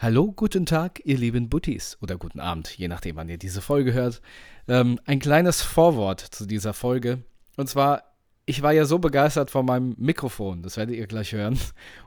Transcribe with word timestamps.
Hallo, 0.00 0.30
guten 0.30 0.64
Tag, 0.64 1.00
ihr 1.02 1.18
lieben 1.18 1.48
Buttis 1.48 1.98
oder 2.00 2.18
guten 2.18 2.38
Abend, 2.38 2.78
je 2.78 2.86
nachdem, 2.86 3.16
wann 3.16 3.28
ihr 3.28 3.36
diese 3.36 3.60
Folge 3.60 3.92
hört. 3.94 4.22
Ähm, 4.68 5.00
ein 5.06 5.18
kleines 5.18 5.60
Vorwort 5.60 6.20
zu 6.20 6.46
dieser 6.46 6.72
Folge. 6.72 7.24
Und 7.56 7.68
zwar, 7.68 8.04
ich 8.46 8.62
war 8.62 8.72
ja 8.72 8.84
so 8.84 9.00
begeistert 9.00 9.50
von 9.50 9.66
meinem 9.66 9.96
Mikrofon, 9.98 10.62
das 10.62 10.76
werdet 10.76 10.94
ihr 10.94 11.08
gleich 11.08 11.32
hören. 11.32 11.58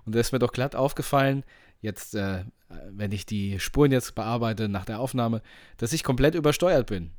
Und 0.05 0.15
da 0.15 0.21
ist 0.21 0.31
mir 0.31 0.39
doch 0.39 0.53
glatt 0.53 0.73
aufgefallen, 0.73 1.43
jetzt, 1.81 2.15
äh, 2.15 2.45
wenn 2.91 3.11
ich 3.11 3.25
die 3.25 3.59
Spuren 3.59 3.91
jetzt 3.91 4.15
bearbeite 4.15 4.69
nach 4.69 4.85
der 4.85 5.01
Aufnahme, 5.01 5.41
dass 5.75 5.91
ich 5.91 6.05
komplett 6.05 6.33
übersteuert 6.33 6.87
bin. 6.87 7.11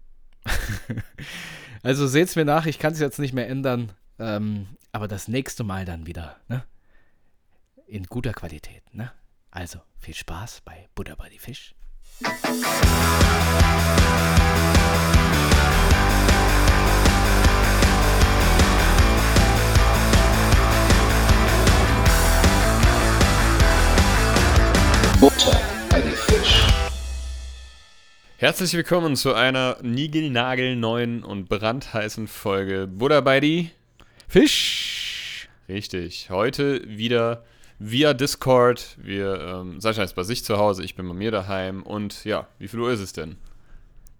also 1.83 2.07
seht's 2.07 2.35
mir 2.35 2.47
nach, 2.47 2.65
ich 2.65 2.79
kann 2.79 2.95
es 2.95 2.99
jetzt 2.99 3.19
nicht 3.19 3.35
mehr 3.35 3.47
ändern. 3.47 3.93
Ähm, 4.19 4.69
aber 4.91 5.07
das 5.07 5.29
nächste 5.29 5.65
Mal 5.65 5.85
dann 5.85 6.07
wieder, 6.07 6.39
ne? 6.49 6.65
In 7.87 8.05
guter 8.07 8.33
Qualität, 8.33 8.83
ne? 8.95 9.13
Also 9.55 9.81
viel 9.99 10.15
Spaß 10.15 10.63
bei 10.65 10.89
Buddha 10.95 11.15
bei 11.15 11.29
die 11.29 11.39
Fisch. 11.39 11.75
Butter 25.21 25.61
bei 25.91 26.01
die 26.01 26.09
Fisch. 26.09 26.67
Herzlich 28.39 28.73
willkommen 28.73 29.17
zu 29.17 29.35
einer 29.35 29.77
niegelnagelneuen 29.83 31.25
und 31.25 31.51
brandheißen 31.51 32.27
Folge 32.27 32.87
Buddha 32.87 33.21
bei 33.21 33.41
die 33.41 33.71
Fisch! 34.29 35.51
Richtig. 35.69 36.31
Heute 36.31 36.81
wieder 36.89 37.45
via 37.83 38.15
Discord. 38.15 38.97
Wir, 39.03 39.41
ähm, 39.41 39.81
Sascha 39.81 40.03
ist 40.03 40.15
bei 40.15 40.23
sich 40.23 40.45
zu 40.45 40.57
Hause, 40.57 40.85
ich 40.85 40.95
bin 40.95 41.09
bei 41.09 41.15
mir 41.15 41.31
daheim. 41.31 41.83
Und 41.83 42.25
ja, 42.25 42.47
wie 42.59 42.69
viel 42.69 42.81
Uhr 42.81 42.91
ist 42.91 43.01
es 43.01 43.13
denn? 43.13 43.37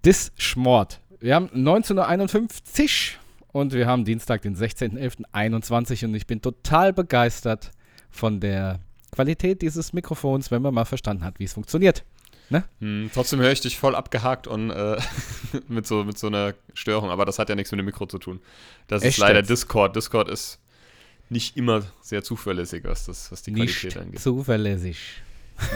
Dis 0.05 0.33
schmort. 0.37 1.01
Wir 1.21 1.37
haben 1.37 1.49
19.51 1.49 3.13
Uhr 3.53 3.61
und 3.61 3.73
wir 3.73 3.87
haben 3.87 4.05
Dienstag, 4.05 4.43
den 4.43 4.57
16.11.21 4.57 6.05
und 6.07 6.15
ich 6.15 6.27
bin 6.27 6.43
total 6.43 6.93
begeistert 6.93 7.71
von 8.11 8.41
der 8.41 8.81
Qualität 9.13 9.63
dieses 9.63 9.93
Mikrofons, 9.93 10.51
wenn 10.51 10.63
man 10.63 10.75
mal 10.75 10.85
verstanden 10.85 11.25
hat, 11.25 11.39
wie 11.39 11.45
es 11.45 11.53
funktioniert. 11.53 12.05
Ne? 12.51 12.65
Hm, 12.81 13.11
trotzdem 13.15 13.41
höre 13.41 13.53
ich 13.53 13.61
dich 13.61 13.79
voll 13.79 13.95
abgehakt 13.95 14.47
und 14.47 14.71
äh, 14.71 14.97
mit, 15.69 15.87
so, 15.87 16.03
mit 16.03 16.19
so 16.19 16.27
einer 16.27 16.55
Störung, 16.75 17.11
aber 17.11 17.25
das 17.25 17.39
hat 17.39 17.49
ja 17.49 17.55
nichts 17.55 17.71
mit 17.71 17.79
dem 17.79 17.87
Mikro 17.87 18.07
zu 18.07 18.19
tun. 18.19 18.41
Das 18.89 19.03
Echt 19.03 19.19
ist 19.19 19.19
leider? 19.19 19.43
Discord. 19.43 19.95
Discord 19.95 20.29
ist 20.29 20.59
nicht 21.33 21.57
immer 21.57 21.83
sehr 22.01 22.23
zuverlässig, 22.23 22.85
was, 22.85 23.07
das, 23.07 23.33
was 23.33 23.43
die 23.43 23.53
Qualität 23.53 23.85
Nicht 23.85 23.97
angeht. 23.97 24.21
zuverlässig. 24.21 24.99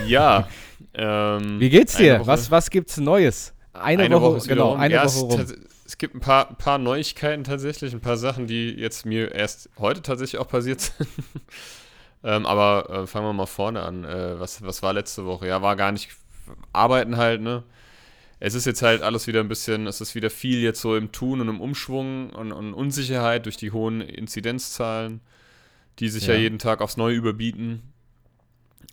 Ja. 0.06 0.48
Ähm, 0.98 1.60
Wie 1.60 1.68
geht's 1.70 1.96
dir? 1.96 2.20
Woche- 2.20 2.26
Was, 2.26 2.50
was 2.50 2.70
gibt's 2.70 2.96
Neues? 2.98 3.52
Eine, 3.74 4.04
Eine 4.04 4.20
Woche, 4.20 4.36
Woche 4.36 4.48
genau, 4.48 4.70
rum. 4.72 4.80
eine 4.80 4.94
ja, 4.94 5.00
Woche 5.04 5.08
es, 5.08 5.20
rum. 5.22 5.30
tats- 5.40 5.54
es 5.86 5.98
gibt 5.98 6.14
ein 6.14 6.20
paar, 6.20 6.54
paar 6.56 6.78
Neuigkeiten 6.78 7.44
tatsächlich, 7.44 7.92
ein 7.92 8.00
paar 8.00 8.16
Sachen, 8.16 8.46
die 8.46 8.70
jetzt 8.70 9.04
mir 9.06 9.32
erst 9.34 9.68
heute 9.78 10.00
tatsächlich 10.02 10.40
auch 10.40 10.48
passiert 10.48 10.80
sind. 10.80 11.08
ähm, 12.24 12.46
aber 12.46 13.02
äh, 13.02 13.06
fangen 13.06 13.26
wir 13.26 13.32
mal 13.34 13.46
vorne 13.46 13.82
an. 13.82 14.04
Äh, 14.04 14.40
was, 14.40 14.62
was 14.62 14.82
war 14.82 14.92
letzte 14.94 15.24
Woche? 15.26 15.46
Ja, 15.46 15.60
war 15.62 15.76
gar 15.76 15.92
nicht 15.92 16.08
arbeiten 16.72 17.16
halt, 17.16 17.40
ne? 17.42 17.62
Es 18.38 18.54
ist 18.54 18.66
jetzt 18.66 18.82
halt 18.82 19.02
alles 19.02 19.26
wieder 19.26 19.40
ein 19.40 19.48
bisschen, 19.48 19.86
es 19.86 20.00
ist 20.00 20.14
wieder 20.14 20.28
viel 20.30 20.60
jetzt 20.60 20.80
so 20.80 20.94
im 20.96 21.10
Tun 21.12 21.40
und 21.40 21.48
im 21.48 21.60
Umschwung 21.60 22.30
und, 22.30 22.52
und 22.52 22.74
Unsicherheit 22.74 23.46
durch 23.46 23.56
die 23.56 23.70
hohen 23.70 24.00
Inzidenzzahlen, 24.02 25.20
die 25.98 26.08
sich 26.08 26.26
ja, 26.26 26.34
Ja. 26.34 26.40
jeden 26.40 26.58
Tag 26.58 26.80
aufs 26.80 26.96
Neue 26.96 27.14
überbieten. 27.14 27.82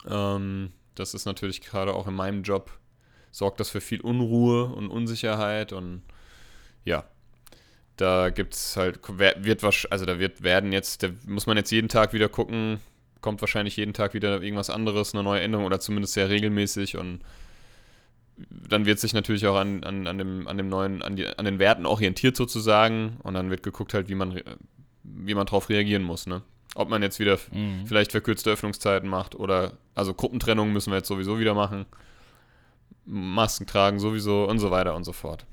Ähm, 0.08 0.72
das 0.96 1.14
ist 1.14 1.26
natürlich 1.26 1.62
gerade 1.62 1.94
auch 1.94 2.08
in 2.08 2.14
meinem 2.14 2.44
Job, 2.44 2.72
sorgt 3.32 3.60
das 3.60 3.70
für 3.70 3.82
viel 3.82 4.02
Unruhe 4.02 4.66
und 4.66 4.90
Unsicherheit 4.90 5.74
und 5.74 6.04
ja, 6.86 7.06
da 7.98 8.30
gibt 8.30 8.54
es 8.54 8.76
halt, 8.78 9.00
wird 9.18 9.64
was, 9.64 9.86
also 9.90 10.06
da 10.06 10.20
wird 10.20 10.44
werden 10.44 10.72
jetzt, 10.72 11.04
da 11.04 11.10
muss 11.28 11.46
man 11.46 11.58
jetzt 11.58 11.72
jeden 11.72 11.90
Tag 11.90 12.14
wieder 12.14 12.30
gucken, 12.30 12.80
kommt 13.22 13.42
wahrscheinlich 13.42 13.78
jeden 13.78 13.94
Tag 13.94 14.14
wieder 14.14 14.42
irgendwas 14.42 14.70
anderes, 14.70 15.14
eine 15.14 15.24
neue 15.24 15.42
Änderung 15.42 15.66
oder 15.66 15.80
zumindest 15.80 16.14
sehr 16.14 16.30
regelmäßig 16.30 16.98
und 16.98 17.22
dann 18.50 18.86
wird 18.86 19.00
sich 19.00 19.14
natürlich 19.14 19.46
auch 19.46 19.56
an, 19.56 19.84
an, 19.84 20.08
an, 20.08 20.18
dem, 20.18 20.48
an 20.48 20.58
dem 20.58 20.68
neuen, 20.68 21.02
an, 21.04 21.16
die, 21.16 21.28
an 21.28 21.46
den 21.46 21.60
Werten 21.60 21.86
orientiert 21.86 22.36
sozusagen 22.36 23.18
und 23.24 23.36
dann 23.36 23.50
wird 23.50 23.64
geguckt 23.64 23.94
halt, 23.94 24.10
wie 24.10 24.16
man, 24.16 24.42
wie 25.04 25.36
man 25.36 25.46
drauf 25.46 25.70
reagieren 25.70 26.04
muss, 26.04 26.26
ne? 26.26 26.42
Ob 26.76 26.90
man 26.90 27.02
jetzt 27.04 27.20
wieder 27.20 27.38
Mhm. 27.52 27.86
vielleicht 27.86 28.12
verkürzte 28.12 28.50
Öffnungszeiten 28.52 29.08
macht 29.10 29.36
oder, 29.36 29.74
also 29.96 30.14
Gruppentrennung 30.14 30.74
müssen 30.74 30.92
wir 30.92 30.98
jetzt 30.98 31.08
sowieso 31.08 31.40
wieder 31.40 31.54
machen. 31.54 31.86
Masken 33.06 33.68
tragen 33.68 34.00
sowieso 34.00 34.46
und 34.48 34.60
so 34.60 34.72
weiter 34.72 34.96
und 34.96 35.04
so 35.04 35.12
fort. 35.14 35.46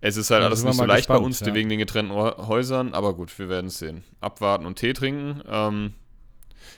Es 0.00 0.16
ist 0.16 0.30
halt 0.30 0.40
Ja, 0.40 0.46
alles 0.48 0.64
nicht 0.64 0.74
so 0.74 0.84
leicht 0.84 1.06
bei 1.08 1.16
uns, 1.16 1.40
ja. 1.40 1.54
wegen 1.54 1.68
den 1.68 1.78
getrennten 1.78 2.12
Hä- 2.14 2.46
Häusern, 2.48 2.92
aber 2.94 3.14
gut, 3.14 3.38
wir 3.38 3.48
werden 3.48 3.66
es 3.66 3.78
sehen. 3.78 4.02
Abwarten 4.20 4.66
und 4.66 4.76
Tee 4.76 4.94
trinken. 4.94 5.42
Ähm, 5.46 5.92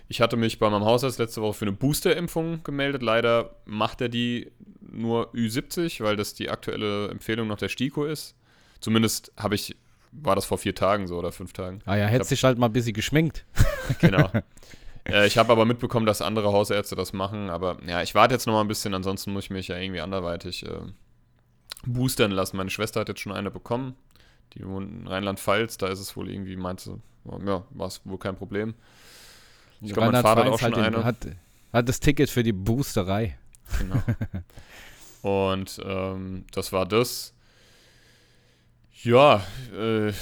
ich 0.09 0.21
hatte 0.21 0.37
mich 0.37 0.59
bei 0.59 0.69
meinem 0.69 0.85
Hausarzt 0.85 1.19
letzte 1.19 1.41
Woche 1.41 1.55
für 1.55 1.65
eine 1.65 1.73
Boosterimpfung 1.73 2.63
gemeldet. 2.65 3.03
Leider 3.03 3.55
macht 3.65 4.01
er 4.03 4.11
die 4.11 4.51
nur 4.81 5.33
Ü70, 5.35 6.03
weil 6.03 6.17
das 6.17 6.35
die 6.35 6.51
aktuelle 6.51 7.09
Empfehlung 7.09 7.49
noch 7.49 7.57
der 7.57 7.69
STIKO 7.71 8.05
ist. 8.05 8.37
Zumindest 8.81 9.33
habe 9.39 9.55
ich, 9.55 9.75
war 10.23 10.35
das 10.35 10.45
vor 10.45 10.59
vier 10.59 10.75
Tagen 10.75 11.07
so 11.07 11.19
oder 11.19 11.33
fünf 11.33 11.53
Tagen. 11.53 11.81
Ah 11.85 11.97
ja, 11.97 12.07
hättest 12.07 12.31
dich 12.31 12.45
halt 12.45 12.59
mal 12.59 12.67
ein 12.67 12.73
bisschen 12.73 12.95
geschminkt. 12.95 13.45
Genau. 13.99 14.31
äh, 15.05 15.27
ich 15.27 15.37
habe 15.37 15.53
aber 15.53 15.67
mitbekommen, 15.67 16.07
dass 16.07 16.23
andere 16.23 16.51
Hausärzte 16.53 16.97
das 16.97 17.13
machen, 17.13 17.51
aber 17.51 17.77
ja, 17.87 18.01
ich 18.01 18.15
warte 18.15 18.33
jetzt 18.33 18.47
noch 18.47 18.55
mal 18.55 18.63
ein 18.63 18.69
bisschen, 18.69 18.95
ansonsten 18.95 19.31
muss 19.31 19.45
ich 19.45 19.51
mich 19.51 19.69
ja 19.69 19.77
irgendwie 19.77 20.01
anderweitig 20.01 20.65
äh, 20.65 20.81
boostern 21.85 22.31
lassen. 22.31 22.57
Meine 22.57 22.71
Schwester 22.71 23.01
hat 23.01 23.11
jetzt 23.11 23.21
schon 23.21 23.33
eine 23.33 23.51
bekommen, 23.51 23.95
die 24.55 24.67
wohnt 24.67 24.91
in 24.91 25.07
Rheinland-Pfalz, 25.07 25.77
da 25.77 25.89
ist 25.89 26.01
es 26.01 26.17
wohl 26.17 26.31
irgendwie, 26.31 26.57
meinte 26.57 26.99
ja, 27.45 27.65
war 27.71 27.87
es 27.87 28.01
wohl 28.05 28.19
kein 28.19 28.37
Problem. 28.37 28.75
Ich 29.83 29.93
glaube, 29.93 30.13
mein 30.13 30.23
Vater 30.23 30.45
hat 30.45 30.49
auch 30.49 30.63
Rheinland-Pfalz 30.63 30.75
schon 30.75 30.85
halt 30.85 30.95
eine. 30.95 31.05
Hat, 31.05 31.27
hat 31.75 31.89
das 31.89 32.01
Ticket 32.01 32.31
für 32.31 32.43
die 32.43 32.53
Boosterei. 32.53 33.37
Genau. 33.79 34.03
Und 35.53 35.81
ähm, 35.85 36.45
das 36.53 36.73
war 36.73 36.87
das. 36.87 37.34
Ja, 39.03 39.45
äh, 39.77 40.13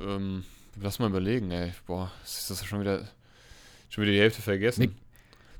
ähm, 0.00 0.44
lass 0.80 0.98
mal 0.98 1.08
überlegen, 1.08 1.50
ey. 1.50 1.72
Boah, 1.86 2.10
ist 2.24 2.50
das 2.50 2.64
schon 2.64 2.80
wieder, 2.80 3.08
schon 3.88 4.02
wieder 4.02 4.12
die 4.12 4.20
Hälfte 4.20 4.42
vergessen. 4.42 4.80
Nick, 4.82 4.90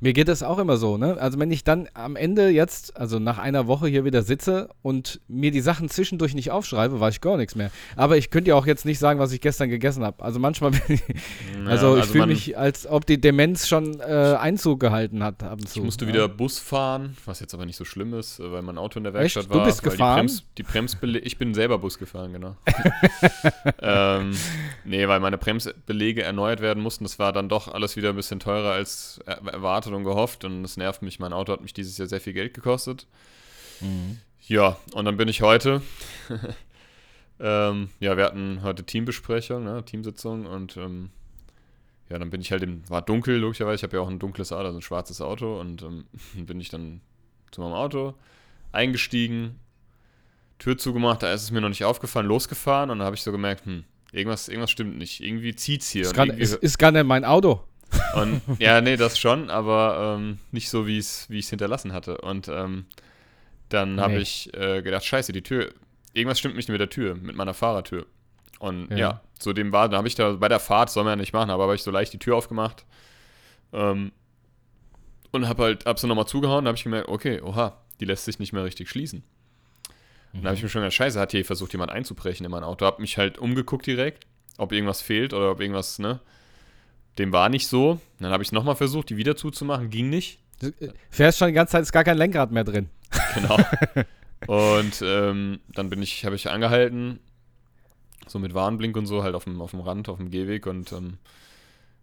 Mir 0.01 0.13
geht 0.13 0.29
das 0.29 0.43
auch 0.45 0.59
immer 0.59 0.77
so, 0.77 0.97
ne? 0.97 1.17
Also 1.19 1.39
wenn 1.41 1.51
ich 1.51 1.65
dann 1.65 1.89
am 1.95 2.15
Ende 2.15 2.49
jetzt, 2.51 2.97
also 2.97 3.19
nach 3.19 3.39
einer 3.39 3.67
Woche 3.67 3.89
hier 3.89 4.05
wieder 4.05 4.23
sitze 4.23 4.69
und 4.83 5.21
mir 5.27 5.51
die 5.51 5.61
Sachen 5.61 5.89
zwischendurch 5.89 6.35
nicht 6.35 6.51
aufschreibe, 6.53 7.01
weiß 7.01 7.15
ich 7.15 7.21
gar 7.21 7.37
nichts 7.37 7.57
mehr. 7.57 7.71
Aber 7.97 8.17
ich 8.17 8.31
könnte 8.31 8.51
ja 8.51 8.55
auch 8.55 8.67
jetzt 8.67 8.85
nicht 8.85 9.01
sagen, 9.01 9.19
was 9.19 9.33
ich 9.33 9.41
gestern 9.41 9.69
gegessen 9.71 10.05
habe. 10.05 10.23
Also 10.25 10.39
manchmal 10.39 10.71
bin 10.73 10.83
ich, 10.89 11.01
Ja, 11.09 11.65
also 11.67 11.97
ich 11.97 12.05
fühle 12.05 12.21
man- 12.21 12.29
mich, 12.29 12.57
als 12.57 12.87
ob 12.87 13.07
die 13.07 13.21
Demenz 13.21 13.67
schon 13.67 13.99
äh, 14.01 14.37
Einzug 14.39 14.79
gehalten 14.79 15.23
hat 15.25 15.43
ab 15.43 15.55
und 15.61 15.69
zu. 15.69 15.81
Ich 15.81 15.85
musste 15.85 16.05
ja. 16.05 16.13
wieder 16.13 16.29
Bus 16.29 16.61
fahren, 16.61 17.17
was 17.25 17.41
jetzt 17.41 17.53
aber 17.55 17.67
nicht 17.67 17.77
so 17.77 17.85
schlimm 17.85 18.15
ist, 18.15 18.39
äh, 18.39 18.53
weil 18.53 18.63
mein 18.63 18.79
Auto 18.79 18.99
in 18.99 19.05
der 19.05 19.13
Echt? 19.15 19.35
Werkstatt 19.37 19.47
Du 19.53 19.59
war. 19.59 19.67
bist 19.67 19.85
weil 19.85 19.91
gefahren? 19.93 20.27
Die, 20.27 20.33
Brems, 20.33 20.45
die 20.59 20.63
Bremsbelege, 20.63 21.27
ich 21.27 21.39
bin 21.39 21.55
selber 21.55 21.79
Bus 21.79 21.99
gefahren, 21.99 22.33
genau. 22.33 22.57
ähm, 23.83 24.31
nee, 24.85 25.07
weil 25.09 25.21
meine 25.21 25.39
Bremsbelege 25.39 26.23
erneuert 26.23 26.61
werden 26.61 26.83
mussten. 26.83 27.05
Das 27.05 27.19
war 27.19 27.33
dann 27.33 27.49
doch 27.49 27.69
alles 27.69 27.97
wieder 27.97 28.11
ein 28.11 28.17
bisschen 28.17 28.41
teurer 28.41 28.73
als 28.73 29.21
er 29.27 29.41
erwartet 29.89 29.95
und 29.95 30.05
gehofft 30.05 30.45
und 30.45 30.63
das 30.63 30.77
nervt 30.77 31.03
mich. 31.03 31.19
Mein 31.19 31.33
Auto 31.33 31.53
hat 31.53 31.61
mich 31.61 31.73
dieses 31.73 31.99
Jahr 31.99 32.09
sehr 32.09 32.21
viel 32.21 32.33
Geld 32.33 32.55
gekostet. 32.55 33.07
Mhm. 33.81 34.19
Ja, 34.47 34.79
und 34.95 35.05
dann 35.05 35.17
bin 35.17 35.29
ich 35.29 35.43
heute. 35.43 35.83
ähm, 37.41 37.91
ja, 38.01 38.17
wir 38.17 38.25
hatten 38.25 38.63
heute 38.63 38.85
Teambesprechung, 38.85 39.65
ne, 39.65 39.85
Teamsitzung 39.85 40.47
und 40.47 40.77
ähm, 40.77 41.11
ja, 42.09 42.19
dann 42.19 42.31
bin 42.31 42.41
ich 42.41 42.51
halt 42.53 42.63
im, 42.63 42.89
war 42.89 43.03
dunkel, 43.03 43.37
logischerweise. 43.37 43.77
Ich 43.77 43.83
habe 43.83 43.97
ja 43.97 44.03
auch 44.03 44.09
ein 44.09 44.19
dunkles 44.19 44.53
Auto, 44.53 44.67
also 44.67 44.79
ein 44.79 44.83
schwarzes 44.83 45.21
Auto 45.21 45.61
und 45.61 45.83
ähm, 45.83 46.05
bin 46.47 46.61
ich 46.61 46.69
dann 46.69 47.01
zu 47.51 47.61
meinem 47.61 47.75
Auto 47.75 48.15
eingestiegen, 48.73 49.59
Tür 50.59 50.77
zugemacht, 50.77 51.23
da 51.23 51.33
ist 51.33 51.43
es 51.43 51.51
mir 51.51 51.61
noch 51.61 51.69
nicht 51.69 51.85
aufgefallen, 51.85 52.27
losgefahren 52.27 52.91
und 52.91 52.99
dann 52.99 53.07
habe 53.07 53.17
ich 53.17 53.23
so 53.23 53.33
gemerkt, 53.33 53.65
hm, 53.65 53.85
irgendwas, 54.13 54.49
irgendwas 54.49 54.71
stimmt 54.71 54.99
nicht. 54.99 55.23
Irgendwie 55.23 55.55
zieht's 55.55 55.89
hier. 55.89 56.03
Ist 56.03 56.15
gar, 56.15 56.27
ist, 56.27 56.55
ist 56.55 56.79
gar 56.79 56.91
nicht 56.91 57.05
mein 57.05 57.25
Auto. 57.25 57.63
Und 58.15 58.41
ja, 58.59 58.81
nee, 58.81 58.97
das 58.97 59.19
schon, 59.19 59.51
aber 59.51 60.17
ähm, 60.19 60.39
nicht 60.53 60.69
so, 60.71 60.87
wie 60.87 60.99
es 60.99 61.29
wie 61.31 61.39
ich's 61.39 61.51
hinterlassen 61.51 61.93
hatte. 61.93 62.19
Und 62.19 62.49
ähm, 62.49 62.87
dann 63.69 64.01
habe 64.01 64.15
Nee. 64.15 64.21
ich 64.21 64.53
äh, 64.55 64.83
gedacht, 64.83 65.05
scheiße, 65.05 65.33
die 65.33 65.43
Tür, 65.43 65.73
irgendwas 66.13 66.39
stimmt 66.39 66.57
nicht 66.57 66.69
mit 66.69 66.81
der 66.81 66.91
Tür, 66.91 67.15
mit 67.15 67.37
meiner 67.37 67.55
Fahrertür. 67.55 68.07
Und 68.59 68.91
Ja. 68.91 68.97
ja, 68.99 69.21
so 69.39 69.53
dem 69.53 69.73
war, 69.73 69.89
dann 69.89 69.99
habe 69.99 70.09
ich 70.09 70.15
da 70.15 70.33
bei 70.33 70.49
der 70.49 70.61
Fahrt, 70.61 70.91
soll 70.91 71.05
man 71.05 71.13
ja 71.13 71.17
nicht 71.17 71.33
machen, 71.33 71.51
aber 71.51 71.65
habe 71.65 71.75
ich 71.75 71.83
so 71.83 71.91
leicht 71.91 72.13
die 72.13 72.19
Tür 72.19 72.37
aufgemacht 72.37 72.85
ähm, 73.73 74.11
und 75.31 75.49
habe 75.49 75.63
halt, 75.63 75.87
hab 75.87 75.99
so 75.99 76.07
nochmal 76.07 76.27
zugehauen, 76.27 76.65
da 76.65 76.71
habe 76.71 76.77
ich 76.77 76.85
gemerkt, 76.85 77.09
okay, 77.09 77.41
oha, 77.43 77.77
die 78.01 78.05
lässt 78.05 78.25
sich 78.25 78.39
nicht 78.39 78.53
mehr 78.53 78.65
richtig 78.65 78.89
schließen. 78.89 79.23
Und 80.33 80.43
da 80.43 80.49
habe 80.49 80.57
ich 80.57 80.63
mir 80.63 80.69
schon 80.69 80.83
gedacht, 80.83 80.95
scheiße, 80.95 81.19
hat 81.19 81.31
hier 81.33 81.45
versucht 81.45 81.73
jemand 81.73 81.91
einzubrechen 81.91 82.45
in 82.45 82.53
mein 82.53 82.63
Auto. 82.63 82.85
Habe 82.85 83.01
mich 83.01 83.17
halt 83.17 83.39
umgeguckt 83.39 83.87
direkt, 83.87 84.27
ob 84.59 84.73
irgendwas 84.73 85.01
fehlt 85.03 85.33
oder 85.33 85.51
ob 85.51 85.61
irgendwas, 85.61 85.99
ne? 85.99 86.21
Dem 87.19 87.33
war 87.33 87.49
nicht 87.49 87.67
so. 87.67 88.01
Dann 88.21 88.31
habe 88.31 88.43
ich 88.43 88.49
es 88.49 88.53
nochmal 88.53 88.77
versucht, 88.77 89.11
die 89.11 89.17
wieder 89.17 89.37
zuzumachen, 89.37 89.91
ging 89.91 90.09
nicht. 90.09 90.39
Du 90.61 90.69
äh, 90.69 90.93
fährst 91.11 91.39
schon 91.39 91.49
die 91.49 91.55
ganze 91.55 91.73
Zeit, 91.73 91.83
ist 91.83 91.93
gar 91.93 92.05
kein 92.05 92.17
Lenkrad 92.17 92.51
mehr 92.51 92.65
drin. 92.65 92.89
Genau. 93.35 93.59
und 94.47 95.03
ähm, 95.03 95.61
dann 95.73 95.91
bin 95.91 96.03
ich, 96.03 96.25
habe 96.25 96.37
ich 96.37 96.49
angehalten, 96.49 97.21
so 98.27 98.39
mit 98.39 98.55
Warnblink 98.55 98.97
und 98.97 99.07
so, 99.07 99.23
halt 99.23 99.35
auf 99.35 99.45
dem, 99.45 99.61
auf 99.61 99.71
dem 99.73 99.81
Rand, 99.81 100.09
auf 100.09 100.19
dem 100.19 100.31
Gehweg 100.31 100.67
und 100.67 100.93
ähm, 100.93 101.19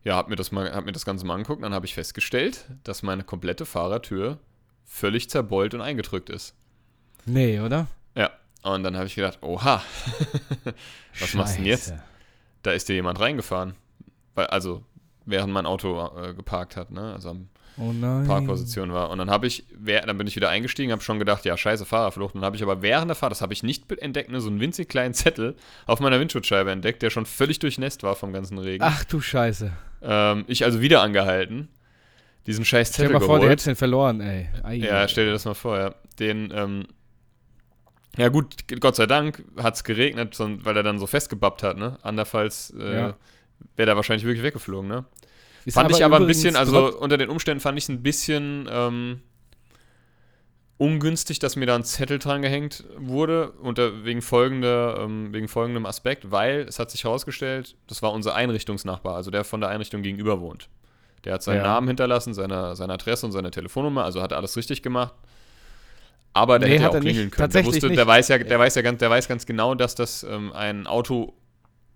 ja, 0.04 0.16
hab 0.16 0.30
mir 0.30 0.36
das 0.36 0.52
mal, 0.52 0.72
hab 0.74 0.86
mir 0.86 0.92
das 0.92 1.06
Ganze 1.06 1.26
mal 1.26 1.34
angeguckt. 1.34 1.64
Dann 1.64 1.74
habe 1.74 1.86
ich 1.86 1.96
festgestellt, 1.96 2.66
dass 2.84 3.02
meine 3.02 3.24
komplette 3.24 3.66
Fahrertür 3.66 4.40
völlig 4.86 5.30
zerbeult 5.30 5.74
und 5.74 5.82
eingedrückt 5.82 6.30
ist. 6.30 6.56
Nee, 7.26 7.60
oder? 7.60 7.88
Ja. 8.16 8.32
Und 8.62 8.84
dann 8.84 8.96
habe 8.96 9.08
ich 9.08 9.16
gedacht, 9.16 9.40
oha, 9.42 9.82
was 11.20 11.34
machst 11.34 11.56
du 11.56 11.58
denn 11.58 11.66
jetzt? 11.68 11.90
Scheiße. 11.90 12.04
Da 12.62 12.72
ist 12.72 12.88
dir 12.88 12.94
jemand 12.94 13.20
reingefahren. 13.20 13.76
Weil, 14.36 14.48
also, 14.48 14.84
während 15.26 15.52
mein 15.54 15.66
Auto 15.66 16.10
äh, 16.18 16.34
geparkt 16.34 16.76
hat, 16.78 16.92
ne? 16.92 17.14
Also 17.14 17.30
am 17.30 17.50
Oh. 17.78 17.92
Parkposition 18.26 18.94
war. 18.94 19.10
Und 19.10 19.18
dann 19.18 19.30
habe 19.30 19.48
ich, 19.48 19.66
wer- 19.78 20.06
dann 20.06 20.18
bin 20.18 20.28
ich 20.28 20.36
wieder 20.38 20.48
eingestiegen, 20.48 20.94
habe 20.94 21.02
schon 21.02 21.20
gedacht, 21.20 21.44
ja, 21.44 21.58
scheiße, 21.58 21.86
Fahrerflucht. 21.86 22.34
Und 22.34 22.40
dann 22.40 22.46
habe 22.46 22.56
ich 22.56 22.64
aber 22.64 22.82
während 22.82 23.10
der 23.10 23.16
Fahrt, 23.16 23.32
das 23.32 23.42
habe 23.42 23.52
ich 23.52 23.64
nicht 23.64 23.92
entdeckt, 24.02 24.32
ne, 24.32 24.40
so 24.40 24.48
einen 24.50 24.62
winzig 24.62 24.88
kleinen 24.88 25.14
Zettel 25.14 25.58
auf 25.86 26.00
meiner 26.00 26.18
Windschutzscheibe 26.22 26.72
entdeckt, 26.72 27.02
der 27.02 27.10
schon 27.10 27.26
völlig 27.26 27.60
durchnässt 27.60 28.02
war 28.02 28.16
vom 28.16 28.32
ganzen 28.32 28.58
Regen. 28.60 28.82
Ach 28.82 29.04
du 29.04 29.20
Scheiße. 29.20 29.74
Ähm, 30.02 30.46
ich 30.48 30.64
also 30.64 30.80
wieder 30.80 31.02
angehalten, 31.02 31.68
diesen 32.48 32.64
scheiß 32.64 32.88
Stell 32.94 33.08
Zettel 33.08 33.14
dir 33.16 33.20
mal 33.20 33.26
vor, 33.26 33.36
du 33.36 33.42
geholt. 33.42 33.52
hättest 33.52 33.68
den 33.68 33.76
verloren, 33.76 34.22
ey. 34.22 34.48
Ei, 34.64 34.76
Ja, 34.76 35.06
stell 35.10 35.26
dir 35.26 35.34
das 35.34 35.44
mal 35.44 35.54
vor, 35.54 35.78
ja. 35.78 35.96
Den, 36.18 36.54
ähm, 36.56 36.86
ja 38.18 38.30
gut, 38.30 38.56
Gott 38.80 38.96
sei 38.96 39.06
Dank 39.06 39.44
hat 39.62 39.76
es 39.76 39.84
geregnet, 39.84 40.38
weil 40.40 40.78
er 40.78 40.84
dann 40.84 40.98
so 40.98 41.08
festgebappt 41.08 41.62
hat, 41.64 41.78
ne? 41.78 41.98
Andernfalls 42.04 42.74
äh, 42.80 42.96
Ja. 42.96 43.16
Wäre 43.76 43.86
der 43.88 43.96
wahrscheinlich 43.96 44.26
wirklich 44.26 44.44
weggeflogen, 44.44 44.88
ne? 44.90 45.06
Ist 45.66 45.74
fand 45.74 45.92
ich 45.92 46.04
aber 46.06 46.18
ein 46.18 46.28
bisschen, 46.28 46.56
also 46.56 46.96
unter 47.00 47.18
den 47.18 47.30
Umständen 47.30 47.60
fand 47.60 47.78
ich 47.78 47.86
es 47.86 47.90
ein 47.90 48.04
bisschen 48.04 48.70
ähm, 48.72 49.22
ungünstig, 50.78 51.40
dass 51.40 51.56
mir 51.56 51.66
da 51.66 51.76
ein 51.76 51.84
Zettel 51.84 52.20
dran 52.20 52.42
gehängt 52.42 52.84
wurde, 52.98 53.52
unter, 53.62 54.04
wegen, 54.04 54.22
folgender, 54.22 55.00
ähm, 55.00 55.34
wegen 55.34 55.48
folgendem 55.48 55.86
Aspekt, 55.86 56.32
weil 56.32 56.62
es 56.68 56.80
hat 56.80 56.92
sich 56.92 57.04
herausgestellt, 57.06 57.76
das 57.88 58.02
war 58.02 58.12
unser 58.12 58.36
Einrichtungsnachbar, 58.36 59.16
also 59.16 59.32
der 59.32 59.44
von 59.44 59.62
der 59.62 59.70
Einrichtung 59.70 60.02
gegenüber 60.02 60.42
wohnt. 60.42 60.70
Der 61.24 61.34
hat 61.34 61.44
seinen 61.44 61.58
Ja. 61.58 61.64
Namen 61.64 61.88
hinterlassen, 61.88 62.34
seine, 62.34 62.76
seine 62.76 62.94
Adresse 62.94 63.26
und 63.26 63.32
seine 63.32 63.52
Telefonnummer, 63.52 64.04
also 64.04 64.22
hat 64.22 64.34
alles 64.34 64.56
richtig 64.58 64.84
gemacht. 64.84 65.14
Aber 66.34 66.60
der 66.60 66.68
Nee, 66.68 66.76
hätte 66.76 66.84
ja 66.84 66.90
auch 66.90 66.94
er 66.96 67.00
nicht. 67.00 67.10
klingeln 67.12 67.32
können. 67.32 67.50
Der, 67.52 67.66
wusste, 67.66 67.90
der 67.90 68.06
weiß 68.06 68.28
ja, 68.28 68.38
der 68.38 68.60
weiß 68.60 68.76
ja 68.76 68.82
ganz, 68.82 69.00
der 69.00 69.10
weiß 69.10 69.28
ganz 69.30 69.46
genau, 69.46 69.74
dass 69.74 69.96
das 69.96 70.24
ähm, 70.24 70.52
ein 70.54 70.86
Auto, 70.86 71.34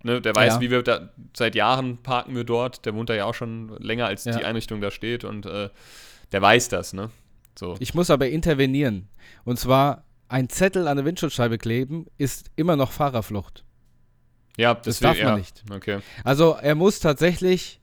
ne, 0.03 0.21
der 0.21 0.35
weiß, 0.35 0.55
Ja. 0.55 0.61
wie 0.61 0.71
wir 0.71 0.81
da 0.83 1.09
seit 1.35 1.55
Jahren 1.55 1.97
parken 1.97 2.35
wir 2.35 2.43
dort. 2.43 2.85
Der 2.85 2.93
wohnt 2.95 3.09
da 3.09 3.13
ja 3.15 3.25
auch 3.25 3.33
schon 3.33 3.69
länger, 3.79 4.05
als 4.07 4.25
Ja. 4.25 4.37
die 4.37 4.45
Einrichtung 4.45 4.81
da 4.81 4.91
steht 4.91 5.23
und 5.23 5.45
äh, 5.45 5.69
der 6.31 6.41
weiß 6.41 6.69
das, 6.69 6.93
ne? 6.93 7.09
So. 7.57 7.75
Ich 7.79 7.93
muss 7.93 8.09
aber 8.09 8.29
intervenieren. 8.29 9.09
Und 9.43 9.59
zwar, 9.59 10.03
ein 10.29 10.47
Zettel 10.49 10.87
an 10.87 10.97
der 10.97 11.05
Windschutzscheibe 11.05 11.57
kleben 11.57 12.05
ist 12.17 12.51
immer 12.55 12.75
noch 12.75 12.91
Fahrerflucht. 12.91 13.63
ja, 14.57 14.73
das 14.75 14.99
deswegen, 14.99 15.07
darf 15.13 15.17
man 15.23 15.27
ja. 15.33 15.37
nicht. 15.37 15.63
Okay. 15.71 15.99
Also 16.23 16.55
er 16.61 16.75
muss 16.75 16.99
tatsächlich 16.99 17.79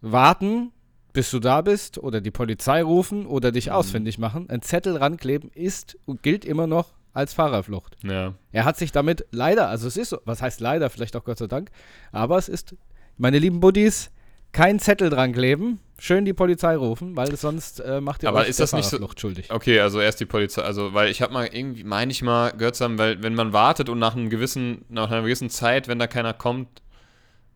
warten, 0.00 0.72
bis 1.12 1.30
du 1.30 1.38
da 1.40 1.62
bist 1.62 1.98
oder 1.98 2.20
die 2.20 2.30
Polizei 2.30 2.82
rufen 2.82 3.26
oder 3.26 3.50
dich 3.50 3.66
Mhm. 3.66 3.72
ausfindig 3.72 4.18
machen. 4.18 4.48
Ein 4.50 4.62
Zettel 4.62 4.96
rankleben 4.96 5.50
ist 5.54 5.96
und 6.06 6.22
gilt 6.22 6.44
immer 6.44 6.66
noch 6.66 6.92
als 7.12 7.34
Fahrerflucht. 7.34 7.96
Ja. 8.04 8.34
Er 8.52 8.64
hat 8.64 8.76
sich 8.76 8.92
damit 8.92 9.26
leider, 9.30 9.68
also 9.68 9.88
es 9.88 9.96
ist 9.96 10.10
so, 10.10 10.18
was 10.24 10.42
heißt 10.42 10.60
leider, 10.60 10.90
vielleicht 10.90 11.16
auch 11.16 11.24
Gott 11.24 11.38
sei 11.38 11.46
Dank, 11.46 11.70
aber 12.12 12.38
es 12.38 12.48
ist, 12.48 12.74
meine 13.16 13.38
lieben 13.38 13.60
Buddies, 13.60 14.10
kein 14.52 14.78
Zettel 14.78 15.10
dran 15.10 15.32
kleben, 15.32 15.78
schön 15.98 16.24
die 16.24 16.32
Polizei 16.32 16.74
rufen, 16.76 17.16
weil 17.16 17.34
sonst 17.36 17.80
äh, 17.80 18.00
macht 18.00 18.22
ihr 18.22 18.28
Aber 18.30 18.40
euch 18.40 18.48
ist 18.48 18.60
das 18.60 18.72
nicht 18.72 18.88
so- 18.88 18.98
schuldig. 19.16 19.50
Okay, 19.52 19.80
also 19.80 20.00
erst 20.00 20.20
die 20.20 20.26
Polizei, 20.26 20.62
also 20.62 20.94
weil 20.94 21.10
ich 21.10 21.20
habe 21.20 21.32
mal 21.34 21.46
irgendwie, 21.52 21.84
meine 21.84 22.10
ich 22.12 22.22
mal, 22.22 22.52
gehört 22.52 22.76
zu 22.76 22.84
haben, 22.84 22.96
weil 22.98 23.22
wenn 23.22 23.34
man 23.34 23.52
wartet 23.52 23.88
und 23.88 23.98
nach 23.98 24.14
einem 24.16 24.30
gewissen, 24.30 24.84
nach 24.88 25.10
einer 25.10 25.22
gewissen 25.22 25.50
Zeit, 25.50 25.86
wenn 25.88 25.98
da 25.98 26.06
keiner 26.06 26.32
kommt, 26.32 26.68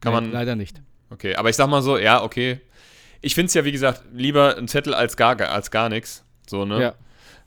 kann 0.01 0.13
Nee, 0.13 0.21
man. 0.21 0.33
leider 0.33 0.55
nicht. 0.57 0.83
Okay, 1.11 1.37
aber 1.37 1.49
ich 1.51 1.57
sag 1.57 1.69
mal 1.69 1.83
so, 1.83 1.97
ja, 1.99 2.23
okay. 2.23 2.61
Ich 3.21 3.35
finde 3.35 3.47
es 3.47 3.55
ja, 3.55 3.65
wie 3.65 3.73
gesagt, 3.73 4.03
lieber 4.13 4.57
ein 4.59 4.67
Zettel 4.67 4.95
als 4.95 5.17
gar, 5.17 5.41
als 5.41 5.71
gar 5.71 5.89
nichts. 5.89 6.25
So, 6.49 6.65
ne? 6.65 6.81
Ja. 6.83 6.95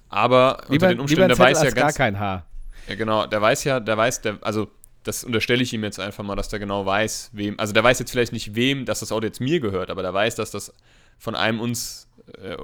Aber 0.10 0.60
Lieber, 0.70 0.74
unter 0.74 0.88
den 0.90 1.00
Umständen, 1.00 1.28
der 1.30 1.38
weiß 1.40 1.60
ja 1.60 1.66
als 1.66 1.76
gar 1.76 1.84
ganz. 1.86 1.96
kein 1.98 2.20
Haar. 2.20 2.46
Ja, 2.88 2.96
genau, 2.96 3.26
der 3.26 3.42
weiß 3.42 3.64
ja, 3.64 3.80
der 3.80 3.98
weiß, 3.98 4.22
der, 4.22 4.38
also 4.42 4.68
das 5.04 5.24
unterstelle 5.24 5.62
ich 5.64 5.74
ihm 5.74 5.84
jetzt 5.84 6.00
einfach 6.00 6.24
mal, 6.24 6.36
dass 6.36 6.50
der 6.50 6.60
genau 6.60 6.86
weiß, 6.86 7.32
wem, 7.34 7.60
also 7.60 7.74
der 7.74 7.84
weiß 7.84 8.00
jetzt 8.00 8.12
vielleicht 8.12 8.34
nicht 8.34 8.56
wem, 8.56 8.86
dass 8.86 9.00
das 9.02 9.12
Auto 9.12 9.26
jetzt 9.26 9.42
mir 9.42 9.60
gehört, 9.60 9.90
aber 9.90 10.02
der 10.02 10.14
weiß, 10.14 10.36
dass 10.36 10.52
das 10.52 10.74
von 11.18 11.36
einem 11.36 11.60
uns, 11.60 12.08
äh, 12.42 12.56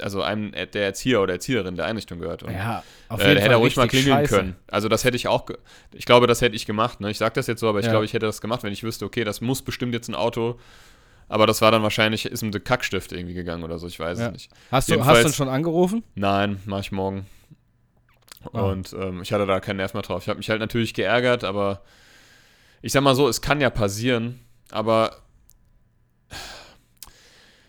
also 0.00 0.22
einem 0.22 0.52
äh, 0.54 0.66
der 0.66 0.84
Erzieher 0.86 1.20
oder 1.22 1.34
Erzieherin 1.34 1.76
der 1.76 1.84
Einrichtung 1.86 2.18
gehört. 2.20 2.42
Und, 2.42 2.52
Ja, 2.52 2.82
auf 3.08 3.20
äh, 3.20 3.34
der 3.34 3.42
hätte 3.42 3.52
er 3.52 3.56
ruhig 3.58 3.76
mal 3.76 3.86
klingeln 3.88 4.16
scheiße. 4.18 4.34
können. 4.34 4.56
Also 4.66 4.88
das 4.88 5.04
hätte 5.04 5.16
ich 5.16 5.28
auch, 5.28 5.46
ich 5.92 6.04
glaube, 6.06 6.26
das 6.26 6.40
hätte 6.40 6.56
ich 6.56 6.66
gemacht. 6.66 7.00
Ne? 7.00 7.10
Ich 7.10 7.18
sage 7.18 7.34
das 7.34 7.46
jetzt 7.46 7.60
so, 7.60 7.68
aber 7.68 7.78
ich 7.80 7.86
Ja. 7.86 7.92
glaube, 7.92 8.04
ich 8.06 8.12
hätte 8.14 8.26
das 8.26 8.40
gemacht, 8.40 8.62
wenn 8.62 8.72
ich 8.72 8.82
wüsste, 8.82 9.04
okay, 9.04 9.24
das 9.24 9.40
muss 9.40 9.62
bestimmt 9.62 9.94
jetzt 9.94 10.08
ein 10.08 10.14
Auto, 10.14 10.58
aber 11.28 11.46
das 11.46 11.60
war 11.62 11.70
dann 11.70 11.82
wahrscheinlich, 11.82 12.26
ist 12.26 12.42
ihm 12.42 12.52
der 12.52 12.60
Kackstift 12.60 13.12
irgendwie 13.12 13.34
gegangen 13.34 13.62
oder 13.64 13.78
so, 13.78 13.86
ich 13.86 13.98
weiß 13.98 14.18
Ja. 14.18 14.26
es 14.26 14.32
nicht. 14.32 14.50
Hast 14.52 14.60
du, 14.60 14.70
hast 14.70 14.88
Jedenfalls- 14.88 15.22
du 15.22 15.28
ihn 15.28 15.34
schon 15.34 15.48
angerufen? 15.48 16.02
Nein, 16.14 16.60
mache 16.66 16.80
ich 16.82 16.92
morgen. 16.92 17.26
Ah. 18.52 18.60
Und 18.60 18.92
ähm, 18.92 19.22
ich 19.22 19.32
hatte 19.32 19.46
da 19.46 19.58
keinen 19.60 19.78
Nerv 19.78 19.94
mehr 19.94 20.02
drauf. 20.02 20.22
Ich 20.22 20.28
habe 20.28 20.36
mich 20.38 20.50
halt 20.50 20.60
natürlich 20.60 20.92
geärgert, 20.94 21.44
aber 21.44 21.82
ich 22.82 22.92
sag 22.92 23.02
mal 23.02 23.14
so, 23.14 23.26
es 23.28 23.40
kann 23.40 23.60
ja 23.60 23.70
passieren, 23.70 24.40
aber 24.70 25.16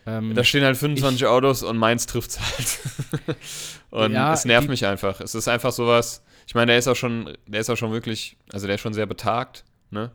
Ähm, 0.07 0.35
da 0.35 0.43
stehen 0.43 0.63
halt 0.63 0.77
25 0.77 1.25
Autos 1.25 1.63
und 1.63 1.77
meins 1.77 2.05
trifft's 2.05 2.39
halt. 2.39 3.37
und 3.89 4.11
Ja, 4.13 4.33
es 4.33 4.45
nervt 4.45 4.65
die- 4.65 4.69
mich 4.69 4.85
einfach. 4.85 5.19
Es 5.19 5.33
ist 5.33 5.47
einfach 5.47 5.71
sowas, 5.71 6.23
ich 6.45 6.53
meine, 6.53 6.67
der 6.67 6.77
ist 6.77 6.87
auch 6.87 6.95
schon, 6.95 7.35
der 7.47 7.61
ist 7.61 7.69
auch 7.71 7.75
schon 7.75 7.91
wirklich, 7.91 8.37
also 8.53 8.67
der 8.67 8.75
ist 8.75 8.81
schon 8.81 8.93
sehr 8.93 9.07
betagt, 9.07 9.63
ne? 9.89 10.11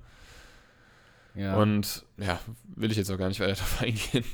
Ja. 1.35 1.57
Und 1.57 2.05
ja, 2.19 2.39
will 2.77 2.91
ich 2.91 2.97
jetzt 2.97 3.11
auch 3.11 3.19
gar 3.19 3.29
nicht 3.29 3.41
weiter 3.41 3.53
drauf 3.55 3.81
eingehen. 3.83 4.25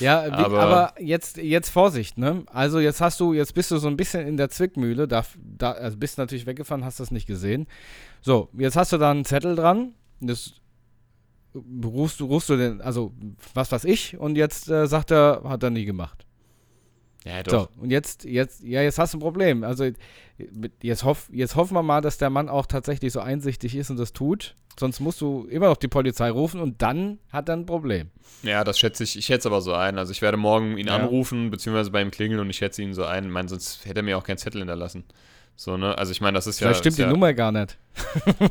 Ja, 0.00 0.22
aber, 0.32 0.60
Aber- 0.60 0.94
jetzt, 1.00 1.36
jetzt 1.36 1.68
Vorsicht, 1.70 2.18
ne? 2.18 2.44
Also 2.52 2.80
jetzt 2.80 3.00
hast 3.00 3.20
du, 3.20 3.32
jetzt 3.32 3.54
bist 3.54 3.70
du 3.70 3.78
so 3.78 3.88
ein 3.88 3.96
bisschen 3.96 4.26
in 4.26 4.36
der 4.36 4.48
Zwickmühle, 4.50 5.06
da, 5.08 5.24
da 5.36 5.72
also 5.72 5.96
bist 5.96 6.18
natürlich 6.18 6.46
weggefahren, 6.46 6.84
hast 6.84 7.00
das 7.00 7.10
nicht 7.10 7.26
gesehen. 7.26 7.66
So, 8.20 8.48
jetzt 8.56 8.76
hast 8.76 8.92
du 8.92 8.98
da 8.98 9.10
einen 9.10 9.24
Zettel 9.24 9.54
dran, 9.56 9.94
das 10.20 10.54
rufst 11.84 12.20
du, 12.20 12.26
rufst 12.26 12.48
du 12.48 12.56
den, 12.56 12.80
also 12.80 13.12
was 13.54 13.72
weiß 13.72 13.84
ich, 13.84 14.18
und 14.18 14.36
jetzt 14.36 14.68
äh, 14.68 14.86
sagt 14.86 15.10
er, 15.10 15.42
hat 15.44 15.62
er 15.62 15.70
nie 15.70 15.84
gemacht. 15.84 16.25
Ja, 17.26 17.42
doch. 17.42 17.68
So, 17.74 17.82
und 17.82 17.90
jetzt, 17.90 18.24
jetzt, 18.24 18.62
ja, 18.62 18.82
jetzt 18.82 18.98
hast 18.98 19.12
du 19.14 19.18
ein 19.18 19.20
Problem. 19.20 19.64
Also 19.64 19.90
jetzt, 20.80 21.04
hoff, 21.04 21.28
jetzt 21.32 21.56
hoffen 21.56 21.74
wir 21.74 21.82
mal, 21.82 22.00
dass 22.00 22.18
der 22.18 22.30
Mann 22.30 22.48
auch 22.48 22.66
tatsächlich 22.66 23.12
so 23.12 23.20
einsichtig 23.20 23.74
ist 23.74 23.90
und 23.90 23.98
das 23.98 24.12
tut. 24.12 24.54
Sonst 24.78 25.00
musst 25.00 25.20
du 25.22 25.46
immer 25.50 25.68
noch 25.68 25.78
die 25.78 25.88
Polizei 25.88 26.30
rufen 26.30 26.60
und 26.60 26.82
dann 26.82 27.18
hat 27.32 27.48
er 27.48 27.56
ein 27.56 27.66
Problem. 27.66 28.10
Ja, 28.42 28.62
das 28.62 28.78
schätze 28.78 29.02
ich, 29.04 29.18
ich 29.18 29.24
schätze 29.26 29.48
aber 29.48 29.60
so 29.62 29.72
ein. 29.72 29.98
Also 29.98 30.12
ich 30.12 30.22
werde 30.22 30.36
morgen 30.36 30.76
ihn 30.78 30.86
Ja. 30.86 30.96
anrufen, 30.96 31.50
beziehungsweise 31.50 31.90
bei 31.90 32.02
ihm 32.02 32.10
klingeln 32.10 32.40
und 32.40 32.50
ich 32.50 32.58
schätze 32.58 32.82
ihn 32.82 32.94
so 32.94 33.04
ein. 33.04 33.24
Ich 33.24 33.30
meine, 33.30 33.48
sonst 33.48 33.86
hätte 33.86 34.00
er 34.00 34.02
mir 34.02 34.18
auch 34.18 34.24
keinen 34.24 34.38
Zettel 34.38 34.60
hinterlassen. 34.60 35.04
So, 35.56 35.76
ne? 35.78 35.96
Also 35.96 36.12
ich 36.12 36.20
meine, 36.20 36.34
das 36.34 36.46
ist 36.46 36.60
ja. 36.60 36.66
Vielleicht 36.66 36.80
stimmt 36.80 36.92
ist 36.92 36.98
die 36.98 37.02
ja, 37.02 37.08
Nummer 37.08 37.32
gar 37.32 37.50
nicht. 37.50 37.78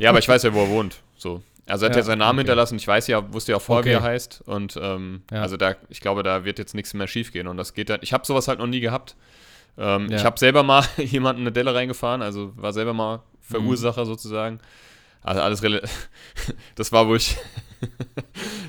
Ja, 0.00 0.10
aber 0.10 0.18
ich 0.18 0.28
weiß 0.28 0.42
ja, 0.42 0.52
wo 0.52 0.62
er 0.64 0.68
wohnt. 0.68 1.00
So. 1.16 1.42
Also 1.68 1.84
er 1.86 1.90
hat 1.90 1.96
Ja, 1.96 2.00
ja 2.00 2.04
seinen 2.06 2.18
Namen 2.18 2.38
okay. 2.38 2.44
hinterlassen. 2.44 2.76
Ich 2.76 2.86
weiß 2.86 3.06
ja, 3.08 3.32
wusste 3.32 3.52
ja 3.52 3.56
auch 3.56 3.62
vorher, 3.62 3.84
wie 3.84 3.96
Okay. 3.96 4.04
er 4.04 4.08
heißt. 4.12 4.42
Und 4.46 4.78
ähm, 4.80 5.22
Ja. 5.32 5.42
also 5.42 5.56
da, 5.56 5.74
ich 5.88 6.00
glaube, 6.00 6.22
da 6.22 6.44
wird 6.44 6.58
jetzt 6.58 6.74
nichts 6.74 6.94
mehr 6.94 7.08
schief 7.08 7.32
gehen. 7.32 7.48
Und 7.48 7.56
das 7.56 7.74
geht 7.74 7.90
dann. 7.90 8.00
Ich 8.02 8.12
habe 8.12 8.24
sowas 8.26 8.46
halt 8.48 8.58
noch 8.60 8.66
nie 8.68 8.80
gehabt. 8.80 9.16
Ähm, 9.78 10.08
Ja. 10.08 10.16
Ich 10.18 10.24
habe 10.24 10.38
selber 10.38 10.62
mal 10.62 10.84
jemanden 10.96 11.42
eine 11.42 11.52
Delle 11.52 11.74
reingefahren, 11.74 12.22
also 12.22 12.52
war 12.56 12.72
selber 12.72 12.92
mal 12.94 13.16
Mhm. 13.18 13.22
Verursacher 13.40 14.06
sozusagen. 14.06 14.58
Also 15.22 15.40
alles 15.42 15.60
Das 16.76 16.92
war, 16.92 17.08
wo 17.08 17.14
ich. 17.16 17.36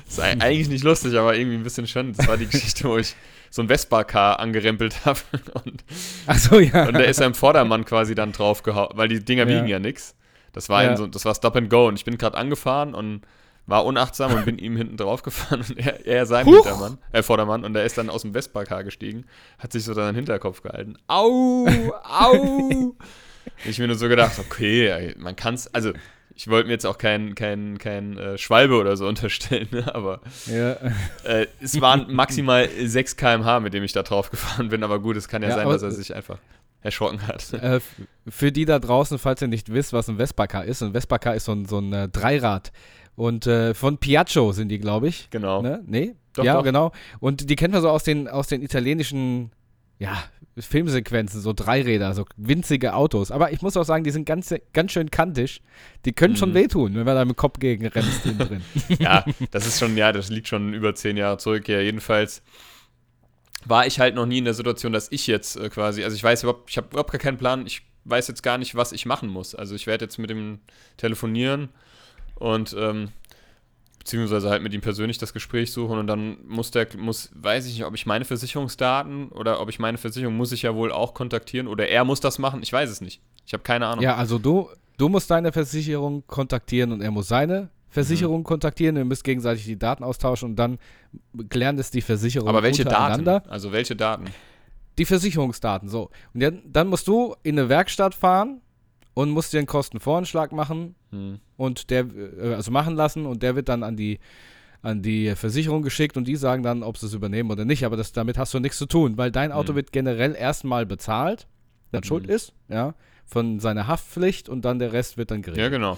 das 0.04 0.12
ist 0.14 0.20
ei- 0.20 0.36
eigentlich 0.40 0.68
nicht 0.68 0.84
lustig, 0.84 1.16
aber 1.16 1.36
irgendwie 1.36 1.56
ein 1.56 1.62
bisschen 1.62 1.86
schon. 1.86 2.12
Das 2.14 2.26
war 2.26 2.36
die 2.36 2.46
Geschichte, 2.46 2.84
wo 2.88 2.96
ich 2.98 3.14
so 3.50 3.62
ein 3.62 3.68
Vespa-Car 3.68 4.38
angerempelt 4.40 5.04
habe. 5.04 5.20
Und, 5.64 5.84
Ach 6.26 6.36
so, 6.38 6.58
ja. 6.58 6.86
und 6.88 6.94
der 6.94 7.06
ist 7.06 7.22
am 7.22 7.34
Vordermann 7.34 7.84
quasi 7.84 8.14
dann 8.14 8.32
draufgehauen, 8.32 8.90
weil 8.96 9.08
die 9.08 9.24
Dinger 9.24 9.48
Ja. 9.48 9.56
wiegen 9.56 9.68
ja 9.68 9.78
nix. 9.78 10.14
Das 10.52 10.68
war 10.68 10.82
Ja. 10.84 10.96
so, 10.96 11.06
das 11.06 11.24
war 11.24 11.34
Stop 11.34 11.56
and 11.56 11.70
Go 11.70 11.88
und 11.88 11.96
ich 11.96 12.04
bin 12.04 12.18
gerade 12.18 12.36
angefahren 12.36 12.94
und 12.94 13.22
war 13.66 13.84
unachtsam 13.84 14.32
und 14.32 14.44
bin 14.46 14.58
ihm 14.58 14.76
hinten 14.76 14.96
drauf 14.96 15.22
gefahren 15.22 15.62
und 15.68 15.78
er, 15.78 16.06
er 16.06 16.24
sein! 16.26 16.46
Hintermann, 16.46 16.98
äh, 17.12 17.22
Vordermann 17.22 17.64
und 17.64 17.76
er 17.76 17.84
ist 17.84 17.98
dann 17.98 18.08
aus 18.08 18.22
dem 18.22 18.32
Vespa-Car 18.32 18.82
gestiegen, 18.82 19.26
hat 19.58 19.72
sich 19.72 19.84
so 19.84 19.92
dann 19.92 20.06
den 20.06 20.14
Hinterkopf 20.16 20.62
gehalten. 20.62 20.96
Au, 21.06 21.66
au. 22.02 22.94
ich 23.66 23.78
mir 23.78 23.86
nur 23.86 23.96
so 23.96 24.08
gedacht, 24.08 24.38
okay, 24.38 25.14
man 25.18 25.36
kann's, 25.36 25.72
also 25.74 25.92
ich 26.34 26.48
wollte 26.48 26.68
mir 26.68 26.72
jetzt 26.72 26.86
auch 26.86 26.98
kein, 26.98 27.34
kein, 27.34 27.78
kein 27.78 28.16
äh, 28.16 28.38
Schwalbe 28.38 28.76
oder 28.76 28.96
so 28.96 29.06
unterstellen, 29.08 29.68
ne? 29.70 29.94
aber 29.94 30.20
ja. 30.46 30.72
äh, 31.24 31.46
es 31.60 31.78
waren 31.80 32.14
maximal 32.14 32.68
6 32.68 33.16
km/h, 33.16 33.60
mit 33.60 33.74
dem 33.74 33.82
ich 33.82 33.92
da 33.92 34.02
drauf 34.02 34.30
gefahren 34.30 34.68
bin, 34.70 34.82
aber 34.82 34.98
gut, 34.98 35.16
es 35.16 35.28
kann 35.28 35.42
ja, 35.42 35.50
Ja, 35.50 35.54
sein, 35.56 35.68
dass 35.68 35.82
er 35.82 35.90
sich 35.90 36.14
einfach 36.14 36.38
erschrocken 36.80 37.26
hat. 37.26 37.52
Äh, 37.54 37.80
für 38.28 38.52
die 38.52 38.64
da 38.64 38.78
draußen, 38.78 39.18
falls 39.18 39.42
ihr 39.42 39.48
nicht 39.48 39.72
wisst, 39.72 39.92
was 39.92 40.08
ein 40.08 40.16
Vespa-Car 40.16 40.64
ist, 40.64 40.82
ein 40.82 40.92
Vespa-Car 40.92 41.34
ist 41.34 41.44
so 41.44 41.52
ein, 41.52 41.64
so 41.66 41.78
ein 41.78 41.92
äh, 41.92 42.08
Dreirad. 42.08 42.72
Und 43.16 43.46
äh, 43.46 43.74
von 43.74 43.98
Piaggio 43.98 44.52
sind 44.52 44.68
die, 44.68 44.78
glaube 44.78 45.08
ich. 45.08 45.28
Genau. 45.30 45.60
Ne? 45.60 45.82
Nee? 45.86 46.14
Doch, 46.34 46.44
ja, 46.44 46.54
doch. 46.54 46.62
genau. 46.62 46.92
Und 47.18 47.50
die 47.50 47.56
kennt 47.56 47.72
man 47.74 47.82
so 47.82 47.90
aus 47.90 48.04
den, 48.04 48.28
aus 48.28 48.46
den 48.46 48.62
italienischen 48.62 49.50
ja, 49.98 50.22
Filmsequenzen, 50.56 51.40
so 51.40 51.52
Dreiräder, 51.52 52.14
so 52.14 52.24
winzige 52.36 52.94
Autos. 52.94 53.32
Aber 53.32 53.52
ich 53.52 53.62
muss 53.62 53.76
auch 53.76 53.84
sagen, 53.84 54.04
die 54.04 54.12
sind 54.12 54.24
ganz, 54.24 54.54
ganz 54.72 54.92
schön 54.92 55.10
kantig. 55.10 55.62
Die 56.04 56.12
können 56.12 56.36
schon 56.36 56.50
Mhm. 56.50 56.54
wehtun, 56.54 56.94
wenn 56.94 57.04
man 57.04 57.16
da 57.16 57.24
mit 57.24 57.34
dem 57.34 57.36
Kopf 57.36 57.58
gegen 57.58 57.86
rennst 57.86 58.24
innen 58.24 58.38
drin. 58.38 58.62
ja, 59.00 59.24
das 59.50 59.66
ist 59.66 59.80
schon, 59.80 59.96
ja, 59.96 60.12
das 60.12 60.30
liegt 60.30 60.46
schon 60.46 60.72
über 60.72 60.94
zehn 60.94 61.16
Jahre 61.16 61.38
zurück. 61.38 61.68
Ja, 61.68 61.80
jedenfalls 61.80 62.42
war 63.64 63.86
ich 63.86 64.00
halt 64.00 64.14
noch 64.14 64.26
nie 64.26 64.38
in 64.38 64.44
der 64.44 64.54
Situation, 64.54 64.92
dass 64.92 65.10
ich 65.10 65.26
jetzt 65.26 65.56
äh, 65.56 65.68
quasi, 65.68 66.04
also 66.04 66.14
ich 66.14 66.22
weiß 66.22 66.42
überhaupt, 66.42 66.70
ich 66.70 66.76
habe 66.76 66.88
überhaupt 66.90 67.10
gar 67.10 67.20
keinen 67.20 67.38
Plan, 67.38 67.66
ich 67.66 67.82
weiß 68.04 68.28
jetzt 68.28 68.42
gar 68.42 68.58
nicht, 68.58 68.74
was 68.74 68.92
ich 68.92 69.06
machen 69.06 69.28
muss. 69.28 69.54
Also 69.54 69.74
ich 69.74 69.86
werde 69.86 70.04
jetzt 70.04 70.18
mit 70.18 70.30
ihm 70.30 70.60
telefonieren 70.96 71.68
und 72.36 72.74
ähm, 72.78 73.08
beziehungsweise 73.98 74.48
halt 74.48 74.62
mit 74.62 74.72
ihm 74.72 74.80
persönlich 74.80 75.18
das 75.18 75.34
Gespräch 75.34 75.72
suchen 75.72 75.98
und 75.98 76.06
dann 76.06 76.38
muss 76.46 76.70
der, 76.70 76.86
muss, 76.96 77.30
weiß 77.34 77.66
ich 77.66 77.74
nicht, 77.74 77.84
ob 77.84 77.94
ich 77.94 78.06
meine 78.06 78.24
Versicherungsdaten 78.24 79.28
oder 79.28 79.60
ob 79.60 79.68
ich 79.68 79.78
meine 79.78 79.98
Versicherung 79.98 80.36
muss 80.36 80.52
ich 80.52 80.62
ja 80.62 80.74
wohl 80.74 80.92
auch 80.92 81.12
kontaktieren 81.12 81.68
oder 81.68 81.88
er 81.88 82.04
muss 82.04 82.20
das 82.20 82.38
machen, 82.38 82.62
ich 82.62 82.72
weiß 82.72 82.88
es 82.88 83.00
nicht. 83.00 83.20
Ich 83.46 83.52
habe 83.52 83.62
keine 83.62 83.86
Ahnung. 83.86 84.02
Ja, 84.02 84.16
also 84.16 84.38
du, 84.38 84.70
du 84.96 85.08
musst 85.08 85.30
deine 85.30 85.52
Versicherung 85.52 86.26
kontaktieren 86.26 86.92
und 86.92 87.02
er 87.02 87.10
muss 87.10 87.28
seine 87.28 87.68
Versicherung 87.90 88.44
kontaktieren. 88.44 88.96
Ihr 88.96 89.04
müsst 89.04 89.24
gegenseitig 89.24 89.64
die 89.64 89.78
Daten 89.78 90.04
austauschen 90.04 90.50
und 90.50 90.56
dann 90.56 90.78
klären 91.48 91.78
es 91.78 91.90
die 91.90 92.00
Versicherung 92.02 92.48
Aber 92.48 92.62
welche 92.62 92.84
Daten? 92.84 93.26
Also 93.48 93.72
welche 93.72 93.96
Daten? 93.96 94.24
Die 94.98 95.04
Versicherungsdaten, 95.04 95.88
so. 95.88 96.10
Und 96.34 96.40
dann, 96.42 96.62
dann 96.66 96.88
musst 96.88 97.06
du 97.08 97.34
in 97.42 97.58
eine 97.58 97.68
Werkstatt 97.68 98.14
fahren 98.14 98.60
und 99.14 99.30
musst 99.30 99.52
dir 99.52 99.58
einen 99.58 99.66
Kostenvoranschlag 99.66 100.52
machen 100.52 100.94
Hm. 101.10 101.38
und 101.56 101.88
der, 101.90 102.04
äh, 102.40 102.54
also 102.54 102.70
machen 102.70 102.94
lassen 102.94 103.24
und 103.24 103.42
der 103.42 103.56
wird 103.56 103.68
dann 103.70 103.82
an 103.82 103.96
die, 103.96 104.18
an 104.82 105.00
die 105.00 105.34
Versicherung 105.34 105.82
geschickt 105.82 106.16
und 106.18 106.28
die 106.28 106.36
sagen 106.36 106.62
dann, 106.62 106.82
ob 106.82 106.98
sie 106.98 107.06
es 107.06 107.14
übernehmen 107.14 107.50
oder 107.50 107.64
nicht. 107.64 107.84
Aber 107.86 107.96
das, 107.96 108.12
damit 108.12 108.36
hast 108.36 108.52
du 108.54 108.58
nichts 108.58 108.76
zu 108.76 108.84
tun, 108.86 109.16
weil 109.16 109.30
dein 109.30 109.50
Auto 109.50 109.72
Mhm. 109.72 109.76
wird 109.76 109.92
generell 109.92 110.34
erstmal 110.34 110.84
bezahlt, 110.84 111.46
das 111.90 112.06
schuld 112.06 112.24
Mhm. 112.26 112.32
ist, 112.32 112.52
ja, 112.68 112.94
von 113.24 113.58
seiner 113.60 113.86
Haftpflicht 113.86 114.48
und 114.50 114.64
dann 114.66 114.78
der 114.78 114.92
Rest 114.92 115.16
wird 115.16 115.30
dann 115.30 115.40
geregelt. 115.42 115.64
Ja, 115.64 115.70
genau. 115.70 115.96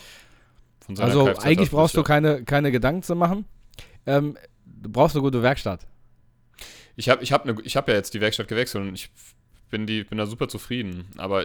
Also 0.99 1.27
eigentlich 1.37 1.71
brauchst 1.71 1.97
du 1.97 2.03
keine, 2.03 2.45
keine 2.45 2.73
Gedanken 2.73 3.03
zu 3.03 3.15
machen. 3.15 3.45
Ähm, 4.07 4.37
du 4.65 4.91
brauchst 4.91 5.15
eine 5.15 5.23
gute 5.23 5.43
Werkstatt. 5.43 5.87
Ich 6.97 7.09
habe 7.09 7.23
ich 7.23 7.33
hab 7.33 7.45
ne, 7.47 7.57
ich 7.63 7.77
hab 7.77 7.89
ja 7.89 7.95
jetzt 7.95 8.15
die 8.15 8.21
Werkstatt 8.21 8.49
gewechselt 8.49 8.87
und 8.87 8.95
ich 8.95 9.11
bin, 9.71 9.87
die, 9.87 10.05
bin 10.05 10.19
da 10.19 10.27
super 10.27 10.49
zufrieden. 10.49 11.07
Aber 11.17 11.45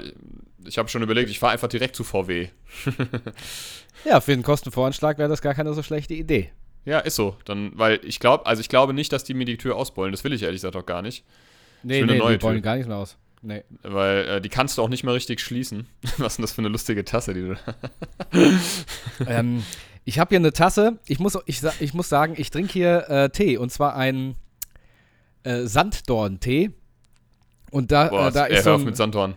ich 0.65 0.77
habe 0.77 0.89
schon 0.89 1.03
überlegt, 1.03 1.29
ich 1.29 1.39
fahre 1.39 1.53
einfach 1.53 1.67
direkt 1.67 1.95
zu 1.95 2.03
VW. 2.03 2.49
Ja, 4.05 4.21
für 4.21 4.31
den 4.31 4.43
Kostenvoranschlag 4.43 5.17
wäre 5.17 5.29
das 5.29 5.41
gar 5.41 5.55
keine 5.55 5.73
so 5.73 5.81
schlechte 5.81 6.13
Idee. 6.13 6.51
Ja, 6.85 6.99
ist 6.99 7.15
so. 7.15 7.37
Dann, 7.45 7.71
weil 7.75 7.99
ich 8.03 8.19
glaube, 8.19 8.45
also 8.45 8.59
ich 8.59 8.69
glaube 8.69 8.93
nicht, 8.93 9.11
dass 9.11 9.23
die 9.23 9.33
mir 9.33 9.45
die 9.45 9.57
Tür 9.57 9.75
ausbeulen. 9.75 10.11
Das 10.11 10.23
will 10.23 10.33
ich 10.33 10.43
ehrlich 10.43 10.61
gesagt 10.61 10.75
auch 10.75 10.85
gar 10.85 11.01
nicht. 11.01 11.25
Nee, 11.81 11.95
will 11.95 12.03
eine 12.03 12.11
nee, 12.13 12.17
neue 12.19 12.37
die 12.37 12.45
Tür. 12.45 12.61
gar 12.61 12.75
nichts 12.75 12.87
mehr 12.87 12.97
aus. 12.97 13.17
Nee. 13.41 13.63
Weil 13.83 14.27
äh, 14.27 14.41
die 14.41 14.49
kannst 14.49 14.77
du 14.77 14.81
auch 14.81 14.89
nicht 14.89 15.03
mehr 15.03 15.13
richtig 15.13 15.39
schließen. 15.39 15.87
Was 16.17 16.33
ist 16.33 16.37
denn 16.37 16.43
das 16.43 16.53
für 16.53 16.61
eine 16.61 16.69
lustige 16.69 17.05
Tasse, 17.05 17.33
die 17.33 17.41
du. 17.41 17.55
ähm, 19.27 19.63
ich 20.03 20.19
habe 20.19 20.29
hier 20.29 20.39
eine 20.39 20.53
Tasse. 20.53 20.99
Ich 21.05 21.19
muss, 21.19 21.37
ich, 21.45 21.61
ich 21.79 21.93
muss 21.93 22.09
sagen, 22.09 22.35
ich 22.37 22.49
trinke 22.49 22.73
hier 22.73 23.09
äh, 23.09 23.29
Tee 23.29 23.57
und 23.57 23.71
zwar 23.71 23.95
einen 23.95 24.35
äh, 25.43 25.65
Sanddorn-Tee. 25.65 26.71
Und 27.71 27.91
da, 27.91 28.07
Boah, 28.07 28.29
äh, 28.29 28.31
da 28.31 28.45
ey, 28.45 28.55
ist 28.55 28.63
so 28.63 28.69
hör 28.69 28.75
auf 28.75 28.81
ein, 28.81 28.85
mit 28.85 28.97
Sanddorn. 28.97 29.35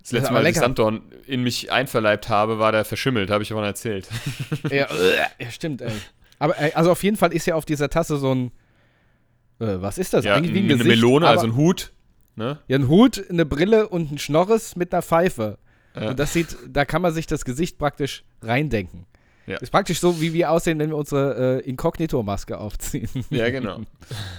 Das 0.00 0.12
letzte 0.12 0.32
Mal, 0.34 0.44
als 0.44 0.56
ich. 0.56 0.60
Sanddorn 0.60 1.00
in 1.26 1.42
mich 1.42 1.72
einverleibt 1.72 2.28
habe, 2.28 2.58
war 2.58 2.72
der 2.72 2.84
verschimmelt, 2.84 3.30
habe 3.30 3.42
ich 3.42 3.48
davon 3.48 3.64
erzählt. 3.64 4.06
ja, 4.64 4.84
äh, 4.84 5.16
ja, 5.40 5.50
stimmt, 5.50 5.80
ey. 5.80 5.92
Aber 6.38 6.54
also 6.74 6.90
auf 6.90 7.02
jeden 7.02 7.16
Fall 7.16 7.32
ist 7.32 7.46
ja 7.46 7.54
auf 7.54 7.64
dieser 7.64 7.88
Tasse 7.88 8.18
so 8.18 8.34
ein, 8.34 8.52
äh, 9.60 9.80
was 9.80 9.96
ist 9.96 10.12
das? 10.12 10.26
ja, 10.26 10.34
Eigentlich 10.34 10.52
wie 10.52 10.58
ein 10.58 10.64
eine 10.64 10.76
Gesicht, 10.76 10.96
Melone, 10.96 11.26
also 11.26 11.46
ein 11.46 11.56
Hut. 11.56 11.93
Ne? 12.36 12.58
Ja, 12.68 12.78
ein 12.78 12.88
Hut, 12.88 13.24
eine 13.30 13.46
Brille 13.46 13.88
und 13.88 14.12
ein 14.12 14.18
Schnorres 14.18 14.76
mit 14.76 14.92
einer 14.92 15.02
Pfeife. 15.02 15.58
Ja. 15.94 16.10
Und 16.10 16.18
das 16.18 16.32
sieht, 16.32 16.56
da 16.68 16.84
kann 16.84 17.02
man 17.02 17.12
sich 17.12 17.26
das 17.26 17.44
Gesicht 17.44 17.78
praktisch 17.78 18.24
reindenken. 18.42 19.06
Ja. 19.46 19.58
Ist 19.58 19.70
praktisch 19.70 20.00
so, 20.00 20.20
wie 20.20 20.32
wir 20.32 20.50
aussehen, 20.50 20.78
wenn 20.78 20.90
wir 20.90 20.96
unsere 20.96 21.60
äh, 21.62 21.68
Inkognito-Maske 21.68 22.58
aufziehen. 22.58 23.08
Ja, 23.30 23.50
genau. 23.50 23.80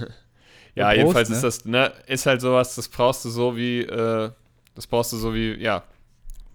ja, 0.76 0.88
Prost, 0.88 0.98
jedenfalls 0.98 1.30
ne? 1.30 1.36
ist 1.36 1.44
das, 1.44 1.66
ne, 1.66 1.92
ist 2.08 2.26
halt 2.26 2.42
sowas, 2.42 2.76
das 2.76 2.90
brauchst 2.90 3.24
du 3.24 3.30
so 3.30 3.56
wie, 3.56 3.82
äh, 3.82 4.32
das 4.74 4.88
brauchst 4.88 5.14
du 5.14 5.18
so 5.18 5.34
wie, 5.34 5.54
ja, 5.62 5.84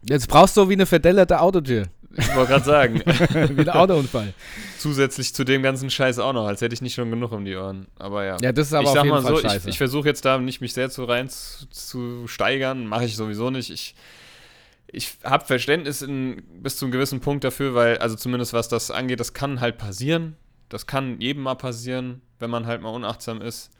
Jetzt 0.03 0.29
brauchst 0.29 0.57
du 0.57 0.69
wie 0.69 0.75
eine 0.75 0.87
verdellerte 0.87 1.41
Autotür. 1.41 1.87
ich 2.17 2.35
wollte 2.35 2.53
gerade 2.53 2.65
sagen, 2.65 3.03
wie 3.57 3.61
ein 3.61 3.69
Autounfall. 3.69 4.35
zusätzlich 4.79 5.35
zu 5.35 5.45
dem 5.45 5.63
ganzen 5.63 5.91
Scheiß 5.91 6.19
auch 6.19 6.33
noch, 6.33 6.47
als 6.47 6.61
hätte 6.61 6.75
ich 6.75 6.83
nicht 6.83 6.95
schon 6.95 7.11
genug 7.11 7.33
um 7.33 7.45
die 7.45 7.55
Ohren. 7.55 7.87
Aber 7.99 8.25
ja. 8.25 8.37
Ja, 8.41 8.53
das 8.53 8.69
ist 8.69 8.73
aber 8.73 8.83
ich 8.83 8.89
auf 8.89 8.95
sag 8.95 9.05
jeden 9.05 9.15
mal 9.17 9.23
Fall 9.23 9.37
so, 9.37 9.41
ich, 9.41 9.51
scheiße. 9.51 9.71
ich 9.71 9.79
versuche 9.79 10.09
jetzt 10.09 10.25
da 10.25 10.39
nicht 10.39 10.61
mich 10.61 10.73
sehr 10.73 10.91
zu 10.91 11.05
rein 11.05 11.29
zu, 11.29 11.69
zu 11.71 12.27
steigern, 12.27 12.87
mache 12.87 13.05
ich 13.05 13.17
sowieso 13.17 13.51
nicht. 13.51 13.71
Ich, 13.71 13.95
ich 14.89 15.13
habe 15.23 15.45
Verständnis 15.45 16.03
in, 16.03 16.43
bis 16.63 16.77
zu 16.77 16.87
einem 16.87 16.93
gewissen 16.93 17.21
Punkt 17.21 17.45
dafür, 17.45 17.75
weil, 17.75 17.99
also 17.99 18.17
zumindest 18.17 18.53
was 18.53 18.69
das 18.69 18.91
angeht, 18.91 19.21
das 19.21 19.35
kann 19.35 19.61
halt 19.61 19.79
passieren. 19.79 20.37
Das 20.69 20.87
kann 20.87 21.21
jedem 21.21 21.43
mal 21.43 21.57
passieren, 21.57 22.23
wenn 22.39 22.51
man 22.51 22.67
halt 22.67 22.81
mal 22.81 22.91
unachtsam 22.91 23.43
ist. 23.43 23.71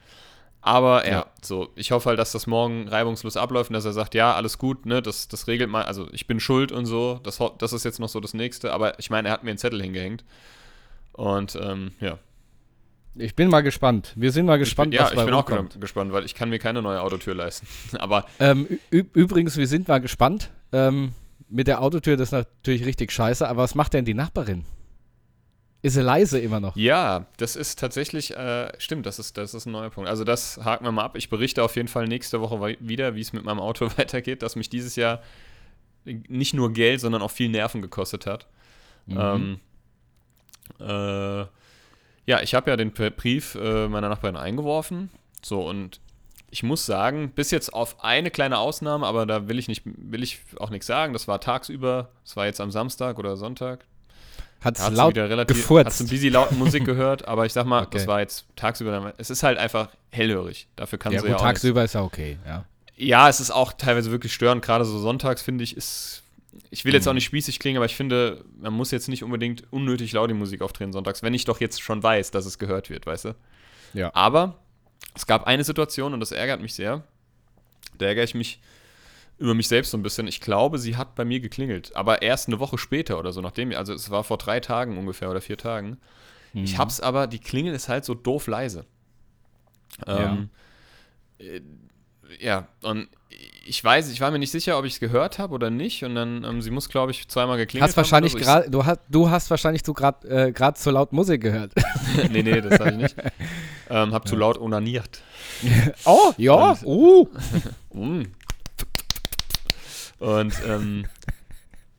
Aber 0.61 1.05
ja, 1.05 1.11
Ja. 1.11 1.25
so, 1.41 1.69
ich 1.75 1.91
hoffe 1.91 2.09
halt, 2.09 2.19
dass 2.19 2.31
das 2.31 2.45
morgen 2.47 2.87
reibungslos 2.87 3.35
abläuft 3.35 3.71
und 3.71 3.73
dass 3.73 3.85
er 3.85 3.93
sagt, 3.93 4.13
ja, 4.13 4.33
alles 4.35 4.57
gut, 4.57 4.85
ne, 4.85 5.01
das, 5.01 5.27
das 5.27 5.47
regelt 5.47 5.69
mal, 5.69 5.83
also 5.83 6.07
ich 6.11 6.27
bin 6.27 6.39
schuld 6.39 6.71
und 6.71 6.85
so, 6.85 7.19
das, 7.23 7.39
das 7.57 7.73
ist 7.73 7.83
jetzt 7.83 7.99
noch 7.99 8.09
so 8.09 8.19
das 8.19 8.33
Nächste, 8.33 8.71
aber 8.71 8.99
ich 8.99 9.09
meine, 9.09 9.29
er 9.29 9.33
hat 9.33 9.43
mir 9.43 9.49
einen 9.49 9.57
Zettel 9.57 9.81
hingehängt. 9.81 10.23
Und 11.13 11.57
ähm, 11.61 11.91
ja, 11.99 12.17
ich 13.15 13.35
bin 13.35 13.49
mal 13.49 13.61
gespannt. 13.61 14.13
Wir 14.15 14.31
sind 14.31 14.45
mal 14.45 14.57
gespannt, 14.57 14.93
ich 14.93 14.99
bin, 14.99 15.03
was 15.03 15.09
ja, 15.11 15.13
ich 15.13 15.19
bei 15.19 15.25
bin 15.25 15.33
auch 15.33 15.79
gespannt, 15.79 16.13
weil 16.13 16.23
ich 16.23 16.33
kann 16.33 16.49
mir 16.49 16.59
keine 16.59 16.81
neue 16.81 17.01
Autotür 17.01 17.35
leisten. 17.35 17.67
Aber 17.97 18.25
Ähm, 18.39 18.67
übrigens, 18.89 19.57
wir 19.57 19.67
sind 19.67 19.87
mal 19.87 19.99
gespannt. 19.99 20.49
Ähm, 20.71 21.11
mit 21.49 21.67
der 21.67 21.81
Autotür, 21.81 22.15
das 22.15 22.29
ist 22.29 22.31
natürlich 22.31 22.85
richtig 22.85 23.11
scheiße, 23.11 23.45
aber 23.45 23.63
was 23.63 23.75
macht 23.75 23.93
denn 23.93 24.05
die 24.05 24.13
Nachbarin? 24.13 24.63
Ist 25.83 25.93
sie 25.93 26.01
leise 26.01 26.39
immer 26.39 26.59
noch? 26.59 26.75
ja, 26.75 27.25
das 27.37 27.55
ist 27.55 27.79
tatsächlich, 27.79 28.35
äh, 28.35 28.71
stimmt, 28.77 29.05
das 29.05 29.17
ist, 29.17 29.37
das 29.37 29.53
ist 29.53 29.65
ein 29.65 29.71
neuer 29.71 29.89
Punkt. 29.89 30.09
Also 30.09 30.23
das 30.23 30.59
haken 30.63 30.85
wir 30.85 30.91
mal 30.91 31.03
ab. 31.03 31.15
Ich 31.15 31.29
berichte 31.29 31.63
auf 31.63 31.75
jeden 31.75 31.87
Fall 31.87 32.07
nächste 32.07 32.39
Woche 32.39 32.77
wieder, 32.79 33.15
wie 33.15 33.21
es 33.21 33.33
mit 33.33 33.43
meinem 33.43 33.59
Auto 33.59 33.87
weitergeht, 33.97 34.43
dass 34.43 34.55
mich 34.55 34.69
dieses 34.69 34.95
Jahr 34.95 35.21
nicht 36.05 36.53
nur 36.53 36.73
Geld, 36.73 36.99
sondern 37.01 37.21
auch 37.21 37.31
viel 37.31 37.49
Nerven 37.49 37.81
gekostet 37.81 38.25
hat. 38.25 38.47
Mhm. 39.07 39.17
Ähm, 39.19 39.59
äh, 40.79 41.45
ja, 42.25 42.41
ich 42.41 42.53
habe 42.53 42.69
ja 42.69 42.77
den 42.77 42.91
Brief 42.91 43.55
äh, 43.55 43.87
meiner 43.87 44.09
Nachbarin 44.09 44.35
eingeworfen. 44.35 45.09
So, 45.43 45.67
und 45.67 45.99
ich 46.51 46.63
muss 46.63 46.85
sagen, 46.85 47.31
bis 47.31 47.49
jetzt 47.51 47.73
auf 47.73 48.03
eine 48.03 48.29
kleine 48.29 48.57
Ausnahme, 48.59 49.07
aber 49.07 49.25
da 49.25 49.47
will 49.47 49.57
ich 49.57 49.67
nicht, 49.67 49.83
will 49.85 50.21
ich 50.21 50.41
auch 50.59 50.69
nichts 50.69 50.85
sagen. 50.85 51.13
Das 51.13 51.27
war 51.27 51.39
tagsüber, 51.39 52.09
das 52.23 52.35
war 52.35 52.45
jetzt 52.45 52.61
am 52.61 52.71
Samstag 52.71 53.17
oder 53.17 53.37
Sonntag. 53.37 53.85
Hat's 54.61 54.79
hat 54.81 54.91
sie 54.91 54.95
laut 54.95 55.11
wieder 55.15 55.29
relativ, 55.29 55.57
gefurzt. 55.57 55.85
hat 55.87 55.93
sie 55.93 56.03
ein 56.03 56.07
bisschen 56.09 56.33
laute 56.33 56.53
Musik 56.55 56.85
gehört, 56.85 57.27
aber 57.27 57.45
ich 57.45 57.53
sag 57.53 57.65
mal, 57.65 57.81
Okay. 57.83 57.89
das 57.97 58.07
war 58.07 58.19
jetzt 58.19 58.45
tagsüber, 58.55 59.13
es 59.17 59.29
ist 59.29 59.41
halt 59.43 59.57
einfach 59.57 59.89
hellhörig. 60.11 60.67
Dafür 60.75 60.99
kann 60.99 61.13
Ja, 61.13 61.19
sie 61.19 61.23
gut, 61.23 61.31
ja 61.31 61.37
auch 61.37 61.41
tagsüber 61.41 61.83
ist 61.83 61.93
ja 61.93 62.03
okay, 62.03 62.37
ja. 62.45 62.65
Ja, 62.95 63.27
es 63.29 63.39
ist 63.39 63.49
auch 63.49 63.73
teilweise 63.73 64.11
wirklich 64.11 64.33
störend, 64.33 64.63
gerade 64.63 64.85
so 64.85 64.99
sonntags 64.99 65.41
finde 65.41 65.63
ich, 65.63 65.75
ist. 65.75 66.21
Ich 66.69 66.85
will 66.85 66.93
jetzt 66.93 67.05
Mhm. 67.05 67.09
auch 67.09 67.13
nicht 67.15 67.23
spießig 67.25 67.59
klingen, 67.59 67.77
aber 67.77 67.85
ich 67.85 67.95
finde, 67.95 68.43
man 68.59 68.73
muss 68.73 68.91
jetzt 68.91 69.07
nicht 69.09 69.23
unbedingt 69.23 69.63
unnötig 69.71 70.11
laut 70.11 70.29
die 70.29 70.33
Musik 70.35 70.61
aufdrehen 70.61 70.91
sonntags, 70.93 71.23
wenn 71.23 71.33
ich 71.33 71.45
doch 71.45 71.59
jetzt 71.59 71.81
schon 71.81 72.03
weiß, 72.03 72.29
dass 72.31 72.45
es 72.45 72.59
gehört 72.59 72.89
wird, 72.89 73.05
weißt 73.07 73.25
du? 73.25 73.35
Ja. 73.93 74.11
Aber 74.13 74.55
es 75.15 75.25
gab 75.25 75.47
eine 75.47 75.63
Situation 75.63 76.13
und 76.13 76.19
das 76.19 76.31
ärgert 76.31 76.61
mich 76.61 76.73
sehr. 76.75 77.03
Da 77.97 78.05
ärgere 78.05 78.23
ich 78.25 78.35
mich 78.35 78.59
über 79.41 79.53
mich 79.53 79.67
selbst 79.67 79.91
so 79.91 79.97
ein 79.97 80.03
bisschen. 80.03 80.27
Ich 80.27 80.39
glaube, 80.39 80.77
sie 80.77 80.95
hat 80.97 81.15
bei 81.15 81.25
mir 81.25 81.39
geklingelt, 81.39 81.95
aber 81.95 82.21
erst 82.21 82.47
eine 82.47 82.59
Woche 82.59 82.77
später 82.77 83.19
oder 83.19 83.31
so, 83.33 83.41
nachdem, 83.41 83.73
also 83.73 83.93
es 83.93 84.09
war 84.09 84.23
vor 84.23 84.37
drei 84.37 84.59
Tagen 84.59 84.97
ungefähr 84.97 85.29
oder 85.29 85.41
vier 85.41 85.57
Tagen. 85.57 85.97
Mhm. 86.53 86.63
Ich 86.63 86.77
hab's 86.77 86.99
aber, 87.01 87.27
die 87.27 87.39
Klingel 87.39 87.73
ist 87.73 87.89
halt 87.89 88.05
so 88.05 88.13
doof 88.13 88.47
leise. 88.47 88.85
Ähm, 90.07 90.49
äh, 91.39 91.61
ja, 92.39 92.67
und 92.83 93.09
ich 93.65 93.83
weiß, 93.83 94.09
ich 94.11 94.21
war 94.21 94.31
mir 94.31 94.39
nicht 94.39 94.51
sicher, 94.51 94.77
ob 94.77 94.85
ich 94.85 94.93
es 94.93 94.99
gehört 94.99 95.39
habe 95.39 95.53
oder 95.53 95.69
nicht. 95.69 96.03
Und 96.03 96.15
dann, 96.15 96.43
ähm, 96.43 96.61
sie 96.61 96.71
muss, 96.71 96.89
glaube 96.89 97.11
ich, 97.11 97.27
zweimal 97.27 97.57
geklingelt 97.57 97.89
Hast 97.89 97.97
wahrscheinlich 97.97 98.33
haben. 98.33 98.41
gerade, 98.41 98.69
du 98.69 98.85
hast, 98.85 98.99
du 99.09 99.29
hast 99.29 99.49
wahrscheinlich 99.49 99.83
so 99.85 99.93
gerade 99.93 100.27
äh, 100.47 100.51
grad 100.51 100.77
zu 100.77 100.91
laut 100.91 101.13
Musik 101.13 101.41
gehört. 101.41 101.73
Nee, 102.29 102.43
nee, 102.43 102.59
das 102.59 102.79
habe 102.79 102.91
ich 102.91 102.97
nicht. 102.97 103.15
Ähm, 103.89 104.13
hab 104.13 104.25
zu 104.25 104.37
laut 104.37 104.57
onaniert. 104.57 105.21
oh, 106.05 106.31
ja, 106.37 106.53
Und- 106.53 106.85
uh. 106.85 107.27
Mm. 107.93 108.23
Und 110.21 110.53
ähm, 110.67 111.05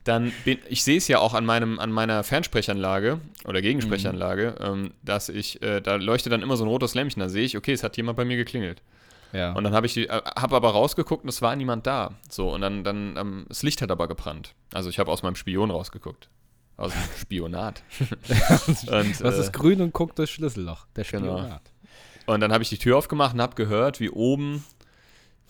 dann 0.04 0.32
bin 0.44 0.58
ich 0.68 0.84
sehe 0.84 0.98
es 0.98 1.08
ja 1.08 1.18
auch 1.18 1.34
an 1.34 1.44
meinem 1.44 1.78
an 1.78 1.90
meiner 1.90 2.22
Fernsprechanlage 2.24 3.20
oder 3.44 3.60
Gegensprechanlage, 3.60 4.54
ähm, 4.60 4.92
dass 5.02 5.28
ich 5.28 5.60
äh, 5.62 5.80
da 5.80 5.96
leuchtet 5.96 6.32
dann 6.32 6.42
immer 6.42 6.56
so 6.56 6.64
ein 6.64 6.68
rotes 6.68 6.94
Lämpchen. 6.94 7.20
Da 7.20 7.28
sehe 7.28 7.44
ich, 7.44 7.56
okay, 7.56 7.72
es 7.72 7.82
hat 7.82 7.96
jemand 7.96 8.16
bei 8.16 8.24
mir 8.24 8.36
geklingelt. 8.36 8.82
Ja. 9.32 9.52
Und 9.52 9.64
dann 9.64 9.74
habe 9.74 9.86
ich 9.86 9.94
die, 9.94 10.08
äh, 10.08 10.22
habe 10.36 10.56
aber 10.56 10.70
rausgeguckt 10.70 11.24
und 11.24 11.28
es 11.28 11.42
war 11.42 11.56
niemand 11.56 11.86
da. 11.86 12.12
So 12.28 12.52
und 12.54 12.60
dann 12.60 12.84
dann 12.84 13.16
ähm, 13.16 13.44
das 13.48 13.62
Licht 13.62 13.82
hat 13.82 13.90
aber 13.90 14.06
gebrannt. 14.08 14.54
Also 14.72 14.88
ich 14.88 14.98
habe 14.98 15.10
aus 15.10 15.22
meinem 15.22 15.36
Spion 15.36 15.70
rausgeguckt. 15.70 16.28
Aus 16.76 16.92
dem 16.92 17.02
Spionat. 17.20 17.82
und, 18.00 19.20
Was 19.20 19.36
äh, 19.36 19.40
ist 19.40 19.52
grün 19.52 19.80
und 19.80 19.92
guckt 19.92 20.18
das 20.18 20.30
Schlüsselloch? 20.30 20.86
Der 20.96 21.04
Genau. 21.04 21.38
Spionat. 21.38 21.62
Und 22.26 22.40
dann 22.40 22.52
habe 22.52 22.62
ich 22.62 22.68
die 22.70 22.78
Tür 22.78 22.96
aufgemacht 22.98 23.34
und 23.34 23.42
habe 23.42 23.56
gehört, 23.56 24.00
wie 24.00 24.10
oben 24.10 24.64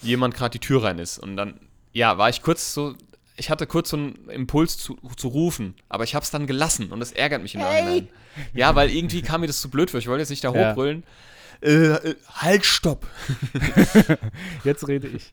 jemand 0.00 0.34
gerade 0.34 0.52
die 0.52 0.58
Tür 0.58 0.84
rein 0.84 0.98
ist. 0.98 1.18
Und 1.18 1.36
dann, 1.36 1.60
ja, 1.92 2.18
war 2.18 2.28
ich 2.28 2.42
kurz 2.42 2.74
so, 2.74 2.94
ich 3.36 3.50
hatte 3.50 3.66
kurz 3.66 3.90
so 3.90 3.96
einen 3.96 4.28
Impuls 4.28 4.76
zu, 4.78 4.98
zu 5.16 5.28
rufen, 5.28 5.74
aber 5.88 6.04
ich 6.04 6.14
habe 6.14 6.22
es 6.24 6.30
dann 6.30 6.46
gelassen 6.46 6.92
und 6.92 7.00
das 7.00 7.12
ärgert 7.12 7.42
mich 7.42 7.54
im 7.54 7.60
Nachhinein. 7.60 8.08
Ja, 8.54 8.74
weil 8.74 8.90
irgendwie 8.90 9.22
kam 9.22 9.42
mir 9.42 9.46
das 9.46 9.60
zu 9.60 9.68
blöd 9.70 9.90
für. 9.90 9.98
Ich 9.98 10.08
wollte 10.08 10.20
jetzt 10.20 10.30
nicht 10.30 10.44
da 10.44 10.52
Ja. 10.54 10.70
hochbrüllen. 10.70 11.02
Äh, 11.60 11.68
äh, 11.92 12.16
halt, 12.34 12.64
stopp. 12.64 13.06
Jetzt 14.64 14.88
rede 14.88 15.08
ich. 15.08 15.32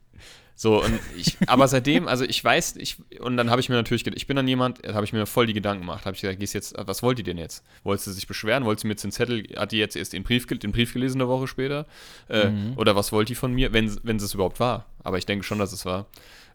So, 0.55 0.83
und 0.83 0.99
ich, 1.17 1.37
aber 1.47 1.69
seitdem, 1.69 2.09
also 2.09 2.25
ich 2.25 2.43
weiß, 2.43 2.75
ich, 2.75 2.97
und 3.21 3.37
dann 3.37 3.49
habe 3.49 3.61
ich 3.61 3.69
mir 3.69 3.75
natürlich, 3.75 4.03
gedacht, 4.03 4.17
ich 4.17 4.27
bin 4.27 4.35
dann 4.35 4.47
jemand, 4.47 4.85
da 4.85 4.93
habe 4.93 5.05
ich 5.05 5.13
mir 5.13 5.25
voll 5.25 5.47
die 5.47 5.53
Gedanken 5.53 5.83
gemacht, 5.83 6.05
habe 6.05 6.15
ich 6.15 6.21
gesagt, 6.21 6.37
gehst 6.37 6.53
jetzt, 6.53 6.75
was 6.77 7.01
wollt 7.01 7.17
ihr 7.17 7.23
denn 7.23 7.37
jetzt? 7.37 7.63
Wollt 7.85 8.01
sie 8.01 8.11
sich 8.11 8.27
beschweren? 8.27 8.65
Wollt 8.65 8.81
sie 8.81 8.87
mir 8.87 8.93
jetzt 8.93 9.05
den 9.05 9.13
Zettel, 9.13 9.43
hat 9.55 9.71
die 9.71 9.77
jetzt 9.77 9.95
erst 9.95 10.11
den 10.11 10.23
Brief, 10.23 10.45
den 10.47 10.73
Brief 10.73 10.91
gelesen 10.91 11.21
eine 11.21 11.29
Woche 11.29 11.47
später? 11.47 11.85
Äh, 12.27 12.49
Oder 12.75 12.97
was 12.97 13.13
wollt 13.13 13.29
die 13.29 13.35
von 13.35 13.53
mir, 13.53 13.71
wenn, 13.71 13.97
wenn 14.03 14.17
es 14.17 14.33
überhaupt 14.33 14.59
war? 14.59 14.85
Aber 15.01 15.17
ich 15.17 15.25
denke 15.25 15.45
schon, 15.45 15.59
dass 15.59 15.71
es 15.71 15.85
war. 15.85 16.07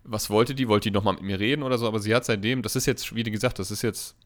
Was 0.05 0.31
wollte 0.31 0.55
die? 0.55 0.69
Wollte 0.69 0.91
die 0.91 0.95
nochmal 0.95 1.15
mit 1.15 1.23
mir 1.23 1.41
reden 1.41 1.63
oder 1.63 1.79
so? 1.79 1.87
Aber 1.87 1.99
sie 1.99 2.15
hat 2.15 2.25
seitdem, 2.25 2.63
das 2.63 2.77
ist 2.77 2.87
jetzt, 2.87 3.15
wie 3.15 3.23
gesagt, 3.23 3.59
das 3.59 3.71
ist 3.71 3.83
jetzt 3.83 4.17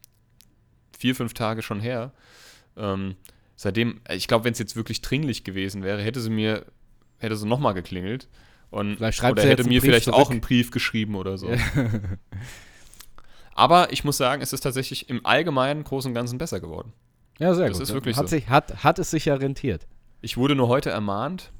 vier, 0.97 1.15
fünf 1.15 1.33
Tage 1.33 1.61
schon 1.61 1.79
her. 1.79 2.11
Ähm, 2.77 3.15
seitdem, 3.55 4.01
ich 4.09 4.27
glaube, 4.27 4.43
wenn 4.45 4.51
es 4.53 4.59
jetzt 4.59 4.75
wirklich 4.75 5.01
dringlich 5.01 5.43
gewesen 5.43 5.83
wäre, 5.83 6.01
hätte 6.01 6.19
sie 6.19 6.29
mir, 6.29 6.65
hätte 7.17 7.35
sie 7.37 7.47
nochmal 7.47 7.73
geklingelt. 7.73 8.27
Und, 8.71 8.97
Vielleicht 8.97 9.17
schreibt 9.17 9.33
oder 9.33 9.43
sie 9.43 9.49
hätte 9.49 9.63
mir 9.63 9.81
vielleicht 9.81 10.09
auch 10.09 10.15
zurück. 10.15 10.31
einen 10.31 10.41
Brief 10.41 10.69
geschrieben 10.69 11.15
oder 11.15 11.37
so. 11.37 11.49
Aber 13.55 13.91
ich 13.91 14.03
muss 14.03 14.17
sagen, 14.17 14.41
es 14.41 14.53
ist 14.53 14.61
tatsächlich 14.61 15.09
im 15.09 15.25
Allgemeinen, 15.25 15.83
Großen 15.83 16.09
und 16.09 16.15
Ganzen 16.15 16.37
besser 16.37 16.59
geworden. 16.59 16.93
Ja, 17.39 17.53
sehr 17.55 17.67
Das 17.69 17.77
gut. 17.77 17.87
ist 17.87 17.93
wirklich 17.93 18.17
hat, 18.17 18.29
so. 18.29 18.35
sich, 18.35 18.47
hat, 18.49 18.83
hat 18.83 18.99
es 18.99 19.11
sich 19.11 19.25
ja 19.25 19.35
rentiert. 19.35 19.87
Ich 20.21 20.37
wurde 20.37 20.55
nur 20.55 20.67
heute 20.67 20.89
ermahnt 20.89 21.51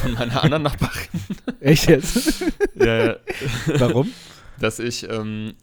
von 0.00 0.12
meiner 0.14 0.42
anderen 0.42 0.62
Nachbarin, 0.62 1.08
Echt 1.60 1.88
jetzt? 1.88 2.42
ja, 2.74 3.04
ja, 3.06 3.16
Warum? 3.78 4.12
dass 4.58 4.78
ich, 4.78 5.08
ähm, 5.08 5.54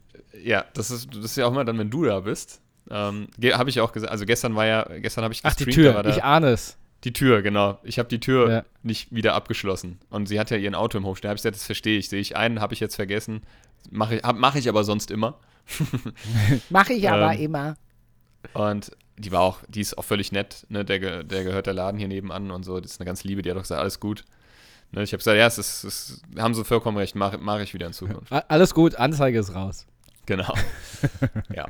ja, 0.44 0.66
das 0.74 0.92
ist, 0.92 1.10
das 1.16 1.26
ist 1.26 1.38
ja 1.38 1.46
auch 1.46 1.52
immer 1.52 1.66
dann, 1.66 1.78
wenn 1.78 1.90
du 1.90 2.04
da 2.06 2.20
bist. 2.22 2.62
Ähm, 2.92 3.28
habe 3.54 3.70
ich 3.70 3.80
auch 3.82 3.92
gesagt, 3.92 4.12
also 4.12 4.26
gestern 4.26 4.56
war 4.56 4.66
ja, 4.66 4.84
gestern 5.00 5.24
habe 5.24 5.34
ich 5.34 5.42
Ach, 5.44 5.54
die 5.56 5.66
gestreamt, 5.66 5.88
da 5.88 5.92
Tür. 5.92 5.96
war 5.96 6.04
da, 6.04 6.10
Ich 6.10 6.24
ahne 6.24 6.48
es. 6.50 6.76
Die 7.06 7.14
Tür, 7.14 7.42
genau. 7.42 7.80
Ich 7.84 7.98
habe 8.00 8.10
die 8.10 8.20
Tür 8.20 8.52
Ja. 8.52 8.66
nicht 8.84 9.14
wieder 9.14 9.34
abgeschlossen. 9.34 10.00
Und 10.10 10.26
sie 10.28 10.40
hat 10.40 10.50
ja 10.52 10.58
ihren 10.58 10.76
Auto 10.76 10.98
im 10.98 11.06
Hof 11.06 11.18
stehen. 11.18 11.28
Da 11.28 11.30
habe 11.30 11.36
ich 11.38 11.44
gesagt, 11.44 11.56
das 11.56 11.66
verstehe 11.66 11.98
ich. 12.00 12.10
Sehe 12.10 12.20
ich 12.20 12.36
ein, 12.36 12.60
habe 12.60 12.74
ich 12.74 12.80
jetzt 12.82 12.96
vergessen. 12.96 13.44
Mache 13.90 14.16
ich, 14.18 14.24
hab- 14.24 14.36
mach 14.38 14.56
ich 14.56 14.68
aber 14.68 14.84
sonst 14.84 15.10
immer. 15.12 15.38
Mache 16.70 16.94
ich 16.94 17.10
aber 17.10 17.36
immer. 17.38 17.76
Und 18.54 18.92
die 19.20 19.32
war 19.32 19.42
auch, 19.42 19.60
die 19.68 19.82
ist 19.82 19.98
auch 19.98 20.04
völlig 20.04 20.32
nett. 20.32 20.66
Ne? 20.70 20.86
Der, 20.86 21.24
der 21.24 21.44
gehört 21.44 21.68
der 21.68 21.74
Laden 21.74 22.00
hier 22.00 22.08
nebenan 22.08 22.52
und 22.52 22.64
so. 22.64 22.80
Das 22.80 22.92
ist 22.92 23.00
eine 23.00 23.06
ganz 23.06 23.24
liebe. 23.24 23.42
Die 23.42 23.50
hat 23.50 23.58
auch 23.58 23.62
gesagt, 23.62 23.82
alles 23.82 24.00
gut. 24.00 24.24
Ne? 24.92 25.04
Ich 25.04 25.12
habe 25.12 25.18
gesagt, 25.18 25.38
ja, 25.38 25.46
es 25.46 25.58
ist, 25.58 25.84
es 25.84 26.22
haben 26.38 26.54
sie 26.54 26.64
vollkommen 26.64 26.98
recht. 26.98 27.16
Mache 27.16 27.38
mach 27.38 27.60
ich 27.60 27.74
wieder 27.74 27.88
in 27.88 27.94
Zukunft. 27.94 28.32
Alles 28.32 28.74
gut, 28.74 28.96
Anzeige 28.96 29.40
ist 29.40 29.54
raus. 29.54 29.86
Genau. 30.26 30.54
ja. 31.54 31.66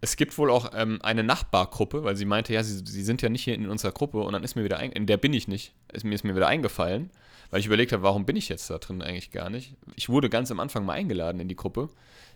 Es 0.00 0.16
gibt 0.16 0.38
wohl 0.38 0.50
auch 0.50 0.70
ähm, 0.74 1.00
eine 1.02 1.24
Nachbargruppe, 1.24 2.04
weil 2.04 2.16
sie 2.16 2.24
meinte, 2.24 2.54
ja, 2.54 2.62
sie, 2.62 2.82
sie 2.84 3.02
sind 3.02 3.20
ja 3.20 3.28
nicht 3.28 3.42
hier 3.42 3.54
in 3.54 3.68
unserer 3.68 3.92
Gruppe 3.92 4.20
und 4.20 4.32
dann 4.32 4.44
ist 4.44 4.54
mir 4.54 4.64
wieder 4.64 4.78
ein, 4.78 4.92
in 4.92 5.06
der 5.06 5.16
bin 5.16 5.34
ich 5.34 5.48
nicht. 5.48 5.72
Ist, 5.92 6.04
mir 6.04 6.14
ist 6.14 6.24
mir 6.24 6.36
wieder 6.36 6.46
eingefallen, 6.46 7.10
weil 7.50 7.60
ich 7.60 7.66
überlegt 7.66 7.92
habe, 7.92 8.04
warum 8.04 8.24
bin 8.24 8.36
ich 8.36 8.48
jetzt 8.48 8.70
da 8.70 8.78
drin 8.78 9.02
eigentlich 9.02 9.32
gar 9.32 9.50
nicht. 9.50 9.74
Ich 9.96 10.08
wurde 10.08 10.30
ganz 10.30 10.50
am 10.52 10.60
Anfang 10.60 10.86
mal 10.86 10.92
eingeladen 10.92 11.40
in 11.40 11.48
die 11.48 11.56
Gruppe. 11.56 11.88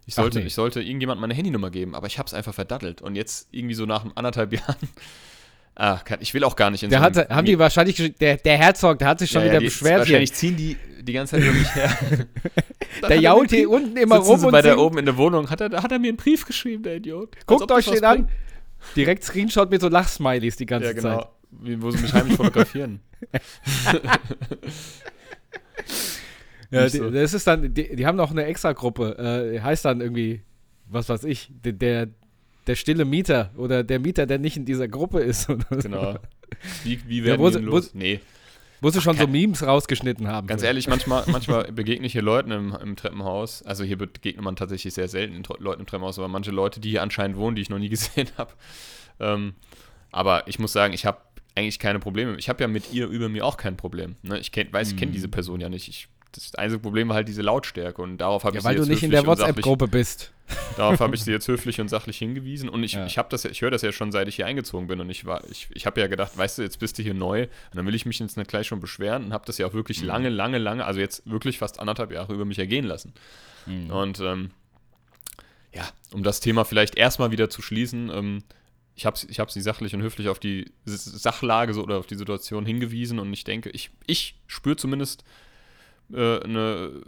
Ich 0.07 0.15
sollte, 0.15 0.41
nee. 0.41 0.47
ich 0.47 0.55
sollte 0.55 0.81
irgendjemand 0.81 1.21
meine 1.21 1.35
Handynummer 1.35 1.71
geben, 1.71 1.95
aber 1.95 2.07
ich 2.07 2.19
habe 2.19 2.27
es 2.27 2.35
einfach 2.35 2.55
verdattelt. 2.55 3.03
Und 3.03 3.15
jetzt 3.15 3.49
irgendwie 3.53 3.75
so 3.75 3.87
nach 3.87 4.05
anderthalb 4.15 4.53
Jahren, 4.59 4.77
ah, 5.77 5.99
kann, 5.99 6.19
ich 6.21 6.35
will 6.35 6.45
auch 6.45 6.57
gar 6.57 6.71
nicht 6.71 6.83
in 6.83 6.91
Der 6.91 6.99
so 6.99 7.05
hatte, 7.05 7.29
haben 7.29 7.45
die 7.45 7.59
wahrscheinlich, 7.59 8.15
der, 8.19 8.37
der 8.37 8.59
Herzog, 8.59 8.99
der 8.99 9.09
hat 9.09 9.19
sich 9.21 9.31
schon 9.31 9.43
ja, 9.43 9.47
ja, 9.47 9.53
wieder 9.53 9.61
die, 9.61 9.67
beschwert 9.67 9.91
hier. 9.91 9.99
Wahrscheinlich 9.99 10.33
ziehen 10.33 10.57
die 10.57 10.77
die 11.03 11.13
ganze 11.13 11.37
Zeit 11.37 11.45
über 11.45 11.53
mich 11.53 11.75
her. 11.75 11.91
Der 13.01 13.03
hat 13.05 13.11
er 13.11 13.21
jault 13.21 13.51
hier 13.51 13.69
unten 13.69 13.97
immer 13.97 14.17
rum 14.17 14.39
sie 14.39 14.47
und 14.47 14.53
bei 14.53 14.63
der 14.63 14.79
oben 14.79 14.99
in 14.99 15.07
der 15.07 15.17
Wohnung, 15.17 15.51
hat 15.51 15.61
er, 15.61 15.83
hat 15.83 15.91
er 15.91 15.99
mir 15.99 16.09
einen 16.09 16.17
Brief 16.17 16.45
geschrieben, 16.45 16.83
der 16.83 16.97
Idiot. 16.97 17.37
Guckt 17.47 17.71
euch 17.73 17.87
den 17.87 18.05
an. 18.05 18.29
Direkt 18.95 19.25
Screenshot 19.25 19.71
mit 19.71 19.81
so 19.81 19.89
Lachsmileys 19.89 20.57
die 20.57 20.67
ganze 20.67 20.89
Ja, 20.89 20.95
Zeit. 20.95 21.03
genau. 21.03 21.33
Wie, 21.51 21.81
wo 21.81 21.91
sie 21.91 21.99
mich 21.99 22.13
heimlich 22.13 22.37
fotografieren. 22.37 23.01
Ja, 26.73 26.89
die, 26.89 26.97
so. 26.99 27.11
das 27.11 27.35
ist 27.35 27.47
dann, 27.47 27.73
die, 27.75 27.95
die 27.97 28.07
haben 28.07 28.17
noch 28.17 28.31
eine 28.31 28.45
Extra-Gruppe, 28.45 29.53
äh, 29.55 29.61
heißt 29.61 29.85
dann 29.85 30.01
irgendwie, 30.01 30.43
was 30.87 31.09
weiß 31.09 31.25
ich, 31.25 31.51
der, 31.51 31.73
der, 31.73 32.09
der 32.67 32.75
stille 32.77 33.05
Mieter 33.05 33.51
oder 33.57 33.85
der 33.85 33.99
Mieter, 34.01 34.27
der 34.27 34.39
nicht 34.39 34.57
in 34.57 34.65
dieser 34.65 34.89
Gruppe 34.89 35.21
ist. 35.21 35.49
Genau. 35.83 36.17
Wie, 36.85 36.99
wie 37.09 37.19
Ja, 37.21 37.25
werden 37.39 37.53
denn 37.53 37.67
wo 37.67 37.71
los? 37.77 37.91
sie- 37.93 37.99
Nee, 37.99 38.21
Muss 38.83 38.95
es 38.97 39.03
schon 39.03 39.17
so 39.17 39.27
Memes 39.27 39.65
rausgeschnitten 39.67 40.29
haben. 40.29 40.47
ganz 40.47 40.63
ehrlich, 40.63 40.87
manchmal, 40.89 41.25
manchmal 41.31 41.71
begegne 41.73 42.07
ich 42.07 42.13
hier 42.13 42.23
Leuten 42.23 42.51
im, 42.51 42.75
im 42.83 42.97
Treppenhaus. 42.97 43.63
Also 43.63 43.85
hier 43.85 43.97
begegnet 43.97 44.45
man 44.45 44.57
tatsächlich 44.57 44.93
sehr 44.95 45.09
selten 45.09 45.43
Leuten 45.59 45.81
im 45.81 45.87
Treppenhaus, 45.87 46.19
aber 46.19 46.29
manche 46.29 46.51
Leute, 46.51 46.81
die 46.81 46.91
hier 46.91 47.03
anscheinend 47.03 47.37
wohnen, 47.37 47.57
die 47.57 47.63
ich 47.63 47.71
noch 47.71 47.79
nie 47.79 47.89
gesehen 47.91 48.29
habe. 48.37 48.53
Ähm, 49.21 49.55
aber 50.11 50.47
ich 50.49 50.59
muss 50.59 50.73
sagen, 50.73 50.93
ich 50.95 51.07
habe 51.07 51.19
eigentlich 51.55 51.79
keine 51.79 51.99
Probleme. 52.01 52.37
Ich 52.37 52.49
habe 52.49 52.61
ja 52.63 52.69
mit 52.69 52.93
ihr 52.93 53.07
über 53.09 53.29
mir 53.29 53.45
auch 53.47 53.57
kein 53.57 53.77
Problem. 53.77 54.17
Ne? 54.23 54.39
Ich 54.39 54.53
kenn, 54.53 54.73
weiß, 54.73 54.89
ich 54.89 54.95
Mhm. 54.95 54.99
kenne 55.01 55.13
diese 55.13 55.29
Person 55.29 55.61
ja 55.61 55.69
nicht. 55.69 55.89
Ich, 55.89 56.09
das 56.33 56.55
einzige 56.55 56.81
Problem 56.81 57.09
war 57.09 57.17
halt 57.17 57.29
diese 57.29 57.43
Lautstärke 57.43 58.01
und 58.03 58.19
darauf 58.19 58.45
habe 58.45 58.55
Ja, 58.57 58.61
ich 58.61 58.65
weil 58.65 58.73
sie 58.75 58.77
du 58.77 58.83
jetzt 58.83 58.89
nicht 58.91 59.03
in 59.03 59.11
höflich 59.11 59.21
der 59.25 59.31
und 59.31 59.39
sachlich- 59.39 59.49
WhatsApp-Gruppe 59.57 59.89
bist. 59.89 60.33
Darauf 60.77 61.01
habe 61.01 61.15
ich 61.15 61.23
sie 61.25 61.31
jetzt 61.33 61.49
höflich 61.49 61.81
und 61.81 61.89
sachlich 61.89 62.19
hingewiesen 62.19 62.69
und 62.69 62.83
ich, 62.83 62.93
Ja. 62.93 63.07
ich 63.07 63.17
habe 63.17 63.29
das 63.31 63.45
ich 63.47 63.63
höre 63.63 63.71
das 63.71 63.81
ja 63.83 63.93
schon 63.93 64.13
seit 64.13 64.29
ich 64.29 64.37
hier 64.37 64.45
eingezogen 64.47 64.87
bin 64.87 65.01
und 65.01 65.09
ich 65.09 65.25
war, 65.25 65.43
ich, 65.51 65.69
ich 65.73 65.87
habe 65.87 66.01
ja 66.01 66.09
gedacht, 66.09 66.37
weißt 66.37 66.59
du, 66.59 66.63
jetzt 66.63 66.79
bist 66.79 66.99
du 66.99 67.03
hier 67.03 67.15
neu 67.15 67.45
und 67.45 67.51
dann 67.77 67.87
will 67.87 67.95
ich 67.95 68.05
mich 68.05 68.19
jetzt 68.19 68.37
nicht 68.37 68.51
gleich 68.51 68.67
schon 68.67 68.81
beschweren 68.81 69.25
und 69.27 69.33
habe 69.33 69.45
das 69.47 69.57
ja 69.59 69.67
auch 69.67 69.73
wirklich 69.73 70.03
lange, 70.03 70.29
lange, 70.29 70.59
lange, 70.59 70.85
also 70.85 71.01
jetzt 71.01 71.23
wirklich 71.31 71.59
fast 71.59 71.81
anderthalb 71.81 72.13
Jahre 72.13 72.35
über 72.35 72.45
mich 72.45 72.59
ergehen 72.59 72.85
lassen. 72.85 73.15
Und 73.67 74.19
ähm, 74.21 74.51
ja, 75.73 75.89
um 76.13 76.23
das 76.23 76.41
Thema 76.41 76.65
vielleicht 76.65 76.97
erstmal 76.97 77.31
wieder 77.31 77.49
zu 77.49 77.63
schließen, 77.63 78.11
ähm, 78.13 78.43
ich 78.95 79.07
habe 79.07 79.17
ich 79.29 79.41
hab 79.41 79.51
sie 79.51 79.63
sachlich 79.63 79.95
und 79.95 80.03
höflich 80.03 80.29
auf 80.29 80.39
die 80.39 80.71
Sachlage 80.85 81.73
so, 81.73 81.83
oder 81.83 81.97
auf 81.99 82.07
die 82.07 82.17
Situation 82.17 82.67
hingewiesen 82.67 83.19
und 83.19 83.33
ich 83.33 83.45
denke, 83.45 83.71
ich, 83.71 83.91
ich 84.07 84.35
spüre 84.47 84.77
zumindest 84.77 85.25
äh, 86.13 86.41
eine, 86.43 87.03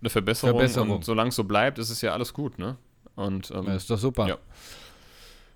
eine 0.00 0.10
Verbesserung, 0.10 0.58
Verbesserung. 0.58 0.90
und 0.90 1.04
solange 1.04 1.28
es 1.28 1.36
so 1.36 1.44
bleibt, 1.44 1.78
ist 1.78 1.90
es 1.90 2.00
ja 2.00 2.12
alles 2.12 2.32
gut, 2.32 2.58
ne? 2.58 2.76
Und 3.16 3.50
ähm, 3.50 3.66
Ja, 3.66 3.74
ist 3.74 3.90
doch 3.90 3.98
super. 3.98 4.26
Ja. 4.26 4.38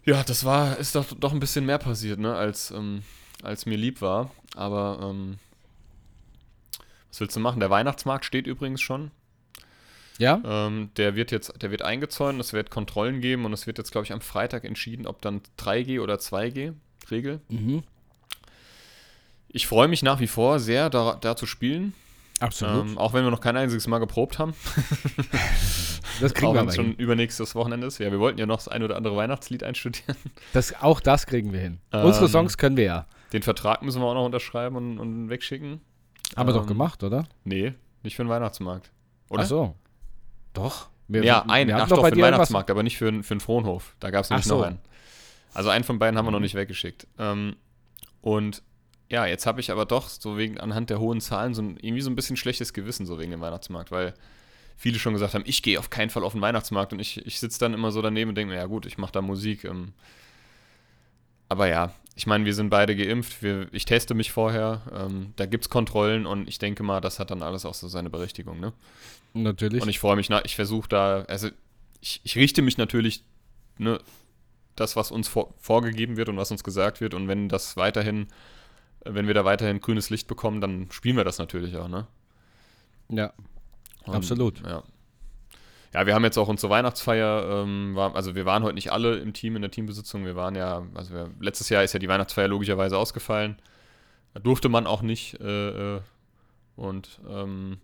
ja, 0.05 0.23
das 0.23 0.45
war, 0.45 0.79
ist 0.79 0.95
doch, 0.95 1.07
doch 1.19 1.33
ein 1.33 1.41
bisschen 1.41 1.67
mehr 1.67 1.79
passiert, 1.79 2.19
ne, 2.19 2.35
als, 2.35 2.71
ähm, 2.71 3.03
als 3.43 3.67
mir 3.67 3.77
lieb 3.77 4.01
war. 4.01 4.31
Aber 4.55 4.99
ähm, 5.03 5.39
was 7.11 7.21
willst 7.21 7.37
du 7.37 7.41
machen? 7.41 7.61
Der 7.61 7.71
Weihnachtsmarkt 7.71 8.25
steht 8.25 8.47
übrigens 8.47 8.81
schon. 8.81 9.11
Ja? 10.19 10.41
Ähm, 10.45 10.91
der 10.97 11.15
wird 11.15 11.31
jetzt, 11.31 11.63
der 11.63 11.71
wird 11.71 11.83
eingezäunt, 11.83 12.41
es 12.41 12.53
wird 12.53 12.71
Kontrollen 12.71 13.21
geben 13.21 13.45
und 13.45 13.53
es 13.53 13.67
wird 13.67 13.79
jetzt, 13.79 13.93
glaube 13.93 14.05
ich, 14.05 14.13
am 14.13 14.21
Freitag 14.21 14.65
entschieden, 14.65 15.07
ob 15.07 15.23
dann 15.23 15.43
3G 15.59 16.01
oder 16.01 16.17
2G 16.17 16.75
Regel. 17.11 17.41
Mhm. 17.49 17.83
Ich 19.49 19.67
freue 19.67 19.89
mich 19.89 20.03
nach 20.03 20.21
wie 20.21 20.27
vor 20.27 20.59
sehr, 20.59 20.91
da, 20.91 21.17
da 21.21 21.37
zu 21.37 21.47
spielen. 21.47 21.95
Absolut. 22.41 22.87
Ähm, 22.87 22.99
auch 22.99 23.13
wenn 23.15 23.25
wir 23.25 23.31
noch 23.31 23.41
kein 23.41 23.57
einziges 23.57 23.87
Mal 23.87 23.99
geprobt 23.99 24.39
haben. 24.39 24.55
das 26.21 26.35
kriegen 26.35 26.49
auch 26.49 26.55
wir 26.55 26.67
es 26.69 26.77
schon 26.77 26.87
hin. 26.87 26.95
übernächstes 26.97 27.55
Wochenende 27.55 27.87
ist. 27.87 27.99
Ja, 27.99 28.11
wir 28.11 28.21
wollten 28.21 28.39
ja 28.39 28.47
noch 28.47 28.57
das 28.57 28.69
ein 28.69 28.83
oder 28.83 28.97
andere 28.97 29.17
Weihnachtslied 29.17 29.63
einstudieren. 29.65 30.17
Das, 30.53 30.75
auch 30.83 31.01
das 31.01 31.27
kriegen 31.27 31.53
wir 31.53 31.61
hin. 31.61 31.79
Ähm, 31.93 32.05
Unsere 32.07 32.29
Songs 32.29 32.57
können 32.57 32.77
wir 32.77 32.85
ja. 32.85 33.07
Den 33.33 33.43
Vertrag 33.43 33.83
müssen 33.83 34.01
wir 34.01 34.07
auch 34.07 34.15
noch 34.15 34.25
unterschreiben 34.25 34.77
und, 34.77 34.99
und 34.99 35.29
wegschicken. 35.29 35.81
Haben 36.37 36.49
wir 36.49 36.53
doch 36.55 36.63
ähm, 36.63 36.69
gemacht, 36.69 37.03
oder? 37.03 37.25
Nee, 37.45 37.75
nicht 38.03 38.17
für 38.17 38.23
den 38.25 38.29
Weihnachtsmarkt. 38.31 38.91
Oder? 39.29 39.43
Ach 39.43 39.47
so. 39.47 39.75
Doch. 40.55 40.89
Wir, 41.09 41.25
Ja, 41.25 41.45
einen, 41.49 41.71
ach 41.73 41.81
hatten 41.83 41.91
doch, 41.91 42.05
für 42.05 42.11
den 42.11 42.23
Weihnachtsmarkt, 42.23 42.71
aber 42.71 42.83
nicht 42.83 42.99
für, 42.99 43.11
den- 43.11 43.23
für 43.23 43.35
den 43.35 43.41
Frohnhof. 43.41 43.95
Da 44.01 44.11
gab 44.11 44.25
es 44.25 44.31
nämlich 44.31 44.47
so. 44.47 44.59
Noch 44.59 44.67
einen. 44.67 44.79
Also 45.55 45.71
einen 45.71 45.85
von 45.85 45.99
beiden 45.99 46.19
haben 46.19 46.27
wir 46.27 46.31
noch 46.31 46.41
nicht 46.41 46.55
weggeschickt. 46.55 47.07
Ähm, 47.19 47.57
und 48.21 48.63
ja, 49.11 49.27
jetzt 49.27 49.47
habe 49.47 49.61
ich 49.61 49.71
aber 49.71 49.87
doch 49.87 50.09
so 50.09 50.37
wegen 50.37 50.59
anhand 50.59 50.91
der 50.91 51.01
hohen 51.01 51.21
Zahlen 51.21 51.55
so 51.55 51.63
ein, 51.63 51.79
irgendwie 51.81 52.03
so 52.03 52.11
ein 52.11 52.17
bisschen 52.17 52.37
schlechtes 52.37 52.73
Gewissen 52.73 53.07
so 53.07 53.19
wegen 53.19 53.31
dem 53.31 53.41
Weihnachtsmarkt, 53.41 53.91
weil 53.91 54.15
viele 54.77 54.99
schon 54.99 55.15
gesagt 55.15 55.35
haben, 55.35 55.45
ich 55.47 55.63
gehe 55.63 55.79
auf 55.79 55.91
keinen 55.91 56.11
Fall 56.11 56.23
auf 56.23 56.33
den 56.33 56.41
Weihnachtsmarkt 56.41 56.93
und 56.93 57.01
ich, 57.01 57.25
ich 57.27 57.41
sitze 57.41 57.59
dann 57.59 57.75
immer 57.75 57.91
so 57.91 58.03
daneben 58.03 58.31
und 58.31 58.35
denke 58.35 58.53
mir, 58.53 58.59
ja 58.59 58.67
gut, 58.67 58.87
ich 58.87 58.99
mache 58.99 59.13
da 59.13 59.23
Musik. 59.23 59.65
Ähm, 59.65 59.93
aber 61.49 61.69
ja, 61.69 61.93
ich 62.15 62.27
meine, 62.27 62.45
wir 62.45 62.55
sind 62.55 62.69
beide 62.69 62.95
geimpft, 62.95 63.43
wir, 63.43 63.69
ich 63.73 63.87
teste 63.87 64.15
mich 64.15 64.31
vorher, 64.31 64.83
ähm, 64.93 65.33
da 65.37 65.47
gibt 65.47 65.65
es 65.65 65.71
Kontrollen 65.71 66.27
und 66.27 66.49
ich 66.49 66.59
denke 66.59 66.83
mal, 66.83 67.01
das 67.01 67.19
hat 67.19 67.31
dann 67.31 67.43
alles 67.43 67.65
auch 67.65 67.75
so 67.75 67.89
seine 67.89 68.11
Berechtigung, 68.11 68.61
ne? 68.61 68.73
Natürlich. 69.35 69.83
Und 69.83 69.89
ich 69.89 69.99
freue 69.99 70.17
mich, 70.17 70.29
na, 70.29 70.45
ich 70.45 70.57
versuche 70.57 70.89
da, 70.89 71.23
also 71.23 71.49
ich, 72.01 72.21
ich 72.25 72.37
richte 72.37 72.63
mich 72.63 72.77
natürlich, 72.77 73.25
ne, 73.79 74.01
das, 74.77 74.97
was 74.97 75.11
uns 75.11 75.29
vor, 75.29 75.55
vorgegeben 75.59 76.17
wird 76.17 76.29
und 76.29 76.37
was 76.37 76.51
uns 76.51 76.63
gesagt 76.63 77.01
wird. 77.01 77.15
Und 77.15 77.29
wenn 77.29 77.49
das 77.49 77.77
weiterhin, 77.77 78.29
wenn 79.15 79.27
wir 79.27 79.35
da 79.35 79.45
weiterhin 79.45 79.81
grünes 79.81 80.11
Licht 80.11 80.29
bekommen, 80.29 80.61
dann 80.61 80.91
spielen 80.91 81.17
wir 81.17 81.25
das 81.25 81.39
natürlich 81.39 81.77
auch, 81.77 81.89
ne? 81.89 82.07
ja. 83.11 83.33
Und, 84.05 84.15
Absolut. 84.15 84.63
Ja. 84.67 84.83
Ja, 85.95 86.07
wir 86.07 86.15
haben 86.15 86.25
jetzt 86.25 86.37
auch 86.37 86.49
unsere 86.49 86.71
Weihnachtsfeier, 86.71 87.63
ähm, 87.65 87.95
war, 87.95 88.15
also 88.15 88.35
wir 88.35 88.45
waren 88.45 88.63
heute 88.63 88.75
nicht 88.75 88.93
alle 88.93 89.17
im 89.19 89.33
Team, 89.33 89.57
in 89.57 89.63
der 89.63 89.71
Teambesitzung. 89.71 90.25
Wir 90.25 90.37
waren 90.37 90.55
ja, 90.55 90.83
also 90.95 91.15
wir, 91.15 91.31
letztes 91.41 91.71
Jahr 91.71 91.83
ist 91.83 91.95
ja 91.95 91.99
die 91.99 92.09
Weihnachtsfeier 92.09 92.49
logischerweise 92.49 92.99
ausgefallen. 92.99 93.57
Da 94.35 94.41
durfte 94.41 94.69
man 94.69 94.87
auch 94.87 95.01
nicht. 95.01 95.41
Äh, 95.41 95.97
äh, 95.97 96.01
Und 96.77 97.21
ähm, 97.29 97.79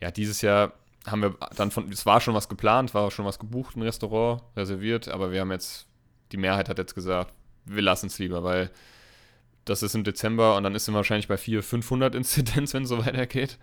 ja, 0.00 0.10
dieses 0.10 0.40
Jahr 0.40 0.72
haben 1.06 1.22
wir 1.22 1.36
dann 1.56 1.70
von, 1.70 1.90
es 1.90 2.06
war 2.06 2.20
schon 2.20 2.34
was 2.34 2.48
geplant, 2.48 2.94
war 2.94 3.10
schon 3.10 3.26
was 3.26 3.38
gebucht, 3.38 3.76
ein 3.76 3.82
Restaurant 3.82 4.42
reserviert, 4.56 5.08
aber 5.08 5.30
wir 5.30 5.40
haben 5.40 5.52
jetzt, 5.52 5.86
die 6.32 6.38
Mehrheit 6.38 6.68
hat 6.70 6.78
jetzt 6.78 6.94
gesagt, 6.94 7.34
wir 7.66 7.82
lassen 7.82 8.06
es 8.06 8.18
lieber, 8.18 8.42
weil 8.42 8.70
das 9.64 9.82
ist 9.82 9.94
im 9.94 10.04
Dezember 10.04 10.56
und 10.56 10.62
dann 10.64 10.74
ist 10.74 10.88
es 10.88 10.94
wahrscheinlich 10.94 11.28
bei 11.28 11.36
400, 11.36 11.64
500 11.64 12.14
Inzidenz, 12.14 12.74
wenn 12.74 12.82
es 12.84 12.88
so 12.88 13.04
weitergeht. 13.04 13.58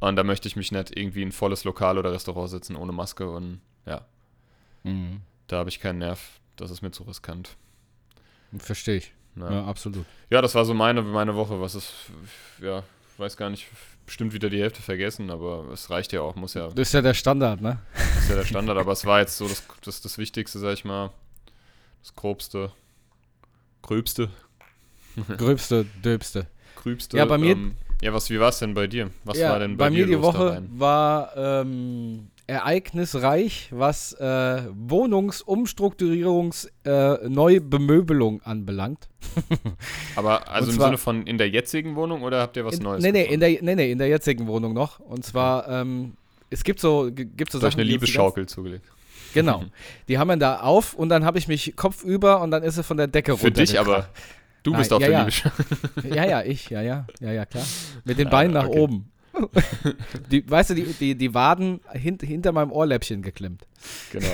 Und 0.00 0.16
da 0.16 0.24
möchte 0.24 0.48
ich 0.48 0.56
mich 0.56 0.72
nicht 0.72 0.96
irgendwie 0.96 1.22
in 1.22 1.28
ein 1.28 1.32
volles 1.32 1.64
Lokal 1.64 1.96
oder 1.98 2.12
Restaurant 2.12 2.50
sitzen 2.50 2.74
ohne 2.76 2.92
Maske 2.92 3.30
und 3.30 3.60
ja, 3.86 4.04
Mhm. 4.84 5.20
da 5.46 5.58
habe 5.58 5.68
ich 5.68 5.78
keinen 5.80 5.98
Nerv. 5.98 6.40
Das 6.56 6.70
ist 6.70 6.82
mir 6.82 6.90
zu 6.90 7.04
riskant. 7.04 7.56
Verstehe 8.58 8.96
ich. 8.96 9.12
Ja. 9.36 9.50
Ja, 9.50 9.64
absolut. 9.66 10.04
Ja, 10.28 10.42
das 10.42 10.54
war 10.54 10.64
so 10.64 10.74
meine, 10.74 11.02
meine 11.02 11.34
Woche. 11.36 11.60
Was 11.60 11.74
ist, 11.74 11.92
ja, 12.60 12.82
weiß 13.16 13.36
gar 13.36 13.48
nicht, 13.48 13.66
bestimmt 14.04 14.32
wieder 14.34 14.50
die 14.50 14.60
Hälfte 14.60 14.82
vergessen, 14.82 15.30
aber 15.30 15.68
es 15.72 15.88
reicht 15.88 16.12
ja 16.12 16.20
auch, 16.20 16.34
muss 16.34 16.54
ja, 16.54 16.66
Das 16.68 16.88
ist 16.88 16.92
ja 16.94 17.00
der 17.00 17.14
Standard, 17.14 17.60
ne? 17.60 17.78
ist 18.18 18.28
ja 18.28 18.34
der 18.36 18.44
Standard. 18.44 18.76
aber 18.76 18.92
es 18.92 19.06
war 19.06 19.20
jetzt 19.20 19.36
so 19.36 19.46
das, 19.48 19.62
das, 19.84 20.00
das 20.02 20.18
Wichtigste, 20.18 20.58
sag 20.58 20.74
ich 20.74 20.84
mal, 20.84 21.10
das 22.02 22.14
Grobste, 22.16 22.72
Gröbste, 23.82 24.28
Gröbste, 25.38 25.86
döbste. 26.04 26.46
Grübste. 26.76 27.16
Ja, 27.16 27.24
bei 27.26 27.38
mir- 27.38 27.52
Ähm, 27.52 27.72
ja, 28.02 28.12
was, 28.12 28.28
wie 28.30 28.40
war 28.40 28.48
es 28.48 28.58
denn 28.58 28.74
bei 28.74 28.86
dir? 28.88 29.10
Was 29.24 29.38
ja, 29.38 29.50
war 29.50 29.58
denn 29.60 29.76
bei, 29.76 29.84
bei 29.86 29.90
dir 29.94 30.06
mir 30.06 30.16
die 30.16 30.22
Woche 30.22 30.62
war 30.74 31.36
ähm, 31.36 32.28
ereignisreich, 32.48 33.68
was 33.70 34.12
äh, 34.14 34.62
Wohnungsumstrukturierungs-, 34.74 36.68
äh, 36.84 37.28
Neubemöbelung 37.28 38.42
anbelangt. 38.42 39.08
Aber 40.16 40.48
also 40.48 40.66
und 40.66 40.70
im 40.74 40.76
zwar- 40.78 40.86
Sinne 40.88 40.98
von 40.98 41.26
in 41.26 41.38
der 41.38 41.48
jetzigen 41.50 41.94
Wohnung 41.96 42.22
oder 42.22 42.40
habt 42.40 42.56
ihr 42.56 42.64
was 42.64 42.76
in, 42.78 42.82
Neues? 42.82 43.02
nee, 43.02 43.12
nee, 43.12 43.24
in 43.24 43.40
der, 43.40 43.50
nee, 43.62 43.74
nee, 43.74 43.92
in 43.92 43.98
der 43.98 44.08
jetzigen 44.08 44.46
Wohnung 44.46 44.72
noch. 44.74 44.98
Und 45.00 45.24
zwar, 45.24 45.68
ähm, 45.68 46.14
es 46.50 46.64
gibt 46.64 46.80
so, 46.80 47.10
gibt 47.12 47.52
so 47.52 47.58
euch 47.58 47.62
Sachen, 47.62 47.80
eine 47.80 47.88
Liebeschaukel 47.88 48.46
zugelegt. 48.46 48.84
Genau. 49.34 49.64
Die 50.08 50.18
haben 50.18 50.28
wir 50.28 50.36
da 50.36 50.60
auf 50.60 50.94
und 50.94 51.08
dann 51.08 51.24
habe 51.24 51.38
ich 51.38 51.48
mich 51.48 51.74
kopfüber 51.76 52.40
und 52.42 52.50
dann 52.50 52.62
ist 52.62 52.74
sie 52.74 52.82
von 52.82 52.96
der 52.96 53.06
Decke 53.06 53.36
Für 53.36 53.50
dich 53.50 53.78
aber. 53.78 54.08
Du 54.62 54.72
bist 54.76 54.90
Nein, 54.90 54.96
auf 54.96 55.02
ja, 55.02 55.08
der 55.08 55.12
ja. 55.12 55.20
Liebeschaukel. 55.20 55.66
Ja, 56.14 56.24
ja, 56.24 56.42
ich, 56.42 56.70
ja, 56.70 56.82
ja, 56.82 57.06
ja, 57.20 57.32
ja, 57.32 57.46
klar. 57.46 57.64
Mit 58.04 58.18
den 58.18 58.28
Ah, 58.28 58.30
Beinen 58.30 58.52
nach 58.52 58.66
okay. 58.68 58.78
oben. 58.78 59.12
Die, 60.30 60.48
weißt 60.48 60.70
du, 60.70 60.74
die, 60.74 60.84
die, 60.84 61.14
die 61.14 61.32
Waden 61.34 61.80
hint, 61.92 62.22
hinter 62.22 62.52
meinem 62.52 62.70
Ohrläppchen 62.70 63.22
geklemmt. 63.22 63.66
Genau. 64.12 64.28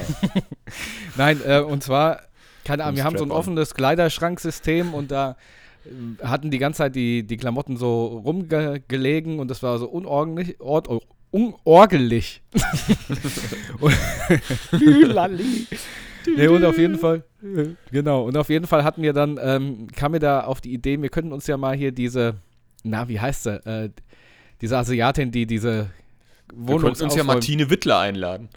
Nein, 1.17 1.41
äh, 1.47 1.61
und 1.61 1.85
zwar, 1.85 2.23
keine 2.65 2.83
Ahnung, 2.83 2.97
wir 2.97 3.05
haben 3.05 3.17
so 3.17 3.25
ein 3.25 3.31
offenes 3.31 3.75
Kleiderschranksystem 3.75 4.95
und 4.95 5.13
da 5.13 5.37
äh, 5.85 6.27
hatten 6.27 6.51
die 6.51 6.59
ganze 6.59 6.79
Zeit 6.79 6.97
die, 6.97 7.23
die 7.23 7.37
Klamotten 7.37 7.77
so 7.77 8.07
rumgelegen 8.07 9.39
und 9.39 9.49
das 9.49 9.63
war 9.63 9.79
so 9.79 9.89
unordentlich, 9.89 10.61
ord, 10.61 10.89
unorgelig. 11.31 12.43
und, 13.81 13.95
Lali. 14.73 15.67
Nee, 16.37 16.49
und 16.49 16.65
auf 16.65 16.79
jeden 16.79 16.99
Fall, 16.99 17.25
genau, 17.91 18.25
und 18.25 18.37
auf 18.37 18.49
jeden 18.49 18.67
Fall 18.67 18.85
hatten 18.85 19.03
wir 19.03 19.13
dann, 19.13 19.39
ähm, 19.43 19.89
kam 19.95 20.13
mir 20.13 20.19
da 20.19 20.43
auf 20.43 20.61
die 20.61 20.73
Idee, 20.73 21.01
wir 21.01 21.09
könnten 21.09 21.33
uns 21.33 21.47
ja 21.47 21.57
mal 21.57 21.77
hier 21.77 21.93
diese, 21.93 22.37
na, 22.83 23.09
wie 23.09 23.21
heißt 23.21 23.45
sie, 23.45 23.67
äh, 23.67 23.91
diese 24.61 24.77
Asiatin, 24.79 25.31
die 25.31 25.47
diese 25.47 25.91
Wir 26.55 26.79
könnten 26.79 27.05
uns 27.05 27.15
ja 27.15 27.25
Martine 27.25 27.71
Wittler 27.71 28.01
einladen. 28.01 28.49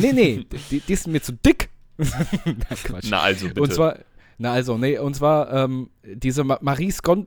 Nee, 0.00 0.12
nee, 0.12 0.46
die, 0.70 0.80
die 0.80 0.92
ist 0.92 1.06
mir 1.06 1.22
zu 1.22 1.32
dick. 1.32 1.68
Nein, 1.96 2.56
Quatsch. 2.82 3.06
Na 3.08 3.20
also 3.20 3.46
bitte. 3.48 3.60
Und 3.62 3.72
zwar, 3.72 3.98
na 4.38 4.52
also, 4.52 4.76
nee, 4.76 4.98
und 4.98 5.14
zwar 5.14 5.52
ähm, 5.52 5.90
diese 6.02 6.42
Ma 6.42 6.58
Marie 6.60 6.90
Skon 6.90 7.24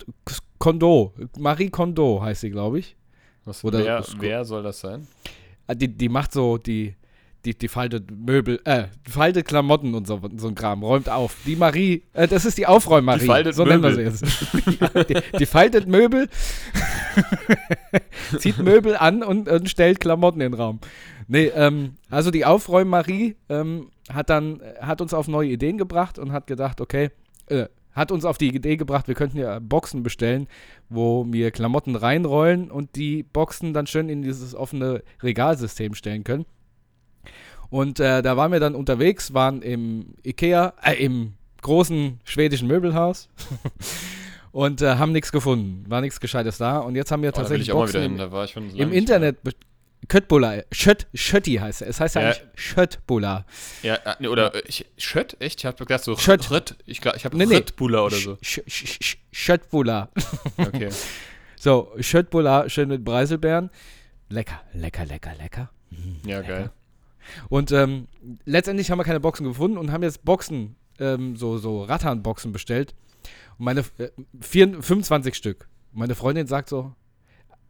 Kondo, 0.57 1.13
Marie 1.37 1.69
Kondo 1.69 2.21
heißt 2.21 2.41
sie, 2.41 2.49
glaube 2.49 2.79
ich. 2.79 2.95
Was, 3.45 3.63
oder 3.63 3.79
wer, 3.79 4.05
wer 4.19 4.43
soll 4.43 4.63
das 4.63 4.81
sein? 4.81 5.07
Ah, 5.67 5.73
Die, 5.73 5.87
die 5.87 6.09
macht 6.09 6.33
so, 6.33 6.57
die, 6.57 6.95
die, 7.45 7.57
die 7.57 7.67
faltet 7.67 8.11
Möbel, 8.11 8.59
äh, 8.65 8.85
faltet 9.07 9.47
Klamotten 9.47 9.93
und 9.93 10.07
so, 10.07 10.21
so 10.35 10.47
ein 10.47 10.55
Kram, 10.55 10.83
räumt 10.83 11.09
auf. 11.09 11.35
Die 11.45 11.55
Marie, 11.55 12.03
äh, 12.13 12.27
das 12.27 12.45
ist 12.45 12.57
die 12.57 12.67
Aufräum-Marie. 12.67 13.21
Die 13.21 13.25
faltet 13.25 13.55
so 13.55 13.65
nennen 13.65 13.83
wir 13.83 13.91
sie 13.93 14.03
Möbel. 14.03 14.19
jetzt. 14.19 14.95
ja, 14.95 15.03
die, 15.31 15.37
die 15.39 15.45
faltet 15.45 15.87
Möbel, 15.87 16.29
zieht 18.39 18.57
Möbel 18.57 18.97
an 18.97 19.23
und, 19.23 19.47
und 19.47 19.69
stellt 19.69 19.99
Klamotten 19.99 20.41
in 20.41 20.51
den 20.51 20.59
Raum. 20.59 20.79
Nee, 21.27 21.47
ähm, 21.55 21.95
also 22.09 22.31
die 22.31 22.45
Aufräum-Marie 22.45 23.35
ähm, 23.49 23.91
hat 24.11 24.29
dann, 24.29 24.61
hat 24.81 25.01
uns 25.01 25.13
auf 25.13 25.27
neue 25.27 25.49
Ideen 25.49 25.77
gebracht 25.77 26.19
und 26.19 26.31
hat 26.31 26.47
gedacht, 26.47 26.81
okay, 26.81 27.11
äh, 27.47 27.67
hat 27.97 28.11
uns 28.11 28.25
auf 28.25 28.37
die 28.37 28.53
Idee 28.53 28.77
gebracht, 28.77 29.07
wir 29.07 29.15
könnten 29.15 29.39
ja 29.39 29.59
Boxen 29.59 30.03
bestellen, 30.03 30.47
wo 30.87 31.25
wir 31.29 31.49
Klamotten 31.51 31.95
reinrollen 31.95 32.69
und 32.69 32.95
die 32.95 33.23
Boxen 33.23 33.73
dann 33.73 33.87
schön 33.87 34.07
in 34.07 34.21
dieses 34.21 34.53
offene 34.53 35.01
Regalsystem 35.23 35.95
stellen 35.95 36.23
können. 36.23 36.45
Und 37.69 37.99
äh, 37.99 38.21
da 38.21 38.37
waren 38.37 38.51
wir 38.51 38.59
dann 38.59 38.75
unterwegs, 38.75 39.33
waren 39.33 39.61
im 39.61 40.13
Ikea, 40.23 40.73
äh, 40.83 40.93
im 41.03 41.33
großen 41.61 42.19
schwedischen 42.23 42.67
Möbelhaus 42.67 43.27
und 44.51 44.81
äh, 44.81 44.95
haben 44.95 45.11
nichts 45.11 45.31
gefunden. 45.31 45.83
War 45.89 46.01
nichts 46.01 46.19
Gescheites 46.19 46.57
da. 46.57 46.79
Und 46.79 46.95
jetzt 46.95 47.11
haben 47.11 47.21
wir 47.23 47.29
Oh, 47.29 47.33
tatsächlich 47.33 47.67
wieder 47.67 47.75
Boxen 47.77 48.01
im, 48.03 48.17
lange 48.17 48.73
im 48.77 48.91
Internet. 48.93 49.37
Köttbullar, 50.07 50.63
Schött, 50.71 51.07
Schötti 51.15 51.55
heißt 51.55 51.81
er. 51.81 51.89
Es 51.89 51.99
heißt 51.99 52.15
ja 52.15 52.21
Ja. 52.21 52.27
eigentlich 52.27 52.43
Schöttbullar. 52.55 53.45
Ja, 53.81 53.97
äh, 54.19 54.27
oder 54.27 54.53
äh, 54.55 54.61
ich, 54.67 54.85
Schött? 54.97 55.35
Echt? 55.39 55.59
Ich 55.59 55.65
hab 55.65 55.77
gedacht 55.77 56.03
so 56.03 56.15
Schött. 56.15 56.49
Rött. 56.51 56.75
Ich, 56.85 57.03
ich 57.03 57.25
hab 57.25 57.33
Nee, 57.33 57.45
nee. 57.47 57.63
Oder 57.81 58.09
so. 58.11 58.33
Sch- 58.35 58.63
Sch- 58.65 59.01
Sch- 59.01 59.17
Schöttbullar. 59.31 60.09
Okay. 60.57 60.89
So, 61.59 61.91
Schöttbullar, 61.99 62.69
schön 62.69 62.87
mit 62.87 63.03
Preiselbeeren. 63.03 63.71
Lecker, 64.29 64.61
lecker, 64.73 65.05
lecker, 65.07 65.31
lecker. 65.41 65.69
Ja, 66.23 66.41
geil. 66.41 66.69
Und 67.49 67.71
ähm, 67.71 68.07
letztendlich 68.45 68.91
haben 68.91 68.99
wir 68.99 69.03
keine 69.03 69.19
Boxen 69.19 69.45
gefunden 69.45 69.77
und 69.77 69.91
haben 69.91 70.03
jetzt 70.03 70.23
Boxen, 70.25 70.75
ähm, 70.99 71.35
so, 71.35 71.57
so 71.57 71.83
Rattan-Boxen 71.83 72.51
bestellt. 72.51 72.95
Und 73.57 73.65
meine 73.65 73.81
äh, 73.97 74.09
vier, 74.39 74.81
25 74.81 75.35
Stück. 75.35 75.67
Und 75.93 75.99
meine 75.99 76.15
Freundin 76.15 76.47
sagt 76.47 76.69
so, 76.69 76.93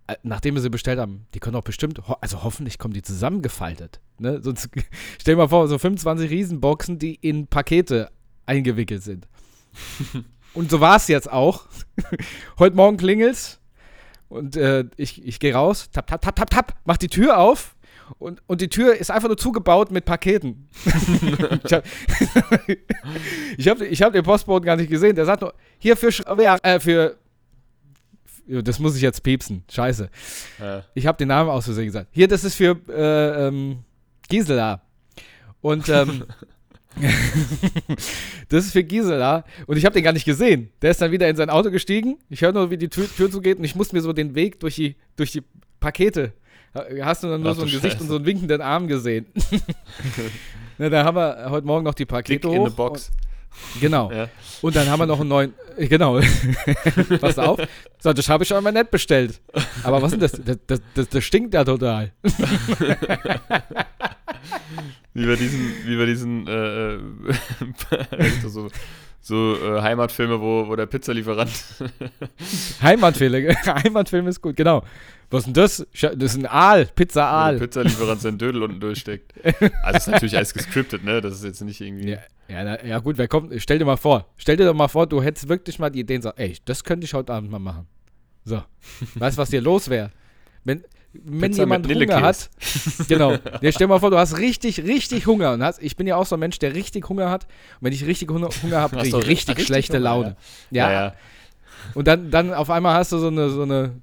äh, 0.08 0.16
nachdem 0.24 0.56
wir 0.56 0.62
sie 0.62 0.70
bestellt 0.70 1.00
haben, 1.00 1.28
die 1.34 1.40
können 1.40 1.54
doch 1.54 1.64
bestimmt, 1.64 2.08
ho 2.08 2.16
also 2.22 2.44
hoffentlich 2.44 2.80
kommen 2.80 2.94
die 2.94 3.02
zusammengefaltet. 3.02 4.00
Ne? 4.20 4.42
Sonst 4.42 4.70
stell 5.20 5.36
dir 5.36 5.38
mal 5.38 5.50
vor, 5.50 5.68
so 5.68 5.78
25 5.78 6.30
Riesenboxen, 6.30 7.00
die 7.00 7.16
in 7.16 7.48
Pakete 7.48 8.10
eingewickelt 8.46 9.04
sind. 9.04 9.28
und 10.54 10.72
so 10.72 10.80
war 10.80 10.96
es 10.96 11.08
jetzt 11.08 11.32
auch. 11.32 11.68
Heute 12.60 12.76
Morgen 12.76 12.98
klingelt's 12.98 13.60
und 14.30 14.58
äh, 14.58 14.86
ich, 14.98 15.26
ich 15.26 15.40
gehe 15.40 15.54
raus, 15.54 15.90
tap, 15.92 16.08
tap, 16.08 16.22
tap, 16.22 16.36
tap, 16.36 16.50
tap, 16.50 16.76
mach 16.86 16.98
die 16.98 17.08
Tür 17.08 17.38
auf 17.38 17.77
und, 18.20 18.42
und 18.48 18.62
die 18.62 18.70
Tür 18.70 18.96
ist 18.96 19.12
einfach 19.12 19.28
nur 19.28 19.38
zugebaut 19.38 19.92
mit 19.92 20.06
Paketen. 20.06 20.68
ich 21.66 21.74
habe 21.74 21.84
ich 23.58 23.68
hab, 23.68 23.82
ich 23.82 24.02
hab 24.02 24.14
den 24.14 24.24
Postboten 24.24 24.66
gar 24.66 24.76
nicht 24.76 24.90
gesehen. 24.90 25.16
Der 25.16 25.26
sagt 25.26 25.42
nur, 25.42 25.54
hier 25.80 25.96
für, 25.98 26.08
Sch- 26.10 26.42
ja, 26.42 26.58
äh, 26.64 26.80
für, 26.80 27.18
das 28.48 28.80
muss 28.80 28.96
ich 28.96 29.02
jetzt 29.02 29.24
piepsen, 29.24 29.64
scheiße. 29.70 30.10
Äh, 30.62 30.82
Ich 30.94 31.06
habe 31.08 31.18
den 31.18 31.28
Namen 31.28 31.50
aus 31.50 31.66
Versehen 31.66 31.86
gesagt. 31.86 32.08
Hier, 32.12 32.28
das 32.28 32.44
ist 32.44 32.56
für 32.56 32.80
äh, 32.90 33.48
ähm, 33.48 33.80
Gisela. 34.30 34.82
Und 35.62 35.90
ähm, 35.90 36.24
das 38.50 38.66
ist 38.66 38.72
für 38.72 38.84
Gisela. 38.84 39.44
Und 39.66 39.78
ich 39.78 39.86
habe 39.86 39.94
den 39.94 40.04
gar 40.04 40.14
nicht 40.14 40.26
gesehen. 40.26 40.70
Der 40.82 40.92
ist 40.92 41.02
dann 41.02 41.12
wieder 41.12 41.28
in 41.30 41.36
sein 41.36 41.50
Auto 41.50 41.72
gestiegen. 41.72 42.18
Ich 42.30 42.42
höre 42.42 42.54
nur, 42.54 42.70
wie 42.72 42.78
die 42.78 42.90
Tür, 42.90 43.08
Tür 43.08 43.30
zugeht 43.30 43.58
und 43.58 43.64
ich 43.64 43.76
musste 43.76 43.96
mir 43.96 44.02
so 44.02 44.14
den 44.14 44.36
Weg 44.36 44.60
durch 44.60 44.76
die, 44.76 44.96
durch 45.16 45.32
die 45.32 45.44
Pakete. 45.80 46.34
Hast 47.02 47.24
du 47.24 47.28
dann 47.28 47.42
nur 47.42 47.52
Ach 47.52 47.56
so 47.56 47.62
ein 47.64 47.68
Gesicht 47.68 47.84
Scheiße. 47.94 48.04
und 48.04 48.10
so 48.10 48.16
einen 48.18 48.26
winkenden 48.26 48.62
Arm 48.62 48.88
gesehen. 48.88 49.26
Na, 50.78 50.90
da 50.90 51.04
haben 51.04 51.16
wir 51.18 51.48
heute 51.50 51.66
Morgen 51.66 51.84
noch 51.84 51.94
die 51.96 52.06
Klick 52.06 52.42
Pakete 52.42 52.48
in 52.50 52.60
hoch. 52.62 52.70
the 52.70 52.76
box. 52.76 53.12
Und, 53.74 53.82
genau. 53.82 54.12
Ja. 54.12 54.28
Und 54.62 54.76
dann 54.76 54.88
haben 54.88 55.00
wir 55.00 55.08
noch 55.08 55.20
einen 55.20 55.30
neuen. 55.30 55.54
äh, 55.78 55.88
Genau. 55.88 56.20
Pass 57.20 57.40
auf. 57.40 57.60
So, 58.00 58.14
das 58.14 58.30
habe 58.30 58.44
ich 58.44 58.48
schon 58.50 58.64
mal 58.64 58.72
nett 58.72 58.92
bestellt. 58.92 59.42
Aber 59.84 60.02
was 60.04 60.14
ist 60.14 60.22
denn 60.22 60.44
das? 60.46 60.58
Das, 60.58 60.58
das, 60.68 60.82
das, 60.94 61.10
das 61.10 61.24
stinkt 61.24 61.56
ja 61.56 61.64
total. 61.64 62.12
Wie 65.14 65.26
bei 65.26 65.36
diesen, 65.36 65.74
wie 65.86 65.98
bei 65.98 66.06
diesen 66.06 66.48
äh, 66.48 66.94
äh, 66.96 67.00
so, 68.48 68.70
so 69.28 69.58
äh, 69.58 69.82
Heimatfilme, 69.82 70.40
wo, 70.40 70.68
wo 70.68 70.76
der 70.76 70.86
Pizzalieferant 70.86 71.52
Heimatfilme. 72.82 73.56
Heimatfilm 73.66 74.28
ist 74.28 74.42
gut, 74.42 74.56
genau. 74.56 74.84
Was 75.30 75.40
ist 75.40 75.46
denn 75.48 75.54
das? 75.54 75.88
Das 75.94 76.34
ist 76.34 76.38
ein 76.38 76.46
Aal, 76.46 76.86
Pizza 76.86 77.24
wo 77.24 77.28
der. 77.28 77.60
Pizzalieferant 77.60 78.22
seinen 78.22 78.38
Dödel 78.38 78.64
unten 78.64 78.80
durchsteckt. 78.80 79.34
Also 79.84 79.98
ist 79.98 80.08
natürlich 80.08 80.38
alles 80.38 80.54
gescriptet, 80.54 81.04
ne? 81.04 81.20
Das 81.20 81.34
ist 81.34 81.44
jetzt 81.44 81.62
nicht 81.62 81.82
irgendwie. 81.82 82.12
Ja, 82.12 82.20
ja, 82.48 82.64
na, 82.64 82.86
ja, 82.86 83.00
gut, 83.00 83.18
wer 83.18 83.28
kommt? 83.28 83.54
Stell 83.62 83.80
dir 83.80 83.86
mal 83.86 83.98
vor. 83.98 84.30
Stell 84.38 84.56
dir 84.56 84.66
doch 84.66 84.74
mal 84.74 84.88
vor, 84.88 85.06
du 85.06 85.22
hättest 85.22 85.50
wirklich 85.50 85.78
mal 85.80 85.90
die 85.90 86.00
Idee 86.00 86.16
und 86.16 86.22
sagst, 86.22 86.40
ey, 86.40 86.56
das 86.64 86.86
könnte 86.86 87.04
ich 87.04 87.14
heute 87.14 87.34
Abend 87.34 87.52
mal 87.52 87.60
machen. 87.60 87.86
So. 88.46 88.64
weißt 89.16 89.38
du, 89.38 89.42
was 89.42 89.50
dir 89.50 89.60
los 89.60 89.90
wäre? 89.90 90.12
Wenn, 90.64 90.86
wenn 91.24 91.52
Pizza 91.52 91.64
jemand 91.64 91.88
Hunger 91.88 92.22
hat, 92.22 92.50
genau. 93.08 93.32
Ja, 93.32 93.72
stell 93.72 93.72
dir 93.72 93.88
mal 93.88 94.00
vor, 94.00 94.12
du 94.12 94.18
hast 94.18 94.38
richtig, 94.38 94.84
richtig 94.84 95.26
Hunger. 95.28 95.54
Und 95.54 95.64
hast, 95.64 95.82
ich 95.82 95.96
bin 95.96 96.08
ja 96.08 96.16
auch 96.16 96.26
so 96.26 96.36
ein 96.36 96.40
Mensch, 96.40 96.60
der 96.60 96.74
richtig 96.74 97.10
Hunger 97.10 97.30
hat. 97.30 97.46
Und 97.46 97.86
wenn 97.86 97.94
ich 97.94 98.06
richtig 98.06 98.30
Hunger, 98.30 98.50
Hunger 98.64 98.80
habe, 98.80 98.96
Hast 98.98 99.04
kriege 99.04 99.18
du 99.18 99.22
ich 99.22 99.28
richtig, 99.28 99.58
richtig 99.58 99.68
schlechte 99.68 99.98
Hunger, 99.98 100.04
Laune. 100.04 100.36
Ja, 100.72 100.92
ja. 100.92 101.14
Und 101.94 102.08
dann, 102.08 102.32
dann 102.32 102.54
auf 102.54 102.70
einmal 102.70 102.96
hast 102.96 103.12
du 103.12 103.18
so 103.18 103.28
eine, 103.28 103.50
so 103.50 103.64
eine, 103.64 104.02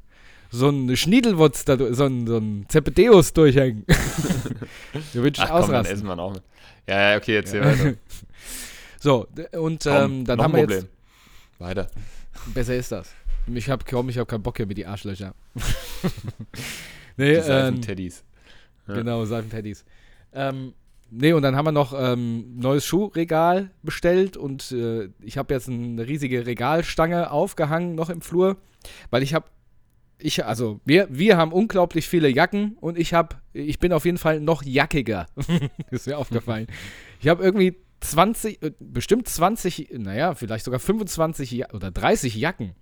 so 0.50 0.68
ein 0.68 0.96
Schniedelwurz, 0.96 1.64
da, 1.64 1.76
so 1.76 2.04
ein, 2.04 2.26
so 2.26 2.38
ein 2.38 2.66
Zepedeus 2.68 3.32
durchhängen. 3.32 3.84
du 5.12 5.22
würdest 5.22 5.42
Ach 5.42 5.48
komm, 5.48 5.60
dann 5.60 5.64
ausrasten. 5.64 5.94
essen 5.96 6.06
wir 6.06 6.18
auch 6.18 6.32
mit. 6.32 6.42
Ja, 6.86 7.10
ja, 7.10 7.16
okay, 7.16 7.36
erzähl 7.36 7.64
weiter. 7.64 7.94
So, 9.00 9.26
und 9.52 9.84
ähm, 9.86 10.24
dann 10.24 10.38
noch 10.38 10.44
haben 10.44 10.54
wir 10.54 10.60
jetzt. 10.60 10.86
Weiter. 11.58 11.88
Besser 12.54 12.74
ist 12.76 12.92
das. 12.92 13.12
Ich 13.52 13.68
hab 13.68 13.84
kaum, 13.86 14.08
ich 14.08 14.18
hab 14.18 14.28
keinen 14.28 14.42
Bock 14.42 14.56
hier 14.56 14.66
mit 14.66 14.78
die 14.78 14.86
Arschlöcher. 14.86 15.34
Nee, 17.16 17.30
Die 17.30 17.36
ähm, 17.36 17.42
Seifenteddys. 17.42 18.24
Ja. 18.88 18.94
Genau, 18.94 19.24
Seifenteddys. 19.24 19.84
Ähm, 20.32 20.74
nee, 21.10 21.32
und 21.32 21.42
dann 21.42 21.56
haben 21.56 21.66
wir 21.66 21.72
noch 21.72 21.94
ähm, 21.96 22.56
neues 22.56 22.84
Schuhregal 22.84 23.70
bestellt 23.82 24.36
und 24.36 24.72
äh, 24.72 25.08
ich 25.20 25.38
habe 25.38 25.54
jetzt 25.54 25.68
eine 25.68 26.06
riesige 26.06 26.46
Regalstange 26.46 27.30
aufgehangen 27.30 27.94
noch 27.94 28.10
im 28.10 28.20
Flur, 28.20 28.56
weil 29.10 29.22
ich 29.22 29.34
habe 29.34 29.46
ich 30.18 30.44
also 30.44 30.80
wir 30.84 31.08
wir 31.10 31.36
haben 31.36 31.52
unglaublich 31.52 32.08
viele 32.08 32.28
Jacken 32.28 32.76
und 32.80 32.98
ich 32.98 33.14
habe 33.14 33.36
ich 33.52 33.78
bin 33.78 33.92
auf 33.92 34.04
jeden 34.04 34.18
Fall 34.18 34.40
noch 34.40 34.62
jackiger. 34.62 35.26
ist 35.90 36.06
mir 36.06 36.18
aufgefallen. 36.18 36.66
Ich 37.20 37.28
habe 37.28 37.42
irgendwie 37.42 37.76
20 38.00 38.62
äh, 38.62 38.72
bestimmt 38.78 39.28
20, 39.28 39.90
naja, 39.98 40.34
vielleicht 40.34 40.64
sogar 40.64 40.80
25 40.80 41.50
Ja- 41.50 41.70
oder 41.72 41.90
30 41.90 42.34
Jacken. 42.36 42.74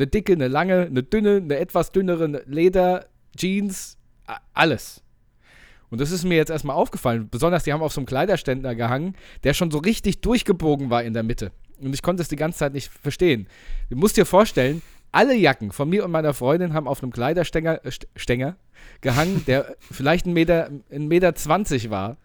Eine 0.00 0.06
dicke, 0.06 0.32
eine 0.32 0.48
lange, 0.48 0.86
eine 0.86 1.02
dünne, 1.02 1.36
eine 1.36 1.58
etwas 1.58 1.92
dünnere 1.92 2.42
Leder, 2.46 3.04
Jeans, 3.36 3.98
alles. 4.54 5.02
Und 5.90 6.00
das 6.00 6.10
ist 6.10 6.24
mir 6.24 6.36
jetzt 6.36 6.50
erstmal 6.50 6.76
aufgefallen. 6.76 7.28
Besonders, 7.30 7.64
die 7.64 7.72
haben 7.74 7.82
auf 7.82 7.92
so 7.92 8.00
einem 8.00 8.06
Kleiderständer 8.06 8.74
gehangen, 8.74 9.14
der 9.44 9.52
schon 9.52 9.70
so 9.70 9.76
richtig 9.78 10.22
durchgebogen 10.22 10.88
war 10.88 11.02
in 11.02 11.12
der 11.12 11.22
Mitte. 11.22 11.52
Und 11.80 11.92
ich 11.92 12.00
konnte 12.00 12.22
es 12.22 12.28
die 12.28 12.36
ganze 12.36 12.60
Zeit 12.60 12.72
nicht 12.72 12.90
verstehen. 12.90 13.46
Du 13.90 13.96
musst 13.96 14.16
dir 14.16 14.24
vorstellen, 14.24 14.80
alle 15.12 15.34
Jacken 15.34 15.70
von 15.70 15.90
mir 15.90 16.02
und 16.04 16.12
meiner 16.12 16.32
Freundin 16.32 16.72
haben 16.72 16.88
auf 16.88 17.02
einem 17.02 17.12
Kleiderstänger 17.12 17.84
äh, 17.84 17.88
St- 17.88 18.06
Stänger 18.16 18.56
gehangen, 19.02 19.44
der 19.46 19.76
vielleicht 19.80 20.24
ein 20.24 20.32
Meter, 20.32 20.70
ein 20.90 21.08
Meter 21.08 21.34
20 21.34 21.90
war. 21.90 22.16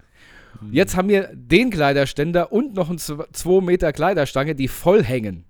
Jetzt 0.71 0.95
haben 0.95 1.09
wir 1.09 1.29
den 1.33 1.71
Kleiderständer 1.71 2.53
und 2.53 2.75
noch 2.75 2.89
eine 2.89 2.97
2 2.97 3.61
Meter 3.61 3.91
Kleiderstange, 3.91 4.55
die 4.55 4.69
voll 4.69 5.03
hängen. 5.03 5.43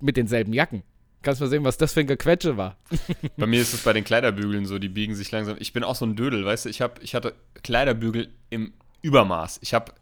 Mit 0.00 0.16
denselben 0.16 0.54
Jacken. 0.54 0.82
Kannst 1.22 1.40
mal 1.40 1.46
sehen, 1.48 1.64
was 1.64 1.78
das 1.78 1.92
für 1.92 2.00
ein 2.00 2.06
Gequetsche 2.06 2.56
war. 2.56 2.76
Bei 3.36 3.46
mir 3.46 3.60
ist 3.60 3.72
es 3.72 3.82
bei 3.82 3.92
den 3.92 4.04
Kleiderbügeln 4.04 4.66
so, 4.66 4.78
die 4.78 4.88
biegen 4.88 5.14
sich 5.14 5.30
langsam. 5.30 5.56
Ich 5.60 5.72
bin 5.72 5.84
auch 5.84 5.94
so 5.94 6.04
ein 6.04 6.16
Dödel, 6.16 6.44
weißt 6.44 6.64
du, 6.64 6.68
ich, 6.68 6.80
hab, 6.82 7.02
ich 7.02 7.14
hatte 7.14 7.34
Kleiderbügel 7.62 8.28
im 8.50 8.72
Übermaß. 9.02 9.60
Ich 9.62 9.72
habe 9.72 9.92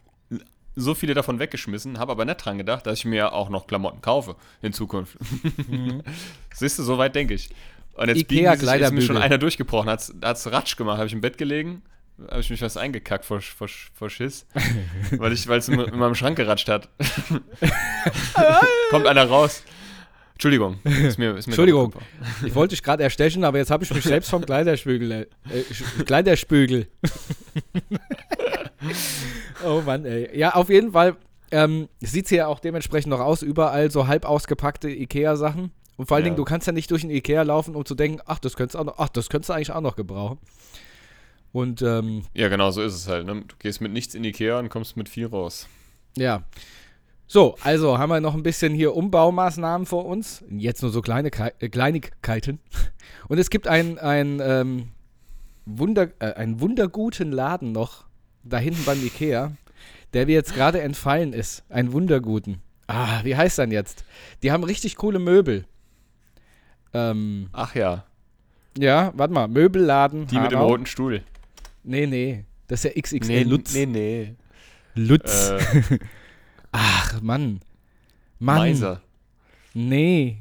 so 0.77 0.95
viele 0.95 1.15
davon 1.15 1.39
weggeschmissen, 1.39 1.99
habe 1.99 2.13
aber 2.13 2.25
nicht 2.25 2.37
dran 2.37 2.59
gedacht, 2.59 2.87
dass 2.87 2.99
ich 2.99 3.05
mir 3.05 3.33
auch 3.33 3.49
noch 3.49 3.67
Klamotten 3.67 4.01
kaufe 4.01 4.37
in 4.63 4.73
Zukunft. 4.73 5.19
Siehst 6.55 6.79
du, 6.79 6.83
so 6.83 6.99
weit 6.99 7.15
denke 7.15 7.35
ich. 7.35 7.51
Und 7.95 8.09
jetzt 8.09 8.19
Ikea 8.19 8.53
biegen 8.53 8.67
sich, 8.67 8.81
ist 8.81 8.93
mir 8.93 9.03
schon 9.03 9.17
einer 9.17 9.39
durchgebrochen, 9.39 9.91
hat's, 9.91 10.15
hat's 10.23 10.51
Ratsch 10.51 10.77
gemacht, 10.77 10.99
habe 10.99 11.07
ich 11.07 11.13
im 11.13 11.21
Bett 11.21 11.39
gelegen, 11.39 11.83
habe 12.31 12.41
ich 12.41 12.51
mich 12.51 12.63
was 12.63 12.77
eingekackt 12.77 13.25
vor, 13.25 13.41
vor, 13.41 13.69
vor 13.69 14.11
Schiss, 14.11 14.47
weil 15.17 15.33
es 15.33 15.69
in, 15.69 15.79
in 15.81 15.99
meinem 15.99 16.15
Schrank 16.15 16.37
geratscht 16.37 16.69
hat. 16.69 16.89
Kommt 18.91 19.07
einer 19.07 19.25
raus. 19.25 19.63
Entschuldigung. 20.41 20.79
Ist 20.85 21.19
mir, 21.19 21.37
ist 21.37 21.47
mir 21.47 21.53
Entschuldigung. 21.53 21.93
Ich 22.47 22.55
wollte 22.55 22.71
dich 22.75 22.83
gerade 22.83 23.03
erstechen, 23.03 23.45
aber 23.45 23.59
jetzt 23.59 23.71
habe 23.71 23.85
ich 23.85 23.93
mich 23.93 24.05
selbst 24.05 24.31
vom 24.31 24.43
Kleiderspügel. 24.47 25.13
Äh, 25.13 25.27
Sch- 25.71 26.05
Kleiderspügel. 26.05 26.87
oh 29.65 29.83
Mann, 29.85 30.07
ey. 30.07 30.37
Ja, 30.39 30.55
auf 30.55 30.71
jeden 30.71 30.93
Fall 30.93 31.17
ähm, 31.51 31.89
sieht 32.01 32.25
es 32.25 32.31
hier 32.31 32.49
auch 32.49 32.59
dementsprechend 32.61 33.11
noch 33.11 33.21
aus. 33.21 33.43
Überall 33.43 33.91
so 33.91 34.07
halb 34.07 34.25
ausgepackte 34.25 34.89
Ikea-Sachen. 34.89 35.73
Und 35.97 36.07
vor 36.07 36.17
allen 36.17 36.25
Ja. 36.25 36.31
Dingen, 36.31 36.37
du 36.37 36.45
kannst 36.45 36.67
ja 36.67 36.73
nicht 36.73 36.91
durch 36.91 37.03
den 37.03 37.11
Ikea 37.11 37.43
laufen, 37.43 37.77
um 37.77 37.85
zu 37.85 37.95
denken, 37.95 38.21
ach, 38.25 38.39
das 38.39 38.57
könntest 38.57 38.77
du, 38.77 38.79
auch 38.79 38.85
noch, 38.85 38.99
ach, 38.99 39.11
das 39.11 39.29
könntest 39.29 39.51
du 39.51 39.53
eigentlich 39.53 39.73
auch 39.73 39.83
noch 39.83 39.97
gebrauchen. 39.97 40.39
Und 41.53 41.83
ähm, 41.83 42.23
Ja, 42.33 42.49
genau, 42.49 42.71
so 42.71 42.81
ist 42.81 42.95
es 42.95 43.09
halt. 43.09 43.27
Ne? 43.27 43.43
Du 43.47 43.57
gehst 43.59 43.81
mit 43.83 43.93
nichts 43.93 44.15
in 44.15 44.25
Ikea 44.25 44.59
und 44.59 44.71
kommst 44.71 44.97
mit 44.97 45.09
viel 45.11 45.27
raus. 45.27 45.67
Ja. 46.17 46.45
So, 47.33 47.55
also 47.63 47.97
haben 47.97 48.09
wir 48.09 48.19
noch 48.19 48.35
ein 48.35 48.43
bisschen 48.43 48.75
hier 48.75 48.97
Umbaumaßnahmen 48.97 49.87
vor 49.87 50.05
uns. 50.05 50.43
Jetzt 50.51 50.83
nur 50.83 50.91
so 50.91 51.01
kleine 51.01 51.31
äh, 51.61 51.69
Kleinigkeiten. 51.69 52.59
Und 53.29 53.39
es 53.39 53.51
gibt 53.51 53.69
einen, 53.69 54.41
ähm, 54.43 54.89
Wunder, 55.65 56.09
äh, 56.19 56.33
einen 56.33 56.59
wunderguten 56.59 57.31
Laden 57.31 57.71
noch 57.71 58.07
da 58.43 58.59
hinten 58.59 58.85
beim 58.85 59.01
Ikea, 59.01 59.53
der 60.13 60.27
mir 60.27 60.33
jetzt 60.33 60.57
gerade 60.57 60.81
entfallen 60.81 61.33
ist. 61.33 61.63
Einen 61.69 61.93
wunderguten. 61.93 62.63
Ah, 62.89 63.21
wie 63.23 63.37
heißt 63.37 63.61
dann 63.61 63.71
jetzt? 63.71 64.05
Die 64.43 64.51
haben 64.51 64.65
richtig 64.65 64.97
coole 64.97 65.21
Möbel. 65.21 65.67
Ähm, 66.93 67.49
Ach 67.53 67.77
ja, 67.77 68.07
ja, 68.77 69.13
warte 69.15 69.33
mal. 69.33 69.47
Möbelladen. 69.47 70.27
die 70.27 70.35
mit 70.35 70.51
dem 70.51 70.59
Hanau. 70.59 70.71
roten 70.71 70.87
Stuhl. 70.87 71.23
Nee, 71.85 72.09
nee. 72.09 72.45
Das 72.67 72.85
ist 72.85 72.93
ja 72.93 73.01
XXL 73.01 73.49
Lutz. 73.49 73.73
nee, 73.73 73.87
nee. 73.87 74.35
Lutz. 74.97 75.51
Äh, 75.51 75.99
Ach, 76.73 77.21
Mann. 77.21 77.61
Mann. 78.39 78.57
Meiser. 78.59 79.01
Nee. 79.75 80.39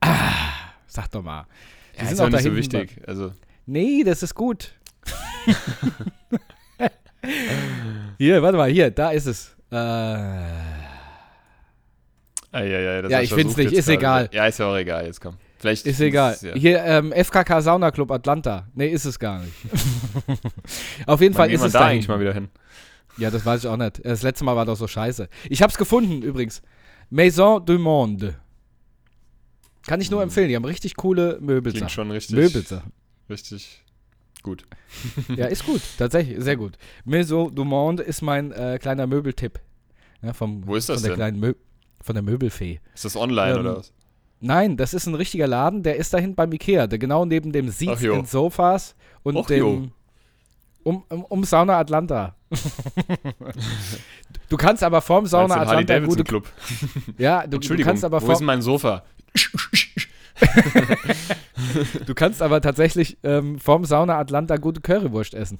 Ah, 0.00 0.72
sag 0.86 1.10
doch 1.10 1.22
mal. 1.22 1.46
Die 1.94 1.98
Ja, 1.98 2.04
sind 2.06 2.14
ist 2.14 2.20
auch 2.20 2.28
nicht 2.30 2.42
so 2.42 2.56
wichtig. 2.56 3.00
Also, 3.06 3.32
Nee, 3.66 4.02
das 4.04 4.22
ist 4.22 4.34
gut. 4.34 4.72
hier, 8.18 8.42
warte 8.42 8.56
mal, 8.58 8.70
hier, 8.70 8.90
da 8.90 9.10
ist 9.10 9.26
es. 9.26 9.54
Äh, 9.70 9.76
ah, 9.76 10.48
ja, 12.52 12.62
ja, 12.64 13.08
Ja, 13.08 13.20
ich 13.20 13.32
find's 13.32 13.54
versucht 13.54 13.70
nicht, 13.72 13.78
ist 13.78 13.86
gerade. 13.86 13.98
egal. 14.26 14.28
Ja, 14.32 14.46
ist 14.46 14.58
ja 14.58 14.66
auch 14.66 14.76
egal, 14.76 15.06
jetzt 15.06 15.20
komm. 15.20 15.36
Vielleicht 15.58 15.86
ist 15.86 16.00
egal. 16.00 16.36
Ja. 16.40 16.54
Hier, 16.54 16.82
ähm, 16.84 17.12
FKK 17.12 17.60
Sauna 17.60 17.90
Club 17.90 18.10
Atlanta. 18.10 18.66
Nee, 18.74 18.88
ist 18.88 19.04
es 19.04 19.18
gar 19.18 19.40
nicht. 19.40 19.52
Auf 21.06 21.20
jeden 21.20 21.34
Fall 21.34 21.50
ist 21.50 21.62
es 21.62 21.72
da 21.72 21.80
da 21.80 21.86
eigentlich 21.86 22.08
mal 22.08 22.18
wieder 22.18 22.32
hin? 22.32 22.48
Ja, 23.20 23.30
das 23.30 23.44
weiß 23.44 23.60
ich 23.64 23.66
auch 23.68 23.76
nicht. 23.76 24.04
Das 24.04 24.22
letzte 24.22 24.44
Mal 24.44 24.56
war 24.56 24.64
doch 24.66 24.76
so 24.76 24.86
scheiße. 24.88 25.28
Ich 25.48 25.62
hab's 25.62 25.76
gefunden 25.78 26.22
übrigens. 26.22 26.62
Maison 27.10 27.64
du 27.64 27.78
Monde. 27.78 28.36
Kann 29.86 30.00
ich 30.00 30.10
nur 30.10 30.22
empfehlen. 30.22 30.48
Die 30.48 30.56
haben 30.56 30.64
richtig 30.64 30.96
coole 30.96 31.30
Klingt 31.34 31.42
Möbelsachen. 31.46 31.88
schon 31.88 32.10
richtig, 32.10 32.36
Möbelsachen. 32.36 32.92
richtig 33.28 33.84
gut. 34.42 34.64
Ja, 35.36 35.46
ist 35.46 35.64
gut. 35.66 35.80
Tatsächlich, 35.98 36.42
sehr 36.42 36.56
gut. 36.56 36.76
Maison 37.04 37.54
du 37.54 37.64
Monde 37.64 38.02
ist 38.02 38.22
mein 38.22 38.52
äh, 38.52 38.78
kleiner 38.80 39.06
Möbeltipp. 39.06 39.60
Ja, 40.22 40.32
vom, 40.32 40.66
Wo 40.66 40.74
ist 40.76 40.88
das 40.88 41.00
von 41.04 41.16
der 41.16 41.30
denn? 41.30 41.54
Von 42.02 42.14
der 42.14 42.22
Möbelfee. 42.22 42.80
Ist 42.94 43.04
das 43.04 43.16
online 43.16 43.54
Ähm, 43.54 43.60
oder 43.60 43.76
was? 43.78 43.92
Nein, 44.40 44.76
das 44.78 44.94
ist 44.94 45.06
ein 45.06 45.14
richtiger 45.14 45.46
Laden, 45.46 45.82
der 45.82 45.96
ist 45.96 46.14
da 46.14 46.18
hinten 46.18 46.34
beim 46.36 46.50
Ikea, 46.52 46.86
der 46.86 46.98
genau 46.98 47.26
neben 47.26 47.52
dem 47.52 47.68
Seats 47.68 48.02
and 48.04 48.26
Sofas 48.26 48.94
und 49.22 49.36
Ach 49.36 49.50
jo. 49.50 49.88
Um, 50.84 51.04
um, 51.08 51.24
um 51.24 51.44
Sauna 51.44 51.78
Atlanta. 51.78 52.34
du 54.48 54.56
kannst 54.56 54.82
aber 54.82 55.00
vorm 55.00 55.26
Sauna 55.26 55.54
du 55.54 55.60
Atlanta 55.60 55.72
Harley-Davidson 55.74 56.08
gute, 56.16 56.24
Club. 56.24 56.48
ja, 57.18 57.42
du, 57.42 57.50
du 57.50 57.56
Entschuldigung, 57.56 57.90
kannst 57.90 58.04
aber 58.04 58.22
wo 58.22 58.32
ist 58.32 58.40
mein 58.40 58.62
Sofa? 58.62 59.04
du 62.06 62.14
kannst 62.14 62.42
aber 62.42 62.60
tatsächlich 62.60 63.18
ähm, 63.22 63.58
vorm 63.58 63.84
Sauna 63.84 64.18
Atlanta 64.18 64.56
gute 64.56 64.80
Currywurst 64.80 65.34
essen. 65.34 65.58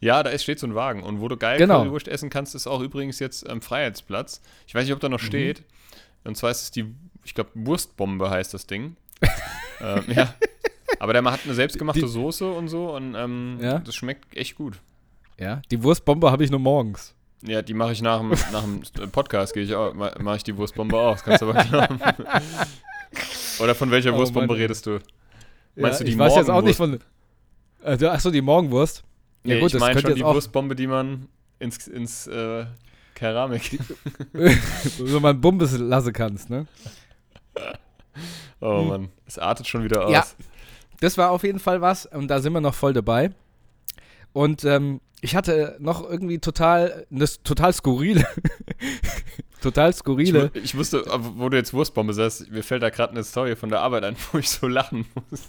Ja, 0.00 0.22
da 0.22 0.30
ist, 0.30 0.42
steht 0.42 0.58
so 0.58 0.66
ein 0.66 0.74
Wagen. 0.74 1.02
Und 1.02 1.20
wo 1.20 1.28
du 1.28 1.36
geil 1.36 1.58
Genau. 1.58 1.80
Currywurst 1.82 2.08
essen 2.08 2.28
kannst, 2.28 2.54
ist 2.54 2.66
auch 2.66 2.80
übrigens 2.80 3.18
jetzt 3.18 3.48
am 3.48 3.62
Freiheitsplatz. 3.62 4.42
Ich 4.66 4.74
weiß 4.74 4.84
nicht, 4.84 4.92
ob 4.92 5.00
da 5.00 5.08
Mhm. 5.08 5.12
noch 5.12 5.20
steht. 5.20 5.64
Und 6.24 6.36
zwar 6.36 6.50
ist 6.50 6.62
es 6.62 6.70
die, 6.70 6.94
ich 7.24 7.34
glaube, 7.34 7.50
Wurstbombe 7.54 8.28
heißt 8.28 8.52
das 8.52 8.66
Ding. 8.66 8.96
ähm, 9.80 10.04
ja. 10.08 10.34
Aber 10.98 11.12
der 11.12 11.24
hat 11.24 11.40
eine 11.44 11.54
selbstgemachte 11.54 12.00
Die- 12.00 12.06
Soße 12.08 12.50
und 12.50 12.68
so 12.68 12.94
und 12.94 13.14
ähm, 13.14 13.58
Ja. 13.60 13.78
das 13.80 13.94
schmeckt 13.94 14.36
echt 14.36 14.56
gut. 14.56 14.78
Ja, 15.38 15.60
die 15.70 15.82
Wurstbombe 15.82 16.30
habe 16.30 16.44
ich 16.44 16.50
nur 16.50 16.60
morgens. 16.60 17.14
Ja, 17.42 17.60
die 17.62 17.74
mache 17.74 17.92
ich 17.92 18.00
nach 18.02 18.20
dem, 18.20 18.30
nach 18.30 18.64
dem 18.64 19.10
Podcast, 19.10 19.52
gehe 19.52 19.62
ich 19.62 19.74
auch, 19.74 19.92
mache 19.94 20.36
ich 20.36 20.42
die 20.44 20.56
Wurstbombe 20.56 20.98
aus, 20.98 21.22
kannst 21.22 21.42
du 21.42 21.50
aber 21.50 21.62
glauben. 21.64 22.00
Oder 23.60 23.74
von 23.74 23.90
welcher 23.90 24.14
Oh 24.14 24.18
Wurstbombe 24.18 24.48
Mann, 24.48 24.56
redest 24.56 24.86
du? 24.86 24.98
Meinst 25.74 25.98
ja, 26.00 26.04
du 26.04 26.04
die 26.04 26.10
ich 26.12 26.18
weiß 26.18 26.34
jetzt 26.36 26.50
auch 26.50 26.62
nicht 26.62 26.76
von. 26.76 26.98
Äh, 27.82 28.04
achso, 28.06 28.30
die 28.30 28.40
Morgenwurst. 28.40 29.04
Ja, 29.44 29.54
Nee, 29.54 29.60
gut, 29.60 29.66
ich 29.68 29.72
das 29.74 29.80
meine 29.80 30.00
schon 30.00 30.14
die 30.14 30.24
auch- 30.24 30.34
Wurstbombe, 30.34 30.74
die 30.74 30.86
man 30.86 31.28
ins, 31.58 31.86
ins 31.86 32.26
äh, 32.26 32.64
Keramik. 33.14 33.78
so 34.98 35.20
man 35.20 35.40
Bumbes 35.40 35.76
lassen 35.78 36.12
kannst, 36.12 36.48
ne? 36.50 36.66
Oh 38.60 38.82
Mann, 38.82 39.10
es 39.26 39.38
artet 39.38 39.66
schon 39.66 39.84
wieder 39.84 40.06
aus. 40.06 40.12
Ja. 40.12 40.24
Das 41.00 41.18
war 41.18 41.30
auf 41.30 41.42
jeden 41.44 41.58
Fall 41.58 41.80
was 41.80 42.06
und 42.06 42.28
da 42.28 42.40
sind 42.40 42.52
wir 42.52 42.60
noch 42.60 42.74
voll 42.74 42.92
dabei. 42.92 43.30
Und 44.32 44.64
ähm, 44.64 45.00
ich 45.20 45.34
hatte 45.34 45.76
noch 45.80 46.08
irgendwie 46.08 46.38
total, 46.38 47.06
eine 47.10 47.24
total 47.42 47.72
skurrile, 47.72 48.26
total 49.62 49.90
Ich, 49.90 49.96
skurrile. 49.96 50.50
wu- 50.54 50.58
ich 50.58 50.76
wusste, 50.76 51.04
wo 51.36 51.48
du 51.48 51.56
jetzt 51.56 51.72
Wurstbombe 51.72 52.12
sagst, 52.12 52.50
mir 52.50 52.62
fällt 52.62 52.82
da 52.82 52.90
gerade 52.90 53.12
eine 53.12 53.24
Story 53.24 53.56
von 53.56 53.68
der 53.70 53.80
Arbeit 53.80 54.04
ein, 54.04 54.16
wo 54.32 54.38
ich 54.38 54.48
so 54.50 54.68
lachen 54.68 55.06
muss. 55.30 55.48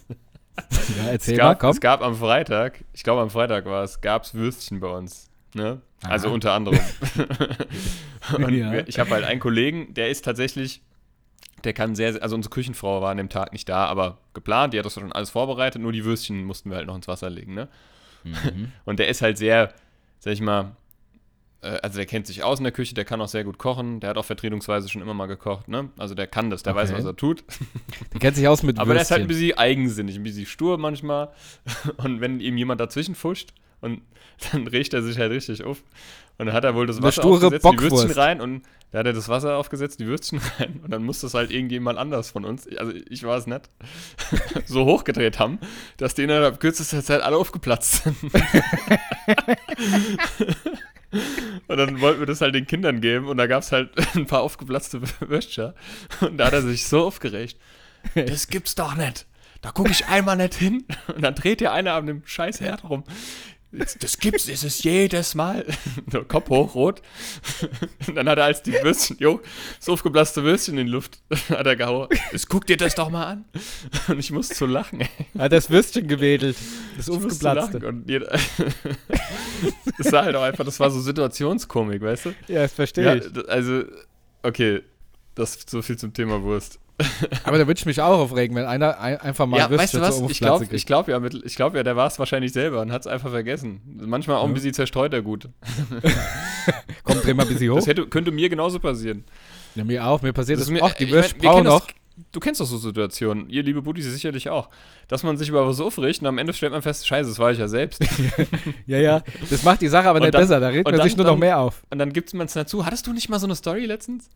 Ja, 0.98 1.04
Es 1.04 1.08
erzähl 1.12 1.38
mal, 1.38 1.44
gab, 1.50 1.60
komm. 1.60 1.70
es 1.72 1.82
gab 1.82 2.02
am 2.02 2.16
Freitag, 2.16 2.84
ich 2.94 3.04
glaube 3.04 3.22
am 3.22 3.30
Freitag 3.30 3.66
war 3.66 3.84
es, 3.84 4.02
gab 4.02 4.24
es 4.24 4.34
Würstchen 4.34 4.80
bei 4.80 4.88
uns. 4.90 5.30
Ne? 5.54 5.82
Also 6.04 6.30
unter 6.30 6.54
anderem. 6.54 6.80
Und 8.38 8.54
Ja. 8.54 8.74
ich 8.86 9.00
habe 9.00 9.10
halt 9.12 9.24
einen 9.24 9.40
Kollegen, 9.40 9.94
der 9.94 10.10
ist 10.10 10.26
tatsächlich 10.26 10.82
Der 11.64 11.74
kann 11.74 11.96
sehr, 11.96 12.14
sehr, 12.14 12.22
also 12.24 12.36
unsere 12.36 12.52
Küchenfrau 12.54 13.02
war 13.02 13.12
an 13.12 13.18
dem 13.18 13.30
Tag 13.30 13.52
nicht 13.52 13.68
da, 13.68 13.86
aber 13.86 14.20
geplant, 14.34 14.74
die 14.74 14.80
hat 14.80 14.86
das 14.86 14.94
schon 14.94 15.12
alles 15.12 15.30
vorbereitet, 15.32 15.82
nur 15.82 15.92
die 15.92 16.06
Würstchen 16.06 16.44
mussten 16.44 16.70
wir 16.70 16.78
halt 16.78 16.88
noch 16.88 16.96
ins 16.96 17.08
Wasser 17.08 17.30
legen, 17.30 17.54
ne? 17.56 17.68
Mhm. 18.24 18.72
Und 18.86 19.00
der 19.00 19.08
ist 19.08 19.22
halt 19.22 19.38
sehr, 19.38 19.74
sag 20.20 20.34
ich 20.34 20.42
mal, 20.42 20.76
äh, 21.62 21.80
also 21.82 21.98
der 21.98 22.06
kennt 22.06 22.28
sich 22.28 22.44
aus 22.44 22.60
in 22.60 22.64
der 22.64 22.72
Küche, 22.72 22.94
der 22.94 23.06
kann 23.06 23.20
auch 23.22 23.28
sehr 23.28 23.44
gut 23.44 23.58
kochen, 23.58 24.00
der 24.00 24.12
hat 24.12 24.18
auch 24.18 24.26
vertretungsweise 24.26 24.88
schon 24.88 25.02
immer 25.02 25.16
mal 25.16 25.26
gekocht, 25.26 25.68
ne? 25.68 25.90
Also 25.98 26.14
der 26.14 26.28
kann 26.28 26.50
das, 26.52 26.62
der 26.62 26.76
weiß, 26.76 26.90
Okay. 26.92 27.00
was 27.00 27.06
er 27.06 27.16
tut. 27.16 27.44
Der 28.14 28.20
kennt 28.20 28.36
sich 28.36 28.48
aus 28.48 28.62
mit 28.64 28.78
Aber 28.80 28.94
der 28.94 29.02
ist 29.02 29.12
halt 29.12 29.22
ein 29.24 29.30
Würstchen. 29.30 29.48
bisschen 29.48 29.58
eigensinnig, 29.58 30.16
ein 30.16 30.24
bisschen 30.24 30.46
stur 30.46 30.78
manchmal. 30.78 31.30
Und 31.98 32.22
wenn 32.22 32.40
ihm 32.40 32.56
jemand 32.58 32.80
dazwischen 32.80 33.16
fuscht, 33.16 33.54
und 33.82 34.02
dann 34.52 34.68
riecht 34.68 34.94
er 34.94 35.02
sich 35.02 35.18
halt 35.18 35.32
richtig 35.32 35.64
auf. 35.64 35.84
Und 36.38 36.46
dann 36.46 36.54
hat 36.54 36.64
er 36.66 36.76
wohl 36.76 36.86
das 36.86 37.02
Wasser 37.02 37.26
aufgesetzt, 37.26 37.64
die 37.64 37.68
Bockwurst. 37.68 37.92
Würstchen 37.92 38.12
rein 38.12 38.42
und 38.42 38.62
da 38.92 39.00
hat 39.00 39.08
er 39.08 39.14
das 39.14 39.28
Wasser 39.28 39.58
aufgesetzt, 39.58 40.00
die 40.00 40.06
Würstchen 40.06 40.40
rein 40.60 40.80
und 40.84 40.92
dann 40.92 41.04
muss 41.04 41.22
das 41.22 41.34
halt 41.34 41.52
irgendjemand 41.52 41.98
anders 41.98 42.30
von 42.30 42.46
uns, 42.46 42.68
also 42.78 42.94
ich 43.10 43.24
war 43.24 43.38
es 43.38 43.48
nicht, 43.48 43.70
so 44.66 44.86
hochgedreht 44.86 45.40
haben, 45.40 45.60
dass 45.98 46.14
die 46.14 46.24
innerhalb 46.24 46.60
kürzester 46.60 47.04
Zeit 47.04 47.22
alle 47.22 47.38
aufgeplatzt 47.38 48.04
sind. 48.04 48.18
Und 51.68 51.78
dann 51.78 52.02
wollten 52.02 52.20
wir 52.20 52.28
das 52.28 52.42
halt 52.42 52.54
den 52.54 52.68
Kindern 52.68 53.02
geben 53.02 53.28
und 53.28 53.38
da 53.38 53.48
gab 53.48 53.64
es 53.64 53.72
halt 53.72 53.92
ein 54.16 54.26
paar 54.26 54.42
aufgeplatzte 54.42 55.02
Würstchen. 55.22 55.74
Und 56.22 56.38
da 56.38 56.48
hat 56.48 56.54
er 56.54 56.62
sich 56.62 56.86
so 56.86 57.06
aufgeregt. 57.06 57.58
Das 58.14 58.48
gibt's 58.48 58.76
doch 58.76 58.96
nicht. 58.96 59.26
Da 59.62 59.72
gucke 59.72 59.92
ich 59.92 60.06
einmal 60.08 60.38
nicht 60.38 60.54
hin 60.54 60.86
und 61.14 61.22
dann 61.24 61.34
dreht 61.34 61.62
ja 61.62 61.72
einer 61.74 61.94
an 61.94 62.06
dem 62.06 62.22
scheiß 62.26 62.62
Herd 62.62 62.84
rum. 62.84 63.04
Das, 63.72 64.18
gibt's, 64.18 64.48
ist 64.48 64.64
es 64.64 64.82
jedes 64.84 65.36
Mal. 65.36 65.66
So, 66.12 66.24
Kopf 66.24 66.50
hoch, 66.50 66.74
rot. 66.74 67.02
Und 68.08 68.16
dann 68.16 68.30
hat 68.30 68.38
er 68.38 68.46
als 68.46 68.64
die 68.64 68.72
Würstchen, 68.72 69.18
jo, 69.20 69.42
das 69.78 69.90
aufgeblasste 69.90 70.42
Würstchen 70.44 70.78
in 70.78 70.86
die 70.86 70.92
Luft, 70.92 71.20
hat 71.50 71.68
er 71.68 71.76
gehauen. 71.76 72.08
Jetzt 72.32 72.48
guck 72.48 72.66
dir 72.66 72.78
das 72.78 72.96
doch 72.96 73.10
mal 73.10 73.26
an. 73.26 73.46
Und 74.08 74.20
ich 74.20 74.32
musste 74.32 74.56
so 74.56 74.66
lachen, 74.66 75.02
ey. 75.02 75.10
Hat 75.38 75.52
das 75.52 75.70
Würstchen 75.70 76.08
gewedelt. 76.08 76.56
Das 76.96 77.08
lachen. 77.42 77.84
Und 77.84 78.10
jeder, 78.10 78.32
das 79.98 80.12
war 80.12 80.24
halt 80.24 80.36
auch 80.38 80.44
einfach, 80.44 80.64
das 80.64 80.80
war 80.80 80.90
so 80.90 81.02
Situationskomik, 81.02 82.02
weißt 82.02 82.26
du? 82.26 82.30
Ja, 82.48 82.62
das 82.62 82.74
verstehe 82.74 83.04
Ja, 83.04 83.16
ich. 83.16 83.50
also, 83.50 83.84
okay, 84.44 84.82
das 85.36 85.58
ist 85.58 85.70
so 85.70 85.82
viel 85.82 85.98
zum 85.98 86.14
Thema 86.14 86.42
Wurst. 86.42 86.80
Aber 87.44 87.58
da 87.60 87.68
würde 87.68 87.78
ich 87.78 87.86
mich 87.86 88.02
auch 88.02 88.18
aufregen, 88.20 88.56
wenn 88.56 88.66
einer 88.66 89.00
ein, 89.00 89.18
einfach 89.18 89.46
mal 89.46 89.58
ja, 89.58 89.70
weißt 89.70 89.94
du 89.94 90.02
was? 90.02 90.20
Ich 90.30 90.40
glaube 90.40 90.68
ich 90.72 90.86
glaub 90.86 91.08
ja, 91.08 91.22
ich 91.44 91.56
glaub 91.56 91.76
ja, 91.76 91.84
der 91.84 91.96
war 91.96 92.08
es 92.08 92.18
wahrscheinlich 92.18 92.52
selber 92.54 92.82
und 92.82 92.92
hat 92.92 93.02
es 93.02 93.08
einfach 93.08 93.30
vergessen. 93.30 93.82
Manchmal 94.00 94.38
auch 94.38 94.46
ein 94.46 94.54
bisschen 94.54 94.74
zerstreut 94.74 95.14
er 95.14 95.22
gut. 95.22 95.48
Komm, 97.04 97.22
dreh 97.22 97.34
mal 97.34 97.44
ein 97.44 97.50
bisschen 97.50 97.70
hoch. 97.72 97.76
Das 97.78 97.88
hätte, 97.88 98.08
könnte 98.08 98.32
mir 98.32 98.50
genauso 98.50 98.80
passieren. 98.80 99.24
Ja, 99.76 99.84
mir 99.84 100.06
auch. 100.08 100.22
Mir 100.22 100.34
passiert 100.34 100.60
Das 100.60 100.66
das. 100.68 100.74
mir- 100.74 100.84
Ach, 100.84 100.94
die 100.94 101.04
ich 101.06 101.12
mein, 101.12 101.22
brauchen 101.22 101.40
kennen 101.56 101.64
noch. 101.66 101.86
das- 101.86 101.96
Du 102.32 102.40
kennst 102.40 102.60
doch 102.60 102.66
so 102.66 102.78
Situationen. 102.80 103.48
Ihr, 103.48 103.62
liebe 103.62 103.84
Buddies, 103.84 104.06
sicherlich 104.06 104.50
auch. 104.50 104.70
Dass 105.08 105.22
man 105.22 105.38
sich 105.38 105.50
über 105.50 105.68
was 105.68 105.80
aufregt 105.80 106.20
und 106.22 106.26
am 106.28 106.40
Ende 106.40 106.52
stellt 106.52 106.72
man 106.72 106.82
fest, 106.82 107.06
scheiße, 107.06 107.30
das 107.30 107.38
war 107.38 107.52
ich 107.52 107.60
ja 107.60 107.68
selbst. 107.68 108.04
Ja, 108.88 108.98
ja. 108.98 109.22
Das 109.52 109.62
macht 109.62 109.82
die 109.82 109.88
Sache 109.88 110.10
aber 110.10 110.18
Und 110.18 110.24
nicht 110.24 110.34
dann- 110.34 110.42
besser. 110.42 110.60
Da 110.60 110.70
regt 110.70 110.86
man 110.86 110.96
dann- 110.96 111.04
sich 111.08 111.16
nur 111.16 111.26
noch 111.28 111.34
dann- 111.34 111.40
mehr 111.42 111.60
auf. 111.60 111.84
Und 111.92 112.00
dann 112.00 112.12
gibt 112.14 112.34
man 112.34 112.48
es 112.48 112.54
dazu. 112.54 112.88
Hattest 112.88 113.06
du 113.06 113.14
nicht 113.14 113.30
mal 113.30 113.38
so 113.38 113.46
eine 113.46 113.56
Story 113.56 113.86
letztens? 113.86 114.32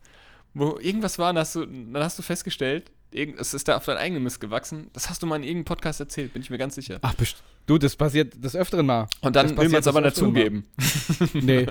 Wo 0.54 0.78
irgendwas 0.80 1.18
war, 1.18 1.30
und 1.30 1.38
hast 1.38 1.54
du, 1.54 1.64
dann 1.64 2.02
hast 2.02 2.18
du 2.18 2.22
festgestellt, 2.22 2.90
irgend, 3.10 3.40
es 3.40 3.54
ist 3.54 3.68
da 3.68 3.76
auf 3.76 3.84
dein 3.84 3.96
eigenen 3.96 4.22
Mist 4.22 4.40
gewachsen. 4.40 4.90
Das 4.92 5.08
hast 5.08 5.22
du 5.22 5.26
mal 5.26 5.36
in 5.36 5.42
irgendeinem 5.42 5.64
Podcast 5.64 6.00
erzählt, 6.00 6.32
bin 6.32 6.42
ich 6.42 6.50
mir 6.50 6.58
ganz 6.58 6.74
sicher. 6.74 6.98
Ach, 7.02 7.14
du, 7.66 7.78
das 7.78 7.96
passiert 7.96 8.42
des 8.42 8.56
Öfteren 8.56 8.86
mal. 8.86 9.06
Und 9.20 9.36
dann 9.36 9.56
will 9.56 9.68
man 9.68 9.80
es 9.80 9.86
aber 9.86 10.02
des 10.02 10.20
nicht 10.20 10.24
Öfteren 10.24 10.34
zugeben. 10.34 10.66
Nee. 11.46 11.66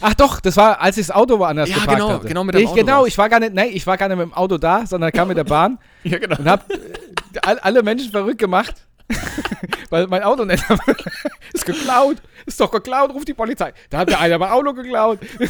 Ach 0.00 0.14
doch, 0.14 0.40
das 0.40 0.56
war, 0.56 0.80
als 0.80 0.96
ich 0.96 1.06
das 1.06 1.16
Auto 1.16 1.38
woanders 1.38 1.68
Ja, 1.68 1.76
geparkt 1.76 2.00
genau, 2.00 2.12
hatte. 2.12 2.28
genau 2.28 2.44
mit 2.44 2.54
dem 2.54 2.62
ich, 2.62 2.68
Auto 2.68 2.76
Genau, 2.76 3.06
ich 3.06 3.18
war 3.18 3.28
gar 3.28 3.40
nicht, 3.40 3.54
nee, 3.54 3.66
ich 3.66 3.86
war 3.86 3.96
gar 3.96 4.08
nicht 4.08 4.18
mit 4.18 4.26
dem 4.26 4.34
Auto 4.34 4.58
da, 4.58 4.86
sondern 4.86 5.12
kam 5.12 5.28
mit 5.28 5.36
der 5.36 5.44
Bahn 5.44 5.78
Ja, 6.04 6.18
genau. 6.18 6.38
und 6.38 6.48
hab 6.48 6.70
äh, 6.70 6.78
all, 7.42 7.58
alle 7.58 7.82
Menschen 7.82 8.10
verrückt 8.10 8.38
gemacht, 8.38 8.74
weil 9.90 10.06
mein 10.06 10.22
Auto 10.22 10.44
nicht 10.44 10.62
ist 11.52 11.66
geklaut, 11.66 12.18
ist 12.48 12.60
doch 12.60 12.70
geklaut, 12.70 13.10
ruft 13.12 13.28
die 13.28 13.34
Polizei. 13.34 13.72
Da 13.90 13.98
hat 13.98 14.08
mir 14.10 14.18
einer 14.18 14.38
mein 14.38 14.50
Auto 14.50 14.72
geklaut. 14.74 15.18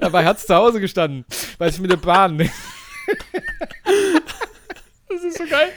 Dabei 0.00 0.24
hat 0.24 0.38
es 0.38 0.46
zu 0.46 0.54
Hause 0.54 0.80
gestanden, 0.80 1.24
weil 1.58 1.70
ich 1.70 1.78
mit 1.80 1.90
der 1.90 1.96
Bahn 1.96 2.38
Das 5.06 5.22
ist 5.22 5.38
so 5.38 5.44
geil. 5.46 5.68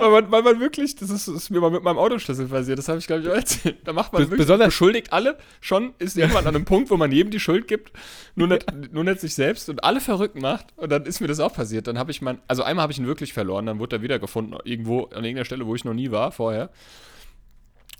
Weil, 0.00 0.10
man, 0.10 0.30
weil 0.32 0.42
man 0.42 0.58
wirklich, 0.58 0.96
das 0.96 1.08
ist, 1.08 1.28
ist 1.28 1.50
mir 1.50 1.60
mal 1.60 1.70
mit 1.70 1.84
meinem 1.84 1.98
Autoschlüssel 1.98 2.46
passiert, 2.48 2.78
das 2.78 2.88
habe 2.88 2.98
ich 2.98 3.06
glaube 3.06 3.22
ich 3.22 3.28
auch 3.28 3.34
erzählt. 3.34 3.76
Da 3.84 3.92
macht 3.92 4.12
man 4.12 4.22
Bes- 4.22 4.26
wirklich, 4.26 4.40
besonders- 4.40 4.68
beschuldigt 4.68 5.12
alle 5.12 5.38
schon, 5.60 5.94
ist 6.00 6.16
irgendwann 6.16 6.46
an 6.48 6.56
einem 6.56 6.64
Punkt, 6.64 6.90
wo 6.90 6.96
man 6.96 7.12
jedem 7.12 7.30
die 7.30 7.38
Schuld 7.38 7.68
gibt, 7.68 7.92
nur 8.34 8.48
nicht, 8.48 8.66
nur 8.92 9.04
nicht 9.04 9.20
sich 9.20 9.34
selbst 9.34 9.68
und 9.68 9.84
alle 9.84 10.00
verrückt 10.00 10.40
macht. 10.40 10.66
Und 10.76 10.90
dann 10.90 11.04
ist 11.06 11.20
mir 11.20 11.28
das 11.28 11.38
auch 11.38 11.52
passiert. 11.54 11.86
Dann 11.86 11.96
habe 11.98 12.10
ich 12.10 12.22
mein, 12.22 12.40
also 12.48 12.64
einmal 12.64 12.82
habe 12.82 12.92
ich 12.92 12.98
ihn 12.98 13.06
wirklich 13.06 13.32
verloren, 13.32 13.66
dann 13.66 13.78
wurde 13.78 13.96
er 13.96 14.02
wiedergefunden, 14.02 14.58
irgendwo 14.64 15.02
an 15.04 15.22
irgendeiner 15.24 15.44
Stelle, 15.44 15.64
wo 15.66 15.76
ich 15.76 15.84
noch 15.84 15.94
nie 15.94 16.10
war 16.10 16.32
vorher. 16.32 16.70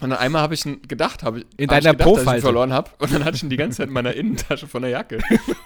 Und 0.02 0.10
dann 0.10 0.18
einmal 0.18 0.42
habe 0.42 0.54
ich 0.54 0.66
ihn 0.66 0.82
gedacht, 0.82 1.22
habe 1.22 1.38
ich, 1.38 1.46
In 1.56 1.68
hab 1.68 1.78
ich 1.78 1.84
deiner 1.84 1.96
gedacht, 1.96 2.16
dass 2.16 2.26
ich 2.26 2.32
ihn 2.32 2.40
verloren 2.40 2.72
habe. 2.72 2.90
Und 2.98 3.14
dann 3.14 3.24
hatte 3.24 3.36
ich 3.36 3.44
ihn 3.44 3.50
die 3.50 3.56
ganze 3.56 3.78
Zeit 3.78 3.86
in 3.86 3.92
meiner 3.92 4.14
Innentasche 4.14 4.66
von 4.66 4.82
der 4.82 4.90
Jacke. 4.90 5.18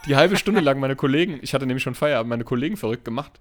Die 0.07 0.14
halbe 0.14 0.37
Stunde 0.37 0.61
lang 0.61 0.79
meine 0.79 0.94
Kollegen, 0.94 1.38
ich 1.40 1.55
hatte 1.55 1.66
nämlich 1.66 1.83
schon 1.83 1.94
Feierabend, 1.94 2.29
meine 2.29 2.44
Kollegen 2.44 2.77
verrückt 2.77 3.07
gemacht. 3.07 3.40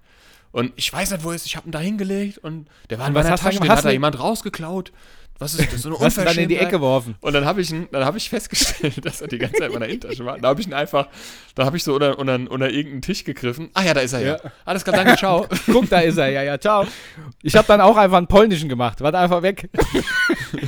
Und 0.56 0.72
ich 0.76 0.90
weiß 0.90 1.10
nicht, 1.10 1.22
wo 1.22 1.28
er 1.28 1.36
ist. 1.36 1.44
Ich 1.44 1.54
habe 1.54 1.68
ihn 1.68 1.70
da 1.70 1.80
hingelegt 1.80 2.38
und 2.38 2.66
der 2.88 2.98
war 2.98 3.08
in 3.08 3.12
meiner 3.12 3.36
Tasche, 3.36 3.60
den 3.60 3.68
hast 3.68 3.80
hat 3.80 3.84
da 3.84 3.90
jemand 3.90 4.18
rausgeklaut. 4.18 4.90
Was 5.38 5.52
ist 5.52 5.70
das? 5.70 5.82
So 5.82 5.90
eine 5.90 5.98
hast 6.00 6.16
du 6.16 6.24
dann 6.24 6.38
in 6.38 6.48
die. 6.48 6.56
Ecke 6.56 6.70
geworfen. 6.70 7.14
Und 7.20 7.34
dann 7.34 7.44
habe 7.44 7.60
ich, 7.60 7.68
dann 7.68 8.04
hab 8.06 8.16
ich 8.16 8.30
festgestellt, 8.30 9.04
dass 9.04 9.20
er 9.20 9.28
die 9.28 9.36
ganze 9.36 9.58
Zeit 9.58 9.66
in 9.66 9.74
meiner 9.74 9.84
Innentasche 9.84 10.24
war. 10.24 10.38
Da 10.38 10.48
habe 10.48 10.58
ich 10.62 10.66
ihn 10.66 10.72
einfach, 10.72 11.08
da 11.54 11.66
habe 11.66 11.76
ich 11.76 11.84
so 11.84 11.92
unter, 11.92 12.18
unter, 12.18 12.36
unter 12.50 12.70
irgendeinen 12.70 13.02
Tisch 13.02 13.24
gegriffen. 13.24 13.68
Ah 13.74 13.82
ja, 13.82 13.92
da 13.92 14.00
ist 14.00 14.14
er 14.14 14.20
ja. 14.20 14.38
Ja. 14.42 14.50
Alles 14.64 14.82
klar, 14.82 14.96
danke, 14.96 15.16
ciao. 15.16 15.46
Guck, 15.66 15.90
da 15.90 16.00
ist 16.00 16.16
er. 16.16 16.30
Ja, 16.30 16.42
ja, 16.42 16.58
ciao. 16.58 16.86
Ich 17.42 17.54
habe 17.54 17.68
dann 17.68 17.82
auch 17.82 17.98
einfach 17.98 18.16
einen 18.16 18.26
polnischen 18.26 18.70
gemacht. 18.70 19.02
Warte 19.02 19.18
einfach 19.18 19.42
weg. 19.42 19.68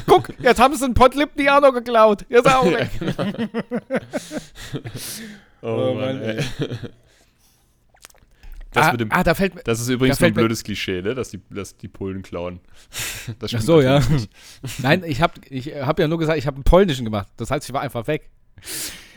Guck, 0.07 0.35
jetzt 0.39 0.61
haben 0.61 0.77
sie 0.77 0.85
einen 0.85 1.49
auch 1.49 1.61
noch 1.63 1.73
geklaut. 1.73 2.27
Jetzt 2.29 2.45
ist 2.45 2.53
er 2.53 2.59
auch 2.59 2.71
weg. 2.71 2.91
Oh, 5.63 5.95
Mann, 5.95 6.23
ey. 6.23 6.45
Das, 8.79 8.87
ah, 8.89 8.97
dem, 8.97 9.13
ah, 9.13 9.23
da 9.25 9.35
fällt 9.35 9.55
mir. 9.55 9.63
das 9.63 9.81
ist 9.81 9.89
übrigens 9.89 10.19
nur 10.21 10.29
ein 10.29 10.35
blödes 10.35 10.65
Klischee, 10.65 11.03
ne? 11.03 11.15
dass, 11.15 11.31
die, 11.31 11.41
dass 11.51 11.77
die 11.77 11.89
Polen 11.89 12.23
klauen. 12.23 12.61
Das 13.39 13.55
Ach 13.55 13.61
so, 13.61 13.81
ja. 13.81 14.03
Nein, 14.79 15.03
ich 15.05 15.21
habe 15.21 15.35
ich 15.51 15.67
hab 15.75 15.99
ja 15.99 16.09
nur 16.09 16.19
gesagt, 16.19 16.39
ich 16.39 16.47
habe 16.47 16.57
einen 16.57 16.65
polnischen 16.65 17.05
gemacht. 17.05 17.29
Das 17.37 17.51
heißt, 17.51 17.69
ich 17.69 17.73
war 17.75 17.83
einfach 17.83 18.07
weg. 18.07 18.31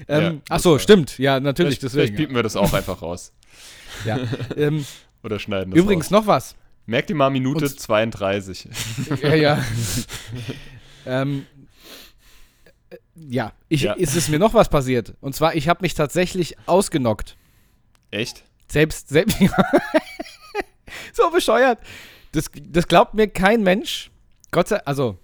Ja, 0.07 0.19
Ähm, 0.19 0.41
ach 0.49 0.55
das 0.55 0.63
so, 0.63 0.77
stimmt. 0.79 1.17
Ja, 1.17 1.39
natürlich, 1.39 1.79
Vielleicht, 1.79 1.91
vielleicht 1.93 2.09
deswegen. 2.13 2.17
piepen 2.17 2.35
wir 2.35 2.43
das 2.43 2.55
auch 2.55 2.73
einfach 2.73 3.01
raus. 3.01 3.33
Ja. 4.05 4.17
Ähm, 4.55 4.85
Oder 5.23 5.37
schneiden 5.39 5.71
das 5.71 5.79
übrigens 5.79 6.05
raus. 6.05 6.11
noch 6.11 6.27
was. 6.27 6.55
Merkt 6.87 7.09
ihr 7.09 7.15
mal 7.15 7.29
Minute 7.29 7.65
Und- 7.65 7.79
32. 7.79 8.67
Ja, 9.21 9.35
ja. 9.35 9.63
ähm, 11.05 11.45
äh, 12.89 12.97
ja, 13.15 13.53
ich, 13.69 13.81
Ja. 13.81 13.93
ist 13.93 14.15
es 14.15 14.27
mir 14.29 14.39
noch 14.39 14.53
was 14.53 14.69
passiert. 14.69 15.13
Und 15.21 15.35
zwar, 15.35 15.55
ich 15.55 15.67
habe 15.69 15.81
mich 15.81 15.93
tatsächlich 15.93 16.55
ausgenockt. 16.67 17.35
Echt? 18.11 18.43
Selbst, 18.71 19.09
selbst. 19.09 19.37
so 21.13 21.29
bescheuert. 21.29 21.79
Das, 22.31 22.49
das 22.69 22.87
glaubt 22.87 23.13
mir 23.13 23.27
kein 23.27 23.63
Mensch. 23.63 24.11
Gott 24.51 24.69
sei 24.69 24.77
also, 24.85 25.17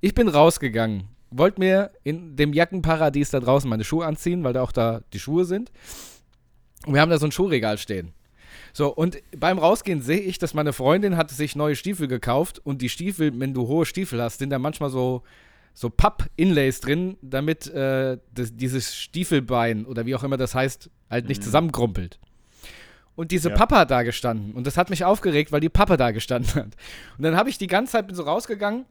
ich 0.00 0.14
bin 0.14 0.28
rausgegangen, 0.28 1.08
wollte 1.30 1.60
mir 1.60 1.90
in 2.04 2.36
dem 2.36 2.52
Jackenparadies 2.52 3.30
da 3.30 3.40
draußen 3.40 3.68
meine 3.68 3.82
Schuhe 3.82 4.06
anziehen, 4.06 4.44
weil 4.44 4.52
da 4.52 4.62
auch 4.62 4.70
da 4.70 5.02
die 5.12 5.18
Schuhe 5.18 5.44
sind. 5.44 5.72
Und 6.86 6.94
wir 6.94 7.00
haben 7.00 7.10
da 7.10 7.18
so 7.18 7.26
ein 7.26 7.32
Schuhregal 7.32 7.78
stehen. 7.78 8.12
So, 8.72 8.94
und 8.94 9.18
beim 9.36 9.58
Rausgehen 9.58 10.00
sehe 10.00 10.20
ich, 10.20 10.38
dass 10.38 10.54
meine 10.54 10.72
Freundin 10.72 11.16
hat 11.16 11.30
sich 11.30 11.56
neue 11.56 11.74
Stiefel 11.74 12.06
gekauft 12.06 12.60
und 12.64 12.80
die 12.80 12.88
Stiefel, 12.88 13.32
wenn 13.40 13.54
du 13.54 13.66
hohe 13.66 13.86
Stiefel 13.86 14.22
hast, 14.22 14.38
sind 14.38 14.50
da 14.50 14.60
manchmal 14.60 14.90
so, 14.90 15.22
so 15.74 15.90
Papp-Inlays 15.90 16.80
drin, 16.80 17.16
damit 17.22 17.66
äh, 17.66 18.18
das, 18.32 18.54
dieses 18.54 18.94
Stiefelbein 18.94 19.84
oder 19.84 20.06
wie 20.06 20.14
auch 20.14 20.22
immer 20.22 20.36
das 20.36 20.54
heißt, 20.54 20.90
halt 21.10 21.28
nicht 21.28 21.42
zusammenkrumpelt. 21.42 22.20
Und 23.18 23.32
diese 23.32 23.48
Ja. 23.48 23.56
Pappe 23.56 23.74
hat 23.76 23.90
da 23.90 24.04
gestanden. 24.04 24.52
Und 24.52 24.64
das 24.68 24.76
hat 24.76 24.90
mich 24.90 25.04
aufgeregt, 25.04 25.50
weil 25.50 25.58
die 25.60 25.68
Pappe 25.68 25.96
da 25.96 26.12
gestanden 26.12 26.54
hat. 26.54 26.76
Und 27.18 27.24
dann 27.24 27.36
habe 27.36 27.50
ich 27.50 27.58
die 27.58 27.66
ganze 27.66 27.92
Zeit 27.92 28.06
bin 28.06 28.14
so 28.14 28.22
rausgegangen 28.22 28.84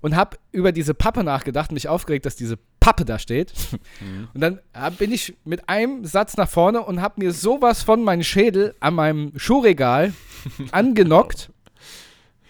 und 0.00 0.16
habe 0.16 0.36
über 0.50 0.72
diese 0.72 0.94
Pappe 0.94 1.22
nachgedacht, 1.22 1.70
mich 1.70 1.88
aufgeregt, 1.88 2.26
dass 2.26 2.34
diese 2.34 2.58
Pappe 2.80 3.04
da 3.04 3.20
steht. 3.20 3.52
Und 4.34 4.40
dann 4.40 4.58
bin 4.98 5.12
ich 5.12 5.36
mit 5.44 5.68
einem 5.68 6.04
Satz 6.04 6.36
nach 6.36 6.48
vorne 6.48 6.80
und 6.82 7.00
habe 7.00 7.20
mir 7.22 7.30
sowas 7.32 7.84
von 7.84 8.02
meinem 8.02 8.24
Schädel 8.24 8.74
an 8.80 8.94
meinem 8.94 9.32
Schuhregal 9.36 10.12
angenockt, 10.72 11.50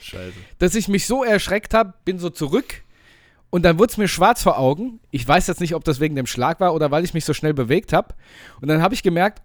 Scheiße. 0.01 0.33
dass 0.59 0.74
ich 0.74 0.89
mich 0.89 1.07
so 1.07 1.24
erschreckt 1.24 1.74
habe, 1.74 1.93
bin 2.07 2.18
so 2.18 2.31
zurück 2.31 2.83
und 3.51 3.64
dann 3.64 3.79
wurde 3.79 3.91
es 3.91 3.99
mir 3.99 4.09
schwarz 4.09 4.43
vor 4.43 4.59
Augen. 4.59 5.01
Ich 5.11 5.29
weiß 5.29 5.47
jetzt 5.47 5.61
nicht, 5.61 5.74
ob 5.74 5.85
das 5.85 6.01
wegen 6.01 6.16
dem 6.16 6.26
Schlag 6.26 6.61
war 6.61 6.72
oder 6.74 6.91
weil 6.91 7.05
ich 7.05 7.12
mich 7.12 7.26
so 7.26 7.35
schnell 7.35 7.53
bewegt 7.53 7.93
habe. 7.93 8.14
Und 8.62 8.68
dann 8.68 8.81
habe 8.81 8.95
ich 8.95 9.03
gemerkt, 9.03 9.43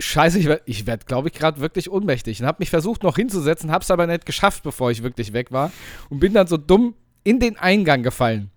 Scheiße, 0.00 0.38
ich 0.38 0.46
werde, 0.46 0.62
ich 0.66 0.86
werd, 0.86 1.06
glaube 1.06 1.28
ich, 1.28 1.34
gerade 1.34 1.60
wirklich 1.60 1.90
ohnmächtig 1.90 2.40
und 2.40 2.46
habe 2.46 2.58
mich 2.60 2.70
versucht 2.70 3.02
noch 3.02 3.16
hinzusetzen, 3.16 3.72
habe 3.72 3.82
es 3.82 3.90
aber 3.90 4.06
nicht 4.06 4.26
geschafft, 4.26 4.62
bevor 4.62 4.90
ich 4.90 5.02
wirklich 5.02 5.32
weg 5.32 5.50
war 5.50 5.72
und 6.08 6.20
bin 6.20 6.34
dann 6.34 6.46
so 6.46 6.56
dumm 6.56 6.94
in 7.24 7.40
den 7.40 7.58
Eingang 7.58 8.02
gefallen. 8.02 8.50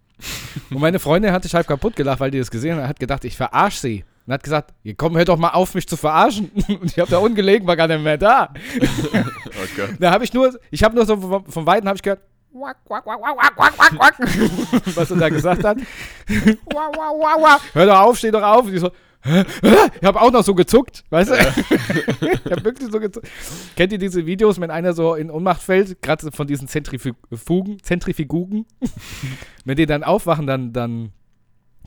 und 0.69 0.79
meine 0.79 0.99
Freundin 0.99 1.31
hat 1.31 1.43
sich 1.43 1.55
halb 1.55 1.67
kaputt 1.67 1.95
gelacht, 1.95 2.19
weil 2.19 2.31
die 2.31 2.37
das 2.37 2.51
gesehen 2.51 2.77
hat, 2.77 2.87
hat 2.87 2.99
gedacht, 2.99 3.25
ich 3.25 3.35
verarsche 3.35 3.79
sie. 3.79 4.05
Und 4.27 4.33
hat 4.33 4.43
gesagt, 4.43 4.75
ihr 4.83 4.93
komm, 4.93 5.17
hört 5.17 5.29
doch 5.29 5.37
mal 5.37 5.49
auf, 5.49 5.73
mich 5.73 5.87
zu 5.87 5.97
verarschen. 5.97 6.51
Und 6.67 6.91
ich 6.91 6.99
habe 6.99 7.09
da 7.09 7.17
ungelegen, 7.17 7.67
war 7.67 7.75
gar 7.75 7.87
nicht 7.87 8.03
mehr 8.03 8.19
da. 8.19 8.53
oh 8.79 9.83
da 9.99 10.11
habe 10.11 10.23
ich 10.23 10.31
nur, 10.31 10.59
ich 10.69 10.83
habe 10.83 10.95
nur 10.95 11.07
so 11.07 11.17
von, 11.17 11.45
von 11.45 11.65
Weitem 11.65 11.87
habe 11.87 11.95
ich 11.95 12.03
gehört, 12.03 12.21
Wack, 12.53 12.77
wack, 12.89 13.05
wack, 13.05 13.21
wack, 13.21 13.57
wack, 13.57 13.77
wack, 13.77 13.99
wack, 13.99 14.15
was 14.95 15.09
er 15.09 15.17
da 15.17 15.29
gesagt 15.29 15.63
hat. 15.63 15.77
Hör 17.73 17.85
doch 17.85 17.99
auf, 17.99 18.17
steh 18.17 18.29
doch 18.29 18.43
auf. 18.43 18.65
Und 18.65 18.73
ich 18.73 18.81
so, 18.81 18.91
ich 19.23 20.03
habe 20.03 20.19
auch 20.19 20.31
noch 20.31 20.43
so 20.43 20.55
gezuckt, 20.55 21.03
weißt 21.09 21.31
du? 21.31 21.35
ich 22.21 22.51
habe 22.51 22.63
wirklich 22.63 22.91
so 22.91 22.99
gezuckt. 22.99 23.27
Kennt 23.75 23.91
ihr 23.91 23.99
diese 23.99 24.25
Videos, 24.25 24.59
wenn 24.59 24.71
einer 24.71 24.93
so 24.93 25.13
in 25.13 25.29
Ohnmacht 25.29 25.61
fällt, 25.61 26.01
gerade 26.01 26.31
von 26.31 26.47
diesen 26.47 26.67
Zentrifugen, 26.67 27.77
Zentrifugen, 27.83 28.65
wenn 29.65 29.77
die 29.77 29.85
dann 29.85 30.03
aufwachen, 30.03 30.47
dann, 30.47 30.73
dann, 30.73 31.11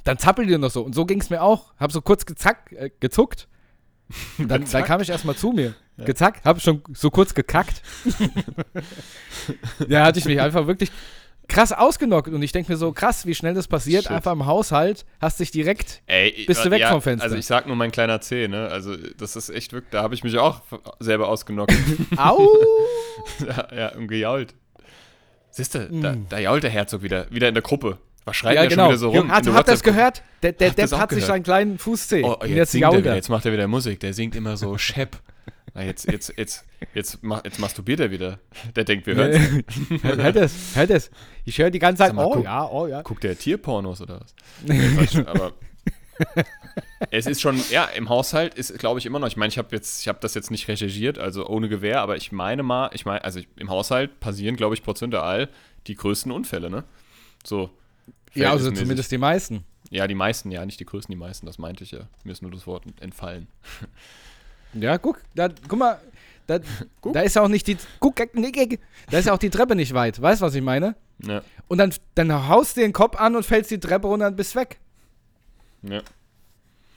dann 0.05 0.19
zappeln 0.19 0.47
die 0.47 0.57
noch 0.57 0.71
so. 0.71 0.83
Und 0.83 0.95
so 0.95 1.07
ging 1.07 1.21
es 1.21 1.31
mir 1.31 1.43
auch. 1.43 1.75
Hab 1.77 1.91
so 1.91 2.01
kurz 2.01 2.25
gezack, 2.25 2.73
äh, 2.73 2.91
gezuckt. 3.01 3.49
Dann, 4.37 4.67
dann 4.71 4.85
kam 4.85 5.01
ich 5.01 5.09
erstmal 5.09 5.35
zu 5.35 5.53
mir. 5.53 5.75
Gezackt, 5.97 6.45
hab 6.45 6.61
schon 6.61 6.83
so 6.93 7.11
kurz 7.11 7.33
gekackt. 7.33 7.81
ja, 9.89 10.05
hatte 10.05 10.19
ich 10.19 10.27
mich 10.27 10.39
einfach 10.43 10.67
wirklich 10.67 10.93
krass 11.49 11.73
ausgenockt. 11.73 12.29
Und 12.29 12.43
ich 12.43 12.53
denke 12.53 12.73
mir 12.73 12.79
so, 12.79 12.93
krass, 12.93 13.27
wie 13.27 13.35
schnell 13.35 13.55
das 13.55 13.69
passiert. 13.69 14.05
Shit. 14.05 14.13
Einfach 14.13 14.33
im 14.33 14.47
Haushalt 14.47 15.05
hast 15.21 15.41
dich 15.41 15.51
direkt. 15.51 16.03
Ey, 16.07 16.45
Bist 16.47 16.65
du 16.65 16.71
weg 16.71 16.81
ja, 16.81 16.91
vom 16.91 17.03
Fenster? 17.03 17.25
Also 17.25 17.37
ich 17.37 17.47
sag 17.47 17.67
nur 17.67 17.77
mein 17.77 17.91
kleiner 17.91 18.21
C, 18.21 18.49
ne? 18.49 18.69
Also 18.69 18.97
das 19.19 19.37
ist 19.37 19.51
echt 19.51 19.73
wirklich, 19.73 19.91
da 19.91 20.03
habe 20.03 20.15
ich 20.15 20.25
mich 20.25 20.37
auch 20.39 20.63
selber 21.01 21.29
ausgenockt. 21.29 21.75
Au! 22.17 22.49
ja, 23.47 23.69
ja, 23.77 23.89
und 23.95 24.09
gejault. 24.09 24.55
Siehst 25.51 25.75
du, 25.75 25.89
da, 25.89 26.17
da 26.29 26.39
jault 26.39 26.65
der 26.65 26.71
Herzog 26.71 27.03
wieder, 27.03 27.27
wieder 27.31 27.49
in 27.49 27.55
der 27.55 27.63
Gruppe. 27.63 27.99
Was 28.25 28.37
schreit 28.37 28.55
Mm. 28.55 28.57
ja, 28.57 28.61
der 28.63 28.71
genau. 28.71 28.83
schon 28.85 28.91
wieder 28.91 28.99
so 28.99 29.11
rum? 29.11 29.31
Hat, 29.31 29.47
hat 29.47 29.69
das 29.69 29.83
gehört? 29.83 30.23
Der, 30.43 30.53
der 30.53 30.71
Depp 30.71 30.93
hat 30.93 31.11
sich 31.11 31.25
seinen 31.25 31.43
kleinen 31.43 31.79
Fußzeh. 31.79 32.25
Oh, 32.25 32.37
jetzt, 32.45 32.73
singt 32.73 32.83
er 32.85 32.89
jault 32.91 32.99
wieder, 32.99 33.11
er. 33.11 33.17
jetzt 33.17 33.29
macht 33.29 33.45
er 33.45 33.53
wieder 33.53 33.69
Musik. 33.69 34.01
Der 34.01 34.15
singt 34.15 34.35
immer 34.35 34.57
so 34.57 34.77
Shep. 34.79 35.17
Na, 35.75 35.83
jetzt, 35.83 36.11
jetzt, 36.11 36.33
jetzt, 36.37 36.65
jetzt, 36.95 37.23
mach, 37.23 37.45
jetzt 37.45 37.59
masturbiert 37.59 37.99
er 37.99 38.11
wieder. 38.11 38.39
Der 38.77 38.85
denkt, 38.85 39.07
wir 39.07 39.17
hören 39.17 39.65
Halt 40.05 40.23
halt 40.23 40.37
es, 40.37 40.77
halt 40.77 40.91
es. 40.91 41.11
Ich 41.45 41.59
höre 41.59 41.71
die 41.71 41.81
ganze 41.81 42.05
Zeit, 42.05 42.13
mal, 42.13 42.25
oh 42.25 42.31
guck. 42.35 42.45
ja, 42.45 42.69
oh 42.69 42.87
ja. 42.87 43.03
Guckt 43.03 43.25
der 43.25 43.37
Tierpornos 43.37 44.01
oder 44.01 44.21
was? 44.21 44.35
Nee, 44.63 45.25
aber 45.27 45.53
es 47.11 47.27
ist 47.27 47.41
schon, 47.41 47.61
ja, 47.71 47.85
im 47.87 48.09
Haushalt 48.09 48.55
ist, 48.55 48.79
glaube 48.79 48.99
ich, 48.99 49.07
immer 49.07 49.19
noch, 49.19 49.27
ich 49.27 49.37
meine, 49.37 49.49
ich 49.49 49.59
habe 49.59 49.69
jetzt, 49.73 50.01
ich 50.01 50.09
habe 50.09 50.19
das 50.21 50.35
jetzt 50.35 50.51
nicht 50.51 50.69
recherchiert, 50.69 51.19
also 51.19 51.47
ohne 51.47 51.69
Gewehr, 51.69 52.01
aber 52.01 52.17
ich 52.17 52.33
meine 52.33 52.63
mal, 52.63 52.91
ich 52.93 53.05
meine, 53.05 53.25
also 53.25 53.41
im 53.57 53.69
Haushalt 53.69 54.21
passieren, 54.21 54.57
glaube 54.57 54.75
ich, 54.75 54.83
prozentual 54.83 55.49
die 55.87 55.97
größten 55.97 56.31
Unfälle, 56.33 56.71
ne? 56.71 56.85
So. 57.45 57.71
Ja, 58.35 58.53
also 58.53 58.71
zumindest 58.71 59.13
die 59.13 59.19
meisten. 59.19 59.65
Ja, 59.91 60.07
die 60.07 60.15
meisten, 60.15 60.51
ja, 60.51 60.65
nicht 60.65 60.81
die 60.81 60.87
größten, 60.87 61.13
die 61.13 61.19
meisten, 61.19 61.47
das 61.47 61.59
meinte 61.59 61.85
ich 61.85 61.91
ja. 61.91 62.09
Mir 62.25 62.33
ist 62.33 62.43
nur 62.43 62.51
das 62.51 62.67
Wort 62.67 62.85
entfallen. 63.01 63.49
Ja, 64.75 64.99
guck, 64.99 65.21
da, 65.35 65.49
guck 65.69 65.79
mal, 65.79 65.99
da, 66.47 66.59
da 67.13 67.21
ist 67.21 67.37
ja 67.37 67.43
auch 67.43 67.49
nicht 67.49 67.67
die, 67.67 67.77
guck, 68.01 68.17
da 68.17 69.19
ist 69.19 69.27
ja 69.27 69.33
auch 69.33 69.39
die 69.39 69.51
Treppe 69.51 69.75
nicht 69.75 69.95
weit. 69.95 70.21
Weißt 70.21 70.41
du, 70.43 70.47
was 70.47 70.55
ich 70.55 70.63
meine? 70.63 70.95
Ja, 71.25 71.43
Und 71.69 71.79
dann, 71.79 71.93
dann 72.17 72.49
haust 72.49 72.77
du 72.77 72.81
den 72.81 72.93
Kopf 72.93 73.17
an 73.17 73.37
und 73.37 73.47
fällst 73.47 73.71
die 73.71 73.79
Treppe 73.81 74.09
runter 74.09 74.27
und 74.27 74.37
bist 74.37 74.55
weg. 74.57 74.79
ja. 75.83 76.01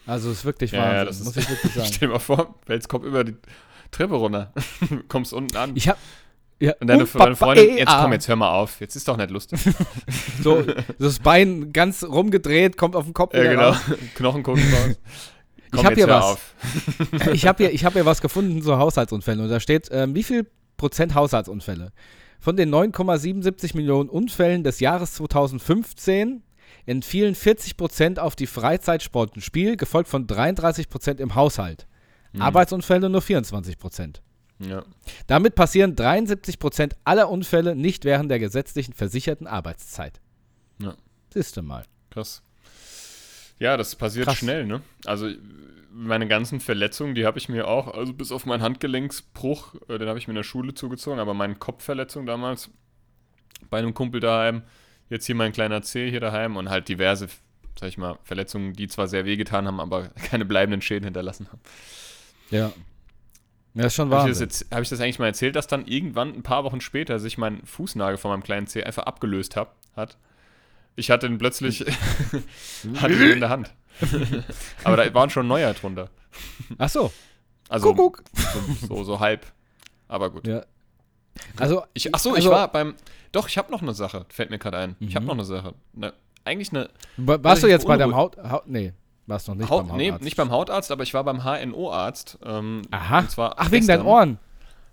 Also 0.05 0.31
ist 0.31 0.45
wirklich 0.45 0.71
Ja, 0.71 0.79
Wahnsinn, 0.79 0.95
ja, 0.95 1.05
das 1.05 1.19
ist, 1.19 1.25
muss 1.25 1.35
ich 1.35 1.49
wirklich 1.49 1.73
sagen. 1.75 1.87
Stell 1.87 2.07
dir 2.07 2.13
mal 2.13 2.19
vor, 2.19 2.55
Fels 2.65 2.87
kommt 2.87 3.03
über 3.03 3.25
die 3.25 3.35
Treppe 3.91 4.15
runter, 4.15 4.53
kommst 5.09 5.33
unten 5.33 5.55
an. 5.57 5.73
Ich 5.75 5.89
hab, 5.89 5.97
ja, 6.59 6.73
und 6.79 6.87
deine, 6.87 7.03
uh, 7.03 7.07
deine 7.17 7.35
Freundin, 7.35 7.67
Papa, 7.67 7.77
jetzt 7.77 8.01
komm, 8.01 8.13
jetzt 8.13 8.27
hör 8.29 8.35
mal 8.37 8.51
auf. 8.51 8.79
Jetzt 8.79 8.95
ist 8.95 9.05
doch 9.07 9.17
nicht 9.17 9.29
lustig. 9.31 9.59
So, 10.41 10.63
das 10.97 11.19
Bein 11.19 11.73
ganz 11.73 12.03
rumgedreht, 12.03 12.77
kommt 12.77 12.95
auf 12.95 13.03
den 13.03 13.13
Kopf 13.13 13.33
Ja, 13.33 13.43
genau. 13.43 13.75
Knochen 14.15 14.43
gucken 14.43 14.63
raus. 14.73 14.95
Komm, 15.71 15.85
hab 15.85 15.91
jetzt 15.91 16.05
hier 16.05 16.07
was. 16.07 16.37
Ich 17.33 17.45
habe 17.45 17.63
hier, 17.63 17.73
ich 17.73 17.85
hab 17.85 17.93
hier 17.93 18.05
was 18.05 18.21
gefunden 18.21 18.61
zu 18.61 18.77
Haushaltsunfällen 18.77 19.41
und 19.41 19.49
da 19.49 19.59
steht, 19.59 19.89
ähm, 19.91 20.15
wie 20.15 20.23
viel 20.23 20.47
Prozent 20.77 21.15
Haushaltsunfälle? 21.15 21.91
Von 22.39 22.55
den 22.55 22.73
9,77 22.73 23.75
Millionen 23.75 24.09
Unfällen 24.09 24.63
des 24.63 24.79
Jahres 24.79 25.13
2015 25.15 26.43
entfielen 26.85 27.35
40 27.35 27.77
Prozent 27.77 28.19
auf 28.19 28.35
die 28.35 28.47
Freizeitsport 28.47 29.35
und 29.35 29.41
Spiel, 29.41 29.75
gefolgt 29.75 30.09
von 30.09 30.27
33 30.27 30.89
Prozent 30.89 31.19
im 31.19 31.35
Haushalt. 31.35 31.87
Mhm. 32.33 32.41
Arbeitsunfälle 32.41 33.09
nur 33.09 33.21
24 33.21 33.77
Prozent. 33.77 34.21
Ja. 34.59 34.83
Damit 35.27 35.55
passieren 35.55 35.95
73 35.95 36.59
Prozent 36.59 36.95
aller 37.03 37.29
Unfälle 37.29 37.75
nicht 37.75 38.05
während 38.05 38.31
der 38.31 38.39
gesetzlichen 38.39 38.93
versicherten 38.93 39.47
Arbeitszeit. 39.47 40.19
Ja. 40.81 40.95
Siehst 41.33 41.57
du 41.57 41.61
mal. 41.61 41.83
Krass. 42.09 42.41
Ja, 43.59 43.77
das 43.77 43.95
passiert 43.95 44.25
Krass. 44.27 44.37
schnell, 44.37 44.65
ne? 44.65 44.81
Also 45.05 45.29
meine 45.91 46.27
ganzen 46.27 46.59
Verletzungen, 46.59 47.15
die 47.15 47.25
habe 47.25 47.39
ich 47.39 47.49
mir 47.49 47.67
auch, 47.67 47.93
also 47.93 48.13
bis 48.13 48.31
auf 48.31 48.45
meinen 48.45 48.61
Handgelenksbruch, 48.61 49.75
äh, 49.89 49.97
den 49.97 50.07
habe 50.07 50.19
ich 50.19 50.27
mir 50.27 50.33
in 50.33 50.35
der 50.37 50.43
Schule 50.43 50.73
zugezogen, 50.75 51.19
aber 51.19 51.33
meine 51.33 51.55
Kopfverletzung 51.55 52.25
damals 52.27 52.69
bei 53.71 53.79
einem 53.79 53.95
Kumpel 53.95 54.19
daheim, 54.21 54.61
jetzt 55.09 55.25
hier 55.25 55.33
mein 55.35 55.51
kleiner 55.53 55.81
C 55.81 56.09
hier 56.11 56.19
daheim 56.19 56.55
und 56.55 56.69
halt 56.69 56.87
diverse, 56.87 57.27
sag 57.79 57.89
ich 57.89 57.97
mal, 57.97 58.19
Verletzungen, 58.23 58.73
die 58.73 58.87
zwar 58.87 59.07
sehr 59.07 59.25
wehgetan 59.25 59.65
haben, 59.65 59.79
aber 59.79 60.09
keine 60.29 60.45
bleibenden 60.45 60.81
Schäden 60.81 61.05
hinterlassen 61.05 61.47
haben. 61.51 61.61
Ja. 62.51 62.71
Ja, 63.73 63.85
ist 63.85 63.95
schon 63.95 64.11
Habe 64.11 64.29
ich, 64.31 64.39
jetzt- 64.39 64.67
hab 64.71 64.81
ich 64.81 64.89
das 64.89 64.99
eigentlich 65.01 65.19
mal 65.19 65.27
erzählt, 65.27 65.55
dass 65.55 65.67
dann 65.67 65.85
irgendwann 65.87 66.33
ein 66.33 66.43
paar 66.43 66.63
Wochen 66.63 66.81
später 66.81 67.19
sich 67.19 67.37
mein 67.37 67.63
Fußnagel 67.65 68.17
von 68.17 68.31
meinem 68.31 68.43
kleinen 68.43 68.67
C 68.67 68.83
einfach 68.83 69.03
abgelöst 69.03 69.55
hab, 69.55 69.75
hat? 69.95 70.17
Ich 70.97 71.09
hatte 71.11 71.27
ihn 71.27 71.37
plötzlich 71.37 71.79
hatte 72.97 73.13
ihn 73.13 73.31
in 73.31 73.39
der 73.39 73.49
Hand. 73.49 73.71
Aber 74.83 74.97
da 74.97 75.13
war 75.13 75.29
schon 75.29 75.47
neuer 75.47 75.73
drunter. 75.73 76.09
Ach 76.77 76.89
so. 76.89 77.11
Also 77.69 77.93
Kuckuck. 77.93 78.23
so, 78.33 78.87
so, 78.87 79.03
so 79.03 79.19
halb. 79.19 79.45
Aber 80.09 80.29
gut. 80.29 80.45
Ja. 80.47 80.63
Also, 81.57 81.83
Ich, 81.93 82.13
ach 82.13 82.19
so, 82.19 82.31
ich 82.31 82.37
Also- 82.37 82.51
war 82.51 82.71
beim. 82.71 82.95
Doch, 83.31 83.47
ich 83.47 83.57
habe 83.57 83.71
noch 83.71 83.81
eine 83.81 83.93
Sache. 83.93 84.25
Fällt 84.29 84.49
mir 84.49 84.57
gerade 84.57 84.77
ein. 84.77 84.95
Ich 84.99 85.15
habe 85.15 85.23
Mhm. 85.23 85.27
noch 85.27 85.33
eine 85.35 85.45
Sache. 85.45 85.73
Ne, 85.93 86.13
eigentlich 86.45 86.71
eine 86.71 86.89
Also 87.27 87.43
warst 87.43 87.63
du 87.63 87.67
ich 87.67 87.71
jetzt 87.71 87.85
bei 87.85 87.97
deinem 87.97 88.15
Haut, 88.15 88.37
Haut. 88.37 88.67
Nee, 88.67 88.93
warst 89.27 89.47
noch 89.49 89.55
nicht 89.55 89.69
Haut, 89.69 89.87
beim 89.87 89.97
nee, 89.97 90.07
Hautarzt. 90.07 90.23
nicht 90.23 90.37
beim 90.37 90.49
Hautarzt, 90.51 90.91
aber 90.91 91.03
ich 91.03 91.13
war 91.13 91.23
beim 91.23 91.43
HNO-Arzt. 91.43 92.39
Ähm, 92.43 92.81
Aha. 92.91 93.25
Ach, 93.37 93.71
wegen 93.71 93.85
deinen 93.85 93.97
gestern. 93.99 94.01
Ohren. 94.05 94.39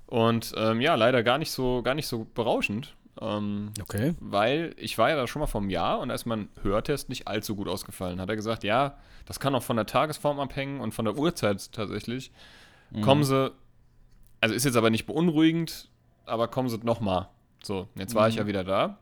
Und 0.06 0.52
ähm, 0.56 0.80
ja, 0.80 0.96
leider 0.96 1.22
gar 1.22 1.38
nicht 1.38 1.50
so, 1.52 1.82
gar 1.82 1.94
nicht 1.94 2.06
so 2.08 2.26
berauschend. 2.34 2.94
Ähm, 3.20 3.70
Okay. 3.80 4.14
weil 4.20 4.74
ich 4.76 4.98
war 4.98 5.08
ja 5.10 5.16
da 5.16 5.26
schon 5.26 5.40
mal 5.40 5.46
vom 5.46 5.70
Jahr 5.70 6.00
und 6.00 6.08
da 6.08 6.14
ist 6.14 6.26
mein 6.26 6.48
Hörtest 6.62 7.08
nicht 7.08 7.28
allzu 7.28 7.54
gut 7.54 7.68
ausgefallen. 7.68 8.20
Hat 8.20 8.28
er 8.28 8.36
gesagt, 8.36 8.64
ja, 8.64 8.96
das 9.26 9.38
kann 9.40 9.54
auch 9.54 9.62
von 9.62 9.76
der 9.76 9.86
Tagesform 9.86 10.40
abhängen 10.40 10.80
und 10.80 10.92
von 10.92 11.04
der 11.04 11.16
Uhrzeit 11.16 11.72
tatsächlich. 11.72 12.32
Mhm. 12.90 13.02
Kommen 13.02 13.24
Sie, 13.24 13.52
also 14.40 14.54
ist 14.54 14.64
jetzt 14.64 14.76
aber 14.76 14.90
nicht 14.90 15.06
beunruhigend, 15.06 15.88
aber 16.26 16.48
kommen 16.48 16.68
Sie 16.68 16.78
nochmal. 16.78 17.28
So, 17.62 17.88
jetzt 17.94 18.14
war 18.14 18.28
ich 18.28 18.34
Mhm. 18.34 18.40
ja 18.40 18.46
wieder 18.48 18.64
da. 18.64 18.98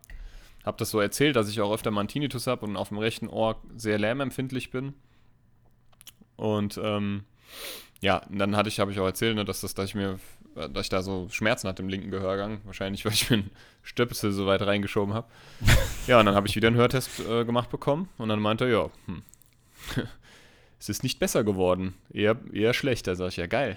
Hab 0.65 0.79
das 0.79 0.91
so 0.91 1.01
erzählt, 1.01 1.35
dass 1.35 1.49
ich 1.49 1.61
auch 1.61 1.73
öfter 1.73 1.91
mal 1.91 2.01
einen 2.01 2.09
Tinnitus 2.09 2.47
habe 2.47 2.65
und 2.67 2.77
auf 2.77 2.89
dem 2.91 2.99
rechten 2.99 3.27
Ohr 3.29 3.57
sehr 3.77 3.99
lärmempfindlich 3.99 4.71
bin. 4.71 4.95
Und 6.37 6.79
ähm, 6.83 7.25
ja, 8.01 8.23
dann 8.31 8.57
hatte 8.57 8.69
ich, 8.69 8.79
habe 8.81 8.93
ich 8.93 9.01
auch 9.01 9.07
erzählt, 9.07 9.37
ne, 9.37 9.45
dass, 9.45 9.61
das, 9.63 9.75
dass, 9.75 9.87
ich 9.89 9.95
mir, 9.95 10.19
dass 10.55 10.87
ich 10.87 10.89
da 10.89 11.03
so 11.03 11.29
Schmerzen 11.31 11.69
hatte 11.69 11.83
im 11.83 11.89
linken 11.89 12.11
Gehörgang. 12.11 12.61
Wahrscheinlich, 12.65 13.05
weil 13.05 13.13
ich 13.13 13.31
mir 13.31 13.39
einen 13.39 13.51
Stöpsel 13.83 14.33
so 14.33 14.47
weit 14.47 14.63
reingeschoben 14.63 15.15
habe. 15.15 15.29
ja, 16.07 16.21
und 16.21 16.27
dann 16.27 16.35
habe 16.35 16.47
ich 16.47 16.57
wieder 16.57 16.69
einen 16.69 16.77
Hörtest 16.77 17.21
äh, 17.21 17.45
gemacht 17.45 17.71
bekommen 17.71 18.09
und 18.19 18.29
dann 18.29 18.41
meinte 18.41 18.65
er, 18.65 18.71
ja, 18.71 18.91
hm, 19.07 19.23
es 20.79 20.89
ist 20.89 21.03
nicht 21.03 21.19
besser 21.19 21.45
geworden, 21.45 21.95
eher, 22.13 22.37
eher 22.53 22.75
schlechter. 22.75 23.17
Sag 23.17 23.29
ich, 23.29 23.37
ja, 23.37 23.47
geil. 23.47 23.77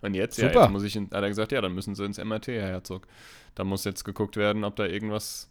und 0.00 0.14
jetzt, 0.14 0.38
ja, 0.38 0.48
Super. 0.48 0.62
jetzt 0.62 0.70
muss 0.70 0.82
ich, 0.82 0.96
in, 0.96 1.04
hat 1.04 1.22
er 1.22 1.28
gesagt, 1.28 1.52
ja, 1.52 1.60
dann 1.60 1.74
müssen 1.74 1.94
Sie 1.94 2.04
ins 2.04 2.22
MRT, 2.22 2.48
Herr 2.48 2.68
Herzog. 2.68 3.06
Da 3.54 3.64
muss 3.64 3.84
jetzt 3.84 4.04
geguckt 4.04 4.36
werden, 4.36 4.64
ob 4.64 4.76
da 4.76 4.84
irgendwas 4.84 5.50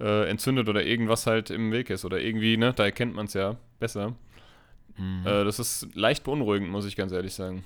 äh, 0.00 0.28
entzündet 0.28 0.68
oder 0.68 0.84
irgendwas 0.84 1.26
halt 1.26 1.50
im 1.50 1.72
Weg 1.72 1.90
ist 1.90 2.04
oder 2.04 2.20
irgendwie, 2.20 2.56
ne, 2.56 2.72
da 2.74 2.84
erkennt 2.84 3.14
man 3.14 3.26
es 3.26 3.34
ja 3.34 3.56
besser. 3.80 4.14
Mhm. 4.96 5.26
Äh, 5.26 5.44
das 5.44 5.58
ist 5.58 5.88
leicht 5.94 6.24
beunruhigend, 6.24 6.70
muss 6.70 6.86
ich 6.86 6.96
ganz 6.96 7.12
ehrlich 7.12 7.34
sagen. 7.34 7.64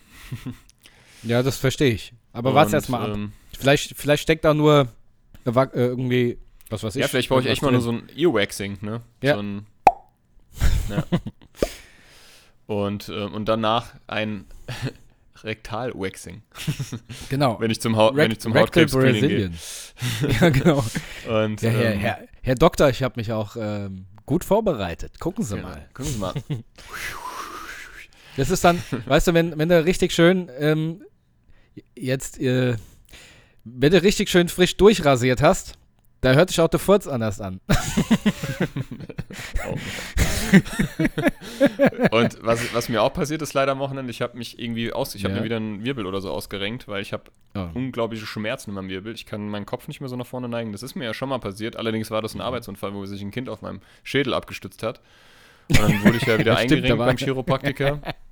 Ja, 1.22 1.42
das 1.42 1.56
verstehe 1.58 1.92
ich. 1.92 2.12
Aber 2.32 2.54
warte 2.54 2.68
Und, 2.68 2.74
erst 2.74 2.88
mal 2.88 3.10
ab. 3.10 3.16
ähm, 3.16 3.32
Vielleicht, 3.58 3.96
vielleicht 3.96 4.22
steckt 4.22 4.44
da 4.44 4.54
nur 4.54 4.88
äh, 5.44 5.50
irgendwie, 5.74 6.38
was 6.70 6.82
weiß 6.84 6.94
ich. 6.96 7.00
ja, 7.02 7.08
vielleicht 7.08 7.28
brauche 7.28 7.40
ich 7.40 7.46
echt 7.46 7.62
mal 7.62 7.72
nur 7.72 7.80
so 7.80 7.90
ein 7.92 8.08
Earwaxing, 8.16 8.78
ne? 8.82 9.00
Ja. 9.22 9.34
So 9.34 9.40
ein, 9.42 9.66
ja. 10.88 11.04
und, 12.66 13.08
ähm, 13.08 13.32
und 13.34 13.48
danach 13.48 13.94
ein 14.06 14.44
Rektalwaxing. 15.42 16.42
Genau. 17.30 17.58
wenn 17.60 17.70
ich 17.70 17.80
zum, 17.80 17.96
Haut, 17.96 18.14
wenn 18.16 18.30
ich 18.30 18.40
zum 18.40 18.54
Hautkrebs-Screening 18.54 19.28
gehe. 19.28 19.50
ja, 20.40 20.48
genau. 20.50 20.84
Und, 21.28 21.60
Ja, 21.62 21.70
Herr, 21.70 21.92
ähm, 21.94 21.98
Herr, 22.00 22.18
Herr 22.42 22.54
Doktor, 22.54 22.88
ich 22.90 23.02
habe 23.02 23.14
mich 23.16 23.32
auch 23.32 23.56
ähm, 23.58 24.06
gut 24.26 24.44
vorbereitet. 24.44 25.18
Gucken 25.18 25.44
Sie 25.44 25.56
genau. 25.56 25.68
mal. 25.68 25.88
Gucken 25.94 26.12
Sie 26.12 26.18
mal. 26.18 26.34
Das 28.38 28.48
ist 28.50 28.64
dann, 28.64 28.82
weißt 29.06 29.26
du, 29.28 29.34
wenn, 29.34 29.58
wenn 29.58 29.68
du 29.68 29.84
richtig 29.84 30.12
schön 30.12 30.50
ähm, 30.58 31.02
jetzt, 31.94 32.40
äh, 32.40 32.76
wenn 33.64 33.92
du 33.92 34.02
richtig 34.02 34.30
schön 34.30 34.48
frisch 34.48 34.76
durchrasiert 34.78 35.42
hast, 35.42 35.74
da 36.20 36.32
hört 36.32 36.48
sich 36.50 36.60
auch 36.60 36.68
der 36.68 36.80
Furz 36.80 37.06
anders 37.06 37.40
an. 37.40 37.60
Oh. 42.10 42.16
und 42.16 42.38
was, 42.42 42.72
was 42.74 42.88
mir 42.88 43.02
auch 43.02 43.12
passiert 43.12 43.42
ist 43.42 43.52
leider 43.54 43.72
am 43.72 43.78
Wochenende, 43.80 44.10
ich 44.10 44.22
habe 44.22 44.36
mich 44.38 44.58
irgendwie 44.58 44.92
aus, 44.92 45.14
ich 45.14 45.24
habe 45.24 45.34
Ja. 45.34 45.40
mir 45.40 45.44
wieder 45.44 45.56
einen 45.56 45.84
Wirbel 45.84 46.06
oder 46.06 46.20
so 46.20 46.30
ausgerenkt, 46.30 46.88
weil 46.88 47.02
ich 47.02 47.12
habe 47.12 47.24
Oh. 47.54 47.66
unglaubliche 47.74 48.24
Schmerzen 48.26 48.70
in 48.70 48.74
meinem 48.74 48.88
Wirbel. 48.88 49.14
Ich 49.14 49.26
kann 49.26 49.48
meinen 49.48 49.66
Kopf 49.66 49.88
nicht 49.88 50.00
mehr 50.00 50.08
so 50.08 50.16
nach 50.16 50.26
vorne 50.26 50.48
neigen. 50.48 50.72
Das 50.72 50.82
ist 50.82 50.94
mir 50.94 51.04
ja 51.04 51.14
schon 51.14 51.28
mal 51.28 51.38
passiert. 51.38 51.76
Allerdings 51.76 52.10
war 52.10 52.22
das 52.22 52.34
Mhm. 52.34 52.40
ein 52.40 52.46
Arbeitsunfall, 52.46 52.94
wo 52.94 53.04
sich 53.06 53.20
ein 53.22 53.30
Kind 53.30 53.48
auf 53.48 53.62
meinem 53.62 53.80
Schädel 54.04 54.32
abgestützt 54.34 54.82
hat. 54.82 55.00
Und 55.68 55.78
dann 55.80 56.02
wurde 56.04 56.16
ich 56.18 56.26
ja 56.26 56.38
wieder 56.38 56.56
Stimmt, 56.56 56.72
eingerenkt 56.72 56.98
beim 56.98 57.16
Chiropraktiker. 57.16 58.00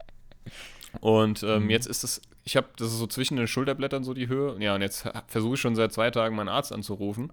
Und 1.01 1.43
ähm, 1.43 1.65
Mhm. 1.65 1.71
jetzt 1.71 1.87
ist 1.87 2.05
es, 2.05 2.23
ich 2.45 2.57
habe, 2.57 2.69
das 2.77 2.89
ist 2.89 2.99
so 2.99 3.07
zwischen 3.07 3.37
den 3.37 3.47
Schulterblättern 3.47 4.05
so 4.05 4.15
die 4.15 4.29
Höhe. 4.29 4.57
Ja, 4.61 4.75
und 4.75 4.83
jetzt 4.83 5.07
versuche 5.27 5.55
ich 5.55 5.61
schon 5.61 5.75
seit 5.77 5.93
zwei 5.93 6.11
Tagen 6.11 6.37
meinen 6.37 6.49
Arzt 6.49 6.73
anzurufen. 6.73 7.33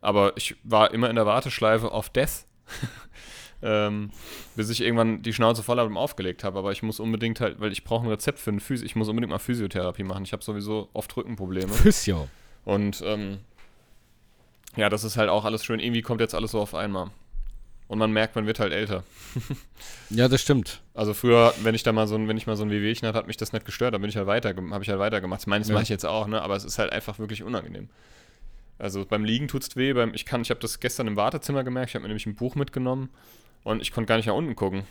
Aber 0.00 0.36
ich 0.36 0.54
war 0.62 0.92
immer 0.92 1.10
in 1.10 1.16
der 1.16 1.26
Warteschleife 1.26 1.90
auf 1.90 2.08
Death. 2.10 2.44
ähm, 3.62 4.10
bis 4.54 4.70
ich 4.70 4.80
irgendwann 4.80 5.22
die 5.22 5.32
Schnauze 5.32 5.62
voll 5.64 5.78
habe 5.78 5.90
und 5.90 5.96
aufgelegt 5.96 6.44
habe. 6.44 6.58
Aber 6.58 6.70
ich 6.70 6.82
muss 6.82 7.00
unbedingt 7.00 7.40
halt, 7.40 7.58
weil 7.60 7.72
ich 7.72 7.82
brauche 7.82 8.04
ein 8.06 8.10
Rezept 8.10 8.38
für 8.38 8.50
einen 8.50 8.60
Physio, 8.60 8.86
ich 8.86 8.94
muss 8.94 9.08
unbedingt 9.08 9.30
mal 9.32 9.38
Physiotherapie 9.38 10.04
machen. 10.04 10.22
Ich 10.22 10.32
habe 10.32 10.44
sowieso 10.44 10.88
oft 10.92 11.16
Rückenprobleme. 11.16 11.72
Physio. 11.72 12.28
Und 12.64 13.02
ähm, 13.04 13.38
ja, 14.76 14.88
das 14.88 15.02
ist 15.02 15.16
halt 15.16 15.30
auch 15.30 15.44
alles 15.44 15.64
schön. 15.64 15.80
Irgendwie 15.80 16.02
kommt 16.02 16.20
jetzt 16.20 16.34
alles 16.34 16.52
so 16.52 16.60
auf 16.60 16.74
einmal. 16.74 17.10
Und 17.88 17.98
man 17.98 18.12
merkt, 18.12 18.36
man 18.36 18.46
wird 18.46 18.60
halt 18.60 18.72
älter. 18.72 19.02
Ja, 20.10 20.26
das 20.28 20.40
stimmt. 20.40 20.80
Also 20.94 21.12
früher, 21.12 21.52
wenn 21.62 21.74
ich 21.74 21.82
da 21.82 21.92
mal 21.92 22.06
so 22.08 22.14
ein, 22.14 22.28
wenn 22.28 22.38
ich 22.38 22.46
mal 22.46 22.56
so 22.56 22.62
ein 22.64 22.70
Wehwehchen 22.70 23.06
hatte, 23.06 23.18
hat 23.18 23.26
mich 23.26 23.36
das 23.36 23.52
nicht 23.52 23.66
gestört, 23.66 23.92
da 23.92 23.98
bin 23.98 24.08
ich 24.08 24.16
halt 24.16 24.26
weiter, 24.26 24.54
habe 24.70 24.82
ich 24.82 24.88
halt 24.88 24.98
weitergemacht. 24.98 25.42
Ich 25.42 25.46
meine, 25.46 25.60
das 25.60 25.68
Ja. 25.68 25.74
mache 25.74 25.82
ich 25.82 25.88
jetzt 25.90 26.06
auch, 26.06 26.26
ne? 26.26 26.40
Aber 26.40 26.56
es 26.56 26.64
ist 26.64 26.78
halt 26.78 26.92
einfach 26.92 27.18
wirklich 27.18 27.42
unangenehm. 27.42 27.90
Also 28.78 29.04
beim 29.04 29.22
Liegen 29.24 29.48
tut's 29.48 29.76
weh, 29.76 29.92
beim 29.92 30.14
ich 30.14 30.24
kann, 30.24 30.40
ich 30.40 30.48
habe 30.50 30.60
das 30.60 30.80
gestern 30.80 31.08
im 31.08 31.16
Wartezimmer 31.16 31.62
gemerkt, 31.64 31.90
ich 31.90 31.94
habe 31.94 32.02
mir 32.04 32.08
nämlich 32.08 32.24
ein 32.26 32.36
Buch 32.36 32.54
mitgenommen 32.54 33.10
und 33.64 33.82
ich 33.82 33.92
konnte 33.92 34.08
gar 34.08 34.16
nicht 34.16 34.26
nach 34.26 34.34
unten 34.34 34.56
gucken. 34.56 34.84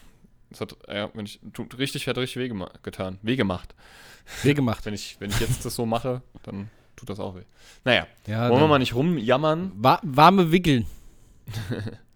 Das 0.52 0.62
hat, 0.62 0.76
ja, 0.88 1.10
wenn 1.16 1.26
ich, 1.26 1.40
tut 1.54 1.78
richtig, 1.80 2.08
hat 2.08 2.18
richtig 2.20 2.38
weh 2.44 2.66
getan. 2.84 3.18
Weh 3.24 3.36
gemacht. 3.36 3.74
Weh 4.44 4.54
gemacht. 4.54 4.86
Wenn 4.86 4.94
ich, 4.94 5.16
wenn 5.20 5.30
ich 5.32 5.40
jetzt 5.40 5.66
das 5.66 5.74
so 5.76 5.86
mache, 5.88 6.22
dann 6.44 6.70
tut 6.96 7.10
das 7.10 7.20
auch 7.20 7.36
weh. 7.36 7.44
Naja, 7.86 8.06
Ja, 8.28 8.44
wollen 8.44 8.52
wir 8.54 8.60
dann- 8.60 8.70
mal 8.70 8.80
nicht 8.80 8.94
rumjammern. 8.94 9.72
Wa 9.76 10.00
warme 10.04 10.52
Wickeln. 10.52 10.86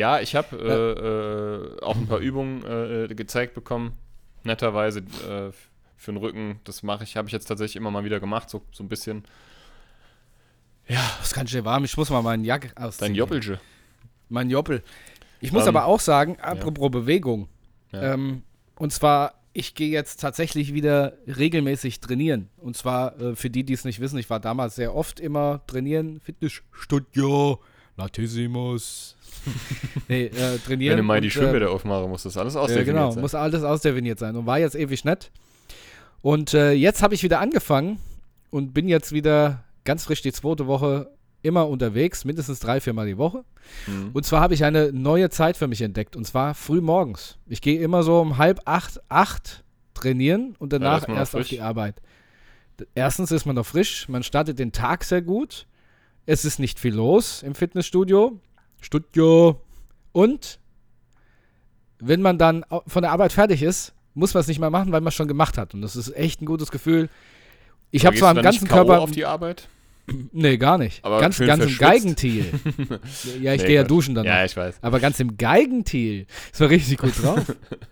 Ja, 0.00 0.18
ich 0.18 0.34
habe 0.34 0.56
äh, 0.56 1.78
äh, 1.78 1.84
auch 1.84 1.94
ein 1.94 2.06
paar 2.06 2.20
Übungen 2.20 2.64
äh, 2.64 3.14
gezeigt 3.14 3.52
bekommen, 3.52 3.98
netterweise 4.44 5.00
äh, 5.00 5.52
für 5.98 6.12
den 6.12 6.16
Rücken. 6.16 6.58
Das 6.64 6.82
mache 6.82 7.04
ich, 7.04 7.18
habe 7.18 7.28
ich 7.28 7.32
jetzt 7.32 7.44
tatsächlich 7.44 7.76
immer 7.76 7.90
mal 7.90 8.02
wieder 8.02 8.18
gemacht, 8.18 8.48
so, 8.48 8.62
so 8.72 8.82
ein 8.82 8.88
bisschen. 8.88 9.24
Was 11.20 11.34
kann 11.34 11.44
ich 11.44 11.52
denn 11.52 11.66
warm? 11.66 11.84
Ich 11.84 11.98
muss 11.98 12.08
mal 12.08 12.22
meinen 12.22 12.44
Jack 12.44 12.72
ausziehen. 12.80 13.08
Dein 13.08 13.14
Joppelge. 13.14 13.60
Mein 14.30 14.48
Joppel. 14.48 14.82
Ich 15.42 15.52
muss 15.52 15.64
Ähm, 15.64 15.76
aber 15.76 15.84
auch 15.84 16.00
sagen, 16.00 16.38
apropos 16.40 16.90
Bewegung. 16.90 17.48
Ja. 17.92 18.14
Ähm, 18.14 18.42
und 18.76 18.94
zwar, 18.94 19.34
ich 19.52 19.74
gehe 19.74 19.90
jetzt 19.90 20.18
tatsächlich 20.22 20.72
wieder 20.72 21.18
regelmäßig 21.26 22.00
trainieren. 22.00 22.48
Und 22.56 22.74
zwar, 22.74 23.20
äh, 23.20 23.36
für 23.36 23.50
die, 23.50 23.64
die 23.64 23.74
es 23.74 23.84
nicht 23.84 24.00
wissen, 24.00 24.18
ich 24.18 24.30
war 24.30 24.40
damals 24.40 24.76
sehr 24.76 24.94
oft 24.96 25.20
immer 25.20 25.60
trainieren. 25.66 26.20
Fitnessstudio, 26.20 27.60
Latissimus. 27.98 29.16
nee, 30.08 30.26
äh, 30.26 30.58
trainieren. 30.58 30.92
Wenn 30.92 30.98
du 30.98 31.02
mal 31.04 31.20
die 31.20 31.28
und, 31.28 31.36
äh, 31.36 31.38
Schwimmbäder 31.38 31.70
aufmachen 31.70 32.08
musst, 32.08 32.26
das 32.26 32.36
alles 32.36 32.54
Ja, 32.54 32.60
ausdefiniert 32.60 32.86
genau, 32.94 33.10
sein. 33.10 33.20
muss 33.20 33.34
alles 33.34 33.62
ausdefiniert 33.62 34.18
sein 34.18 34.36
und 34.36 34.46
war 34.46 34.58
jetzt 34.58 34.76
ewig 34.76 35.04
nett. 35.04 35.30
Und 36.22 36.54
äh, 36.54 36.72
jetzt 36.72 37.02
habe 37.02 37.14
ich 37.14 37.22
wieder 37.22 37.40
angefangen 37.40 37.98
und 38.50 38.74
bin 38.74 38.88
jetzt 38.88 39.12
wieder 39.12 39.64
ganz 39.84 40.04
frisch 40.04 40.22
die 40.22 40.32
zweite 40.32 40.66
Woche 40.66 41.10
immer 41.42 41.68
unterwegs, 41.68 42.24
mindestens 42.24 42.60
drei, 42.60 42.80
viermal 42.80 43.06
die 43.06 43.16
Woche. 43.16 43.44
Mhm. 43.86 44.10
Und 44.12 44.26
zwar 44.26 44.40
habe 44.40 44.54
ich 44.54 44.64
eine 44.64 44.92
neue 44.92 45.30
Zeit 45.30 45.56
für 45.56 45.66
mich 45.66 45.80
entdeckt 45.80 46.16
und 46.16 46.26
zwar 46.26 46.54
früh 46.54 46.80
morgens. 46.80 47.38
Ich 47.46 47.62
gehe 47.62 47.80
immer 47.80 48.02
so 48.02 48.20
um 48.20 48.36
halb 48.36 48.60
acht, 48.66 49.00
acht 49.08 49.64
trainieren 49.94 50.54
und 50.58 50.72
da 50.72 50.78
danach 50.78 51.08
noch 51.08 51.16
erst 51.16 51.34
auf 51.34 51.48
die 51.48 51.60
Arbeit. 51.60 51.96
Erstens 52.94 53.30
ist 53.30 53.46
man 53.46 53.56
noch 53.56 53.66
frisch, 53.66 54.08
man 54.08 54.22
startet 54.22 54.58
den 54.58 54.72
Tag 54.72 55.04
sehr 55.04 55.22
gut. 55.22 55.66
Es 56.26 56.44
ist 56.44 56.58
nicht 56.58 56.78
viel 56.78 56.94
los 56.94 57.42
im 57.42 57.54
Fitnessstudio. 57.54 58.38
Studio. 58.80 59.60
Und 60.12 60.58
wenn 61.98 62.22
man 62.22 62.38
dann 62.38 62.64
von 62.86 63.02
der 63.02 63.12
Arbeit 63.12 63.32
fertig 63.32 63.62
ist, 63.62 63.92
muss 64.14 64.34
man 64.34 64.40
es 64.40 64.48
nicht 64.48 64.58
mehr 64.58 64.70
machen, 64.70 64.92
weil 64.92 65.00
man 65.00 65.08
es 65.08 65.14
schon 65.14 65.28
gemacht 65.28 65.58
hat. 65.58 65.74
Und 65.74 65.82
das 65.82 65.96
ist 65.96 66.14
echt 66.16 66.42
ein 66.42 66.46
gutes 66.46 66.70
Gefühl. 66.70 67.08
Ich 67.90 68.06
habe 68.06 68.16
zwar 68.16 68.30
am 68.30 68.42
ganzen. 68.42 68.68
Körper. 68.68 69.00
auf 69.00 69.10
die 69.10 69.24
Arbeit? 69.24 69.68
Nee, 70.32 70.56
gar 70.56 70.76
nicht. 70.76 71.04
Aber 71.04 71.20
ganz 71.20 71.38
ganz 71.38 71.62
im? 71.62 71.78
Geigentil. 71.78 72.46
ja, 73.40 73.54
ich 73.54 73.60
Nee, 73.60 73.66
gehe 73.66 73.76
ja 73.76 73.84
duschen 73.84 74.16
dann. 74.16 74.24
Ja, 74.24 74.44
ich 74.44 74.56
weiß. 74.56 74.78
Aber 74.82 74.98
ganz 74.98 75.20
im 75.20 75.36
Geigentil. 75.36 76.26
Das 76.50 76.60
war 76.60 76.70
richtig 76.70 76.98
gut 76.98 77.12
drauf. 77.22 77.40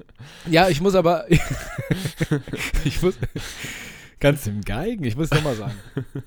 ja, 0.51 0.69
ich 0.69 0.81
muss 0.81 0.97
aber. 0.97 1.27
ich 2.85 3.01
muss. 3.03 3.17
Ganz 4.21 4.49
im 4.49 4.63
Geigen, 4.63 5.05
ich 5.05 5.17
muss 5.17 5.31
nochmal 5.31 5.55
sagen. 5.55 5.75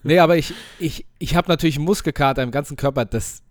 Nee, 0.03 0.19
aber 0.19 0.37
ich, 0.37 0.53
ich, 0.79 1.05
ich 1.19 1.35
habe 1.35 1.49
natürlich 1.49 1.77
Muskelkater 1.77 2.41
im 2.41 2.51
ganzen 2.51 2.77
Körper 2.77 3.03
des, 3.03 3.41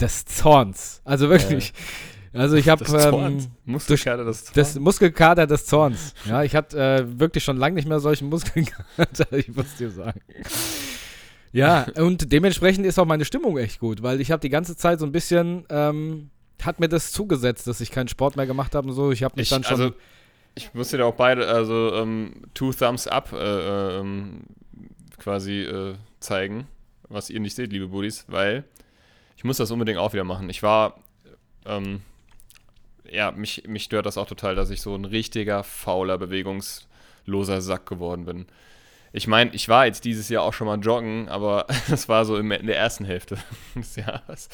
des 0.00 0.24
Zorns. 0.24 1.00
Also 1.04 1.28
wirklich. 1.28 1.72
Also 2.32 2.56
ich 2.56 2.68
habe 2.68 2.84
ähm. 2.84 3.46
Muskelkater, 3.64 4.24
das 4.24 4.44
Zorns. 4.44 4.54
das 4.54 4.78
Muskelkater 4.78 5.46
des 5.46 5.66
Zorns. 5.66 6.14
Ja, 6.26 6.44
ich 6.44 6.54
hatte 6.54 6.78
äh, 6.78 7.18
wirklich 7.18 7.42
schon 7.42 7.56
lange 7.56 7.74
nicht 7.74 7.88
mehr 7.88 7.98
solchen 7.98 8.28
Muskelkater, 8.28 9.32
ich 9.36 9.48
muss 9.48 9.74
dir 9.76 9.90
sagen. 9.90 10.20
Ja, 11.52 11.86
und 11.96 12.30
dementsprechend 12.30 12.86
ist 12.86 12.98
auch 12.98 13.06
meine 13.06 13.24
Stimmung 13.24 13.58
echt 13.58 13.80
gut, 13.80 14.02
weil 14.02 14.20
ich 14.20 14.30
habe 14.30 14.40
die 14.40 14.48
ganze 14.48 14.76
Zeit 14.76 15.00
so 15.00 15.06
ein 15.06 15.12
bisschen, 15.12 15.64
ähm, 15.68 16.30
hat 16.62 16.78
mir 16.78 16.88
das 16.88 17.10
zugesetzt, 17.10 17.66
dass 17.66 17.80
ich 17.80 17.90
keinen 17.90 18.06
Sport 18.06 18.36
mehr 18.36 18.46
gemacht 18.46 18.76
habe 18.76 18.88
und 18.88 18.94
so. 18.94 19.10
Ich 19.10 19.24
habe 19.24 19.34
mich 19.36 19.44
Ich, 19.44 19.50
dann 19.50 19.64
schon. 19.64 19.80
also, 19.80 19.94
ich 20.54 20.72
muss 20.72 20.90
dir 20.90 20.98
da 20.98 21.06
auch 21.06 21.14
beide, 21.14 21.48
also 21.48 21.94
ähm, 21.94 22.44
two 22.54 22.72
thumbs 22.72 23.08
up 23.08 23.32
äh, 23.32 23.98
ähm, 23.98 24.42
quasi 25.18 25.62
äh, 25.62 25.94
zeigen, 26.20 26.68
was 27.08 27.30
ihr 27.30 27.40
nicht 27.40 27.56
seht, 27.56 27.72
liebe 27.72 27.88
Buddies, 27.88 28.24
weil 28.28 28.64
ich 29.40 29.44
muss 29.44 29.56
das 29.56 29.70
unbedingt 29.70 29.96
auch 29.96 30.12
wieder 30.12 30.24
machen. 30.24 30.50
Ich 30.50 30.62
war, 30.62 31.02
ähm, 31.64 32.02
ja, 33.10 33.30
mich, 33.30 33.64
mich 33.66 33.84
stört 33.84 34.04
das 34.04 34.18
auch 34.18 34.26
total, 34.26 34.54
dass 34.54 34.68
ich 34.68 34.82
so 34.82 34.94
ein 34.94 35.06
richtiger, 35.06 35.64
fauler, 35.64 36.18
bewegungsloser 36.18 37.62
Sack 37.62 37.86
geworden 37.86 38.26
bin. 38.26 38.44
Ich 39.14 39.26
meine, 39.26 39.54
ich 39.54 39.66
war 39.70 39.86
jetzt 39.86 40.04
dieses 40.04 40.28
Jahr 40.28 40.42
auch 40.42 40.52
schon 40.52 40.66
mal 40.66 40.78
joggen, 40.78 41.30
aber 41.30 41.66
das 41.88 42.06
war 42.06 42.26
so 42.26 42.36
im, 42.36 42.52
in 42.52 42.66
der 42.66 42.76
ersten 42.76 43.06
Hälfte 43.06 43.38
des 43.74 43.96
Jahres. 43.96 44.50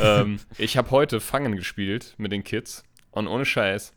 ähm, 0.00 0.40
ich 0.56 0.78
habe 0.78 0.90
heute 0.90 1.20
Fangen 1.20 1.54
gespielt 1.54 2.14
mit 2.16 2.32
den 2.32 2.44
Kids 2.44 2.82
und 3.10 3.26
ohne 3.26 3.44
Scheiß. 3.44 3.92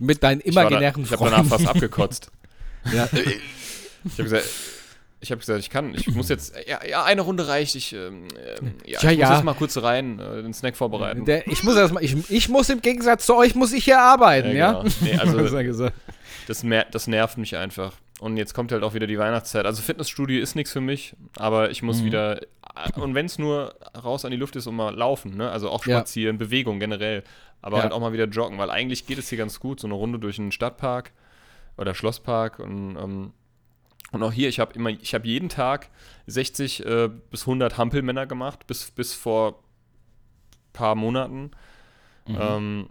mit 0.00 0.24
deinen 0.24 0.40
Ich 0.40 0.46
imaginären 0.48 1.04
da, 1.04 1.06
Ich 1.06 1.12
habe 1.12 1.30
danach 1.30 1.46
fast 1.46 1.68
abgekotzt. 1.68 2.32
ja. 2.92 3.08
Ich 3.12 4.14
habe 4.14 4.24
gesagt, 4.24 4.48
ich 5.22 5.30
habe 5.30 5.38
gesagt, 5.38 5.60
ich 5.60 5.70
kann, 5.70 5.94
ich 5.94 6.08
muss 6.08 6.28
jetzt, 6.28 6.54
ja, 6.68 6.84
ja 6.84 7.04
eine 7.04 7.22
Runde 7.22 7.46
reicht. 7.46 7.76
Ich, 7.76 7.92
ähm, 7.92 8.26
ähm, 8.60 8.74
ja, 8.84 8.98
ich 8.98 9.04
muss 9.04 9.16
ja. 9.16 9.34
jetzt 9.34 9.44
mal 9.44 9.54
kurz 9.54 9.76
rein, 9.78 10.18
äh, 10.18 10.42
den 10.42 10.52
Snack 10.52 10.76
vorbereiten. 10.76 11.24
Der, 11.24 11.46
ich 11.46 11.62
muss 11.62 11.76
erstmal, 11.76 12.02
ich, 12.04 12.28
ich 12.28 12.48
muss 12.48 12.68
im 12.68 12.82
Gegensatz 12.82 13.24
zu 13.24 13.36
euch, 13.36 13.54
muss 13.54 13.72
ich 13.72 13.84
hier 13.84 14.00
arbeiten, 14.00 14.48
ja? 14.48 14.54
Ja, 14.54 14.82
genau. 14.82 14.94
Nee, 15.00 15.16
also-? 15.16 15.90
Das, 16.48 16.66
das 16.90 17.06
nervt 17.06 17.38
mich 17.38 17.56
einfach. 17.56 17.92
Und 18.18 18.36
jetzt 18.36 18.52
kommt 18.52 18.72
halt 18.72 18.82
auch 18.82 18.94
wieder 18.94 19.06
die 19.06 19.16
Weihnachtszeit. 19.18 19.64
Also 19.64 19.80
Fitnessstudio 19.80 20.42
ist 20.42 20.56
nichts 20.56 20.72
für 20.72 20.80
mich, 20.80 21.14
aber 21.38 21.70
ich 21.70 21.82
Mhm. 21.82 21.86
muss 21.86 22.02
wieder, 22.04 22.40
und 22.96 23.14
wenn 23.14 23.26
es 23.26 23.38
nur 23.38 23.74
raus 24.02 24.24
an 24.24 24.32
die 24.32 24.36
Luft 24.36 24.56
ist 24.56 24.66
und 24.66 24.74
mal 24.74 24.92
laufen, 24.92 25.36
ne? 25.36 25.50
also 25.50 25.70
auch 25.70 25.86
Ja. 25.86 25.98
spazieren, 25.98 26.38
Bewegung 26.38 26.80
generell, 26.80 27.22
aber 27.62 27.76
Ja. 27.76 27.82
halt 27.84 27.92
auch 27.92 28.00
mal 28.00 28.12
wieder 28.12 28.24
joggen, 28.26 28.58
weil 28.58 28.70
eigentlich 28.70 29.06
geht 29.06 29.18
es 29.18 29.28
hier 29.28 29.38
ganz 29.38 29.60
gut, 29.60 29.78
so 29.78 29.86
eine 29.86 29.94
Runde 29.94 30.18
durch 30.18 30.38
einen 30.40 30.50
Stadtpark 30.50 31.12
oder 31.76 31.94
Schlosspark 31.94 32.58
und, 32.58 32.96
ähm, 32.96 33.32
und 34.12 34.22
auch 34.22 34.32
hier, 34.32 34.48
ich 34.48 34.60
habe 34.60 34.74
immer, 34.74 34.90
ich 34.90 35.14
habe 35.14 35.26
jeden 35.26 35.48
Tag 35.48 35.88
60 36.26 36.84
äh, 36.84 37.10
bis 37.30 37.42
100 37.42 37.78
Hampelmänner 37.78 38.26
gemacht, 38.26 38.66
bis, 38.66 38.90
bis 38.90 39.14
vor 39.14 39.62
paar 40.72 40.94
Monaten. 40.94 41.50
Mhm. 42.26 42.38
Ähm, 42.38 42.88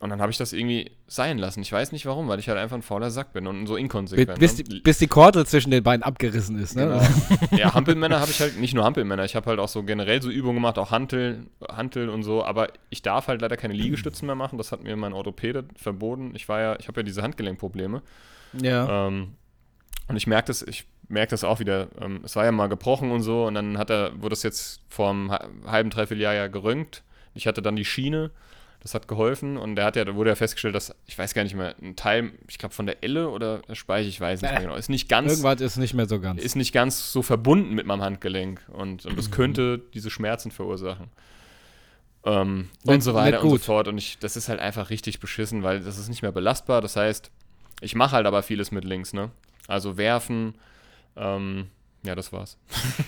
und 0.00 0.10
dann 0.10 0.20
habe 0.20 0.30
ich 0.30 0.38
das 0.38 0.52
irgendwie 0.52 0.90
sein 1.06 1.38
lassen. 1.38 1.62
Ich 1.62 1.72
weiß 1.72 1.92
nicht 1.92 2.04
warum, 2.04 2.28
weil 2.28 2.38
ich 2.38 2.48
halt 2.48 2.58
einfach 2.58 2.76
ein 2.76 2.82
fauler 2.82 3.10
Sack 3.10 3.32
bin 3.32 3.46
und 3.46 3.66
so 3.66 3.76
inkonsequent. 3.76 4.38
Bis, 4.38 4.58
ne? 4.58 4.64
die, 4.64 4.80
bis 4.80 4.98
die 4.98 5.06
Kordel 5.06 5.46
zwischen 5.46 5.70
den 5.70 5.82
beiden 5.82 6.02
abgerissen 6.02 6.58
ist, 6.58 6.76
ne? 6.76 7.00
Genau. 7.40 7.56
ja, 7.56 7.72
Hampelmänner 7.74 8.20
habe 8.20 8.30
ich 8.30 8.40
halt, 8.40 8.58
nicht 8.58 8.74
nur 8.74 8.84
Hampelmänner, 8.84 9.24
ich 9.24 9.34
habe 9.34 9.48
halt 9.48 9.60
auch 9.60 9.68
so 9.68 9.82
generell 9.82 10.20
so 10.20 10.30
Übungen 10.30 10.56
gemacht, 10.56 10.78
auch 10.78 10.90
Hanteln, 10.90 11.48
Hanteln 11.68 12.10
und 12.10 12.22
so, 12.22 12.44
aber 12.44 12.68
ich 12.90 13.02
darf 13.02 13.28
halt 13.28 13.40
leider 13.40 13.56
keine 13.56 13.72
Liegestützen 13.72 14.26
mehr 14.26 14.34
machen, 14.34 14.58
das 14.58 14.72
hat 14.72 14.82
mir 14.82 14.94
mein 14.96 15.14
Orthopäde 15.14 15.64
verboten. 15.76 16.32
Ich 16.34 16.48
war 16.48 16.60
ja, 16.60 16.76
ich 16.78 16.88
habe 16.88 17.00
ja 17.00 17.04
diese 17.04 17.22
Handgelenkprobleme. 17.22 18.02
Ja. 18.60 19.06
Ähm, 19.06 19.36
und 20.08 20.16
ich 20.16 20.26
merke 20.26 20.46
das, 20.48 20.62
ich 20.62 20.84
merke 21.08 21.30
das 21.30 21.44
auch 21.44 21.60
wieder. 21.60 21.88
Ähm, 22.00 22.20
es 22.24 22.36
war 22.36 22.44
ja 22.44 22.52
mal 22.52 22.68
gebrochen 22.68 23.10
und 23.10 23.22
so, 23.22 23.46
und 23.46 23.54
dann 23.54 23.78
hat 23.78 23.90
er, 23.90 24.12
wurde 24.20 24.30
das 24.30 24.42
jetzt 24.42 24.80
vor 24.88 25.10
einem 25.10 25.30
ha- 25.30 25.48
halben, 25.66 25.90
dreiviertel 25.90 26.20
Jahr 26.22 26.34
ja 26.34 26.46
geröntgt. 26.48 27.02
Ich 27.34 27.46
hatte 27.46 27.62
dann 27.62 27.76
die 27.76 27.84
Schiene, 27.84 28.30
das 28.80 28.94
hat 28.94 29.08
geholfen 29.08 29.56
und 29.56 29.76
der 29.76 29.86
hat 29.86 29.96
ja, 29.96 30.04
da 30.04 30.14
wurde 30.14 30.30
ja 30.30 30.36
festgestellt, 30.36 30.74
dass, 30.74 30.94
ich 31.06 31.18
weiß 31.18 31.32
gar 31.34 31.42
nicht 31.42 31.56
mehr, 31.56 31.74
ein 31.82 31.96
Teil, 31.96 32.32
ich 32.48 32.58
glaube 32.58 32.74
von 32.74 32.84
der 32.86 33.02
Elle 33.02 33.28
oder 33.30 33.60
der 33.60 33.74
Speiche, 33.74 34.08
ich 34.08 34.20
weiß 34.20 34.42
nicht 34.42 34.50
mehr 34.50 34.60
Äh, 34.60 34.64
genau, 34.64 34.76
ist 34.76 34.90
nicht 34.90 35.08
ganz, 35.08 35.30
Irgendwas 35.32 35.60
ist 35.62 35.76
nicht 35.78 35.94
mehr 35.94 36.06
so 36.06 36.20
ganz. 36.20 36.42
ist 36.42 36.54
nicht 36.54 36.72
ganz 36.72 37.10
so 37.12 37.22
verbunden 37.22 37.74
mit 37.74 37.86
meinem 37.86 38.02
Handgelenk 38.02 38.60
und, 38.68 39.06
und 39.06 39.18
das 39.18 39.30
könnte 39.30 39.80
diese 39.94 40.10
Schmerzen 40.10 40.50
verursachen. 40.50 41.08
Ähm, 42.26 42.68
und 42.84 43.02
so 43.02 43.14
weiter 43.14 43.42
und 43.42 43.50
so 43.50 43.58
fort. 43.58 43.88
Und 43.88 43.98
ich, 43.98 44.18
das 44.18 44.36
ist 44.36 44.48
halt 44.48 44.60
einfach 44.60 44.90
richtig 44.90 45.20
beschissen, 45.20 45.62
weil 45.62 45.80
das 45.80 45.98
ist 45.98 46.08
nicht 46.08 46.22
mehr 46.22 46.32
belastbar. 46.32 46.80
Das 46.80 46.96
heißt, 46.96 47.30
ich 47.80 47.94
mache 47.94 48.12
halt 48.16 48.26
aber 48.26 48.42
vieles 48.42 48.70
mit 48.70 48.84
links, 48.84 49.12
ne? 49.12 49.30
Also 49.66 49.96
werfen, 49.96 50.54
ähm, 51.16 51.68
ja, 52.04 52.14
das 52.14 52.32
war's. 52.32 52.58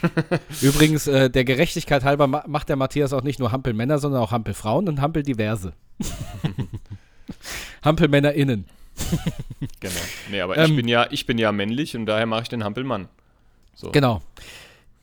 Übrigens, 0.63 1.07
äh, 1.07 1.29
der 1.29 1.45
Gerechtigkeit 1.45 2.03
halber 2.03 2.27
ma 2.27 2.45
macht 2.47 2.71
der 2.71 2.77
Matthias 2.77 3.13
auch 3.13 3.23
nicht 3.23 3.39
nur 3.39 3.53
Hampelmänner, 3.53 3.99
sondern 3.99 4.23
auch 4.23 4.33
Hampelfrauen 4.33 4.89
und 4.89 5.01
Hampeldiverse. 5.03 5.75
HampelmännerInnen. 7.85 8.65
Genau. 9.81 9.95
Nee, 10.31 10.41
aber 10.41 10.57
Ähm, 10.57 10.71
ich 10.71 10.77
bin 10.77 10.89
ja, 10.89 11.07
ich 11.11 11.27
bin 11.27 11.37
ja 11.37 11.53
männlich 11.53 11.95
und 11.95 12.07
daher 12.07 12.25
mache 12.25 12.43
ich 12.43 12.49
den 12.49 12.65
Hampelmann. 12.65 13.09
So. 13.75 13.91
Genau. 13.91 14.23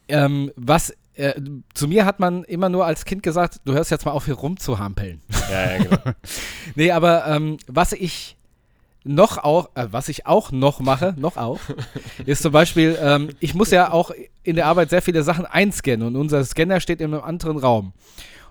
Ähm, 0.07 0.51
was, 0.55 0.95
äh, 1.13 1.39
zu 1.75 1.87
mir 1.87 2.05
hat 2.05 2.19
man 2.19 2.43
immer 2.45 2.69
nur 2.69 2.85
als 2.87 3.05
Kind 3.05 3.21
gesagt, 3.21 3.61
du 3.65 3.73
hörst 3.73 3.91
jetzt 3.91 4.05
mal 4.05 4.11
auf, 4.11 4.25
hier 4.25 4.33
rumzuhampeln. 4.33 5.21
Ja, 5.51 5.71
ja, 5.71 5.83
genau. 5.83 5.97
Nee, 6.75 6.91
aber 6.91 7.27
ähm, 7.27 7.57
was 7.67 7.93
ich 7.93 8.35
noch 9.03 9.37
auch, 9.37 9.69
äh, 9.75 9.87
was 9.91 10.07
ich 10.09 10.25
auch 10.25 10.51
noch 10.51 10.79
mache, 10.79 11.13
noch 11.17 11.37
auch, 11.37 11.59
ist 12.25 12.41
zum 12.41 12.51
Beispiel, 12.51 12.97
ähm, 13.01 13.29
ich 13.39 13.53
muss 13.53 13.71
ja 13.71 13.91
auch 13.91 14.11
in 14.43 14.55
der 14.55 14.67
Arbeit 14.67 14.89
sehr 14.89 15.01
viele 15.01 15.23
Sachen 15.23 15.45
einscannen 15.45 16.07
und 16.07 16.15
unser 16.15 16.43
Scanner 16.45 16.79
steht 16.79 17.01
in 17.01 17.13
einem 17.13 17.23
anderen 17.23 17.57
Raum. 17.57 17.93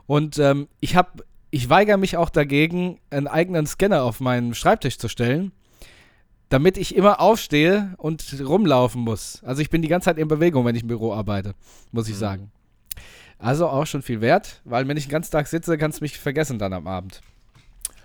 Und 0.06 0.38
ähm, 0.38 0.68
ich 0.80 0.96
habe, 0.96 1.24
ich 1.50 1.68
weigere 1.70 1.96
mich 1.96 2.16
auch 2.16 2.28
dagegen, 2.30 2.98
einen 3.10 3.28
eigenen 3.28 3.66
Scanner 3.66 4.02
auf 4.02 4.20
meinen 4.20 4.54
Schreibtisch 4.54 4.98
zu 4.98 5.08
stellen, 5.08 5.52
damit 6.48 6.76
ich 6.76 6.94
immer 6.94 7.20
aufstehe 7.20 7.94
und 7.96 8.22
rumlaufen 8.44 9.00
muss. 9.02 9.42
Also 9.44 9.62
ich 9.62 9.70
bin 9.70 9.80
die 9.80 9.88
ganze 9.88 10.06
Zeit 10.06 10.18
in 10.18 10.28
Bewegung, 10.28 10.64
wenn 10.66 10.76
ich 10.76 10.82
im 10.82 10.88
Büro 10.88 11.14
arbeite, 11.14 11.54
muss 11.92 12.08
ich 12.08 12.14
Mhm. 12.14 12.20
sagen. 12.20 12.52
Also 13.38 13.68
auch 13.68 13.86
schon 13.86 14.02
viel 14.02 14.20
wert, 14.20 14.60
weil 14.64 14.86
wenn 14.86 14.96
ich 14.96 15.06
den 15.06 15.12
ganzen 15.12 15.32
Tag 15.32 15.46
sitze, 15.48 15.76
kannst 15.78 16.00
du 16.00 16.04
mich 16.04 16.18
vergessen 16.18 16.58
dann 16.58 16.72
am 16.74 16.86
Abend. 16.86 17.22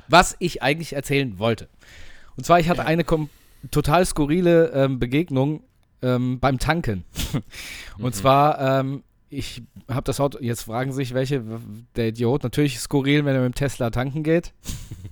Was 0.08 0.36
ich 0.39 0.64
eigentlich 0.64 0.93
erzählen 0.93 1.38
wollte. 1.38 1.68
Und 2.38 2.45
zwar, 2.45 2.59
ich 2.59 2.69
hatte 2.69 2.85
eine 2.85 3.03
total 3.71 4.05
skurrile 4.05 4.71
ähm, 4.73 4.99
Begegnung 4.99 5.63
ähm, 6.01 6.39
beim 6.39 6.59
Tanken. 6.59 7.03
Und 7.97 8.15
zwar, 8.15 8.79
ähm, 8.79 9.03
ich 9.29 9.63
habe 9.89 10.03
das 10.03 10.19
Auto, 10.19 10.39
jetzt 10.39 10.63
fragen 10.63 10.93
sich 10.93 11.13
welche, 11.13 11.43
der 11.95 12.09
Idiot, 12.09 12.43
natürlich 12.43 12.79
skurril, 12.79 13.25
wenn 13.25 13.35
er 13.35 13.41
mit 13.41 13.53
dem 13.53 13.55
Tesla 13.55 13.89
tanken 13.89 14.23
geht. 14.23 14.53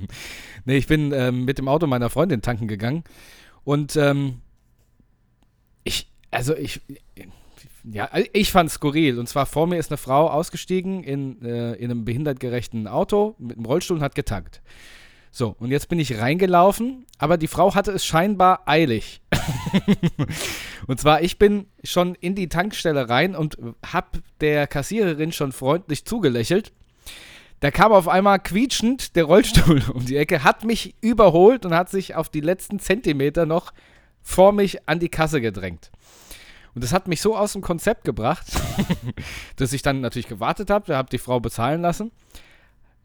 nee, 0.66 0.78
ich 0.78 0.88
bin 0.88 1.12
ähm, 1.12 1.46
mit 1.46 1.58
dem 1.58 1.68
Auto 1.68 1.88
meiner 1.88 2.10
Freundin 2.10 2.42
tanken 2.42 2.68
gegangen. 2.68 3.04
Und 3.64 3.96
ähm, 3.96 4.42
ich, 5.84 6.12
also 6.32 6.56
ich, 6.56 6.82
ja, 7.84 8.10
ich 8.34 8.52
fand 8.52 8.70
es 8.70 8.76
skurril. 8.76 9.20
Und 9.20 9.28
zwar 9.28 9.48
vor 9.48 9.68
mir 9.68 9.78
ist 9.78 9.92
eine 9.92 9.98
Frau 9.98 10.30
ausgestiegen 10.30 11.04
in, 11.04 11.42
äh, 11.44 11.74
in 11.74 11.92
einem 11.92 12.06
behindertgerechten 12.06 12.88
Auto 12.88 13.36
mit 13.40 13.58
einem 13.58 13.66
Rollstuhl 13.66 13.98
und 13.98 14.04
hat 14.04 14.16
getankt. 14.16 14.62
So, 15.38 15.54
und 15.60 15.70
jetzt 15.70 15.90
bin 15.90 16.00
ich 16.00 16.18
reingelaufen, 16.18 17.06
aber 17.18 17.38
die 17.38 17.50
Frau 17.50 17.76
hatte 17.76 17.92
es 17.92 18.06
scheinbar 18.06 18.62
eilig. 18.70 19.20
und 20.88 20.98
zwar, 20.98 21.24
ich 21.24 21.38
bin 21.38 21.66
schon 21.84 22.16
in 22.16 22.36
die 22.36 22.48
Tankstelle 22.48 23.10
rein 23.10 23.36
und 23.36 23.58
hab 23.86 24.18
der 24.40 24.66
Kassiererin 24.66 25.34
schon 25.34 25.52
freundlich 25.52 26.06
zugelächelt. 26.06 26.72
Da 27.60 27.70
kam 27.70 27.92
auf 27.92 28.08
einmal 28.08 28.40
quietschend 28.40 29.18
der 29.18 29.26
Rollstuhl 29.26 29.84
um 29.94 30.06
die 30.06 30.16
Ecke, 30.16 30.46
hat 30.46 30.64
mich 30.64 30.96
überholt 31.02 31.66
und 31.66 31.74
hat 31.74 31.90
sich 31.90 32.16
auf 32.16 32.30
die 32.30 32.40
letzten 32.40 32.80
Zentimeter 32.80 33.46
noch 33.46 33.74
vor 34.22 34.54
mich 34.54 34.88
an 34.88 35.02
die 35.02 35.10
Kasse 35.10 35.42
gedrängt. 35.42 35.92
Und 36.76 36.82
das 36.82 36.94
hat 36.94 37.10
mich 37.10 37.20
so 37.20 37.36
aus 37.36 37.52
dem 37.52 37.62
Konzept 37.62 38.06
gebracht, 38.06 38.48
dass 39.58 39.74
ich 39.74 39.82
dann 39.82 40.00
natürlich 40.00 40.30
gewartet 40.30 40.70
habe, 40.70 40.96
habe 40.96 41.10
die 41.10 41.18
Frau 41.18 41.42
bezahlen 41.42 41.82
lassen, 41.82 42.14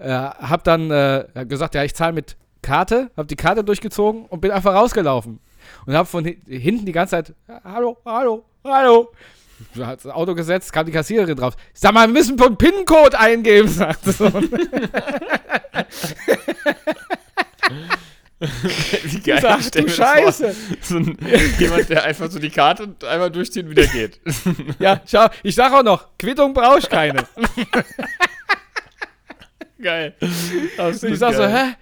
äh, 0.01 0.09
habe 0.11 0.62
dann 0.64 0.90
äh, 0.90 1.24
hab 1.34 1.48
gesagt, 1.48 1.74
ja, 1.74 1.84
ich 1.84 1.94
zahle 1.94 2.12
mit 2.12 2.36
Karte, 2.62 3.11
habe 3.16 3.26
die 3.28 3.36
Karte 3.36 3.62
durchgezogen 3.64 4.26
und 4.26 4.40
bin 4.40 4.51
einfach 4.51 4.74
rausgelaufen. 4.74 5.40
Und 5.86 5.94
habe 5.94 6.07
von 6.09 6.24
hi- 6.24 6.38
hinten 6.46 6.86
die 6.86 6.92
ganze 6.92 7.11
Zeit, 7.12 7.34
hallo, 7.64 7.96
hallo, 8.05 8.44
hallo. 8.64 9.12
Da 9.74 9.88
hat 9.88 10.05
das 10.05 10.11
Auto 10.12 10.34
gesetzt, 10.34 10.72
kam 10.72 10.86
die 10.86 10.92
Kassiererin 10.92 11.36
drauf. 11.36 11.55
Ich 11.74 11.80
sag 11.80 11.92
mal, 11.92 12.07
wir 12.09 12.12
müssen 12.14 12.40
einen 12.40 12.57
PIN-Code 12.57 13.18
eingeben, 13.18 13.68
sagte 13.72 14.11
so. 14.12 14.30
Wie 19.05 19.20
geil. 19.20 19.40
Ach, 19.46 19.61
ich 19.61 19.70
du. 19.70 19.86
Scheiße. 19.88 20.55
So 20.80 20.96
ein, 20.96 21.18
jemand, 21.59 21.90
der 21.90 22.05
einfach 22.05 22.30
so 22.30 22.38
die 22.38 22.48
Karte 22.48 22.94
einmal 23.07 23.30
durchzieht 23.30 23.64
und 23.66 23.70
wieder 23.72 23.86
geht. 23.86 24.18
Ja, 24.78 25.01
schau, 25.07 25.26
ich 25.42 25.55
sag 25.55 25.72
auch 25.74 25.82
noch, 25.82 26.09
Quittung 26.18 26.55
brauche 26.55 26.78
ich 26.78 26.88
keine. 26.88 27.24
geil. 29.83 30.14
ich 30.20 31.18
sag 31.18 31.35
so, 31.35 31.47
hä? 31.47 31.74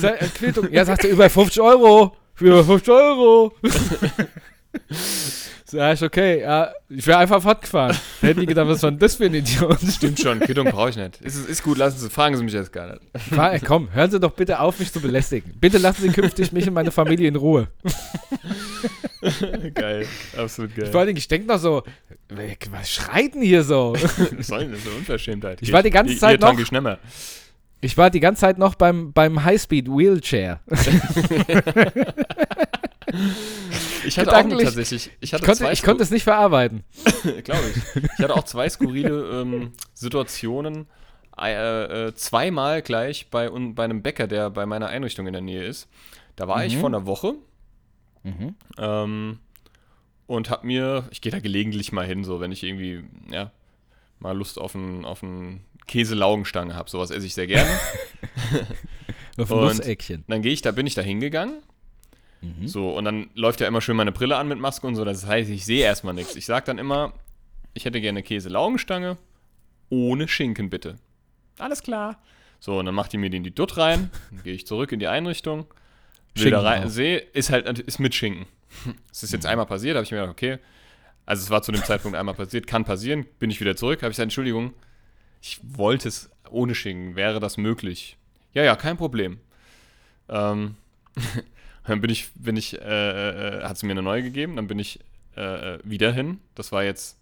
Sag, 0.00 0.20
äh, 0.22 0.26
Quittung. 0.26 0.70
Ja, 0.72 0.84
sagt 0.84 1.04
er, 1.04 1.10
über 1.10 1.28
50 1.30 1.60
Euro. 1.60 2.16
Für 2.34 2.46
über 2.46 2.64
50 2.64 2.92
Euro. 2.92 3.52
so, 5.64 5.76
ja, 5.76 5.92
ist 5.92 6.02
okay. 6.02 6.40
Ja, 6.40 6.72
ich 6.88 7.06
wäre 7.06 7.18
einfach 7.18 7.42
fortgefahren. 7.42 7.96
Da 8.20 8.26
hätte 8.28 8.40
ich 8.40 8.46
gedacht, 8.46 8.66
was 8.68 8.82
war 8.82 8.90
denn 8.90 8.98
das 8.98 9.14
für 9.16 9.24
ein 9.26 9.34
Idiot? 9.34 9.78
Stimmt 9.80 10.20
schon, 10.20 10.40
Quittung 10.40 10.66
brauche 10.70 10.90
ich 10.90 10.96
nicht. 10.96 11.20
Ist, 11.22 11.48
ist 11.48 11.62
gut, 11.62 11.78
lassen 11.78 11.98
Sie, 11.98 12.10
fragen 12.10 12.36
Sie 12.36 12.44
mich 12.44 12.52
jetzt 12.52 12.72
gar 12.72 12.88
nicht. 12.92 13.00
Fahr- 13.34 13.58
Komm, 13.60 13.92
hören 13.92 14.10
Sie 14.10 14.20
doch 14.20 14.32
bitte 14.32 14.60
auf, 14.60 14.78
mich 14.78 14.92
zu 14.92 15.00
belästigen. 15.00 15.52
Bitte 15.60 15.78
lassen 15.78 16.02
Sie 16.02 16.08
künftig 16.10 16.52
mich 16.52 16.66
und 16.68 16.74
meine 16.74 16.90
Familie 16.90 17.28
in 17.28 17.36
Ruhe. 17.36 17.68
geil, 19.74 20.06
absolut 20.36 20.74
geil. 20.74 20.86
Vor 20.86 21.00
allem, 21.00 21.16
ich 21.16 21.28
denke 21.28 21.46
noch 21.46 21.58
so, 21.58 21.82
was 22.28 22.90
schreit 22.90 23.34
denn 23.34 23.42
hier 23.42 23.62
so? 23.64 23.94
Was 23.94 24.46
soll 24.46 24.60
denn 24.60 24.72
das 24.72 24.80
für 24.80 24.90
Unverschämtheit? 24.90 25.58
Ich 25.62 25.72
war 25.72 25.82
die 25.82 25.90
ganze 25.90 26.12
hier, 26.12 26.20
Zeit 26.20 26.30
hier 26.32 26.40
tank 26.40 26.58
noch- 26.58 26.98
ich. 27.80 27.92
Ich 27.92 27.96
war 27.98 28.10
die 28.10 28.20
ganze 28.20 28.40
Zeit 28.40 28.58
noch 28.58 28.74
beim, 28.74 29.12
beim 29.12 29.44
Highspeed-Wheelchair. 29.44 30.60
Ich 34.04 34.18
hatte 34.18 34.36
auch 34.36 34.48
tatsächlich, 34.48 35.10
ich 35.20 35.34
hatte 35.34 35.42
Ich 35.42 35.46
konnte, 35.48 35.72
ich 35.72 35.82
konnte 35.82 36.02
es 36.02 36.10
nicht 36.10 36.22
verarbeiten. 36.22 36.84
glaube 37.44 37.62
ich. 37.74 38.04
Ich 38.18 38.18
hatte 38.24 38.34
auch 38.34 38.44
zwei 38.44 38.68
skurrile 38.68 39.40
ähm, 39.42 39.72
Situationen. 39.94 40.86
Äh, 41.38 42.08
äh, 42.08 42.14
zweimal 42.14 42.82
gleich 42.82 43.30
bei, 43.30 43.50
un, 43.50 43.74
bei 43.74 43.84
einem 43.84 44.02
Bäcker, 44.02 44.26
der 44.26 44.50
bei 44.50 44.66
meiner 44.66 44.88
Einrichtung 44.88 45.26
in 45.26 45.32
der 45.32 45.42
Nähe 45.42 45.64
ist. 45.64 45.88
Da 46.36 46.46
war 46.48 46.64
ich 46.64 46.76
Mhm. 46.76 46.80
vor 46.80 46.88
einer 46.90 47.06
Woche 47.06 47.34
ähm, 48.78 49.38
und 50.26 50.50
hab 50.50 50.64
mir, 50.64 51.08
ich 51.10 51.20
gehe 51.20 51.32
da 51.32 51.40
gelegentlich 51.40 51.92
mal 51.92 52.06
hin, 52.06 52.24
so 52.24 52.38
wenn 52.40 52.52
ich 52.52 52.62
irgendwie, 52.62 53.02
ja, 53.30 53.50
mal 54.18 54.36
Lust 54.36 54.58
auf 54.58 54.74
ein, 54.74 55.04
auf 55.04 55.22
ein 55.22 55.64
Käse-Laugenstange 55.90 56.74
habe. 56.74 56.88
Sowas 56.88 57.10
esse 57.10 57.26
ich 57.26 57.34
sehr 57.34 57.46
gerne. 57.48 57.68
Auf 59.38 59.50
Und- 59.50 59.60
Nusseckchen. 59.78 60.24
dann 60.28 60.42
gehe 60.42 60.52
ich, 60.52 60.62
da 60.62 60.70
bin 60.70 60.86
ich 60.86 60.94
da 60.94 61.02
hingegangen. 61.02 61.56
Mhm. 62.40 62.68
So, 62.68 62.96
und 62.96 63.04
dann 63.04 63.28
läuft 63.34 63.60
ja 63.60 63.66
immer 63.68 63.80
schön 63.80 63.96
meine 63.96 64.12
Brille 64.12 64.36
an 64.36 64.48
mit 64.48 64.58
Maske 64.58 64.86
und 64.86 64.94
so. 64.96 65.04
Das 65.04 65.26
heißt, 65.26 65.50
ich 65.50 65.64
sehe 65.64 65.82
erstmal 65.84 66.14
nichts. 66.14 66.36
Ich 66.36 66.46
sage 66.46 66.64
dann 66.66 66.78
immer, 66.78 67.12
ich 67.74 67.84
hätte 67.84 68.00
gerne 68.00 68.22
Käse-Laugenstange 68.22 69.18
ohne 69.90 70.28
Schinken, 70.28 70.70
bitte. 70.70 70.96
Alles 71.58 71.82
klar. 71.82 72.22
So, 72.60 72.78
und 72.78 72.86
dann 72.86 72.94
macht 72.94 73.12
die 73.12 73.18
mir 73.18 73.28
den 73.30 73.42
die 73.42 73.54
Dutt 73.54 73.76
rein. 73.76 74.10
Dann 74.30 74.42
gehe 74.44 74.54
ich 74.54 74.66
zurück 74.66 74.92
in 74.92 75.00
die 75.00 75.08
Einrichtung. 75.08 75.66
Will 76.36 76.50
da 76.52 76.60
rein, 76.60 76.88
sehe, 76.88 77.18
ist 77.18 77.50
halt 77.50 77.66
ist 77.80 77.98
mit 77.98 78.14
Schinken. 78.14 78.46
Es 79.10 79.22
ist 79.24 79.32
jetzt 79.32 79.42
Mhm. 79.44 79.50
einmal 79.50 79.66
passiert, 79.66 79.96
habe 79.96 80.04
ich 80.04 80.12
mir 80.12 80.18
gedacht, 80.18 80.30
okay. 80.32 80.58
Also 81.26 81.42
es 81.42 81.50
war 81.50 81.60
zu 81.62 81.72
dem 81.72 81.82
Zeitpunkt 81.82 82.16
einmal 82.16 82.34
passiert, 82.36 82.66
kann 82.68 82.84
passieren, 82.84 83.26
bin 83.40 83.50
ich 83.50 83.60
wieder 83.60 83.74
zurück, 83.76 84.02
habe 84.02 84.10
ich 84.10 84.16
gesagt, 84.16 84.26
Entschuldigung, 84.26 84.72
ich 85.40 85.60
wollte 85.62 86.08
es 86.08 86.30
ohne 86.50 86.74
Schinken, 86.74 87.16
wäre 87.16 87.40
das 87.40 87.56
möglich? 87.56 88.16
Ja, 88.52 88.62
ja, 88.62 88.76
kein 88.76 88.96
Problem. 88.96 89.38
Ähm, 90.28 90.76
dann 91.86 92.00
bin 92.00 92.10
ich, 92.10 92.30
bin 92.34 92.56
ich, 92.56 92.80
äh, 92.80 93.58
äh, 93.58 93.64
hat 93.64 93.78
sie 93.78 93.86
mir 93.86 93.92
eine 93.92 94.02
neue 94.02 94.22
gegeben, 94.22 94.56
dann 94.56 94.66
bin 94.66 94.78
ich 94.78 95.00
äh, 95.36 95.74
äh, 95.74 95.78
wieder 95.84 96.12
hin. 96.12 96.40
Das 96.54 96.72
war 96.72 96.84
jetzt, 96.84 97.18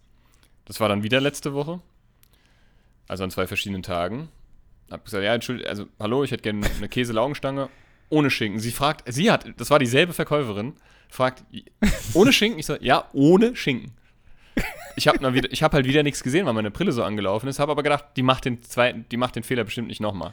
das 0.65 0.81
war 0.81 0.89
dann 0.89 1.03
wieder 1.03 1.21
letzte 1.21 1.55
Woche. 1.55 1.81
Also 3.07 3.25
an 3.25 3.31
zwei 3.31 3.47
verschiedenen 3.47 3.83
Tagen. 3.83 4.29
Hab 4.91 5.05
gesagt, 5.05 5.25
ja, 5.25 5.35
Entschuldigung, 5.35 5.71
also 5.71 5.87
hallo, 5.99 6.25
ich 6.25 6.31
hätte 6.31 6.43
gerne 6.43 6.67
eine 6.77 6.89
Käse-Laugenstange 6.89 7.69
ohne 8.09 8.31
Schinken. 8.31 8.61
Sie 8.61 8.73
fragt, 8.73 9.13
sie 9.13 9.31
hat, 9.31 9.47
das 9.59 9.71
war 9.71 9.79
dieselbe 9.79 10.13
Verkäuferin, 10.13 10.75
fragt, 11.09 11.45
ohne 12.15 12.33
Schinken? 12.33 12.59
Ich 12.59 12.67
so, 12.67 12.77
ja, 12.81 13.09
ohne 13.13 13.55
Schinken. 13.55 13.93
Ich 14.97 15.07
habe 15.09 15.19
hab 15.33 15.73
halt 15.73 15.87
wieder 15.87 16.03
nichts 16.03 16.23
gesehen, 16.23 16.47
weil 16.47 16.53
meine 16.55 16.71
Brille 16.71 16.93
so 16.93 17.05
angelaufen 17.05 17.49
ist, 17.49 17.59
habe 17.59 17.71
aber 17.73 17.83
gedacht, 17.83 18.05
die 18.17 18.23
macht 18.23 18.45
den 18.45 18.63
zweiten, 18.63 19.05
die 19.11 19.17
macht 19.17 19.37
den 19.37 19.43
Fehler 19.45 19.65
bestimmt 19.65 19.89
nicht 19.89 20.01
nochmal. 20.01 20.33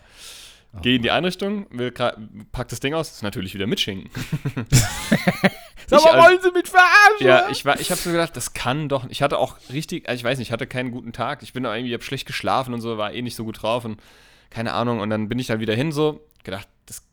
Gehe 0.81 0.97
in 0.97 1.01
die 1.03 1.11
Einrichtung, 1.11 1.67
will 1.69 1.87
gra- 1.89 2.17
pack 2.51 2.67
das 2.67 2.81
Ding 2.81 2.93
aus, 2.93 3.09
ist 3.11 3.23
natürlich 3.23 3.53
wieder 3.53 3.65
mit 3.65 3.79
Schinken. 3.79 4.09
Sag 5.87 6.03
mal, 6.03 6.11
als- 6.13 6.25
wollen 6.25 6.39
Sie 6.41 6.51
mich 6.51 6.67
verarschen? 6.67 7.27
Ja, 7.27 7.47
ich, 7.49 7.63
war, 7.63 7.79
ich 7.79 7.91
habe 7.91 8.01
so 8.01 8.11
gedacht, 8.11 8.35
das 8.35 8.53
kann 8.53 8.89
doch. 8.89 9.05
Ich 9.09 9.21
hatte 9.21 9.37
auch 9.37 9.55
richtig, 9.71 10.09
also 10.09 10.19
ich 10.19 10.23
weiß 10.23 10.37
nicht, 10.39 10.49
ich 10.49 10.51
hatte 10.51 10.67
keinen 10.67 10.91
guten 10.91 11.13
Tag. 11.13 11.43
Ich 11.43 11.53
bin 11.53 11.63
da 11.63 11.73
irgendwie, 11.75 11.93
hab 11.93 12.03
schlecht 12.03 12.25
geschlafen 12.25 12.73
und 12.73 12.81
so, 12.81 12.97
war 12.97 13.13
eh 13.13 13.21
nicht 13.21 13.35
so 13.35 13.45
gut 13.45 13.61
drauf 13.61 13.85
und 13.85 14.01
keine 14.49 14.73
Ahnung. 14.73 14.99
Und 14.99 15.09
dann 15.11 15.29
bin 15.29 15.39
ich 15.39 15.47
da 15.47 15.59
wieder 15.59 15.75
hin, 15.75 15.91
so 15.91 16.25
gedacht, 16.43 16.67
das 16.87 17.03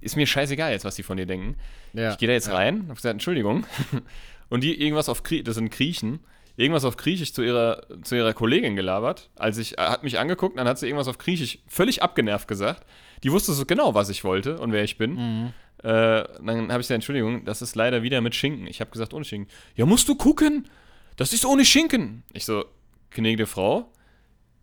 ist 0.00 0.16
mir 0.16 0.26
scheißegal 0.26 0.72
jetzt, 0.72 0.84
was 0.84 0.96
die 0.96 1.02
von 1.02 1.16
dir 1.16 1.26
denken. 1.26 1.56
Ja. 1.92 2.12
Ich 2.12 2.18
gehe 2.18 2.26
da 2.28 2.32
jetzt 2.34 2.50
rein, 2.50 2.86
hab 2.88 2.96
gesagt, 2.96 3.12
Entschuldigung. 3.12 3.64
Und 4.52 4.62
die 4.62 4.78
irgendwas 4.82 5.08
auf 5.08 5.22
Griechisch, 5.22 5.44
das 5.44 5.54
sind 5.54 5.70
Griechen, 5.70 6.20
irgendwas 6.56 6.84
auf 6.84 6.98
Griechisch 6.98 7.32
zu 7.32 7.42
ihrer, 7.42 7.86
zu 8.02 8.16
ihrer 8.16 8.34
Kollegin 8.34 8.76
gelabert. 8.76 9.30
Als 9.34 9.56
ich, 9.56 9.78
äh, 9.78 9.80
hat 9.80 10.02
mich 10.02 10.18
angeguckt, 10.18 10.58
dann 10.58 10.68
hat 10.68 10.78
sie 10.78 10.88
irgendwas 10.88 11.08
auf 11.08 11.16
Griechisch 11.16 11.60
völlig 11.66 12.02
abgenervt 12.02 12.46
gesagt. 12.48 12.86
Die 13.22 13.32
wusste 13.32 13.54
so 13.54 13.64
genau, 13.64 13.94
was 13.94 14.10
ich 14.10 14.24
wollte 14.24 14.58
und 14.58 14.72
wer 14.72 14.84
ich 14.84 14.98
bin. 14.98 15.14
Mhm. 15.14 15.52
Äh, 15.78 16.24
dann 16.44 16.70
habe 16.70 16.82
ich 16.82 16.86
gesagt, 16.86 16.90
Entschuldigung, 16.90 17.46
das 17.46 17.62
ist 17.62 17.76
leider 17.76 18.02
wieder 18.02 18.20
mit 18.20 18.34
Schinken. 18.34 18.66
Ich 18.66 18.82
habe 18.82 18.90
gesagt, 18.90 19.14
ohne 19.14 19.24
Schinken. 19.24 19.50
Ja, 19.74 19.86
musst 19.86 20.06
du 20.10 20.16
gucken. 20.16 20.68
Das 21.16 21.32
ist 21.32 21.46
ohne 21.46 21.64
Schinken. 21.64 22.22
Ich 22.34 22.44
so, 22.44 22.66
gnädige 23.08 23.46
Frau. 23.46 23.90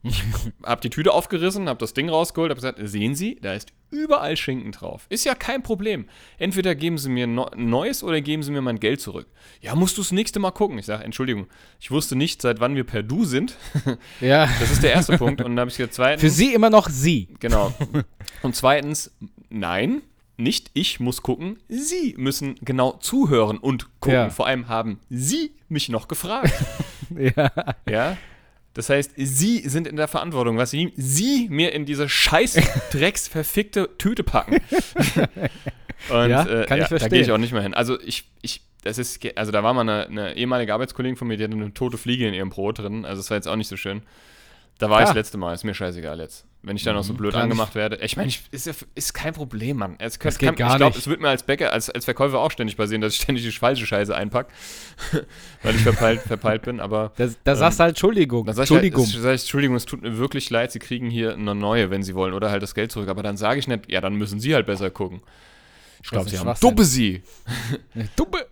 Ich 0.04 0.24
hab 0.64 0.82
die 0.82 0.90
Tüte 0.90 1.14
aufgerissen, 1.14 1.68
hab 1.68 1.80
das 1.80 1.94
Ding 1.94 2.10
rausgeholt, 2.10 2.52
hab 2.52 2.58
gesagt, 2.58 2.80
sehen 2.82 3.16
Sie, 3.16 3.38
da 3.42 3.54
ist 3.54 3.74
überall 3.92 4.38
Schinken 4.38 4.72
drauf. 4.72 5.06
Ist 5.10 5.26
ja 5.26 5.36
kein 5.36 5.64
Problem. 5.64 6.06
Entweder 6.38 6.76
geben 6.76 6.98
Sie 6.98 7.10
mir 7.10 7.28
no 7.28 7.50
Neues 7.56 8.04
oder 8.04 8.22
geben 8.22 8.44
Sie 8.44 8.52
mir 8.52 8.62
mein 8.62 8.80
Geld 8.80 9.02
zurück. 9.02 9.28
Ja, 9.62 9.76
musst 9.76 9.98
du 9.98 10.02
das 10.02 10.12
nächste 10.12 10.40
Mal 10.40 10.52
gucken. 10.52 10.78
Ich 10.78 10.86
sage, 10.86 11.04
Entschuldigung, 11.04 11.48
ich 11.80 11.92
wusste 11.92 12.16
nicht, 12.16 12.42
seit 12.42 12.60
wann 12.60 12.76
wir 12.76 12.84
per 12.84 13.04
Du 13.04 13.26
sind. 13.26 13.56
Ja. 14.22 14.50
Das 14.60 14.72
ist 14.72 14.84
der 14.84 14.94
erste 14.94 15.18
Punkt. 15.18 15.42
Und 15.42 15.52
dann 15.52 15.60
habe 15.60 15.70
ich 15.70 15.78
gesagt, 15.78 15.94
zweitens. 15.94 16.22
Für 16.22 16.30
sie 16.30 16.54
immer 16.54 16.70
noch 16.70 16.90
sie. 16.90 17.30
Genau. 17.40 17.74
Und 18.42 18.56
zweitens, 18.56 19.12
nein, 19.50 20.02
nicht 20.40 20.72
ich 20.74 21.00
muss 21.00 21.22
gucken, 21.22 21.60
Sie 21.68 22.16
müssen 22.18 22.56
genau 22.62 22.94
zuhören 22.94 23.58
und 23.58 24.00
gucken. 24.00 24.14
Ja. 24.14 24.30
Vor 24.30 24.48
allem 24.48 24.68
haben 24.68 25.00
Sie 25.10 25.52
mich 25.68 25.90
noch 25.90 26.08
gefragt. 26.08 26.54
Ja. 27.18 27.52
ja. 27.90 28.18
Das 28.80 28.90
heißt, 28.90 29.12
Sie 29.18 29.60
sind 29.68 29.88
in 29.88 29.98
der 29.98 30.08
Verantwortung, 30.08 30.58
was 30.58 30.72
Sie, 30.72 30.94
Sie 30.96 31.50
mir 31.50 31.74
in 31.74 31.86
diese 31.86 32.08
scheiß 32.08 32.58
Drecks 32.94 33.28
verfickte 33.28 33.90
Tüte 33.98 34.24
packen. 34.24 34.56
Und 36.10 36.30
Ja, 36.30 36.44
äh, 36.46 36.66
kann 36.66 36.78
ich 36.78 36.84
ja, 36.84 36.84
da 36.84 36.86
verstehen. 36.88 37.10
gehe 37.10 37.22
ich 37.22 37.32
auch 37.34 37.38
nicht 37.38 37.52
mehr 37.52 37.62
hin. 37.62 37.74
Also 37.74 38.00
ich, 38.00 38.30
ich, 38.42 38.62
das 38.86 38.98
ist, 38.98 39.20
also 39.38 39.52
da 39.52 39.64
war 39.64 39.74
mal 39.74 39.82
eine, 39.82 40.08
eine 40.08 40.36
ehemalige 40.38 40.74
Arbeitskollegin 40.74 41.18
von 41.18 41.28
mir, 41.28 41.36
die 41.36 41.44
hatte 41.44 41.56
eine 41.56 41.74
tote 41.74 41.98
Fliege 41.98 42.26
in 42.26 42.34
ihrem 42.34 42.52
Brot 42.52 42.80
drin. 42.80 43.04
Also 43.04 43.20
das 43.22 43.30
war 43.30 43.36
jetzt 43.36 43.50
auch 43.50 43.58
nicht 43.58 43.68
so 43.68 43.76
schön. 43.76 44.02
Da 44.80 44.90
war 44.90 45.00
ich 45.00 45.04
Ah. 45.04 45.08
das 45.10 45.16
letzte 45.16 45.38
Mal, 45.38 45.54
ist 45.54 45.64
mir 45.64 45.74
scheißegal 45.74 46.20
jetzt. 46.20 46.46
Wenn 46.62 46.76
ich 46.76 46.84
dann 46.84 46.96
noch 46.96 47.04
so 47.04 47.14
blöd 47.14 47.32
Gar 47.34 47.40
nicht. 47.40 47.44
angemacht 47.52 47.76
werde. 47.76 47.98
Ich 47.98 48.18
meine, 48.18 48.28
ich- 48.30 48.44
ist, 48.52 48.66
ja, 48.66 48.74
ist 48.96 49.14
kein 49.14 49.34
Problem, 49.34 49.78
Mann. 49.78 49.96
Es 50.00 50.20
kann, 50.20 50.32
geht 50.32 50.40
kann, 50.40 50.56
gar 50.56 50.72
ich 50.72 50.78
glaube, 50.78 50.98
es 50.98 51.08
wird 51.08 51.22
mir 51.22 51.30
als 51.30 51.44
Bäcker, 51.44 51.72
als, 51.72 51.90
als 51.90 52.04
Verkäufer 52.06 52.40
auch 52.40 52.50
ständig 52.52 52.76
passieren, 52.76 53.02
dass 53.02 53.14
ich 53.14 53.22
ständig 53.22 53.44
die 53.46 53.52
falsche 53.52 53.86
Scheiße 53.86 54.14
einpacke, 54.16 54.52
weil 55.64 55.76
ich 55.76 55.82
verpeilt, 55.84 56.22
verpeilt 56.22 56.64
bin. 56.64 56.80
Aber 56.80 57.12
Da, 57.18 57.30
da 57.44 57.56
sagst 57.56 57.80
du 57.80 57.84
halt 57.84 57.92
Entschuldigung. 57.92 58.46
dann 58.46 58.56
sag 58.56 58.64
ich, 58.66 58.72
halt, 58.72 58.84
Entschuldigung. 58.84 59.06
sag 59.22 59.36
ich, 59.36 59.42
Entschuldigung, 59.42 59.76
es 59.78 59.86
tut 59.86 60.02
mir 60.02 60.18
wirklich 60.18 60.50
leid, 60.50 60.72
Sie 60.72 60.80
kriegen 60.80 61.10
hier 61.10 61.34
eine 61.34 61.56
neue, 61.56 61.92
wenn 61.92 62.04
Sie 62.04 62.16
wollen, 62.16 62.34
oder 62.34 62.50
halt 62.52 62.64
das 62.64 62.74
Geld 62.74 62.92
zurück. 62.92 63.08
Aber 63.10 63.22
dann 63.24 63.38
sage 63.38 63.60
ich 63.60 63.68
nicht, 63.68 63.90
ja, 63.92 64.02
dann 64.02 64.16
müssen 64.16 64.40
Sie 64.40 64.54
halt 64.56 64.66
besser 64.66 64.90
gucken. 64.90 65.22
Ich 66.02 66.10
glaube, 66.10 66.30
Sie 66.30 66.40
haben. 66.40 66.58
Duppe 66.62 66.84
Sie. 66.86 67.22
Dumme. 68.16 68.46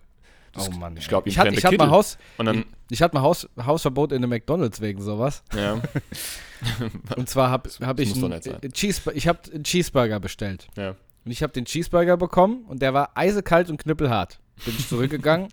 Oh 0.60 0.70
Mann. 0.72 0.98
ich 0.98 1.08
glaub, 1.08 1.26
ihm 1.26 1.30
ich 1.30 1.38
hatte, 1.40 1.50
ich 1.54 1.64
hatte 1.64 1.78
mal 1.78 1.86
Kittel. 1.86 1.92
Haus, 1.96 2.18
Und 2.38 2.48
dann, 2.48 2.66
ich 2.90 3.02
hatte 3.02 3.16
mal 3.16 3.22
Haus, 3.22 3.48
Hausverbot 3.64 4.12
in 4.12 4.18
einem 4.18 4.30
McDonalds 4.30 4.82
wegen 4.82 5.02
sowas. 5.02 5.44
ja, 5.56 5.82
Und 7.16 7.30
zwar 7.30 7.52
habe 7.52 7.70
hab 7.82 8.00
ich 8.00 8.16
einen, 8.16 8.32
äh, 8.32 8.70
Cheese, 8.70 9.12
ich 9.14 9.28
habe 9.28 9.40
einen 9.54 9.64
Cheeseburger 9.64 10.20
bestellt. 10.20 10.68
ja. 10.76 10.96
Und 11.26 11.32
ich 11.32 11.44
habe 11.44 11.52
den 11.52 11.66
Cheeseburger 11.66 12.16
bekommen 12.16 12.64
und 12.70 12.82
der 12.82 12.94
war 12.94 13.12
eisekalt 13.16 13.70
und 13.70 13.78
knüppelhart. 13.78 14.40
Bin 14.64 14.74
ich 14.78 14.88
zurückgegangen, 14.88 15.50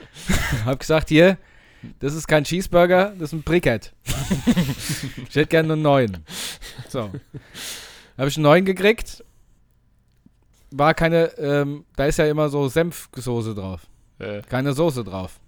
habe 0.66 0.76
gesagt, 0.76 1.08
hier, 1.08 1.38
das 2.00 2.12
ist 2.14 2.28
kein 2.28 2.44
Cheeseburger, 2.44 3.14
das 3.18 3.30
ist 3.30 3.32
ein 3.32 3.42
Brickett. 3.42 3.94
ich 5.28 5.34
hätte 5.34 5.46
gerne 5.46 5.72
einen 5.72 5.80
neuen. 5.82 6.18
So. 6.90 7.10
Habe 8.18 8.28
ich 8.28 8.36
einen 8.36 8.42
neuen 8.42 8.64
gekriegt. 8.66 9.24
War 10.70 10.92
keine, 10.92 11.26
ähm, 11.38 11.86
da 11.96 12.04
ist 12.04 12.18
ja 12.18 12.26
immer 12.26 12.50
so 12.50 12.68
Senfsoße 12.68 13.54
drauf. 13.54 13.86
Äh, 14.18 14.42
Keine 14.42 14.72
Soße 14.74 15.02
drauf. 15.04 15.40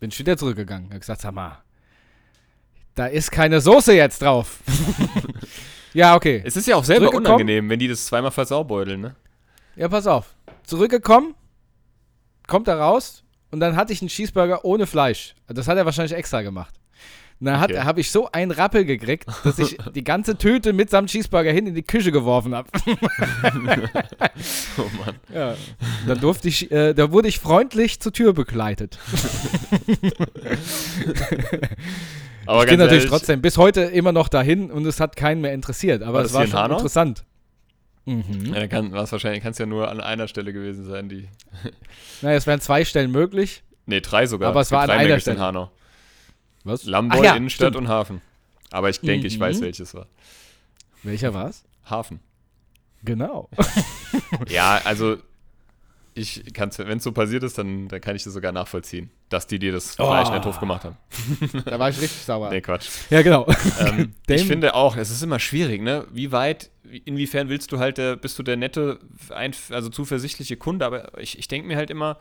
Bin 0.00 0.10
ich 0.10 0.18
wieder 0.18 0.36
zurückgegangen. 0.36 0.90
Hab 0.92 1.00
gesagt, 1.00 1.20
sag 1.20 1.34
mal, 1.34 1.62
da 2.94 3.06
ist 3.06 3.30
keine 3.30 3.60
Soße 3.60 3.94
jetzt 3.94 4.22
drauf. 4.22 4.60
ja, 5.92 6.16
okay. 6.16 6.42
es 6.44 6.56
ist 6.56 6.66
ja 6.66 6.76
auch 6.76 6.84
selber 6.84 7.12
unangenehm, 7.12 7.68
wenn 7.68 7.78
die 7.78 7.88
das 7.88 8.06
zweimal 8.06 8.30
versaubeuteln, 8.30 9.00
ne? 9.00 9.16
Ja, 9.76 9.88
pass 9.88 10.06
auf. 10.06 10.34
Zurückgekommen, 10.64 11.34
kommt 12.46 12.66
er 12.66 12.78
raus 12.78 13.22
und 13.50 13.60
dann 13.60 13.76
hatte 13.76 13.92
ich 13.92 14.00
einen 14.00 14.08
Cheeseburger 14.08 14.64
ohne 14.64 14.86
Fleisch. 14.86 15.34
Das 15.46 15.68
hat 15.68 15.76
er 15.76 15.84
wahrscheinlich 15.84 16.16
extra 16.16 16.42
gemacht. 16.42 16.79
Dann 17.42 17.62
Okay. 17.62 17.78
habe 17.78 18.00
ich 18.00 18.10
so 18.10 18.30
einen 18.30 18.50
Rappel 18.50 18.84
gekriegt, 18.84 19.26
dass 19.44 19.58
ich 19.58 19.78
die 19.94 20.04
ganze 20.04 20.36
Tüte 20.36 20.74
mitsamt 20.74 21.08
Cheeseburger 21.10 21.50
hin 21.52 21.66
in 21.66 21.74
die 21.74 21.82
Küche 21.82 22.12
geworfen 22.12 22.54
habe. 22.54 22.68
Oh 24.78 24.82
Mann. 25.04 25.16
Ja. 25.34 25.54
Dann 26.06 26.20
durfte 26.20 26.48
ich, 26.48 26.70
äh, 26.70 26.94
da 26.94 27.12
wurde 27.12 27.28
ich 27.28 27.38
freundlich 27.40 28.00
zur 28.00 28.12
Tür 28.12 28.32
begleitet. 28.32 28.98
Aber 32.46 32.62
Ich 32.62 32.68
gehe 32.68 32.78
natürlich 32.78 33.02
ehrlich, 33.04 33.10
trotzdem 33.10 33.40
bis 33.42 33.56
heute 33.58 33.82
immer 33.82 34.12
noch 34.12 34.28
dahin 34.28 34.70
und 34.70 34.86
es 34.86 34.98
hat 35.00 35.16
keinen 35.16 35.40
mehr 35.40 35.52
interessiert. 35.52 36.02
Aber 36.02 36.18
War 36.18 36.24
es 36.24 36.32
war 36.32 36.44
in 36.44 36.50
schon 36.50 36.58
Hanau? 36.60 36.76
interessant. 36.76 37.24
Mhm. 38.06 38.54
Ja, 38.54 38.66
kann, 38.66 38.92
war's 38.92 39.12
wahrscheinlich, 39.12 39.42
kann 39.42 39.52
es 39.52 39.58
ja 39.58 39.66
nur 39.66 39.88
an 39.90 40.00
einer 40.00 40.26
Stelle 40.26 40.52
gewesen 40.52 40.84
sein, 40.86 41.08
die. 41.08 41.28
Naja, 42.22 42.36
es 42.36 42.46
wären 42.46 42.60
zwei 42.60 42.84
Stellen 42.84 43.10
möglich. 43.10 43.62
Nee, 43.86 44.00
drei 44.00 44.26
sogar. 44.26 44.48
Aber 44.50 44.60
es 44.62 44.68
gibt 44.68 44.76
war 44.78 44.84
an 44.84 44.90
einer 44.90 45.08
Maggis 45.10 45.26
in 45.26 45.32
Stelle. 45.34 45.40
Hanau. 45.46 45.70
Was? 46.64 46.84
Lamboy, 46.84 47.24
ja, 47.24 47.34
Innenstadt 47.34 47.72
stimmt. 47.72 47.86
und 47.86 47.88
Hafen. 47.88 48.20
Aber 48.70 48.88
ich 48.90 49.00
denke, 49.00 49.26
ich 49.26 49.36
Mhm. 49.36 49.40
weiß, 49.40 49.60
welches 49.60 49.94
war. 49.94 50.06
Welcher 51.02 51.32
war's? 51.34 51.64
Hafen. 51.88 52.20
Genau. 53.04 53.48
Ja, 54.48 54.80
also 54.84 55.16
ich 56.14 56.52
kann's, 56.52 56.78
wenn 56.78 56.98
es 56.98 57.04
so 57.04 57.12
passiert 57.12 57.42
ist, 57.44 57.56
dann, 57.56 57.88
dann 57.88 58.00
kann 58.00 58.16
ich 58.16 58.24
das 58.24 58.32
sogar 58.32 58.52
nachvollziehen, 58.52 59.10
dass 59.28 59.46
die 59.46 59.58
dir 59.58 59.72
das 59.72 59.98
Oh. 59.98 60.06
Fleisch 60.06 60.28
nicht 60.30 60.44
doof 60.44 60.58
gemacht 60.60 60.84
haben. 60.84 60.96
da 61.64 61.78
war 61.78 61.88
ich 61.88 62.00
richtig 62.00 62.20
sauer. 62.22 62.50
Nee, 62.50 62.60
Quatsch. 62.60 62.88
Ja, 63.10 63.22
genau. 63.22 63.46
Ähm, 63.80 64.12
ich 64.28 64.44
finde 64.44 64.74
auch, 64.74 64.96
es 64.96 65.10
ist 65.10 65.22
immer 65.22 65.38
schwierig, 65.38 65.82
ne? 65.82 66.06
Wie 66.12 66.32
weit, 66.32 66.70
inwiefern 67.04 67.48
willst 67.48 67.70
du 67.72 67.78
halt, 67.78 67.96
der, 67.98 68.16
bist 68.16 68.38
du 68.38 68.42
der 68.42 68.56
nette, 68.56 68.98
ein, 69.30 69.52
also 69.70 69.88
zuversichtliche 69.88 70.56
Kunde, 70.56 70.84
aber 70.84 71.16
ich, 71.18 71.38
ich 71.38 71.48
denke 71.48 71.68
mir 71.68 71.76
halt 71.76 71.90
immer, 71.90 72.18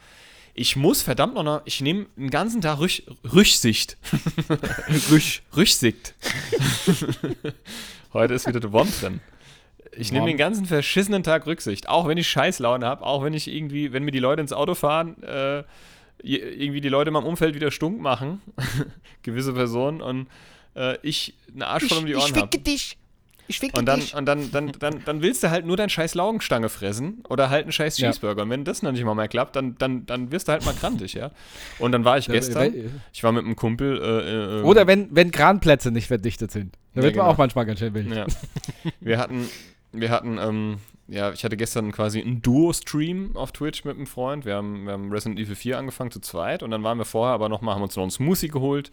ich 0.60 0.76
muss 0.76 1.02
verdammt 1.02 1.36
noch, 1.36 1.44
noch 1.44 1.62
ich 1.64 1.80
nehme 1.80 2.08
einen 2.18 2.30
ganzen 2.30 2.60
Tag 2.60 2.80
Rüch, 2.80 3.04
Rücksicht. 3.34 3.98
Rüch, 5.10 5.42
Rücksicht. 5.56 6.14
Heute 8.14 8.34
ist 8.34 8.46
wieder 8.46 8.60
der 8.60 8.74
Wurm 8.74 8.90
drin. 9.00 9.22
Ich 9.96 10.12
nehme 10.12 10.28
den 10.28 10.36
ganzen 10.36 10.66
verschissenen 10.66 11.24
Tag 11.24 11.48
Rücksicht, 11.48 11.88
auch 11.88 12.10
wenn 12.10 12.18
ich 12.18 12.28
Scheißlaune 12.28 12.86
habe, 12.86 13.06
auch 13.06 13.24
wenn 13.24 13.34
ich 13.34 13.48
irgendwie, 13.48 13.94
wenn 13.94 14.04
mir 14.04 14.12
die 14.12 14.20
Leute 14.20 14.42
ins 14.42 14.52
Auto 14.52 14.76
fahren, 14.76 15.24
äh, 15.24 15.64
irgendwie 16.22 16.82
die 16.82 16.90
Leute 16.90 17.08
in 17.08 17.14
meinem 17.14 17.26
Umfeld 17.26 17.56
wieder 17.56 17.72
stunk 17.72 18.02
machen, 18.02 18.42
gewisse 19.24 19.54
Personen, 19.54 20.02
und 20.02 20.28
äh, 20.76 20.98
ich 21.04 21.36
einen 21.54 21.62
Arsch 21.62 21.86
voll 21.86 22.00
um 22.00 22.06
die 22.06 22.16
Ohren 22.16 22.36
habe. 22.36 22.58
dich. 22.60 22.98
Ich 23.52 23.62
Und 23.74 23.88
dann, 23.88 24.00
und 24.16 24.26
dann, 24.28 24.52
dann, 24.52 24.72
dann, 24.78 25.02
dann 25.04 25.22
willst 25.24 25.42
du 25.44 25.50
halt 25.50 25.66
nur 25.66 25.76
dein 25.76 25.90
scheiß 25.90 26.14
Laugenstange 26.14 26.70
fressen 26.70 27.24
oder 27.30 27.50
halt 27.50 27.64
einen 27.64 27.72
scheiß 27.72 27.98
Ja. 27.98 28.12
Cheeseburger. 28.12 28.44
Und 28.44 28.52
wenn 28.52 28.64
das 28.64 28.84
noch 28.84 28.92
nicht 28.92 29.04
mal 29.04 29.16
mehr 29.16 29.28
klappt, 29.28 29.56
dann, 29.56 29.76
dann, 29.80 30.06
dann 30.06 30.32
wirst 30.32 30.48
du 30.48 30.52
halt 30.52 30.64
mal 30.66 30.74
krantig, 30.76 31.16
ja. 31.16 31.32
Und 31.80 31.92
dann 31.92 32.06
war 32.06 32.20
ich 32.20 32.28
gestern, 32.28 32.72
ich 33.12 33.24
war 33.24 33.32
mit 33.32 33.44
einem 33.46 33.56
Kumpel, 33.56 34.00
äh, 34.00 34.60
äh, 34.60 34.64
Oder 34.64 34.86
wenn, 34.86 35.08
wenn 35.16 35.32
Kranplätze 35.32 35.90
nicht 35.90 36.06
verdichtet 36.06 36.52
sind. 36.52 36.78
Da 36.94 37.02
Ja, 37.02 37.06
wird 37.08 37.16
man 37.16 37.24
genau. 37.26 37.34
auch 37.34 37.38
manchmal 37.40 37.66
ganz 37.66 37.80
schön 37.80 37.94
wild. 37.96 38.14
Ja. 38.14 38.28
Wir 39.00 39.18
hatten, 39.18 39.50
wir 39.92 40.12
hatten, 40.12 40.38
ähm, 40.38 40.78
ja, 41.08 41.32
ich 41.32 41.44
hatte 41.44 41.58
gestern 41.58 41.92
quasi 41.92 42.22
einen 42.22 42.44
Duo-Stream 42.44 43.36
auf 43.36 43.52
Twitch 43.52 43.84
mit 43.84 43.96
einem 43.98 44.06
Freund. 44.06 44.46
Wir 44.46 44.56
haben, 44.58 44.86
wir 44.86 44.94
haben 44.94 45.12
Resident 45.12 45.40
Evil 45.40 45.56
4 45.56 45.80
angefangen 45.80 46.12
zu 46.12 46.20
zweit 46.20 46.62
und 46.62 46.70
dann 46.70 46.84
waren 46.84 47.00
wir 47.00 47.06
vorher 47.06 47.34
aber 47.34 47.50
nochmal, 47.50 47.74
haben 47.74 47.82
uns 47.82 47.96
noch 47.96 48.04
einen 48.04 48.12
Smoothie 48.12 48.50
geholt. 48.50 48.92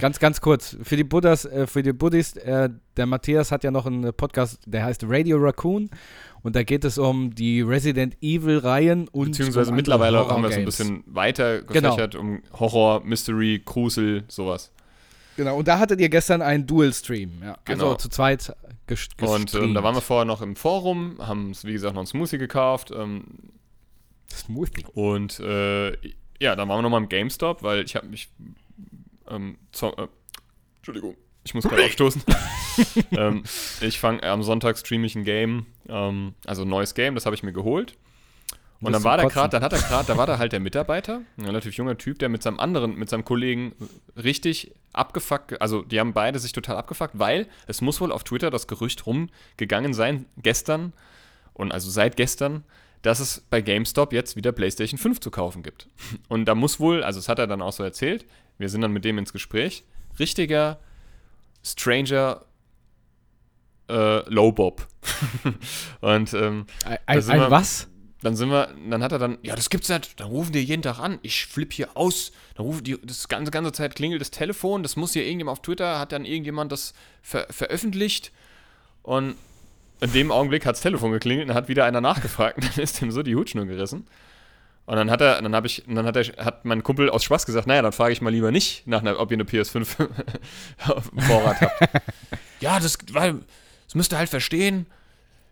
Ganz, 0.00 0.18
ganz 0.18 0.40
kurz. 0.40 0.76
Für 0.82 0.96
die 0.96 1.04
Buddhas, 1.04 1.44
äh, 1.46 1.66
für 1.66 1.82
die 1.82 1.92
Buddhist, 1.92 2.36
äh, 2.38 2.68
der 2.96 3.06
Matthias 3.06 3.50
hat 3.50 3.64
ja 3.64 3.70
noch 3.70 3.86
einen 3.86 4.12
Podcast, 4.12 4.60
der 4.66 4.84
heißt 4.84 5.04
Radio 5.06 5.38
Raccoon. 5.38 5.88
Und 6.42 6.56
da 6.56 6.62
geht 6.62 6.84
es 6.84 6.98
um 6.98 7.34
die 7.34 7.62
Resident 7.62 8.16
Evil-Reihen 8.20 9.08
und 9.08 9.30
Beziehungsweise 9.30 9.70
um 9.70 9.76
mittlerweile 9.76 10.18
andere 10.18 10.34
haben 10.34 10.42
wir 10.42 10.50
so 10.50 10.58
ein 10.58 10.64
bisschen 10.64 11.04
weiter 11.06 11.62
Genau. 11.62 11.90
gefächert 11.90 12.16
um 12.16 12.42
Horror, 12.52 13.02
Mystery, 13.04 13.62
Grusel, 13.64 14.24
sowas. 14.28 14.72
Genau, 15.36 15.56
und 15.56 15.68
da 15.68 15.78
hattet 15.78 16.00
ihr 16.00 16.08
gestern 16.10 16.42
einen 16.42 16.66
Dual-Stream. 16.66 17.42
Ja. 17.42 17.56
Genau. 17.64 17.84
Also 17.84 17.94
zu 17.96 18.08
zweit 18.10 18.54
ges 18.86 19.08
Und 19.20 19.54
ähm, 19.54 19.72
da 19.72 19.82
waren 19.82 19.94
wir 19.94 20.02
vorher 20.02 20.26
noch 20.26 20.42
im 20.42 20.56
Forum, 20.56 21.16
haben 21.18 21.46
uns, 21.46 21.64
wie 21.64 21.72
gesagt, 21.72 21.94
noch 21.94 22.00
einen 22.00 22.06
Smoothie 22.06 22.38
gekauft. 22.38 22.90
Ähm, 22.94 23.24
Smoothie. 24.30 24.84
und 24.94 25.40
äh, 25.40 25.92
ja, 26.40 26.56
dann 26.56 26.68
waren 26.68 26.78
wir 26.78 26.82
nochmal 26.82 27.02
im 27.02 27.08
GameStop, 27.08 27.62
weil 27.62 27.84
ich 27.84 27.94
habe 27.94 28.08
mich. 28.08 28.28
Ähm, 29.32 29.58
äh, 29.80 30.06
Entschuldigung, 30.76 31.16
ich 31.44 31.54
muss 31.54 31.64
gerade 31.64 31.84
aufstoßen. 31.84 32.22
ähm, 33.12 33.42
ich 33.80 33.98
fange 33.98 34.22
am 34.22 34.42
Sonntag 34.42 34.78
streame 34.78 35.06
ich 35.06 35.16
ein 35.16 35.24
Game, 35.24 35.66
ähm, 35.88 36.34
also 36.46 36.62
ein 36.62 36.68
neues 36.68 36.94
Game, 36.94 37.14
das 37.14 37.26
habe 37.26 37.34
ich 37.34 37.42
mir 37.42 37.52
geholt. 37.52 37.96
Und 38.80 38.92
dann 38.92 39.04
war 39.04 39.16
da 39.16 39.28
gerade, 39.28 39.48
dann 39.50 39.62
hat 39.62 39.72
er 39.72 39.78
gerade, 39.78 40.06
da 40.08 40.16
war 40.16 40.26
da 40.26 40.38
halt 40.38 40.52
der 40.52 40.60
Mitarbeiter, 40.60 41.22
ein 41.36 41.44
relativ 41.44 41.74
junger 41.74 41.96
Typ, 41.96 42.18
der 42.18 42.28
mit 42.28 42.42
seinem 42.42 42.58
anderen, 42.58 42.96
mit 42.96 43.08
seinem 43.08 43.24
Kollegen 43.24 43.74
richtig 44.16 44.72
abgefuckt, 44.92 45.60
also 45.62 45.82
die 45.82 46.00
haben 46.00 46.12
beide 46.12 46.38
sich 46.38 46.52
total 46.52 46.76
abgefuckt, 46.76 47.18
weil 47.18 47.46
es 47.66 47.80
muss 47.80 48.00
wohl 48.00 48.10
auf 48.10 48.24
Twitter 48.24 48.50
das 48.50 48.66
Gerücht 48.66 49.06
rumgegangen 49.06 49.94
sein, 49.94 50.26
gestern 50.36 50.92
und 51.54 51.72
also 51.72 51.90
seit 51.90 52.16
gestern, 52.16 52.64
dass 53.02 53.20
es 53.20 53.44
bei 53.50 53.60
GameStop 53.60 54.12
jetzt 54.12 54.36
wieder 54.36 54.52
PlayStation 54.52 54.98
5 54.98 55.20
zu 55.20 55.30
kaufen 55.30 55.62
gibt. 55.62 55.88
Und 56.28 56.46
da 56.46 56.54
muss 56.54 56.80
wohl, 56.80 57.02
also 57.02 57.18
das 57.18 57.28
hat 57.28 57.38
er 57.38 57.46
dann 57.46 57.62
auch 57.62 57.72
so 57.72 57.82
erzählt, 57.82 58.24
Wir 58.62 58.68
sind 58.70 58.80
dann 58.80 58.92
mit 58.92 59.04
dem 59.04 59.18
ins 59.18 59.32
Gespräch. 59.32 59.84
Richtiger 60.18 60.78
Stranger 61.62 62.44
äh, 63.90 64.28
Low 64.30 64.52
Bob. 64.52 64.86
und 66.00 66.32
ähm, 66.32 66.66
Ein, 66.84 66.98
ein, 67.06 67.26
wir- 67.26 67.50
was? 67.50 67.88
dann 68.22 68.36
sind 68.36 68.50
wir, 68.50 68.68
dann 68.88 69.02
hat 69.02 69.10
er 69.10 69.18
dann, 69.18 69.38
ja, 69.42 69.56
das 69.56 69.68
gibt's 69.68 69.88
nicht. 69.88 70.20
Dann 70.20 70.28
rufen 70.28 70.52
die 70.52 70.60
jeden 70.60 70.82
Tag 70.82 71.00
an. 71.00 71.18
Ich 71.22 71.44
flipp 71.46 71.72
hier 71.72 71.96
aus. 71.96 72.30
Dann 72.54 72.66
rufen 72.66 72.84
die, 72.84 72.96
das 73.04 73.26
ganze, 73.26 73.50
ganze 73.50 73.72
Zeit 73.72 73.96
klingelt 73.96 74.20
das 74.20 74.30
Telefon. 74.30 74.84
Das 74.84 74.94
muss 74.94 75.12
hier 75.12 75.24
irgendjemand 75.24 75.58
auf 75.58 75.62
Twitter, 75.62 75.98
hat 75.98 76.12
dann 76.12 76.24
irgendjemand 76.24 76.70
das 76.70 76.94
ver 77.20 77.46
veröffentlicht. 77.50 78.30
Und 79.02 79.34
in 80.00 80.12
dem 80.12 80.30
Augenblick 80.30 80.64
hat 80.66 80.76
das 80.76 80.82
Telefon 80.82 81.10
geklingelt 81.10 81.48
und 81.48 81.54
hat 81.54 81.66
wieder 81.68 81.84
einer 81.84 82.00
nachgefragt. 82.00 82.58
Und 82.58 82.64
dann 82.76 82.84
ist 82.84 83.02
ihm 83.02 83.10
so 83.10 83.24
die 83.24 83.34
Hutschnur 83.34 83.66
gerissen. 83.66 84.06
Und 84.84 84.96
dann 84.96 85.10
hat 85.10 85.20
er, 85.20 85.40
dann 85.40 85.54
habe 85.54 85.66
ich, 85.66 85.84
dann 85.86 86.04
hat 86.06 86.16
er, 86.16 86.44
hat 86.44 86.64
mein 86.64 86.82
Kumpel 86.82 87.08
aus 87.08 87.22
Spaß 87.24 87.46
gesagt, 87.46 87.66
naja, 87.66 87.82
dann 87.82 87.92
frage 87.92 88.12
ich 88.12 88.20
mal 88.20 88.30
lieber 88.30 88.50
nicht 88.50 88.86
nach 88.86 89.00
einer, 89.00 89.18
ob 89.18 89.30
ihr 89.30 89.36
eine 89.36 89.44
PS5 89.44 90.08
auf 90.88 91.10
dem 91.10 91.18
Vorrat 91.20 91.60
habt. 91.60 92.02
ja, 92.60 92.80
das, 92.80 92.98
weil, 93.12 93.36
das 93.86 93.94
müsst 93.94 94.12
ihr 94.12 94.18
halt 94.18 94.28
verstehen. 94.28 94.86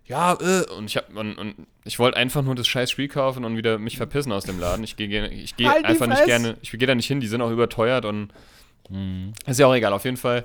Ja, 0.07 0.33
äh, 0.41 0.69
und 0.73 0.87
ich 0.87 0.97
hab, 0.97 1.15
und, 1.15 1.39
und 1.39 1.55
ich 1.85 2.01
wollte 2.01 2.17
einfach 2.17 2.43
nur 2.43 2.57
das 2.57 2.67
scheiß 2.67 2.91
Spiel 2.91 3.07
kaufen 3.07 3.45
und 3.45 3.57
wieder 3.57 3.79
mich 3.79 3.97
verpissen 3.97 4.33
aus 4.33 4.45
dem 4.45 4.59
Laden. 4.59 4.83
Ich 4.83 4.97
gehe 4.97 5.29
ich 5.29 5.57
gehe 5.57 5.71
Halt 5.71 5.85
einfach 5.85 6.09
nicht 6.09 6.25
gerne, 6.25 6.57
ich 6.63 6.71
gehe 6.73 6.87
da 6.87 6.97
nicht 6.97 7.07
hin, 7.07 7.21
die 7.21 7.29
sind 7.29 7.41
auch 7.41 7.51
überteuert 7.51 8.05
und 8.05 8.33
Mhm. 8.91 9.35
ist 9.47 9.61
ja 9.61 9.67
auch 9.67 9.75
egal, 9.75 9.93
auf 9.93 10.05
jeden 10.05 10.17
Fall 10.17 10.45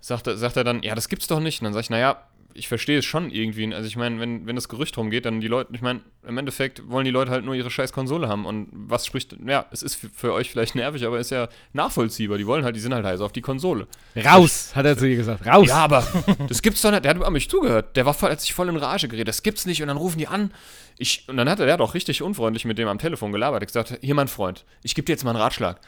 sagt 0.00 0.28
er, 0.28 0.36
sagt 0.36 0.56
er 0.56 0.62
dann, 0.62 0.82
ja, 0.84 0.94
das 0.94 1.08
gibt's 1.08 1.26
doch 1.26 1.40
nicht. 1.40 1.60
Und 1.60 1.64
dann 1.64 1.72
sage 1.72 1.82
ich, 1.82 1.90
naja, 1.90 2.22
ich 2.56 2.68
verstehe 2.68 2.98
es 2.98 3.04
schon 3.04 3.30
irgendwie. 3.30 3.72
Also 3.74 3.86
ich 3.86 3.96
meine, 3.96 4.18
wenn, 4.20 4.46
wenn 4.46 4.56
das 4.56 4.68
Gerücht 4.68 4.96
rumgeht, 4.96 5.24
dann 5.24 5.40
die 5.40 5.48
Leute, 5.48 5.72
ich 5.74 5.82
meine, 5.82 6.00
im 6.26 6.38
Endeffekt 6.38 6.88
wollen 6.88 7.04
die 7.04 7.10
Leute 7.10 7.30
halt 7.30 7.44
nur 7.44 7.54
ihre 7.54 7.70
scheiß 7.70 7.92
Konsole 7.92 8.28
haben. 8.28 8.46
Und 8.46 8.68
was 8.72 9.06
spricht, 9.06 9.36
ja, 9.46 9.66
es 9.70 9.82
ist 9.82 9.94
für, 9.94 10.08
für 10.08 10.32
euch 10.32 10.50
vielleicht 10.50 10.74
nervig, 10.74 11.04
aber 11.06 11.18
ist 11.18 11.30
ja 11.30 11.48
nachvollziehbar. 11.72 12.38
Die 12.38 12.46
wollen 12.46 12.64
halt, 12.64 12.76
die 12.76 12.80
sind 12.80 12.94
halt 12.94 13.04
heiß 13.04 13.20
auf 13.20 13.32
die 13.32 13.42
Konsole. 13.42 13.86
Raus, 14.16 14.72
hat 14.74 14.86
er 14.86 14.96
zu 14.96 15.08
ihr 15.08 15.16
gesagt. 15.16 15.46
Raus. 15.46 15.68
Ja, 15.68 15.76
aber 15.76 16.06
das 16.48 16.62
gibt's 16.62 16.82
doch 16.82 16.90
nicht. 16.90 17.04
Der 17.04 17.14
hat 17.14 17.22
an 17.22 17.32
mich 17.32 17.48
zugehört. 17.48 17.96
Der 17.96 18.06
war 18.06 18.14
voll, 18.14 18.30
hat 18.30 18.40
sich 18.40 18.54
voll 18.54 18.68
in 18.68 18.76
Rage 18.76 19.08
geredet. 19.08 19.28
Das 19.28 19.42
gibt's 19.42 19.66
nicht. 19.66 19.82
Und 19.82 19.88
dann 19.88 19.96
rufen 19.96 20.18
die 20.18 20.28
an. 20.28 20.52
Ich, 20.98 21.28
und 21.28 21.36
dann 21.36 21.48
hat 21.48 21.60
er, 21.60 21.66
der 21.66 21.80
auch 21.80 21.94
richtig 21.94 22.22
unfreundlich 22.22 22.64
mit 22.64 22.78
dem 22.78 22.88
am 22.88 22.98
Telefon 22.98 23.32
gelabert. 23.32 23.60
Er 23.60 23.66
hat 23.66 23.68
gesagt, 23.68 23.98
hier 24.00 24.14
mein 24.14 24.28
Freund, 24.28 24.64
ich 24.82 24.94
gebe 24.94 25.04
dir 25.04 25.12
jetzt 25.12 25.24
mal 25.24 25.30
einen 25.30 25.40
Ratschlag. 25.40 25.80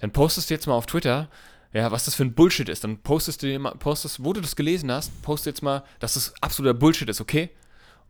Dann 0.00 0.10
postest 0.10 0.50
du 0.50 0.54
jetzt 0.54 0.66
mal 0.66 0.74
auf 0.74 0.86
Twitter, 0.86 1.28
ja, 1.72 1.90
was 1.90 2.04
das 2.04 2.14
für 2.14 2.24
ein 2.24 2.34
Bullshit 2.34 2.68
ist. 2.68 2.84
Dann 2.84 2.98
postest 2.98 3.42
du 3.42 3.46
dir 3.46 3.58
mal, 3.58 3.74
postest, 3.74 4.24
wo 4.24 4.32
du 4.32 4.40
das 4.40 4.56
gelesen 4.56 4.90
hast, 4.90 5.22
post 5.22 5.46
jetzt 5.46 5.62
mal, 5.62 5.84
dass 6.00 6.14
das 6.14 6.34
absoluter 6.40 6.74
Bullshit 6.74 7.08
ist, 7.08 7.20
okay? 7.20 7.50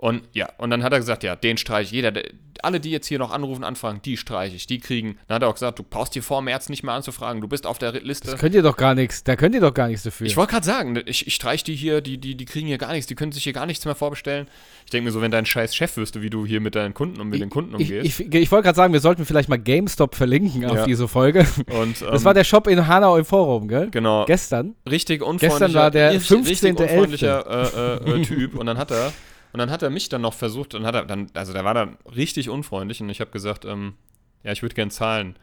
Und 0.03 0.23
ja, 0.33 0.49
und 0.59 0.71
dann 0.71 0.83
hat 0.83 0.93
er 0.93 0.99
gesagt, 0.99 1.23
ja, 1.23 1.37
den 1.37 1.57
streiche 1.57 1.85
ich. 1.85 1.93
Jeder, 1.93 2.11
der, 2.11 2.25
alle, 2.61 2.81
die 2.81 2.91
jetzt 2.91 3.07
hier 3.07 3.21
noch 3.21 3.31
anrufen, 3.31 3.63
anfragen, 3.63 4.01
die 4.05 4.17
streiche 4.17 4.57
ich, 4.57 4.67
die 4.67 4.81
kriegen. 4.81 5.17
Dann 5.29 5.37
hat 5.37 5.43
er 5.43 5.49
auch 5.49 5.55
gesagt, 5.55 5.79
du 5.79 5.85
brauchst 5.85 6.17
dir 6.17 6.25
vor 6.25 6.43
März 6.43 6.69
nicht 6.71 6.83
mehr 6.83 6.93
anzufragen, 6.95 7.41
du 7.41 7.47
bist 7.47 7.69
auf 7.69 7.79
der 7.79 7.93
Liste. 7.93 8.29
Das 8.33 8.41
könnt 8.41 8.57
ihr 8.57 8.63
doch 8.63 8.77
gar 8.77 8.97
nichts. 8.97 9.23
Da 9.23 9.37
könnt 9.37 9.55
ihr 9.55 9.61
doch 9.61 9.73
gar 9.73 9.87
nichts 9.87 10.03
dafür. 10.03 10.27
Ich 10.27 10.37
wollte 10.37 10.55
gerade 10.55 10.67
sagen, 10.67 10.95
ne, 10.95 11.03
ich, 11.07 11.29
ich 11.29 11.37
streich 11.37 11.63
die 11.63 11.77
hier, 11.77 12.01
die, 12.01 12.19
die, 12.19 12.35
die 12.37 12.45
kriegen 12.47 12.67
hier 12.67 12.79
gar 12.79 12.91
nichts, 12.91 13.07
die 13.07 13.15
können 13.15 13.31
sich 13.31 13.45
hier 13.45 13.53
gar 13.53 13.65
nichts 13.65 13.85
mehr 13.85 13.95
vorbestellen. 13.95 14.49
Ich 14.85 14.91
denke 14.91 15.05
mir 15.05 15.13
so, 15.13 15.21
wenn 15.21 15.31
dein 15.31 15.47
scheiß 15.47 15.73
Chef 15.73 15.97
wüsste, 15.97 16.21
wie 16.21 16.31
du 16.31 16.45
hier 16.47 16.61
mit 16.61 16.75
deinen 16.75 16.95
Kunden 16.95 17.21
und 17.21 17.29
mit 17.29 17.41
den 17.41 17.49
Kunden 17.51 17.77
ich, 17.81 17.93
umgehst. 17.93 18.21
ich, 18.21 18.35
ich 18.35 18.51
wollte 18.51 18.65
gerade 18.65 18.77
sagen, 18.77 18.93
wir 18.93 19.01
sollten 19.01 19.25
vielleicht 19.25 19.49
mal 19.49 19.59
GameStop 19.61 20.17
verlinken 20.17 20.65
auf 20.65 20.79
Ja. 20.79 20.85
diese 20.85 21.07
Folge. 21.07 21.47
und, 21.71 22.03
ähm, 22.03 22.09
Das 22.11 22.25
war 22.25 22.35
der 22.35 22.43
Shop 22.43 22.67
in 22.67 22.89
Hanau 22.89 23.17
im 23.19 23.25
Forum, 23.25 23.69
gell? 23.69 23.89
genau, 23.93 24.25
Gestern. 24.25 24.75
richtig 24.91 25.23
unfreundlicher, 25.23 25.59
Gestern 25.69 25.75
war 25.75 25.91
der 25.93 26.11
richtig- 26.15 26.39
richtig 26.49 26.71
15.11.. 26.73 26.83
unfreundlicher 26.83 28.01
äh, 28.05 28.11
äh, 28.11 28.21
äh, 28.21 28.23
Typ 28.25 28.57
und 28.57 28.67
dann 28.67 28.79
hat 28.79 28.91
er 28.91 29.13
und 29.53 29.59
dann 29.59 29.71
hat 29.71 29.83
er 29.83 29.91
mich 29.91 30.09
dann 30.09 30.23
noch 30.23 30.35
versucht 30.35 30.75
und 30.75 30.87
hat 30.87 30.95
er 30.95 31.05
dann, 31.05 31.31
also 31.35 31.53
der 31.53 31.65
war 31.65 31.75
dann 31.75 31.97
richtig 32.15 32.49
unfreundlich 32.49 33.01
und 33.01 33.09
ich 33.11 33.21
habe 33.21 33.31
gesagt, 33.31 33.65
ähm, 33.65 33.95
ja, 34.43 34.53
ich 34.53 34.63
würde 34.63 34.75
gern 34.75 34.91
zahlen. 34.91 35.37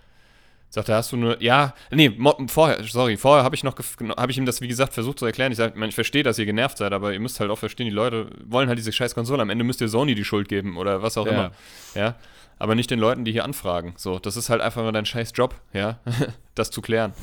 Sagt 0.71 0.87
er, 0.87 0.97
hast 0.97 1.11
du 1.11 1.17
nur, 1.17 1.41
ja, 1.41 1.73
nee, 1.89 2.15
vorher, 2.47 2.83
sorry, 2.83 3.17
vorher 3.17 3.43
habe 3.43 3.55
ich 3.55 3.63
noch, 3.63 3.73
habe 4.17 4.31
ich 4.31 4.37
ihm 4.37 4.45
das, 4.45 4.61
wie 4.61 4.67
gesagt, 4.67 4.93
versucht 4.93 5.17
zu 5.17 5.25
erklären. 5.25 5.51
Ich 5.51 5.57
sage, 5.57 5.83
ich 5.87 5.95
verstehe, 5.95 6.21
dass 6.21 6.37
ihr 6.37 6.45
genervt 6.45 6.77
seid, 6.77 6.93
aber 6.93 7.11
ihr 7.11 7.19
müsst 7.19 7.39
halt 7.39 7.49
auch 7.49 7.57
verstehen, 7.57 7.85
die 7.85 7.91
Leute 7.91 8.29
wollen 8.45 8.67
halt 8.67 8.77
diese 8.77 8.91
scheiß 8.91 9.15
Konsole. 9.15 9.41
Am 9.41 9.49
Ende 9.49 9.63
müsst 9.63 9.81
ihr 9.81 9.87
Sony 9.89 10.13
die 10.13 10.23
Schuld 10.25 10.47
geben 10.47 10.77
oder 10.77 11.01
was 11.01 11.17
auch 11.17 11.25
Ja. 11.25 11.31
immer. 11.31 11.51
Ja, 11.95 12.15
aber 12.59 12.75
nicht 12.75 12.91
den 12.91 12.99
Leuten, 12.99 13.25
die 13.25 13.31
hier 13.31 13.45
anfragen. 13.45 13.95
So, 13.97 14.19
das 14.19 14.37
ist 14.37 14.49
halt 14.49 14.61
einfach 14.61 14.83
nur 14.83 14.91
dein 14.91 15.07
scheiß 15.07 15.31
Job, 15.33 15.55
ja, 15.73 15.97
das 16.53 16.69
zu 16.69 16.81
klären. 16.81 17.13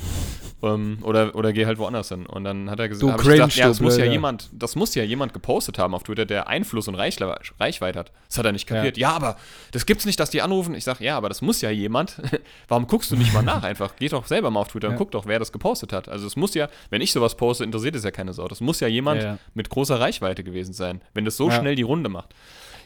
Ähm, 0.63 0.97
oder, 1.03 1.35
oder 1.35 1.53
geh 1.53 1.67
halt 1.67 1.77
woanders 1.77 2.09
hin. 2.09 2.25
Und 2.25 2.43
dann 2.43 2.69
hat 2.71 2.79
er 2.79 2.87
Du 2.87 2.93
gesagt, 2.95 3.19
cringe, 3.21 3.35
gesagt 3.35 3.55
ja, 3.57 3.65
du 3.65 3.69
das 3.69 3.79
muss 3.79 3.97
ja 3.97 4.05
jemand, 4.05 4.49
das 4.53 4.75
muss 4.75 4.95
ja 4.95 5.03
jemand 5.03 5.31
gepostet 5.33 5.77
haben 5.77 5.93
auf 5.93 6.01
Twitter, 6.03 6.25
der 6.25 6.47
Einfluss 6.47 6.87
und 6.87 6.95
Reichweite 6.95 7.99
hat. 7.99 8.11
Das 8.27 8.39
hat 8.39 8.45
er 8.45 8.51
nicht 8.53 8.65
kapiert. 8.65 8.97
Ja, 8.97 9.11
aber 9.11 9.37
das 9.71 9.85
gibt's 9.85 10.05
nicht, 10.05 10.19
dass 10.19 10.31
die 10.31 10.41
anrufen. 10.41 10.73
Ich 10.73 10.83
sage, 10.83 11.03
ja, 11.03 11.15
aber 11.15 11.29
das 11.29 11.41
muss 11.43 11.61
ja 11.61 11.69
jemand. 11.69 12.19
Warum 12.67 12.87
guckst 12.87 13.11
du 13.11 13.15
nicht 13.15 13.33
mal 13.33 13.43
nach 13.43 13.61
einfach? 13.63 13.93
Geh 13.99 14.07
doch 14.09 14.25
selber 14.25 14.49
mal 14.49 14.61
auf 14.61 14.69
Twitter 14.69 14.87
und 14.87 14.93
Ja. 14.93 14.97
guck 14.97 15.11
doch, 15.11 15.27
wer 15.27 15.37
das 15.37 15.51
gepostet 15.51 15.93
hat. 15.93 16.09
Also 16.09 16.25
es 16.25 16.35
muss 16.35 16.55
ja, 16.55 16.69
wenn 16.89 17.01
ich 17.01 17.11
sowas 17.11 17.35
poste, 17.37 17.63
interessiert 17.63 17.95
es 17.95 18.03
ja 18.03 18.09
keine 18.11 18.33
Sau. 18.33 18.47
Das 18.47 18.59
muss 18.59 18.79
ja 18.79 18.87
jemand 18.87 19.21
Ja, 19.21 19.27
ja. 19.33 19.37
mit 19.53 19.69
großer 19.69 19.99
Reichweite 19.99 20.43
gewesen 20.43 20.73
sein, 20.73 21.01
wenn 21.13 21.23
das 21.25 21.37
so 21.37 21.49
Ja. 21.49 21.59
schnell 21.59 21.75
die 21.75 21.83
Runde 21.83 22.09
macht. 22.09 22.33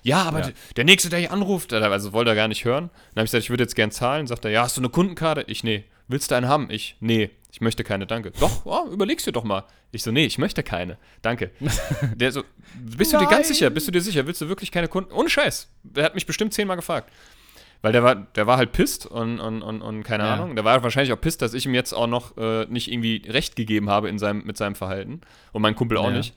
Ja, 0.03 0.23
aber 0.23 0.41
Ja. 0.41 0.49
der 0.75 0.83
Nächste, 0.83 1.09
der 1.09 1.19
hier 1.19 1.31
anruft, 1.31 1.71
also 1.71 2.11
wollte 2.11 2.31
er 2.31 2.35
gar 2.35 2.47
nicht 2.49 2.65
hören. 2.65 2.89
Dann 3.13 3.21
habe 3.21 3.25
ich 3.25 3.31
gesagt, 3.31 3.43
ich 3.43 3.49
würde 3.49 3.63
jetzt 3.63 3.75
gern 3.75 3.91
zahlen. 3.91 4.27
Sagt 4.27 4.43
er, 4.43 4.51
ja, 4.51 4.63
hast 4.63 4.75
du 4.75 4.81
eine 4.81 4.89
Kundenkarte? 4.89 5.45
Ich, 5.47 5.63
nee. 5.63 5.85
Willst 6.07 6.29
du 6.31 6.35
einen 6.35 6.49
haben? 6.49 6.69
Ich, 6.71 6.97
nee. 6.99 7.29
Ich 7.51 7.59
möchte 7.61 7.83
keine, 7.83 8.07
danke. 8.07 8.31
Doch, 8.39 8.65
oh, 8.65 8.87
überlegst 8.91 9.27
dir 9.27 9.31
doch 9.33 9.43
mal. 9.43 9.65
Ich 9.91 10.03
so, 10.03 10.11
nee, 10.11 10.25
ich 10.25 10.37
möchte 10.37 10.63
keine. 10.63 10.97
Danke. 11.21 11.51
Der 12.15 12.31
so, 12.31 12.43
bist 12.79 13.11
du 13.13 13.17
dir 13.17 13.27
ganz 13.27 13.49
sicher? 13.49 13.69
Bist 13.69 13.87
du 13.87 13.91
dir 13.91 14.01
sicher? 14.01 14.25
Willst 14.25 14.39
du 14.41 14.47
wirklich 14.47 14.71
keine 14.71 14.87
Kunden? 14.87 15.11
Ohne 15.11 15.29
Scheiß. 15.29 15.67
Der 15.83 16.05
hat 16.05 16.15
mich 16.15 16.25
bestimmt 16.25 16.53
zehnmal 16.53 16.77
gefragt. 16.77 17.11
Weil 17.81 17.91
der 17.91 18.03
war, 18.03 18.15
der 18.15 18.45
war 18.47 18.57
halt 18.57 18.71
pisst 18.71 19.05
und, 19.07 19.39
und, 19.39 19.61
und, 19.63 19.81
und 19.81 20.03
keine 20.03 20.23
Ja. 20.23 20.35
Ahnung. 20.35 20.55
Der 20.55 20.63
war 20.63 20.81
wahrscheinlich 20.83 21.11
auch 21.13 21.19
pisst, 21.19 21.41
dass 21.41 21.53
ich 21.53 21.65
ihm 21.65 21.73
jetzt 21.73 21.93
auch 21.93 22.07
noch 22.07 22.37
äh, 22.37 22.65
nicht 22.69 22.91
irgendwie 22.91 23.23
Recht 23.27 23.55
gegeben 23.55 23.89
habe 23.89 24.07
in 24.07 24.17
seinem, 24.19 24.43
mit 24.45 24.55
seinem 24.55 24.75
Verhalten. 24.75 25.19
Und 25.51 25.61
mein 25.61 25.75
Kumpel 25.75 25.97
auch 25.97 26.05
Ja. 26.09 26.17
nicht. 26.17 26.35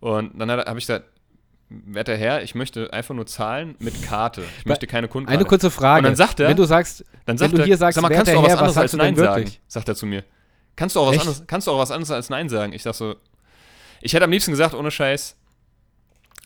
Und 0.00 0.38
dann 0.40 0.50
habe 0.50 0.78
ich 0.78 0.86
gesagt, 0.86 1.04
werter 1.68 2.16
Herr, 2.16 2.42
ich 2.42 2.54
möchte 2.54 2.92
einfach 2.92 3.14
nur 3.14 3.26
zahlen 3.26 3.76
mit 3.78 4.02
Karte. 4.02 4.42
Ich 4.60 4.66
möchte 4.66 4.86
keine 4.86 5.06
Kunden. 5.08 5.28
Eine 5.28 5.44
kurze 5.44 5.70
Frage. 5.70 5.98
Und 5.98 6.04
dann 6.04 6.16
sagt 6.16 6.40
er- 6.40 6.48
wenn 6.48 6.56
du 6.56 6.64
sagst, 6.64 7.04
Dann 7.26 7.36
sagt 7.36 7.52
wenn 7.52 7.56
du 7.58 7.62
er, 7.62 7.66
hier 7.66 7.76
sagst, 7.76 7.96
sag 7.96 8.02
mal, 8.02 8.08
kannst 8.08 8.32
du 8.32 8.36
auch 8.38 8.42
was 8.42 8.48
Herr, 8.50 8.58
anderes 8.58 8.76
was 8.76 8.82
als 8.82 8.92
Nein 8.94 9.14
sagen? 9.14 9.36
wirklich? 9.42 9.60
Sagt 9.68 9.88
er 9.88 9.94
zu 9.94 10.06
mir. 10.06 10.24
Kannst 10.78 10.94
du 10.94 11.00
auch 11.00 11.08
was 11.08 11.16
Echt? 11.16 11.20
anderes, 11.22 11.44
kannst 11.48 11.66
du 11.66 11.72
auch 11.72 11.78
was 11.78 11.90
anderes 11.90 12.12
als 12.12 12.30
Nein 12.30 12.48
sagen? 12.48 12.72
Ich 12.72 12.84
sag 12.84 12.94
so, 12.94 13.16
ich 14.00 14.12
hätte 14.12 14.24
am 14.24 14.30
liebsten 14.30 14.52
gesagt, 14.52 14.74
ohne 14.74 14.92
Scheiß. 14.92 15.34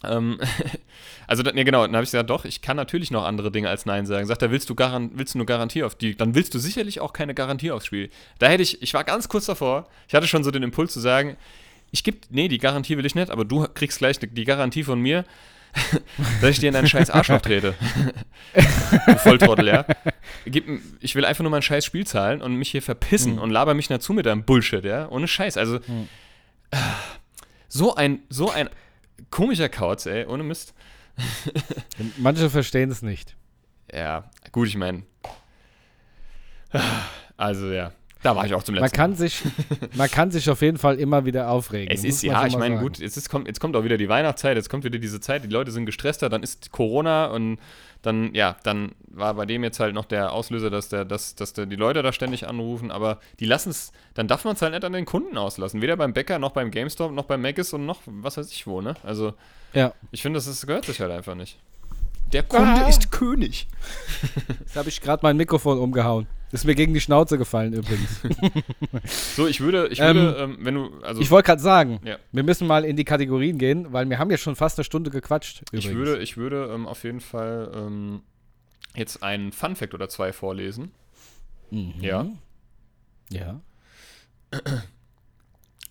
Ähm, 0.05 0.41
also, 1.27 1.43
nee, 1.43 1.65
genau, 1.65 1.83
dann 1.83 1.95
habe 1.95 2.05
ich 2.05 2.11
gesagt, 2.11 2.31
doch, 2.31 2.47
ich 2.47 2.63
kann 2.63 2.79
natürlich 2.79 3.11
noch 3.11 3.25
andere 3.25 3.53
Dinge 3.53 3.69
als 3.69 3.85
Nein 3.85 4.07
sagen. 4.07 4.27
Sagt 4.27 4.41
er, 4.41 4.51
willst 4.51 4.71
du, 4.71 4.75
garan 4.75 5.11
willst 5.13 5.35
du 5.35 5.39
eine 5.39 5.45
Garantie 5.45 5.83
auf 5.83 5.97
die, 5.97 6.17
dann 6.17 6.35
willst 6.35 6.55
du 6.55 6.59
sicherlich 6.59 7.01
auch 7.01 7.13
keine 7.13 7.35
Garantie 7.35 7.73
aufs 7.73 7.85
Spiel. 7.85 8.09
Da 8.39 8.47
hätte 8.47 8.63
ich, 8.63 8.81
ich 8.81 8.95
war 8.95 9.05
ganz 9.05 9.29
kurz 9.29 9.45
davor, 9.45 9.87
ich 10.09 10.15
hatte 10.15 10.27
schon 10.27 10.45
so 10.45 10.51
den 10.51 10.63
Impuls 10.63 10.95
zu 10.95 11.01
sagen, 11.01 11.37
ich 11.91 12.03
gebe, 12.03 12.17
nee, 12.31 12.49
die 12.49 12.57
Garantie 12.57 12.97
will 12.97 13.05
ich 13.05 13.15
nicht, 13.15 13.31
aber 13.31 13.45
du 13.45 13.69
kriegst 13.75 13.99
gleich 13.99 14.19
die 14.19 14.45
Garantie 14.45 14.83
von 14.83 14.99
mir, 14.99 15.27
dass 16.41 16.51
ich 16.51 16.59
dir 16.61 16.69
in 16.69 16.75
deinen 16.75 16.89
scheiß 16.89 17.11
Arschloch 17.11 17.41
trete. 17.41 17.75
du 18.55 19.19
Volltrottel, 19.19 19.67
ja. 19.67 19.87
Gib, 20.45 20.67
ich 21.01 21.15
will 21.15 21.25
einfach 21.25 21.43
nur 21.43 21.51
mein 21.51 21.63
scheiß 21.63 21.85
Spiel 21.85 22.07
zahlen 22.07 22.43
und 22.43 22.57
mich 22.57 22.71
hier 22.71 22.83
verpissen 22.83 23.39
und 23.39 23.51
laber 23.51 23.75
mich 23.75 23.89
dazu 23.89 24.13
mit 24.13 24.27
deinem 24.27 24.45
Bullshit, 24.45 24.85
ja. 24.85 25.09
Ohne 25.09 25.29
Scheiß. 25.29 25.57
Also, 25.57 25.77
äh, 25.77 26.77
so 27.69 27.95
ein, 27.95 28.21
so 28.29 28.51
ein 28.51 28.69
komischer 29.31 29.69
Kauz, 29.69 30.07
ey, 30.07 30.27
ohne 30.27 30.43
Mist. 30.43 30.75
manche 32.19 32.51
verstehen 32.51 32.91
es 32.91 33.03
nicht. 33.03 33.37
Ja, 33.93 34.31
gut, 34.51 34.69
ich 34.69 34.77
meine. 34.77 35.05
Also, 37.37 37.71
ja. 37.73 37.93
Da 38.23 38.37
war 38.37 38.47
ich 38.47 38.55
auch 38.55 38.63
zum 38.63 38.77
Man 38.77 38.85
letzten 38.85 38.97
kann, 38.97 39.15
sich, 39.17 39.43
man 39.95 40.11
kann 40.11 40.31
sich 40.31 40.49
auf 40.49 40.63
jeden 40.63 40.79
Fall 40.79 40.99
immer 40.99 41.25
wieder 41.25 41.51
aufregen. 41.51 41.93
Es 41.93 42.05
ist 42.05 42.23
man 42.25 42.33
ja, 42.33 42.47
ich 42.47 42.53
mal 42.53 42.71
meine, 42.71 42.81
gut, 42.81 42.99
jetzt, 42.99 43.17
ist, 43.17 43.29
kommt, 43.29 43.49
jetzt 43.49 43.59
kommt 43.61 43.75
auch 43.75 43.83
wieder 43.83 43.97
die 43.97 44.09
Weihnachtszeit, 44.09 44.57
jetzt 44.57 44.71
kommt 44.71 44.85
wieder 44.85 44.99
diese 44.99 45.21
Zeit, 45.21 45.43
die 45.45 45.49
Leute 45.49 45.73
sind 45.73 45.87
gestresster, 45.87 46.29
dann 46.29 46.43
ist 46.43 46.71
Corona 46.71 47.27
und 47.27 47.59
dann, 48.03 48.35
ja, 48.35 48.57
dann 48.63 48.93
war 49.09 49.35
bei 49.35 49.47
dem 49.47 49.65
jetzt 49.65 49.81
halt 49.81 49.95
noch 49.95 50.05
der 50.05 50.33
Auslöser, 50.33 50.71
dass, 50.71 50.89
der, 50.89 51.05
dass, 51.05 51.35
dass 51.35 51.53
der, 51.53 51.67
die 51.67 51.77
Leute 51.77 52.03
da 52.03 52.13
ständig 52.13 52.47
anrufen, 52.49 52.91
aber 52.91 53.19
die 53.41 53.45
lassen 53.45 53.71
es, 53.71 53.93
dann 54.15 54.29
darf 54.29 54.45
man 54.45 54.55
es 54.55 54.63
halt 54.63 54.73
nicht 54.73 54.85
an 54.85 54.93
den 54.93 55.05
Kunden 55.05 55.37
auslassen. 55.37 55.83
Weder 55.83 55.97
beim 55.97 56.13
Bäcker, 56.13 56.39
noch 56.39 56.51
beim 56.53 56.71
GameStop, 56.71 57.13
noch 57.13 57.25
beim 57.25 57.43
Mc's 57.43 57.73
und 57.73 57.87
noch 57.87 58.01
was 58.07 58.37
weiß 58.37 58.51
ich 58.51 58.67
wo, 58.67 58.81
ne? 58.81 58.95
Also, 59.05 59.35
Ja, 59.73 59.95
ich 60.11 60.23
finde, 60.23 60.37
das 60.37 60.47
ist, 60.47 60.67
gehört 60.67 60.85
sich 60.85 61.01
halt 61.01 61.13
einfach 61.13 61.35
nicht. 61.35 61.59
Der 62.33 62.43
Kunde 62.43 62.85
Ah. 62.85 62.89
ist 62.89 63.11
König. 63.11 63.67
jetzt 64.61 64.77
habe 64.77 64.89
ich 64.89 65.01
gerade 65.01 65.21
mein 65.23 65.37
Mikrofon 65.37 65.79
umgehauen. 65.79 66.27
Ist 66.51 66.65
mir 66.67 66.75
gegen 66.75 66.93
die 66.95 67.01
Schnauze 67.01 67.39
gefallen 67.39 67.73
übrigens. 67.73 68.21
So, 69.37 69.47
ich 69.47 69.61
würde, 69.61 69.89
ich 69.89 70.01
Ähm, 70.01 70.17
würde, 70.17 70.39
ähm, 70.39 70.57
wenn 70.61 70.75
du, 70.75 70.91
also 71.03 71.21
ich 71.21 71.31
wollte 71.31 71.47
gerade 71.47 71.63
sagen, 71.63 72.01
Ja. 72.05 72.19
wir 72.31 72.43
müssen 72.43 72.67
mal 72.67 72.85
in 72.85 72.97
die 72.97 73.05
Kategorien 73.05 73.57
gehen, 73.59 73.93
weil 73.93 74.09
wir 74.11 74.19
haben 74.19 74.31
ja 74.31 74.37
schon 74.37 74.55
fast 74.57 74.79
eine 74.79 74.85
Stunde 74.85 75.11
gequatscht. 75.11 75.63
Übrigens. 75.73 75.85
Ich 75.87 75.95
würde, 75.95 76.19
ich 76.19 76.37
würde 76.37 76.71
ähm, 76.75 76.87
auf 76.87 77.05
jeden 77.05 77.21
Fall 77.21 77.73
ähm, 77.75 78.23
jetzt 78.95 79.23
einen 79.23 79.53
Fun-Fact 79.53 79.95
oder 79.95 80.09
zwei 80.11 80.33
vorlesen. 80.33 80.91
Mhm. 81.71 81.95
Ja. 82.01 82.27
Ja. 83.31 83.61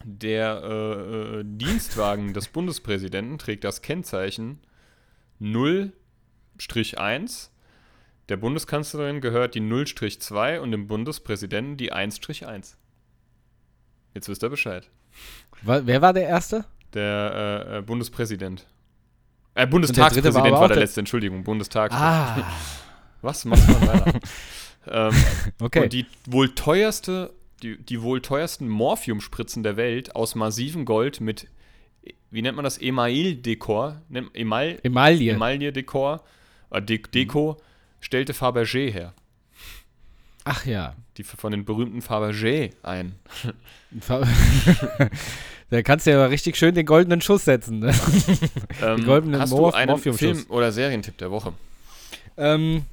Der 0.03 0.61
äh, 0.63 1.39
äh, 1.39 1.43
Dienstwagen 1.45 2.33
des 2.33 2.47
Bundespräsidenten 2.47 3.37
trägt 3.37 3.63
das 3.63 3.81
Kennzeichen 3.81 4.59
0-1. 6.69 7.49
Der 8.29 8.37
Bundeskanzlerin 8.37 9.21
gehört 9.21 9.55
die 9.55 9.61
0-2 9.61 10.59
und 10.59 10.71
dem 10.71 10.87
Bundespräsidenten 10.87 11.77
die 11.77 11.93
1-1. 11.93 12.75
Jetzt 14.13 14.29
wisst 14.29 14.43
ihr 14.43 14.49
Bescheid. 14.49 14.89
Wer 15.63 16.01
war 16.01 16.13
der 16.13 16.27
Erste? 16.27 16.65
Der 16.93 17.67
äh, 17.67 17.77
äh, 17.77 17.81
Bundespräsident. 17.81 18.65
Äh, 19.53 19.67
Bundestagspräsident 19.67 20.35
war 20.35 20.61
war, 20.61 20.67
der 20.67 20.77
letzte, 20.77 21.01
Entschuldigung, 21.01 21.43
Bundestags. 21.43 21.93
Ah, 21.93 22.37
Was? 23.21 23.45
Machst 23.45 23.67
du 23.67 23.73
mal 23.73 23.87
weiter. 23.87 24.19
ähm, 24.87 25.13
okay. 25.59 25.83
Und 25.83 25.93
die 25.93 26.05
wohl 26.25 26.49
teuerste, 26.55 27.33
die, 27.61 27.77
die 27.77 28.01
wohl 28.01 28.21
teuersten 28.21 28.67
Morphiumspritzen 28.67 29.63
der 29.63 29.77
Welt 29.77 30.15
aus 30.15 30.35
massivem 30.35 30.85
Gold 30.85 31.21
mit, 31.21 31.47
wie 32.31 32.41
nennt 32.41 32.55
man 32.55 32.63
das, 32.63 32.81
Email-Dekor, 32.81 34.01
Email, 34.33 34.79
Emaille. 34.83 35.31
Emaille-Dekor, 35.33 36.23
De 36.79 36.97
Deko, 36.99 37.57
stellte 37.99 38.33
Fabergé 38.33 38.91
her. 38.91 39.13
Ach 40.43 40.65
ja. 40.65 40.95
Die 41.17 41.23
von 41.23 41.51
den 41.51 41.65
berühmten 41.65 41.99
Fabergé 42.01 42.71
ein. 42.83 43.15
Da 45.71 45.81
kannst 45.83 46.05
du 46.05 46.11
ja 46.11 46.25
richtig 46.25 46.57
schön 46.57 46.75
den 46.75 46.85
goldenen 46.85 47.21
Schuss 47.21 47.45
setzen. 47.45 47.79
Ne? 47.79 47.93
Ähm, 48.81 49.05
goldenen 49.05 49.39
hast 49.39 49.53
Morph- 49.53 49.71
du 49.71 49.77
einen. 49.77 49.97
Film- 50.13 50.45
oder 50.49 50.71
Serientipp 50.73 51.17
der 51.17 51.31
Woche? 51.31 51.53
Ähm, 52.35 52.83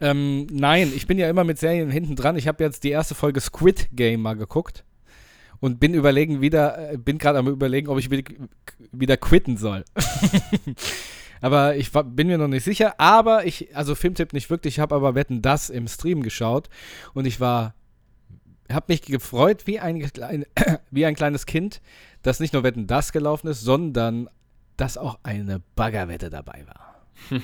ähm, 0.00 0.46
nein, 0.52 0.92
ich 0.94 1.08
bin 1.08 1.18
ja 1.18 1.28
immer 1.28 1.42
mit 1.42 1.58
Serien 1.58 1.90
hinten 1.90 2.14
dran. 2.14 2.36
Ich 2.36 2.46
habe 2.46 2.62
jetzt 2.62 2.84
die 2.84 2.90
erste 2.90 3.16
Folge 3.16 3.40
Squid 3.40 3.88
Game 3.92 4.22
mal 4.22 4.34
geguckt 4.36 4.84
und 5.58 5.80
bin 5.80 5.92
überlegen 5.92 6.40
wieder, 6.40 6.92
äh, 6.92 6.96
bin 6.96 7.18
gerade 7.18 7.40
am 7.40 7.48
überlegen, 7.48 7.88
ob 7.88 7.98
ich 7.98 8.08
wieder 8.10 9.16
quitten 9.16 9.56
soll. 9.56 9.84
Aber 11.40 11.76
ich 11.76 11.92
bin 11.92 12.26
mir 12.26 12.38
noch 12.38 12.48
nicht 12.48 12.64
sicher. 12.64 12.98
Aber 12.98 13.46
ich, 13.46 13.74
also 13.76 13.94
Filmtipp 13.94 14.32
nicht 14.32 14.50
wirklich, 14.50 14.74
ich 14.74 14.80
habe 14.80 14.94
aber 14.94 15.14
Wetten 15.14 15.42
das 15.42 15.70
im 15.70 15.88
Stream 15.88 16.22
geschaut 16.22 16.68
und 17.14 17.26
ich 17.26 17.40
war, 17.40 17.74
habe 18.70 18.86
mich 18.88 19.02
gefreut 19.02 19.66
wie 19.66 19.80
ein, 19.80 20.00
klein, 20.00 20.44
wie 20.90 21.06
ein 21.06 21.14
kleines 21.14 21.46
Kind, 21.46 21.80
dass 22.22 22.40
nicht 22.40 22.52
nur 22.52 22.62
Wetten 22.62 22.86
das 22.86 23.12
gelaufen 23.12 23.48
ist, 23.48 23.62
sondern 23.62 24.28
dass 24.76 24.96
auch 24.96 25.18
eine 25.22 25.60
Baggerwette 25.74 26.30
dabei 26.30 26.64
war. 26.66 26.88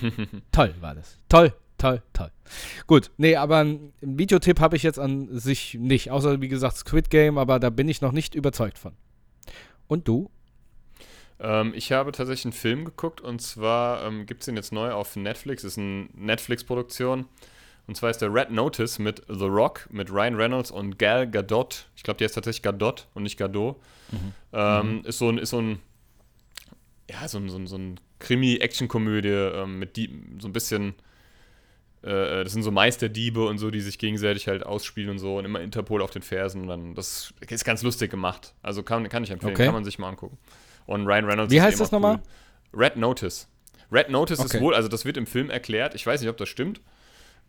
Toll 0.53 0.75
war 0.81 0.95
das. 0.95 1.19
Toll, 1.29 1.53
toll, 1.79 2.01
toll. 2.13 2.31
Gut, 2.87 3.11
nee, 3.17 3.37
aber 3.37 3.59
einen 3.59 3.93
Videotipp 4.01 4.61
habe 4.61 4.77
ich 4.77 4.83
jetzt 4.83 4.99
an 4.99 5.29
sich 5.37 5.75
nicht. 5.75 6.11
Außer, 6.11 6.41
wie 6.41 6.49
gesagt, 6.49 6.77
Squid 6.77 7.11
Game, 7.11 7.39
aber 7.39 7.59
da 7.59 7.71
bin 7.71 7.89
ich 7.89 8.01
noch 8.01 8.13
nicht 8.13 8.35
überzeugt 8.35 8.79
von. 8.79 8.93
Und 9.89 10.07
du? 10.07 10.31
Ähm, 11.41 11.73
ich 11.75 11.93
habe 11.93 12.13
tatsächlich 12.13 12.45
einen 12.47 12.53
Film 12.53 12.85
geguckt 12.85 13.21
und 13.21 13.41
zwar 13.43 14.05
ähm, 14.05 14.27
gibt 14.27 14.43
es 14.43 14.47
den 14.47 14.57
jetzt 14.57 14.73
neu 14.73 14.93
auf 14.93 15.17
Netflix. 15.17 15.65
Ist 15.65 15.79
eine 15.79 16.09
Netflix-Produktion. 16.15 17.27
Und 17.87 17.97
zwar 17.97 18.09
ist 18.11 18.19
der 18.23 18.33
Red 18.33 18.51
Notice 18.51 18.99
mit 18.99 19.23
The 19.29 19.45
Rock, 19.45 19.87
mit 19.91 20.11
Ryan 20.11 20.37
Reynolds 20.37 20.71
und 20.71 20.99
Gal 20.99 21.31
Gadot. 21.31 21.87
Ich 21.97 22.03
glaube, 22.03 22.17
die 22.17 22.25
heißt 22.25 22.35
tatsächlich 22.35 22.63
Gadot 22.63 23.09
und 23.13 23.25
nicht 23.25 23.37
Gadot. 23.37 23.77
Ähm, 24.55 25.03
Ist 25.05 25.19
so 25.19 25.29
ein, 25.29 25.37
ist 25.39 25.51
so 25.51 25.61
ein, 25.61 25.81
ja, 27.11 27.29
so 27.29 27.37
ein, 27.39 27.51
so 27.51 27.59
ein, 27.59 27.67
so 27.67 27.77
ein 27.77 28.01
Krimi-Action-Komödie 28.21 29.29
ähm, 29.29 29.79
mit 29.79 29.97
die, 29.97 30.09
so 30.39 30.49
ein 30.49 30.53
bisschen, 30.55 30.95
äh, 32.03 32.43
das 32.45 32.53
sind 32.53 32.63
so 32.63 32.71
Meisterdiebe 32.71 33.45
und 33.47 33.59
so, 33.59 33.71
die 33.71 33.81
sich 33.81 33.99
gegenseitig 33.99 34.49
halt 34.49 34.65
ausspielen 34.65 35.11
und 35.11 35.19
so 35.19 35.37
und 35.37 35.45
immer 35.45 35.61
Interpol 35.61 36.01
auf 36.01 36.11
den 36.11 36.23
Fersen 36.23 36.63
und 36.63 36.69
dann, 36.69 36.95
das 36.95 37.35
ist 37.47 37.65
ganz 37.67 37.83
lustig 37.83 38.11
gemacht. 38.11 38.55
Also 38.63 38.83
kann, 38.83 39.07
kann 39.11 39.25
ich 39.25 39.31
empfehlen, 39.31 39.53
Okay. 39.53 39.67
kann 39.67 39.75
man 39.75 39.85
sich 39.85 39.99
mal 39.99 40.09
angucken. 40.09 40.39
Und 40.87 41.07
Ryan 41.07 41.25
Reynolds 41.25 41.53
Wie 41.53 41.61
heißt 41.63 41.77
immer 41.77 41.85
das 41.85 41.93
nochmal? 41.93 42.21
Red 42.73 42.97
Notice. 42.97 43.49
Red 43.91 44.11
Notice 44.11 44.41
Okay. 44.41 44.57
ist 44.57 44.63
wohl, 44.63 44.75
also 44.75 44.89
das 44.89 45.05
wird 45.05 45.17
im 45.17 45.27
Film 45.27 45.51
erklärt, 45.51 45.95
ich 45.95 46.07
weiß 46.07 46.21
nicht, 46.21 46.31
ob 46.31 46.37
das 46.37 46.49
stimmt. 46.49 46.81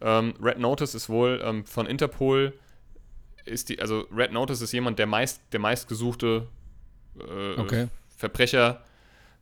Ähm, 0.02 0.34
Red 0.42 0.60
Notice 0.60 0.94
ist 0.96 1.10
wohl 1.10 1.42
ähm, 1.44 1.66
von 1.66 1.88
Interpol, 1.88 2.54
ist 3.46 3.70
die, 3.70 3.80
also 3.80 4.08
Red 4.16 4.32
Notice 4.32 4.62
ist 4.62 4.72
jemand, 4.72 5.00
der 5.00 5.08
meist, 5.08 5.42
der 5.52 5.60
meistgesuchte 5.60 6.48
äh, 7.20 7.60
Okay. 7.60 7.88
Verbrecher 8.18 8.84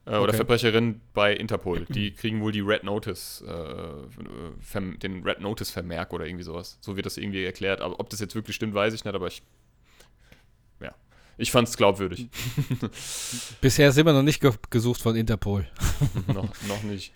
äh, 0.06 0.12
oder 0.12 0.30
Okay. 0.30 0.38
Verbrecherin 0.38 1.02
bei 1.14 1.34
Interpol. 1.34 1.86
Die 1.89 2.12
kriegen 2.12 2.41
wohl 2.41 2.52
die 2.52 2.60
Red 2.62 2.84
Notice, 2.84 3.44
äh, 3.48 4.98
den 4.98 5.24
Red 5.24 5.41
Notice 5.41 5.72
Vermerk 5.72 6.14
oder 6.14 6.26
irgendwie 6.26 6.44
sowas. 6.44 6.78
So 6.82 6.96
wird 6.96 7.06
das 7.06 7.18
irgendwie 7.18 7.44
erklärt. 7.44 7.82
Aber 7.82 8.00
ob 8.00 8.10
das 8.10 8.20
jetzt 8.20 8.36
wirklich 8.36 8.56
stimmt, 8.56 8.74
weiß 8.74 8.94
ich 8.94 9.06
nicht, 9.06 9.16
aber 9.16 9.28
ich, 9.28 9.41
ich 11.38 11.52
fand 11.52 11.68
es 11.68 11.78
glaubwürdig. 11.78 12.30
Bisher 13.62 13.92
sind 13.92 14.06
wir 14.06 14.14
noch 14.14 14.24
nicht 14.24 14.42
ge 14.42 14.52
gesucht 14.70 15.02
von 15.02 15.16
Interpol. 15.16 15.68
noch, 16.28 16.50
noch 16.68 16.84
nicht. 16.84 17.14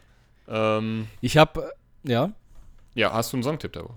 Ähm, 0.47 1.07
Ich 1.22 1.38
habe, 1.38 1.72
ja, 2.03 2.32
ja, 2.95 3.13
hast 3.13 3.32
du 3.32 3.38
einen 3.38 3.43
Songtipp 3.43 3.76
Woche? 3.76 3.93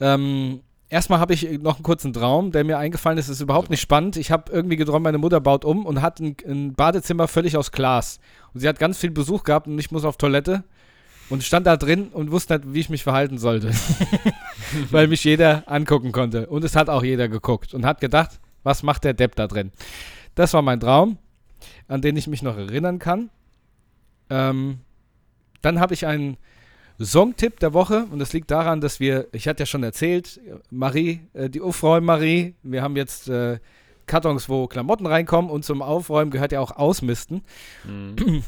ähm, 0.00 0.62
erstmal 0.88 1.20
habe 1.20 1.34
ich 1.34 1.48
noch 1.60 1.76
einen 1.76 1.84
kurzen 1.84 2.12
Traum, 2.12 2.50
der 2.50 2.64
mir 2.64 2.78
eingefallen 2.78 3.18
ist, 3.18 3.28
ist 3.28 3.40
überhaupt 3.40 3.70
nicht 3.70 3.80
spannend. 3.80 4.16
Ich 4.16 4.30
habe 4.30 4.50
irgendwie 4.52 4.76
geträumt, 4.76 5.04
meine 5.04 5.18
Mutter 5.18 5.40
baut 5.40 5.64
um 5.64 5.86
und 5.86 6.02
hat 6.02 6.18
ein, 6.20 6.36
ein 6.46 6.74
Badezimmer 6.74 7.28
völlig 7.28 7.56
aus 7.56 7.70
Glas. 7.70 8.18
Und 8.52 8.60
sie 8.60 8.68
hat 8.68 8.78
ganz 8.78 8.98
viel 8.98 9.10
Besuch 9.10 9.44
gehabt 9.44 9.68
und 9.68 9.78
ich 9.78 9.90
muss 9.92 10.04
auf 10.04 10.16
Toilette 10.16 10.64
und 11.30 11.44
stand 11.44 11.66
da 11.66 11.76
drin 11.76 12.08
und 12.08 12.30
wusste 12.32 12.58
nicht, 12.58 12.74
wie 12.74 12.80
ich 12.80 12.90
mich 12.90 13.02
verhalten 13.04 13.38
sollte. 13.38 13.70
Weil 14.90 15.06
mich 15.06 15.22
jeder 15.24 15.62
angucken 15.66 16.10
konnte. 16.12 16.46
Und 16.46 16.64
es 16.64 16.74
hat 16.74 16.88
auch 16.88 17.04
jeder 17.04 17.28
geguckt 17.28 17.74
und 17.74 17.84
hat 17.86 18.00
gedacht, 18.00 18.40
was 18.62 18.82
macht 18.82 19.04
der 19.04 19.14
Depp 19.14 19.36
da 19.36 19.46
drin? 19.46 19.72
Das 20.34 20.54
war 20.54 20.62
mein 20.62 20.80
Traum, 20.80 21.18
an 21.88 22.02
den 22.02 22.16
ich 22.16 22.26
mich 22.26 22.42
noch 22.42 22.56
erinnern 22.56 22.98
kann. 22.98 23.30
Ähm, 24.30 24.80
dann 25.62 25.80
habe 25.80 25.94
ich 25.94 26.06
einen 26.06 26.36
Songtipp 27.00 27.60
der 27.60 27.72
Woche 27.72 28.06
und 28.10 28.18
das 28.18 28.32
liegt 28.32 28.50
daran, 28.50 28.80
dass 28.80 29.00
wir, 29.00 29.28
ich 29.32 29.46
hatte 29.46 29.62
ja 29.62 29.66
schon 29.66 29.82
erzählt, 29.82 30.40
Marie, 30.70 31.20
äh, 31.32 31.48
die 31.48 31.60
Aufräum 31.60 32.04
Marie, 32.04 32.54
wir 32.62 32.82
haben 32.82 32.96
jetzt 32.96 33.28
äh, 33.28 33.58
Kartons, 34.06 34.48
wo 34.48 34.66
Klamotten 34.66 35.06
reinkommen 35.06 35.50
und 35.50 35.64
zum 35.64 35.82
Aufräumen 35.82 36.30
gehört 36.30 36.52
ja 36.52 36.60
auch 36.60 36.72
Ausmisten. 36.72 37.42
Mhm. 37.84 38.42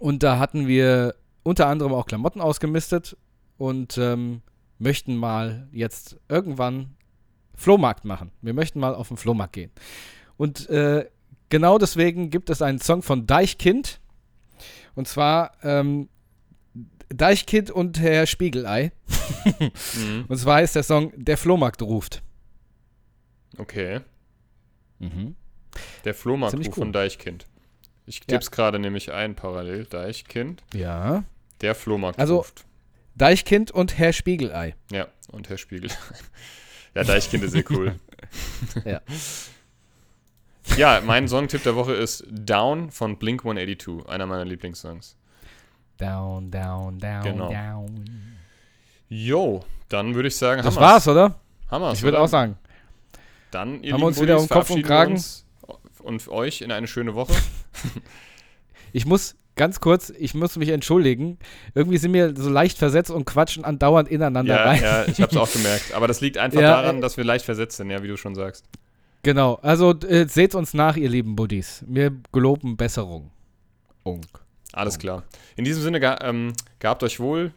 Und 0.00 0.22
da 0.22 0.38
hatten 0.38 0.66
wir 0.66 1.14
unter 1.42 1.66
anderem 1.66 1.92
auch 1.92 2.06
Klamotten 2.06 2.40
ausgemistet 2.40 3.16
und 3.56 3.96
ähm, 3.98 4.42
möchten 4.78 5.16
mal 5.16 5.68
jetzt 5.72 6.18
irgendwann 6.28 6.94
Flohmarkt 7.58 8.04
machen. 8.04 8.30
Wir 8.40 8.54
möchten 8.54 8.78
mal 8.80 8.94
auf 8.94 9.08
den 9.08 9.16
Flohmarkt 9.18 9.52
gehen. 9.52 9.70
Und 10.36 10.68
äh, 10.70 11.06
genau 11.48 11.76
deswegen 11.78 12.30
gibt 12.30 12.48
es 12.50 12.62
einen 12.62 12.78
Song 12.80 13.02
von 13.02 13.26
Deichkind. 13.26 14.00
Und 14.94 15.08
zwar 15.08 15.52
ähm, 15.62 16.08
Deichkind 17.08 17.70
und 17.70 18.00
Herr 18.00 18.26
Spiegelei. 18.26 18.92
Mhm. 19.94 20.24
Und 20.28 20.36
zwar 20.38 20.62
ist 20.62 20.74
der 20.76 20.82
Song 20.82 21.12
Der 21.16 21.36
Flohmarkt 21.36 21.82
ruft. 21.82 22.22
Okay. 23.58 24.00
Der 25.00 25.10
Ziemlich 26.02 26.16
Flohmarktruf 26.16 26.66
cool. 26.68 26.72
von 26.74 26.92
Deichkind. 26.92 27.46
Ich 28.06 28.20
Ja. 28.20 28.24
tipp's 28.26 28.50
gerade 28.50 28.78
nämlich 28.78 29.12
ein 29.12 29.34
parallel. 29.34 29.84
Deichkind, 29.84 30.62
Ja. 30.74 31.24
der 31.60 31.74
Flohmarkt 31.74 32.18
Also- 32.18 32.36
ruft. 32.38 32.64
Deichkind 33.14 33.70
und 33.72 33.98
Herr 33.98 34.12
Spiegelei. 34.12 34.76
Ja, 34.92 35.08
und 35.32 35.48
Herr 35.48 35.58
Spiegel. 35.58 35.90
ja, 36.94 37.04
Deichkind 37.04 37.44
ist 37.44 37.52
sehr 37.52 37.64
cool. 37.70 37.94
Ja. 38.84 39.00
Ja, 40.76 41.00
mein 41.04 41.26
Songtipp 41.28 41.62
der 41.62 41.74
Woche 41.76 41.94
ist 41.94 42.24
Down 42.30 42.90
von 42.90 43.18
Blink 43.18 43.40
182, 43.40 44.06
einer 44.08 44.26
meiner 44.26 44.44
Lieblingssongs. 44.44 45.16
Down, 45.96 46.50
down, 46.50 46.98
down, 46.98 47.22
Genau. 47.22 47.50
down. 47.50 48.36
Jo, 49.08 49.64
dann 49.88 50.14
würde 50.14 50.28
ich 50.28 50.36
sagen, 50.36 50.62
Das 50.62 50.76
war's, 50.76 51.08
oder? 51.08 51.40
Wir's, 51.70 51.98
Ich 51.98 52.02
würde 52.02 52.20
auch 52.20 52.28
sagen. 52.28 52.56
Dann, 53.50 53.82
ihr 53.82 53.94
Haben 53.94 54.00
wir 54.02 54.06
uns 54.08 54.16
lieben 54.16 54.26
wieder 54.28 54.34
Buddies, 54.36 54.50
um 54.50 54.56
Kopf 54.56 54.70
und 54.70 54.82
Kragen? 54.82 55.24
und 56.00 56.28
euch 56.28 56.60
in 56.60 56.70
eine 56.72 56.86
schöne 56.86 57.14
Woche. 57.14 57.34
Ich 58.90 59.04
muss 59.04 59.36
ganz 59.58 59.80
kurz, 59.80 60.08
ich 60.18 60.32
muss 60.34 60.56
mich 60.56 60.70
entschuldigen. 60.70 61.38
Irgendwie 61.74 61.98
sind 61.98 62.14
wir 62.14 62.34
so 62.34 62.48
leicht 62.48 62.78
versetzt 62.78 63.10
und 63.10 63.26
quatschen 63.26 63.64
andauernd 63.64 64.08
ineinander 64.08 64.54
Ja, 64.56 64.64
rein. 64.64 64.82
ja, 64.82 65.04
ich 65.06 65.20
habe 65.20 65.30
es 65.30 65.36
auch 65.36 65.52
gemerkt. 65.52 65.92
Aber 65.92 66.08
das 66.08 66.22
liegt 66.22 66.38
einfach 66.38 66.60
Ja, 66.60 66.80
daran, 66.80 67.02
dass 67.02 67.18
wir 67.18 67.24
leicht 67.24 67.44
versetzt 67.44 67.76
sind, 67.76 67.90
ja, 67.90 68.02
wie 68.02 68.08
du 68.08 68.16
schon 68.16 68.34
sagst. 68.34 68.64
Genau. 69.22 69.56
Also 69.62 69.92
äh, 70.00 70.26
seht 70.26 70.54
uns 70.54 70.72
nach, 70.72 70.96
ihr 70.96 71.10
lieben 71.10 71.36
Buddies. 71.36 71.84
Wir 71.86 72.12
geloben 72.32 72.76
Besserung. 72.78 73.30
Unk. 74.04 74.24
Alles 74.72 74.98
klar. 74.98 75.24
In 75.56 75.64
diesem 75.64 75.82
Sinne, 75.82 76.00
ga, 76.00 76.18
ähm, 76.22 76.52
gehabt 76.78 77.02
euch 77.02 77.20
wohl, 77.20 77.52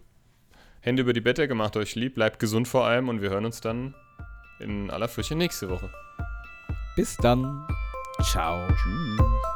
Hände 0.82 1.04
über 1.04 1.14
die 1.14 1.22
Bette, 1.22 1.47
gemacht 1.47 1.78
euch 1.78 1.93
lieb, 1.95 2.16
bleibt 2.16 2.39
gesund 2.39 2.68
vor 2.68 2.86
allem 2.86 3.08
und 3.10 3.22
wir 3.22 3.30
hören 3.30 3.45
uns 3.45 3.62
dann 3.62 3.93
in 4.60 4.89
aller 4.89 5.08
Frische 5.08 5.36
nächste 5.36 5.70
Woche. 5.70 5.89
Bis 6.95 7.16
dann. 7.18 7.68
Ciao. 8.24 8.68
Tschüss. 8.70 9.51